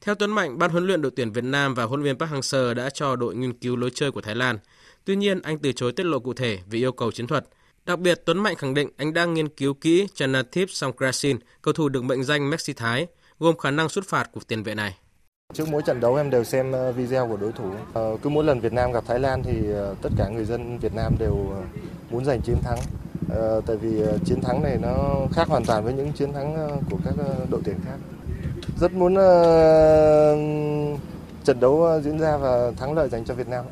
Theo 0.00 0.14
Tuấn 0.14 0.30
Mạnh, 0.30 0.58
ban 0.58 0.70
huấn 0.70 0.86
luyện 0.86 1.02
đội 1.02 1.12
tuyển 1.16 1.32
Việt 1.32 1.44
Nam 1.44 1.74
và 1.74 1.84
huấn 1.84 2.02
luyện 2.02 2.16
viên 2.16 2.18
Park 2.18 2.32
Hang-seo 2.32 2.74
đã 2.74 2.90
cho 2.90 3.16
đội 3.16 3.34
nghiên 3.34 3.52
cứu 3.52 3.76
lối 3.76 3.90
chơi 3.94 4.12
của 4.12 4.20
Thái 4.20 4.34
Lan. 4.34 4.58
Tuy 5.04 5.16
nhiên, 5.16 5.42
anh 5.42 5.58
từ 5.58 5.72
chối 5.72 5.92
tiết 5.92 6.06
lộ 6.06 6.18
cụ 6.18 6.34
thể 6.34 6.58
vì 6.70 6.78
yêu 6.78 6.92
cầu 6.92 7.12
chiến 7.12 7.26
thuật. 7.26 7.44
Đặc 7.86 7.98
biệt, 7.98 8.22
Tuấn 8.24 8.38
Mạnh 8.38 8.56
khẳng 8.56 8.74
định 8.74 8.88
anh 8.96 9.14
đang 9.14 9.34
nghiên 9.34 9.48
cứu 9.48 9.74
kỹ 9.74 10.08
Chanathip 10.14 10.70
Songkrasin, 10.70 11.38
cầu 11.62 11.74
thủ 11.74 11.88
được 11.88 12.04
mệnh 12.04 12.24
danh 12.24 12.50
Messi 12.50 12.72
Thái, 12.72 13.06
gồm 13.38 13.56
khả 13.56 13.70
năng 13.70 13.88
xuất 13.88 14.08
phạt 14.08 14.32
của 14.32 14.40
tiền 14.48 14.62
vệ 14.62 14.74
này. 14.74 14.96
Trước 15.54 15.68
mỗi 15.68 15.82
trận 15.82 16.00
đấu 16.00 16.16
em 16.16 16.30
đều 16.30 16.44
xem 16.44 16.72
ờ, 16.72 16.92
video 16.92 17.28
của 17.28 17.36
đối 17.36 17.52
thủ. 17.52 17.70
Ờ, 17.94 18.16
cứ 18.22 18.30
mỗi 18.30 18.44
lần 18.44 18.60
Việt 18.60 18.72
Nam 18.72 18.92
gặp 18.92 19.04
Thái 19.06 19.20
Lan 19.20 19.42
thì 19.42 19.72
ờ, 19.72 19.94
tất 20.02 20.08
cả 20.18 20.28
người 20.28 20.44
dân 20.44 20.78
Việt 20.78 20.94
Nam 20.94 21.14
đều 21.18 21.36
muốn 22.10 22.24
giành 22.24 22.40
chiến 22.40 22.56
thắng. 22.62 22.78
Tại 23.66 23.76
vì 23.76 24.02
chiến 24.24 24.40
thắng 24.40 24.62
này 24.62 24.78
nó 24.82 25.16
khác 25.32 25.48
hoàn 25.48 25.64
toàn 25.64 25.84
với 25.84 25.92
những 25.92 26.12
chiến 26.12 26.32
thắng 26.32 26.78
của 26.90 26.98
các 27.04 27.14
đội 27.50 27.60
tuyển 27.64 27.76
khác. 27.84 27.96
Rất 28.80 28.92
muốn 28.92 29.14
trận 31.44 31.60
đấu 31.60 32.00
diễn 32.04 32.18
ra 32.18 32.36
và 32.36 32.70
thắng 32.76 32.92
lợi 32.92 33.08
dành 33.08 33.24
cho 33.24 33.34
Việt 33.34 33.48
Nam. 33.48 33.64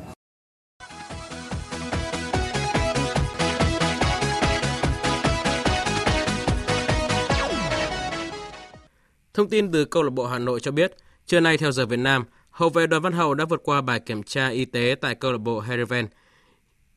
Thông 9.33 9.49
tin 9.49 9.71
từ 9.71 9.85
câu 9.85 10.03
lạc 10.03 10.13
bộ 10.13 10.25
Hà 10.25 10.39
Nội 10.39 10.59
cho 10.59 10.71
biết, 10.71 10.97
trưa 11.27 11.39
nay 11.39 11.57
theo 11.57 11.71
giờ 11.71 11.85
Việt 11.85 11.99
Nam, 11.99 12.23
hậu 12.49 12.69
vệ 12.69 12.87
Đoàn 12.87 13.01
Văn 13.01 13.13
Hậu 13.13 13.33
đã 13.33 13.45
vượt 13.45 13.61
qua 13.63 13.81
bài 13.81 13.99
kiểm 13.99 14.23
tra 14.23 14.47
y 14.47 14.65
tế 14.65 14.95
tại 15.01 15.15
câu 15.15 15.31
lạc 15.31 15.37
bộ 15.37 15.59
Hereven. 15.59 16.07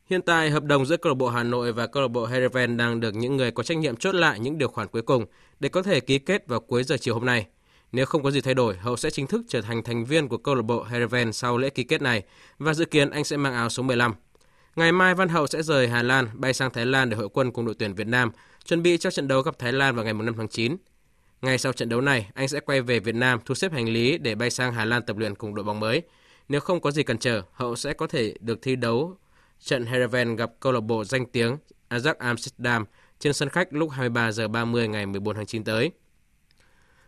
Hiện 0.06 0.22
tại, 0.22 0.50
hợp 0.50 0.64
đồng 0.64 0.86
giữa 0.86 0.96
câu 0.96 1.10
lạc 1.10 1.14
bộ 1.14 1.28
Hà 1.28 1.42
Nội 1.42 1.72
và 1.72 1.86
câu 1.86 2.02
lạc 2.02 2.08
bộ 2.08 2.26
Hereven 2.26 2.76
đang 2.76 3.00
được 3.00 3.14
những 3.14 3.36
người 3.36 3.50
có 3.50 3.62
trách 3.62 3.78
nhiệm 3.78 3.96
chốt 3.96 4.14
lại 4.14 4.40
những 4.40 4.58
điều 4.58 4.68
khoản 4.68 4.88
cuối 4.88 5.02
cùng 5.02 5.24
để 5.60 5.68
có 5.68 5.82
thể 5.82 6.00
ký 6.00 6.18
kết 6.18 6.46
vào 6.48 6.60
cuối 6.60 6.84
giờ 6.84 6.96
chiều 7.00 7.14
hôm 7.14 7.24
nay. 7.24 7.46
Nếu 7.92 8.06
không 8.06 8.22
có 8.22 8.30
gì 8.30 8.40
thay 8.40 8.54
đổi, 8.54 8.76
Hậu 8.76 8.96
sẽ 8.96 9.10
chính 9.10 9.26
thức 9.26 9.42
trở 9.48 9.60
thành 9.60 9.82
thành 9.82 10.04
viên 10.04 10.28
của 10.28 10.38
câu 10.38 10.54
lạc 10.54 10.62
bộ 10.62 10.82
Hereven 10.82 11.32
sau 11.32 11.58
lễ 11.58 11.70
ký 11.70 11.84
kết 11.84 12.02
này 12.02 12.22
và 12.58 12.74
dự 12.74 12.84
kiến 12.84 13.10
anh 13.10 13.24
sẽ 13.24 13.36
mang 13.36 13.54
áo 13.54 13.70
số 13.70 13.82
15. 13.82 14.14
Ngày 14.76 14.92
mai 14.92 15.14
Văn 15.14 15.28
Hậu 15.28 15.46
sẽ 15.46 15.62
rời 15.62 15.88
Hà 15.88 16.02
Lan 16.02 16.28
bay 16.34 16.52
sang 16.52 16.70
Thái 16.70 16.86
Lan 16.86 17.10
để 17.10 17.16
hội 17.16 17.28
quân 17.28 17.52
cùng 17.52 17.66
đội 17.66 17.74
tuyển 17.78 17.94
Việt 17.94 18.06
Nam, 18.06 18.30
chuẩn 18.64 18.82
bị 18.82 18.98
cho 18.98 19.10
trận 19.10 19.28
đấu 19.28 19.42
gặp 19.42 19.58
Thái 19.58 19.72
Lan 19.72 19.94
vào 19.94 20.04
ngày 20.04 20.14
5 20.14 20.34
tháng 20.36 20.48
9. 20.48 20.76
Ngay 21.42 21.58
sau 21.58 21.72
trận 21.72 21.88
đấu 21.88 22.00
này, 22.00 22.30
anh 22.34 22.48
sẽ 22.48 22.60
quay 22.60 22.82
về 22.82 23.00
Việt 23.00 23.14
Nam 23.14 23.40
thu 23.44 23.54
xếp 23.54 23.72
hành 23.72 23.88
lý 23.88 24.18
để 24.18 24.34
bay 24.34 24.50
sang 24.50 24.72
Hà 24.72 24.84
Lan 24.84 25.02
tập 25.02 25.16
luyện 25.16 25.34
cùng 25.34 25.54
đội 25.54 25.64
bóng 25.64 25.80
mới. 25.80 26.02
Nếu 26.48 26.60
không 26.60 26.80
có 26.80 26.90
gì 26.90 27.02
cần 27.02 27.18
chờ, 27.18 27.42
Hậu 27.52 27.76
sẽ 27.76 27.92
có 27.92 28.06
thể 28.06 28.34
được 28.40 28.62
thi 28.62 28.76
đấu 28.76 29.16
trận 29.60 29.86
Heerenveen 29.86 30.36
gặp 30.36 30.50
câu 30.60 30.72
lạc 30.72 30.80
bộ 30.80 31.04
danh 31.04 31.26
tiếng 31.26 31.56
Ajax 31.90 32.14
Amsterdam 32.18 32.84
trên 33.18 33.32
sân 33.32 33.48
khách 33.48 33.72
lúc 33.72 33.90
23 33.90 34.32
giờ 34.32 34.48
30 34.48 34.88
ngày 34.88 35.06
14 35.06 35.34
tháng 35.34 35.46
9 35.46 35.64
tới. 35.64 35.90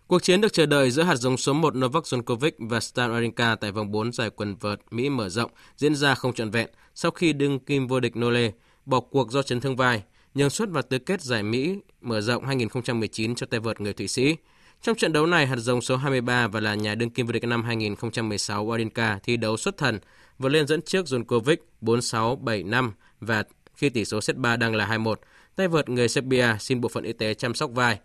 Cuộc 0.07 0.23
chiến 0.23 0.41
được 0.41 0.53
chờ 0.53 0.67
đợi 0.67 0.91
giữa 0.91 1.03
hạt 1.03 1.17
giống 1.17 1.37
số 1.37 1.53
1 1.53 1.77
Novak 1.77 2.03
Djokovic 2.05 2.51
và 2.59 2.81
Stan 2.81 3.13
Wawrinka 3.13 3.57
tại 3.57 3.73
vòng 3.73 3.91
4 3.91 4.13
giải 4.13 4.31
quần 4.31 4.57
vợt 4.57 4.81
Mỹ 4.91 5.09
mở 5.09 5.29
rộng 5.29 5.51
diễn 5.77 5.95
ra 5.95 6.15
không 6.15 6.33
trọn 6.33 6.51
vẹn 6.51 6.69
sau 6.95 7.11
khi 7.11 7.33
đương 7.33 7.59
kim 7.59 7.87
vô 7.87 8.01
địch 8.01 8.17
Nole 8.17 8.51
bỏ 8.87 9.01
cuộc 9.01 9.31
do 9.31 9.43
chấn 9.43 9.61
thương 9.61 9.77
vai, 9.77 10.03
nhường 10.35 10.51
suất 10.51 10.71
vào 10.71 10.83
tứ 10.83 10.99
kết 10.99 11.21
giải 11.21 11.43
Mỹ 11.43 11.77
mở 12.01 12.21
rộng 12.21 12.45
2019 12.47 13.35
cho 13.35 13.47
tay 13.47 13.61
vợt 13.61 13.81
người 13.81 13.93
Thụy 13.93 14.09
Sĩ. 14.09 14.37
Trong 14.83 14.97
trận 14.97 15.13
đấu 15.13 15.27
này, 15.27 15.47
hạt 15.47 15.57
giống 15.57 15.81
số 15.81 15.97
23 15.97 16.47
và 16.47 16.61
là 16.61 16.75
nhà 16.75 16.95
đương 16.95 17.11
kim 17.11 17.27
vô 17.27 17.33
địch 17.33 17.45
năm 17.45 17.65
2016 17.65 18.67
Wawrinka 18.67 19.19
thi 19.23 19.37
đấu 19.37 19.57
xuất 19.57 19.77
thần, 19.77 19.99
vượt 20.39 20.49
lên 20.49 20.67
dẫn 20.67 20.83
trước 20.83 21.07
Djokovic 21.07 21.57
4-6, 21.81 22.45
7-5 22.45 22.91
và 23.21 23.45
khi 23.75 23.89
tỷ 23.89 24.05
số 24.05 24.21
set 24.21 24.37
3 24.37 24.57
đang 24.57 24.75
là 24.75 24.87
2-1, 24.87 25.15
tay 25.57 25.69
vợt 25.69 25.89
người 25.89 26.09
Serbia 26.09 26.47
xin 26.61 26.81
bộ 26.81 26.89
phận 26.89 27.05
y 27.05 27.13
tế 27.13 27.35
chăm 27.35 27.55
sóc 27.55 27.71
vai. 27.71 27.99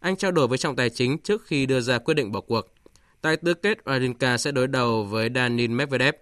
Anh 0.00 0.16
trao 0.16 0.32
đổi 0.32 0.46
với 0.46 0.58
trọng 0.58 0.76
tài 0.76 0.90
chính 0.90 1.18
trước 1.18 1.46
khi 1.46 1.66
đưa 1.66 1.80
ra 1.80 1.98
quyết 1.98 2.14
định 2.14 2.32
bỏ 2.32 2.40
cuộc. 2.40 2.66
Tại 3.20 3.36
tứ 3.36 3.54
kết, 3.54 3.78
Wawrinka 3.84 4.36
sẽ 4.36 4.52
đối 4.52 4.66
đầu 4.66 5.04
với 5.04 5.28
Danin 5.34 5.76
Medvedev. 5.76 6.14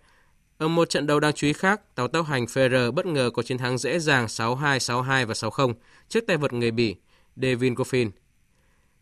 Ở 0.59 0.69
một 0.69 0.91
trận 0.91 1.07
đấu 1.07 1.21
đáng 1.21 1.33
chú 1.33 1.47
ý 1.47 1.53
khác, 1.53 1.81
tàu 1.95 2.09
tốc 2.09 2.27
hành 2.27 2.45
Ferrer 2.45 2.93
bất 2.93 3.07
ngờ 3.07 3.31
có 3.35 3.43
chiến 3.43 3.59
thắng 3.59 3.79
dễ 3.79 3.99
dàng 3.99 4.27
6-2, 4.27 4.79
6-2 4.79 5.27
và 5.27 5.35
6-0 5.35 5.75
trước 6.09 6.27
tay 6.27 6.37
vợt 6.37 6.53
người 6.53 6.71
Bỉ 6.71 6.97
Devin 7.37 7.75
Goffin. 7.75 8.11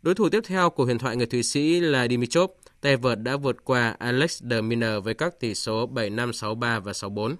Đối 0.02 0.14
thủ 0.14 0.28
tiếp 0.28 0.40
theo 0.46 0.70
của 0.70 0.84
huyền 0.84 0.98
thoại 0.98 1.16
người 1.16 1.26
Thụy 1.26 1.42
Sĩ 1.42 1.80
là 1.80 2.08
Dimitrov, 2.08 2.50
tay 2.80 2.96
vợt 2.96 3.18
đã 3.22 3.36
vượt 3.36 3.64
qua 3.64 3.96
Alex 3.98 4.42
de 4.42 4.60
Minaur 4.60 5.04
với 5.04 5.14
các 5.14 5.40
tỷ 5.40 5.54
số 5.54 5.88
7-5, 5.94 6.30
6-3 6.30 6.80
và 6.80 6.92
6-4. 6.92 7.34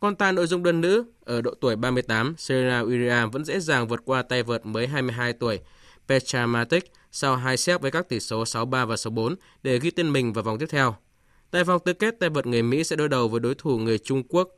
Còn 0.00 0.16
tại 0.16 0.32
nội 0.32 0.46
dung 0.46 0.62
đơn 0.62 0.80
nữ, 0.80 1.04
ở 1.24 1.40
độ 1.40 1.54
tuổi 1.60 1.76
38, 1.76 2.34
Serena 2.38 2.82
Williams 2.82 3.30
vẫn 3.30 3.44
dễ 3.44 3.60
dàng 3.60 3.88
vượt 3.88 4.00
qua 4.04 4.22
tay 4.22 4.42
vợt 4.42 4.66
mới 4.66 4.86
22 4.86 5.32
tuổi 5.32 5.60
Petra 6.08 6.46
Matic 6.46 6.92
sau 7.12 7.36
hai 7.36 7.56
set 7.56 7.80
với 7.80 7.90
các 7.90 8.08
tỷ 8.08 8.20
số 8.20 8.44
6-3 8.44 8.86
và 8.86 8.94
6-4 8.94 9.34
để 9.62 9.78
ghi 9.78 9.90
tên 9.90 10.12
mình 10.12 10.32
vào 10.32 10.44
vòng 10.44 10.58
tiếp 10.58 10.66
theo. 10.70 10.96
Tại 11.50 11.64
vòng 11.64 11.80
tứ 11.84 11.92
kết, 11.92 12.20
tay 12.20 12.30
vợt 12.30 12.46
người 12.46 12.62
Mỹ 12.62 12.84
sẽ 12.84 12.96
đối 12.96 13.08
đầu 13.08 13.28
với 13.28 13.40
đối 13.40 13.54
thủ 13.54 13.78
người 13.78 13.98
Trung 13.98 14.22
Quốc 14.28 14.48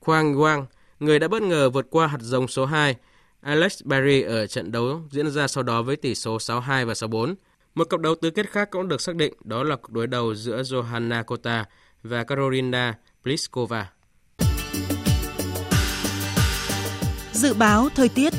Quang 0.00 0.34
Wang, 0.34 0.64
người 1.00 1.18
đã 1.18 1.28
bất 1.28 1.42
ngờ 1.42 1.70
vượt 1.70 1.86
qua 1.90 2.06
hạt 2.06 2.18
giống 2.20 2.48
số 2.48 2.64
2 2.64 2.96
Alex 3.40 3.82
Barry 3.84 4.22
ở 4.22 4.46
trận 4.46 4.72
đấu 4.72 5.00
diễn 5.10 5.30
ra 5.30 5.48
sau 5.48 5.62
đó 5.62 5.82
với 5.82 5.96
tỷ 5.96 6.14
số 6.14 6.36
6-2 6.36 6.86
và 6.86 6.92
6-4. 6.92 7.34
Một 7.74 7.84
cặp 7.84 8.00
đấu 8.00 8.14
tứ 8.14 8.30
kết 8.30 8.50
khác 8.50 8.68
cũng 8.70 8.88
được 8.88 9.00
xác 9.00 9.16
định, 9.16 9.34
đó 9.44 9.62
là 9.62 9.76
cuộc 9.76 9.92
đối 9.92 10.06
đầu 10.06 10.34
giữa 10.34 10.62
Johanna 10.62 11.24
Kota 11.24 11.64
và 12.02 12.24
Karolina 12.24 12.94
Pliskova. 13.24 13.90
Dự 17.32 17.54
báo 17.54 17.88
thời 17.94 18.08
tiết 18.08 18.32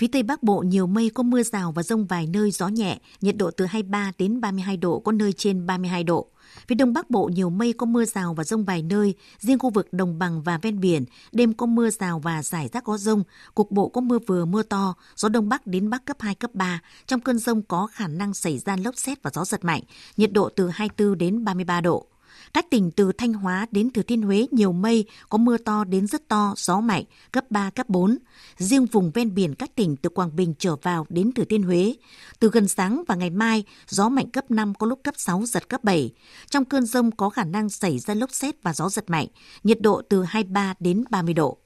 Phía 0.00 0.06
Tây 0.06 0.22
Bắc 0.22 0.42
Bộ 0.42 0.58
nhiều 0.60 0.86
mây 0.86 1.10
có 1.14 1.22
mưa 1.22 1.42
rào 1.42 1.72
và 1.72 1.82
rông 1.82 2.06
vài 2.06 2.26
nơi 2.26 2.50
gió 2.50 2.68
nhẹ, 2.68 2.98
nhiệt 3.20 3.36
độ 3.36 3.50
từ 3.50 3.66
23 3.66 4.12
đến 4.18 4.40
32 4.40 4.76
độ, 4.76 5.00
có 5.00 5.12
nơi 5.12 5.32
trên 5.32 5.66
32 5.66 6.04
độ. 6.04 6.26
Phía 6.68 6.74
Đông 6.74 6.92
Bắc 6.92 7.10
Bộ 7.10 7.30
nhiều 7.34 7.50
mây 7.50 7.72
có 7.72 7.86
mưa 7.86 8.04
rào 8.04 8.34
và 8.34 8.44
rông 8.44 8.64
vài 8.64 8.82
nơi, 8.82 9.14
riêng 9.38 9.58
khu 9.58 9.70
vực 9.70 9.92
đồng 9.92 10.18
bằng 10.18 10.42
và 10.42 10.58
ven 10.58 10.80
biển, 10.80 11.04
đêm 11.32 11.54
có 11.54 11.66
mưa 11.66 11.90
rào 11.90 12.18
và 12.18 12.42
rải 12.42 12.68
rác 12.68 12.84
có 12.84 12.98
rông, 12.98 13.22
cục 13.54 13.70
bộ 13.70 13.88
có 13.88 14.00
mưa 14.00 14.18
vừa 14.26 14.44
mưa 14.44 14.62
to, 14.62 14.94
gió 15.16 15.28
Đông 15.28 15.48
Bắc 15.48 15.66
đến 15.66 15.90
Bắc 15.90 16.04
cấp 16.04 16.16
2, 16.20 16.34
cấp 16.34 16.50
3. 16.54 16.80
Trong 17.06 17.20
cơn 17.20 17.38
rông 17.38 17.62
có 17.62 17.86
khả 17.86 18.08
năng 18.08 18.34
xảy 18.34 18.58
ra 18.58 18.76
lốc 18.76 18.96
xét 18.96 19.22
và 19.22 19.30
gió 19.34 19.44
giật 19.44 19.64
mạnh, 19.64 19.82
nhiệt 20.16 20.32
độ 20.32 20.48
từ 20.56 20.68
24 20.68 21.18
đến 21.18 21.44
33 21.44 21.80
độ. 21.80 22.06
Các 22.54 22.70
tỉnh 22.70 22.90
từ 22.90 23.12
Thanh 23.12 23.32
Hóa 23.32 23.66
đến 23.70 23.90
Thừa 23.90 24.02
Thiên 24.02 24.22
Huế 24.22 24.46
nhiều 24.50 24.72
mây, 24.72 25.04
có 25.28 25.38
mưa 25.38 25.56
to 25.56 25.84
đến 25.84 26.06
rất 26.06 26.28
to, 26.28 26.54
gió 26.56 26.80
mạnh, 26.80 27.04
cấp 27.32 27.44
3, 27.50 27.70
cấp 27.70 27.88
4. 27.88 28.18
Riêng 28.56 28.86
vùng 28.86 29.10
ven 29.10 29.34
biển 29.34 29.54
các 29.54 29.74
tỉnh 29.74 29.96
từ 29.96 30.10
Quảng 30.10 30.36
Bình 30.36 30.54
trở 30.58 30.76
vào 30.76 31.06
đến 31.08 31.32
Thừa 31.32 31.44
Thiên 31.44 31.62
Huế. 31.62 31.94
Từ 32.38 32.50
gần 32.52 32.68
sáng 32.68 33.02
và 33.08 33.14
ngày 33.14 33.30
mai, 33.30 33.64
gió 33.88 34.08
mạnh 34.08 34.30
cấp 34.30 34.50
5 34.50 34.74
có 34.74 34.86
lúc 34.86 35.00
cấp 35.04 35.14
6, 35.18 35.42
giật 35.46 35.68
cấp 35.68 35.84
7. 35.84 36.10
Trong 36.50 36.64
cơn 36.64 36.86
rông 36.86 37.10
có 37.10 37.30
khả 37.30 37.44
năng 37.44 37.70
xảy 37.70 37.98
ra 37.98 38.14
lốc 38.14 38.30
xét 38.32 38.62
và 38.62 38.72
gió 38.72 38.88
giật 38.88 39.10
mạnh, 39.10 39.26
nhiệt 39.64 39.80
độ 39.80 40.02
từ 40.08 40.22
23 40.22 40.74
đến 40.80 41.04
30 41.10 41.34
độ. 41.34 41.58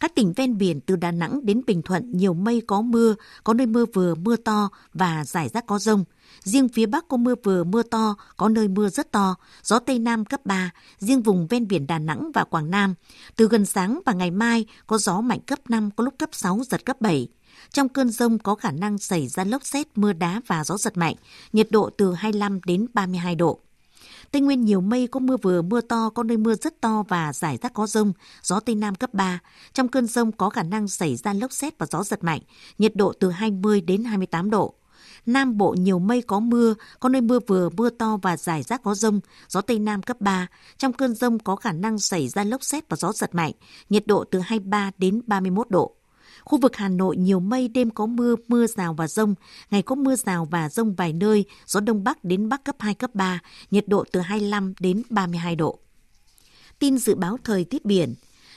Các 0.00 0.14
tỉnh 0.14 0.32
ven 0.32 0.58
biển 0.58 0.80
từ 0.80 0.96
Đà 0.96 1.10
Nẵng 1.10 1.46
đến 1.46 1.62
Bình 1.66 1.82
Thuận 1.82 2.16
nhiều 2.16 2.34
mây 2.34 2.62
có 2.66 2.82
mưa, 2.82 3.14
có 3.44 3.54
nơi 3.54 3.66
mưa 3.66 3.84
vừa 3.94 4.14
mưa 4.14 4.36
to 4.36 4.68
và 4.94 5.24
rải 5.24 5.48
rác 5.48 5.66
có 5.66 5.78
rông. 5.78 6.04
Riêng 6.42 6.68
phía 6.68 6.86
Bắc 6.86 7.08
có 7.08 7.16
mưa 7.16 7.34
vừa 7.44 7.64
mưa 7.64 7.82
to, 7.82 8.16
có 8.36 8.48
nơi 8.48 8.68
mưa 8.68 8.88
rất 8.88 9.12
to, 9.12 9.34
gió 9.62 9.78
Tây 9.78 9.98
Nam 9.98 10.24
cấp 10.24 10.40
3, 10.46 10.70
riêng 10.98 11.22
vùng 11.22 11.46
ven 11.46 11.68
biển 11.68 11.86
Đà 11.86 11.98
Nẵng 11.98 12.30
và 12.34 12.44
Quảng 12.44 12.70
Nam. 12.70 12.94
Từ 13.36 13.48
gần 13.48 13.66
sáng 13.66 14.00
và 14.06 14.12
ngày 14.12 14.30
mai 14.30 14.66
có 14.86 14.98
gió 14.98 15.20
mạnh 15.20 15.40
cấp 15.40 15.58
5, 15.68 15.90
có 15.96 16.04
lúc 16.04 16.14
cấp 16.18 16.30
6, 16.32 16.60
giật 16.70 16.84
cấp 16.84 17.00
7. 17.00 17.28
Trong 17.70 17.88
cơn 17.88 18.10
rông 18.10 18.38
có 18.38 18.54
khả 18.54 18.70
năng 18.70 18.98
xảy 18.98 19.28
ra 19.28 19.44
lốc 19.44 19.66
xét, 19.66 19.86
mưa 19.94 20.12
đá 20.12 20.40
và 20.46 20.64
gió 20.64 20.76
giật 20.76 20.96
mạnh, 20.96 21.14
nhiệt 21.52 21.68
độ 21.70 21.90
từ 21.98 22.14
25 22.14 22.60
đến 22.66 22.86
32 22.94 23.34
độ. 23.34 23.60
Tây 24.34 24.40
Nguyên 24.40 24.64
nhiều 24.64 24.80
mây, 24.80 25.06
có 25.06 25.20
mưa 25.20 25.36
vừa, 25.36 25.62
mưa 25.62 25.80
to, 25.80 26.10
có 26.10 26.22
nơi 26.22 26.36
mưa 26.36 26.54
rất 26.54 26.80
to 26.80 27.04
và 27.08 27.32
rải 27.32 27.58
rác 27.62 27.74
có 27.74 27.86
rông, 27.86 28.12
gió 28.42 28.60
Tây 28.60 28.74
Nam 28.74 28.94
cấp 28.94 29.14
3. 29.14 29.40
Trong 29.72 29.88
cơn 29.88 30.06
rông 30.06 30.32
có 30.32 30.50
khả 30.50 30.62
năng 30.62 30.88
xảy 30.88 31.16
ra 31.16 31.32
lốc 31.32 31.52
xét 31.52 31.78
và 31.78 31.86
gió 31.86 32.02
giật 32.02 32.24
mạnh, 32.24 32.40
nhiệt 32.78 32.96
độ 32.96 33.12
từ 33.20 33.30
20 33.30 33.80
đến 33.80 34.04
28 34.04 34.50
độ. 34.50 34.74
Nam 35.26 35.58
Bộ 35.58 35.74
nhiều 35.78 35.98
mây 35.98 36.22
có 36.22 36.40
mưa, 36.40 36.74
có 37.00 37.08
nơi 37.08 37.22
mưa 37.22 37.38
vừa, 37.46 37.68
mưa 37.68 37.90
to 37.90 38.18
và 38.22 38.36
rải 38.36 38.62
rác 38.62 38.82
có 38.82 38.94
rông, 38.94 39.20
gió 39.48 39.60
Tây 39.60 39.78
Nam 39.78 40.02
cấp 40.02 40.20
3. 40.20 40.46
Trong 40.78 40.92
cơn 40.92 41.14
rông 41.14 41.38
có 41.38 41.56
khả 41.56 41.72
năng 41.72 41.98
xảy 41.98 42.28
ra 42.28 42.44
lốc 42.44 42.64
xét 42.64 42.88
và 42.88 42.96
gió 42.96 43.12
giật 43.12 43.34
mạnh, 43.34 43.52
nhiệt 43.88 44.06
độ 44.06 44.24
từ 44.30 44.38
23 44.38 44.90
đến 44.98 45.20
31 45.26 45.70
độ. 45.70 45.94
Khu 46.44 46.58
vực 46.58 46.76
Hà 46.76 46.88
Nội 46.88 47.16
nhiều 47.16 47.40
mây, 47.40 47.68
đêm 47.68 47.90
có 47.90 48.06
mưa, 48.06 48.36
mưa 48.48 48.66
rào 48.66 48.94
và 48.94 49.08
rông, 49.08 49.34
ngày 49.70 49.82
có 49.82 49.94
mưa 49.94 50.16
rào 50.16 50.48
và 50.50 50.68
rông 50.68 50.94
vài 50.94 51.12
nơi, 51.12 51.44
gió 51.66 51.80
Đông 51.80 52.04
Bắc 52.04 52.24
đến 52.24 52.48
Bắc 52.48 52.64
cấp 52.64 52.76
2, 52.78 52.94
cấp 52.94 53.14
3, 53.14 53.40
nhiệt 53.70 53.88
độ 53.88 54.04
từ 54.12 54.20
25 54.20 54.74
đến 54.80 55.02
32 55.10 55.56
độ. 55.56 55.78
Tin 56.78 56.98
dự 56.98 57.14
báo 57.14 57.36
thời 57.44 57.64
tiết 57.64 57.84
biển, 57.84 58.14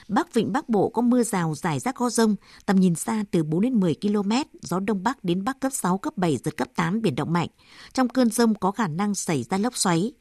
Bắc 0.08 0.34
Vịnh 0.34 0.52
Bắc 0.52 0.68
Bộ 0.68 0.88
có 0.88 1.02
mưa 1.02 1.22
rào 1.22 1.54
rải 1.54 1.78
rác 1.78 1.94
có 1.94 2.10
rông, 2.10 2.36
tầm 2.66 2.76
nhìn 2.76 2.94
xa 2.94 3.24
từ 3.30 3.42
4 3.42 3.60
đến 3.60 3.80
10 3.80 3.94
km, 4.02 4.32
gió 4.62 4.80
Đông 4.80 5.02
Bắc 5.02 5.24
đến 5.24 5.44
Bắc 5.44 5.60
cấp 5.60 5.72
6, 5.72 5.98
cấp 5.98 6.16
7, 6.16 6.36
giật 6.36 6.56
cấp 6.56 6.68
8, 6.76 7.02
biển 7.02 7.14
động 7.14 7.32
mạnh. 7.32 7.48
Trong 7.92 8.08
cơn 8.08 8.30
rông 8.30 8.54
có 8.54 8.70
khả 8.70 8.88
năng 8.88 9.14
xảy 9.14 9.42
ra 9.42 9.58
lốc 9.58 9.76
xoáy. 9.76 10.12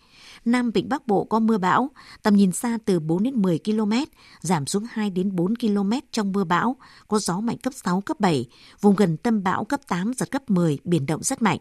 Nam 0.46 0.72
Vịnh 0.72 0.90
Bắc 0.90 1.08
Bộ 1.08 1.24
có 1.24 1.40
mưa 1.40 1.58
bão, 1.58 1.90
tầm 2.24 2.36
nhìn 2.36 2.52
xa 2.52 2.78
từ 2.86 3.00
4 3.00 3.24
đến 3.24 3.42
10 3.42 3.60
km, 3.66 3.94
giảm 4.42 4.66
xuống 4.66 4.84
2 4.92 5.10
đến 5.10 5.36
4 5.36 5.56
km 5.56 5.92
trong 6.12 6.32
mưa 6.32 6.44
bão, 6.44 6.76
có 7.08 7.20
gió 7.20 7.40
mạnh 7.40 7.58
cấp 7.58 7.74
6, 7.74 8.02
cấp 8.02 8.20
7, 8.20 8.46
vùng 8.82 8.96
gần 8.96 9.18
tâm 9.18 9.44
bão 9.44 9.66
cấp 9.66 9.80
8, 9.88 10.14
giật 10.14 10.32
cấp 10.32 10.50
10, 10.50 10.80
biển 10.84 11.06
động 11.06 11.24
rất 11.24 11.42
mạnh. 11.42 11.60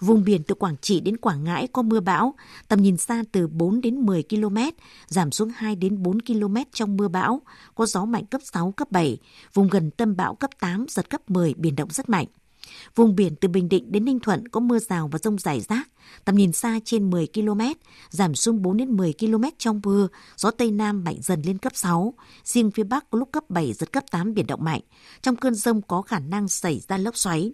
Vùng 0.00 0.24
biển 0.24 0.42
từ 0.42 0.54
Quảng 0.54 0.76
Trị 0.80 1.00
đến 1.00 1.16
Quảng 1.16 1.44
Ngãi 1.44 1.68
có 1.72 1.82
mưa 1.82 2.00
bão, 2.00 2.34
tầm 2.68 2.82
nhìn 2.82 2.96
xa 2.96 3.22
từ 3.32 3.48
4 3.48 3.80
đến 3.80 4.06
10 4.06 4.22
km, 4.22 4.56
giảm 5.06 5.30
xuống 5.30 5.50
2 5.56 5.76
đến 5.76 6.02
4 6.02 6.20
km 6.20 6.56
trong 6.72 6.96
mưa 6.96 7.08
bão, 7.08 7.42
có 7.74 7.86
gió 7.86 8.04
mạnh 8.04 8.26
cấp 8.26 8.40
6, 8.44 8.72
cấp 8.72 8.90
7, 8.90 9.18
vùng 9.54 9.68
gần 9.68 9.90
tâm 9.90 10.16
bão 10.16 10.34
cấp 10.34 10.50
8, 10.60 10.86
giật 10.88 11.10
cấp 11.10 11.30
10, 11.30 11.54
biển 11.54 11.76
động 11.76 11.88
rất 11.90 12.08
mạnh. 12.08 12.26
Vùng 12.94 13.16
biển 13.16 13.36
từ 13.36 13.48
Bình 13.48 13.68
Định 13.68 13.92
đến 13.92 14.04
Ninh 14.04 14.20
Thuận 14.20 14.48
có 14.48 14.60
mưa 14.60 14.78
rào 14.78 15.08
và 15.08 15.18
rông 15.18 15.38
rải 15.38 15.60
rác, 15.60 15.88
tầm 16.24 16.34
nhìn 16.34 16.52
xa 16.52 16.78
trên 16.84 17.10
10 17.10 17.26
km, 17.34 17.60
giảm 18.10 18.34
xuống 18.34 18.62
4 18.62 18.76
đến 18.76 18.96
10 18.96 19.14
km 19.18 19.44
trong 19.58 19.80
mưa, 19.84 20.08
gió 20.36 20.50
Tây 20.50 20.70
Nam 20.70 21.04
mạnh 21.04 21.16
dần 21.22 21.42
lên 21.42 21.58
cấp 21.58 21.72
6, 21.76 22.14
riêng 22.44 22.70
phía 22.70 22.84
Bắc 22.84 23.10
có 23.10 23.18
lúc 23.18 23.28
cấp 23.32 23.44
7, 23.48 23.72
giật 23.72 23.92
cấp 23.92 24.04
8 24.10 24.34
biển 24.34 24.46
động 24.46 24.64
mạnh. 24.64 24.80
Trong 25.22 25.36
cơn 25.36 25.54
rông 25.54 25.82
có 25.82 26.02
khả 26.02 26.18
năng 26.18 26.48
xảy 26.48 26.80
ra 26.88 26.98
lốc 26.98 27.16
xoáy. 27.16 27.52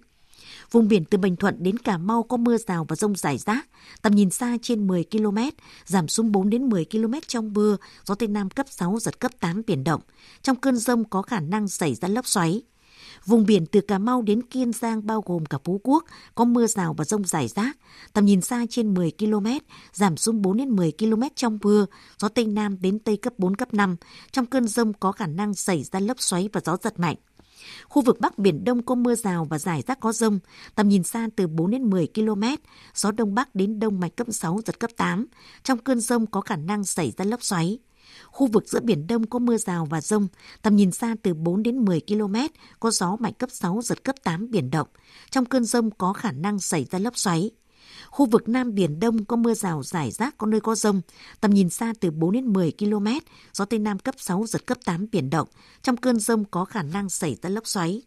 Vùng 0.70 0.88
biển 0.88 1.04
từ 1.04 1.18
Bình 1.18 1.36
Thuận 1.36 1.62
đến 1.62 1.78
Cà 1.78 1.98
Mau 1.98 2.22
có 2.22 2.36
mưa 2.36 2.56
rào 2.58 2.86
và 2.88 2.96
rông 2.96 3.16
rải 3.16 3.38
rác, 3.38 3.68
tầm 4.02 4.14
nhìn 4.14 4.30
xa 4.30 4.56
trên 4.62 4.86
10 4.86 5.04
km, 5.10 5.38
giảm 5.84 6.08
xuống 6.08 6.32
4 6.32 6.50
đến 6.50 6.68
10 6.68 6.84
km 6.84 7.14
trong 7.26 7.52
mưa, 7.52 7.76
gió 8.04 8.14
Tây 8.14 8.28
Nam 8.28 8.50
cấp 8.50 8.66
6, 8.70 8.98
giật 9.00 9.20
cấp 9.20 9.32
8 9.40 9.62
biển 9.66 9.84
động. 9.84 10.00
Trong 10.42 10.56
cơn 10.56 10.76
rông 10.76 11.04
có 11.04 11.22
khả 11.22 11.40
năng 11.40 11.68
xảy 11.68 11.94
ra 11.94 12.08
lốc 12.08 12.26
xoáy. 12.26 12.62
Vùng 13.26 13.46
biển 13.46 13.66
từ 13.66 13.80
Cà 13.80 13.98
Mau 13.98 14.22
đến 14.22 14.42
Kiên 14.42 14.72
Giang 14.72 15.06
bao 15.06 15.22
gồm 15.26 15.46
cả 15.46 15.58
Phú 15.64 15.80
Quốc 15.84 16.04
có 16.34 16.44
mưa 16.44 16.66
rào 16.66 16.94
và 16.94 17.04
rông 17.04 17.24
rải 17.24 17.48
rác, 17.48 17.76
tầm 18.12 18.24
nhìn 18.24 18.40
xa 18.40 18.66
trên 18.70 18.94
10 18.94 19.12
km, 19.18 19.46
giảm 19.92 20.16
xuống 20.16 20.42
4 20.42 20.56
đến 20.56 20.76
10 20.76 20.92
km 20.98 21.22
trong 21.34 21.58
mưa, 21.62 21.86
gió 22.18 22.28
Tây 22.28 22.46
Nam 22.46 22.76
đến 22.80 22.98
Tây 22.98 23.16
cấp 23.16 23.32
4, 23.38 23.56
cấp 23.56 23.74
5. 23.74 23.96
Trong 24.32 24.46
cơn 24.46 24.68
rông 24.68 24.92
có 24.92 25.12
khả 25.12 25.26
năng 25.26 25.54
xảy 25.54 25.82
ra 25.82 26.00
lốc 26.00 26.20
xoáy 26.20 26.48
và 26.52 26.60
gió 26.64 26.76
giật 26.82 27.00
mạnh. 27.00 27.16
Khu 27.88 28.02
vực 28.02 28.20
Bắc 28.20 28.38
Biển 28.38 28.64
Đông 28.64 28.82
có 28.82 28.94
mưa 28.94 29.14
rào 29.14 29.44
và 29.44 29.58
rải 29.58 29.82
rác 29.86 30.00
có 30.00 30.12
rông, 30.12 30.38
tầm 30.74 30.88
nhìn 30.88 31.02
xa 31.02 31.28
từ 31.36 31.46
4 31.46 31.70
đến 31.70 31.90
10 31.90 32.08
km, 32.14 32.42
gió 32.94 33.10
Đông 33.10 33.34
Bắc 33.34 33.54
đến 33.54 33.78
Đông 33.78 34.00
mạnh 34.00 34.10
cấp 34.16 34.26
6, 34.30 34.60
giật 34.66 34.80
cấp 34.80 34.90
8. 34.96 35.26
Trong 35.62 35.78
cơn 35.78 36.00
rông 36.00 36.26
có 36.26 36.40
khả 36.40 36.56
năng 36.56 36.84
xảy 36.84 37.12
ra 37.18 37.24
lốc 37.24 37.42
xoáy. 37.42 37.78
Khu 38.26 38.46
vực 38.46 38.68
giữa 38.68 38.80
Biển 38.80 39.06
Đông 39.06 39.26
có 39.26 39.38
mưa 39.38 39.56
rào 39.56 39.84
và 39.84 40.00
rông, 40.00 40.28
tầm 40.62 40.76
nhìn 40.76 40.92
xa 40.92 41.14
từ 41.22 41.34
4 41.34 41.62
đến 41.62 41.84
10 41.84 42.00
km, 42.08 42.34
có 42.80 42.90
gió 42.90 43.16
mạnh 43.20 43.32
cấp 43.32 43.50
6, 43.52 43.80
giật 43.82 44.04
cấp 44.04 44.16
8 44.24 44.50
biển 44.50 44.70
động. 44.70 44.88
Trong 45.30 45.44
cơn 45.44 45.64
rông 45.64 45.90
có 45.90 46.12
khả 46.12 46.32
năng 46.32 46.58
xảy 46.58 46.86
ra 46.90 46.98
lốc 46.98 47.18
xoáy. 47.18 47.50
Khu 48.12 48.26
vực 48.26 48.48
Nam 48.48 48.74
Biển 48.74 49.00
Đông 49.00 49.24
có 49.24 49.36
mưa 49.36 49.54
rào 49.54 49.82
rải 49.82 50.10
rác 50.10 50.38
có 50.38 50.46
nơi 50.46 50.60
có 50.60 50.74
rông, 50.74 51.00
tầm 51.40 51.50
nhìn 51.50 51.70
xa 51.70 51.92
từ 52.00 52.10
4 52.10 52.32
đến 52.32 52.52
10 52.52 52.72
km, 52.78 53.06
gió 53.52 53.64
Tây 53.64 53.78
Nam 53.78 53.98
cấp 53.98 54.14
6, 54.18 54.44
giật 54.46 54.66
cấp 54.66 54.78
8 54.84 55.06
biển 55.12 55.30
động. 55.30 55.48
Trong 55.82 55.96
cơn 55.96 56.18
rông 56.18 56.44
có 56.44 56.64
khả 56.64 56.82
năng 56.82 57.08
xảy 57.08 57.36
ra 57.42 57.50
lốc 57.50 57.66
xoáy. 57.66 58.02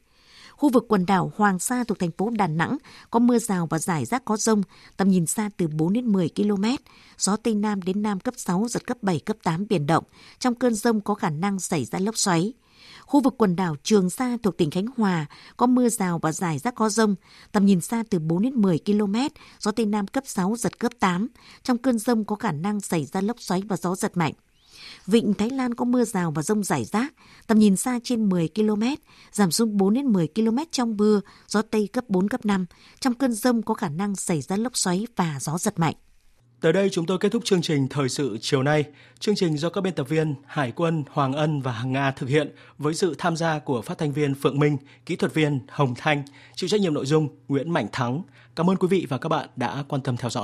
Khu 0.52 0.70
vực 0.70 0.86
quần 0.90 1.06
đảo 1.06 1.32
Hoàng 1.36 1.60
Sa 1.60 1.84
thuộc 1.84 2.00
thành 2.00 2.12
phố 2.12 2.30
Đà 2.30 2.48
Nẵng 2.48 2.78
có 3.10 3.20
mưa 3.20 3.40
rào 3.40 3.68
và 3.70 3.80
rải 3.80 4.06
rác 4.06 4.26
có 4.26 4.38
rông, 4.38 4.62
tầm 4.98 5.10
nhìn 5.10 5.26
xa 5.26 5.50
từ 5.58 5.68
4 5.68 5.94
đến 5.94 6.06
10 6.06 6.30
km, 6.36 6.66
gió 7.18 7.36
Tây 7.36 7.56
Nam 7.56 7.82
đến 7.82 8.02
Nam 8.02 8.20
cấp 8.20 8.34
6, 8.38 8.66
giật 8.70 8.88
cấp 8.88 8.98
7, 9.02 9.20
cấp 9.20 9.38
8 9.44 9.68
biển 9.70 9.88
động. 9.88 10.04
Trong 10.40 10.56
cơn 10.56 10.74
rông 10.74 11.02
có 11.02 11.16
khả 11.16 11.30
năng 11.30 11.60
xảy 11.60 11.86
ra 11.86 12.00
lốc 12.00 12.18
xoáy. 12.18 12.54
Khu 13.06 13.22
vực 13.22 13.36
quần 13.38 13.56
đảo 13.56 13.76
Trường 13.84 14.10
Sa 14.10 14.38
thuộc 14.44 14.58
tỉnh 14.58 14.72
Khánh 14.72 14.86
Hòa 14.98 15.26
có 15.58 15.66
mưa 15.66 15.90
rào 15.90 16.20
và 16.20 16.32
rải 16.32 16.60
rác 16.60 16.76
có 16.76 16.90
rông, 16.90 17.16
tầm 17.52 17.66
nhìn 17.66 17.82
xa 17.82 18.04
từ 18.10 18.20
4 18.20 18.42
đến 18.42 18.62
10 18.62 18.80
km, 18.86 19.16
gió 19.60 19.72
Tây 19.72 19.86
Nam 19.86 20.08
cấp 20.08 20.24
6, 20.28 20.56
giật 20.58 20.80
cấp 20.80 20.92
8. 21.00 21.28
Trong 21.64 21.78
cơn 21.78 22.00
rông 22.00 22.26
có 22.26 22.36
khả 22.36 22.52
năng 22.52 22.82
xảy 22.82 23.06
ra 23.06 23.22
lốc 23.22 23.42
xoáy 23.42 23.62
và 23.68 23.78
gió 23.78 23.96
giật 23.96 24.18
mạnh. 24.18 24.34
Vịnh 25.08 25.34
Thái 25.34 25.50
Lan 25.50 25.74
có 25.74 25.86
mưa 25.86 26.06
rào 26.06 26.32
và 26.32 26.42
rông 26.42 26.64
rải 26.64 26.86
rác, 26.86 27.14
tầm 27.48 27.60
nhìn 27.60 27.76
xa 27.76 28.00
trên 28.04 28.30
10 28.30 28.50
km, 28.56 28.84
giảm 29.32 29.52
xuống 29.52 29.78
4 29.78 29.94
đến 29.94 30.06
10 30.06 30.28
km 30.36 30.58
trong 30.72 30.98
mưa, 30.98 31.22
gió 31.48 31.62
Tây 31.62 31.90
cấp 31.94 32.04
4, 32.08 32.30
cấp 32.30 32.46
5. 32.46 32.66
Trong 33.00 33.14
cơn 33.14 33.34
rông 33.34 33.62
có 33.62 33.74
khả 33.74 33.90
năng 33.90 34.16
xảy 34.16 34.42
ra 34.42 34.56
lốc 34.56 34.78
xoáy 34.78 35.08
và 35.16 35.38
gió 35.42 35.58
giật 35.58 35.80
mạnh. 35.80 35.96
Tới 36.66 36.74
đây 36.74 36.90
chúng 36.90 37.06
tôi 37.06 37.18
kết 37.18 37.32
thúc 37.32 37.46
chương 37.46 37.62
trình 37.62 37.88
Thời 37.88 38.10
sự 38.10 38.38
chiều 38.42 38.64
nay. 38.64 38.84
Chương 39.20 39.36
trình 39.36 39.58
do 39.58 39.70
các 39.70 39.82
biên 39.82 39.94
tập 39.94 40.10
viên 40.10 40.36
Hải 40.46 40.72
quân, 40.72 41.04
Hoàng 41.12 41.34
Ân 41.34 41.62
và 41.62 41.72
Hằng 41.72 41.92
Nga 41.92 42.12
thực 42.12 42.30
hiện 42.30 42.56
với 42.78 42.94
sự 42.94 43.16
tham 43.18 43.36
gia 43.36 43.60
của 43.60 43.82
phát 43.82 43.98
thanh 43.98 44.12
viên 44.12 44.36
Phượng 44.36 44.60
Minh, 44.60 44.78
kỹ 45.06 45.16
thuật 45.16 45.34
viên 45.34 45.60
Hồng 45.70 45.94
Thanh, 45.98 46.24
chịu 46.56 46.68
trách 46.68 46.82
nhiệm 46.82 46.94
nội 46.94 47.06
dung 47.06 47.28
Nguyễn 47.48 47.72
Mạnh 47.72 47.88
Thắng. 47.92 48.22
Cảm 48.56 48.70
ơn 48.70 48.78
quý 48.78 48.88
vị 48.88 49.06
và 49.10 49.18
các 49.18 49.30
bạn 49.30 49.50
đã 49.56 49.84
quan 49.88 50.02
tâm 50.02 50.18
theo 50.18 50.30
dõi. 50.30 50.44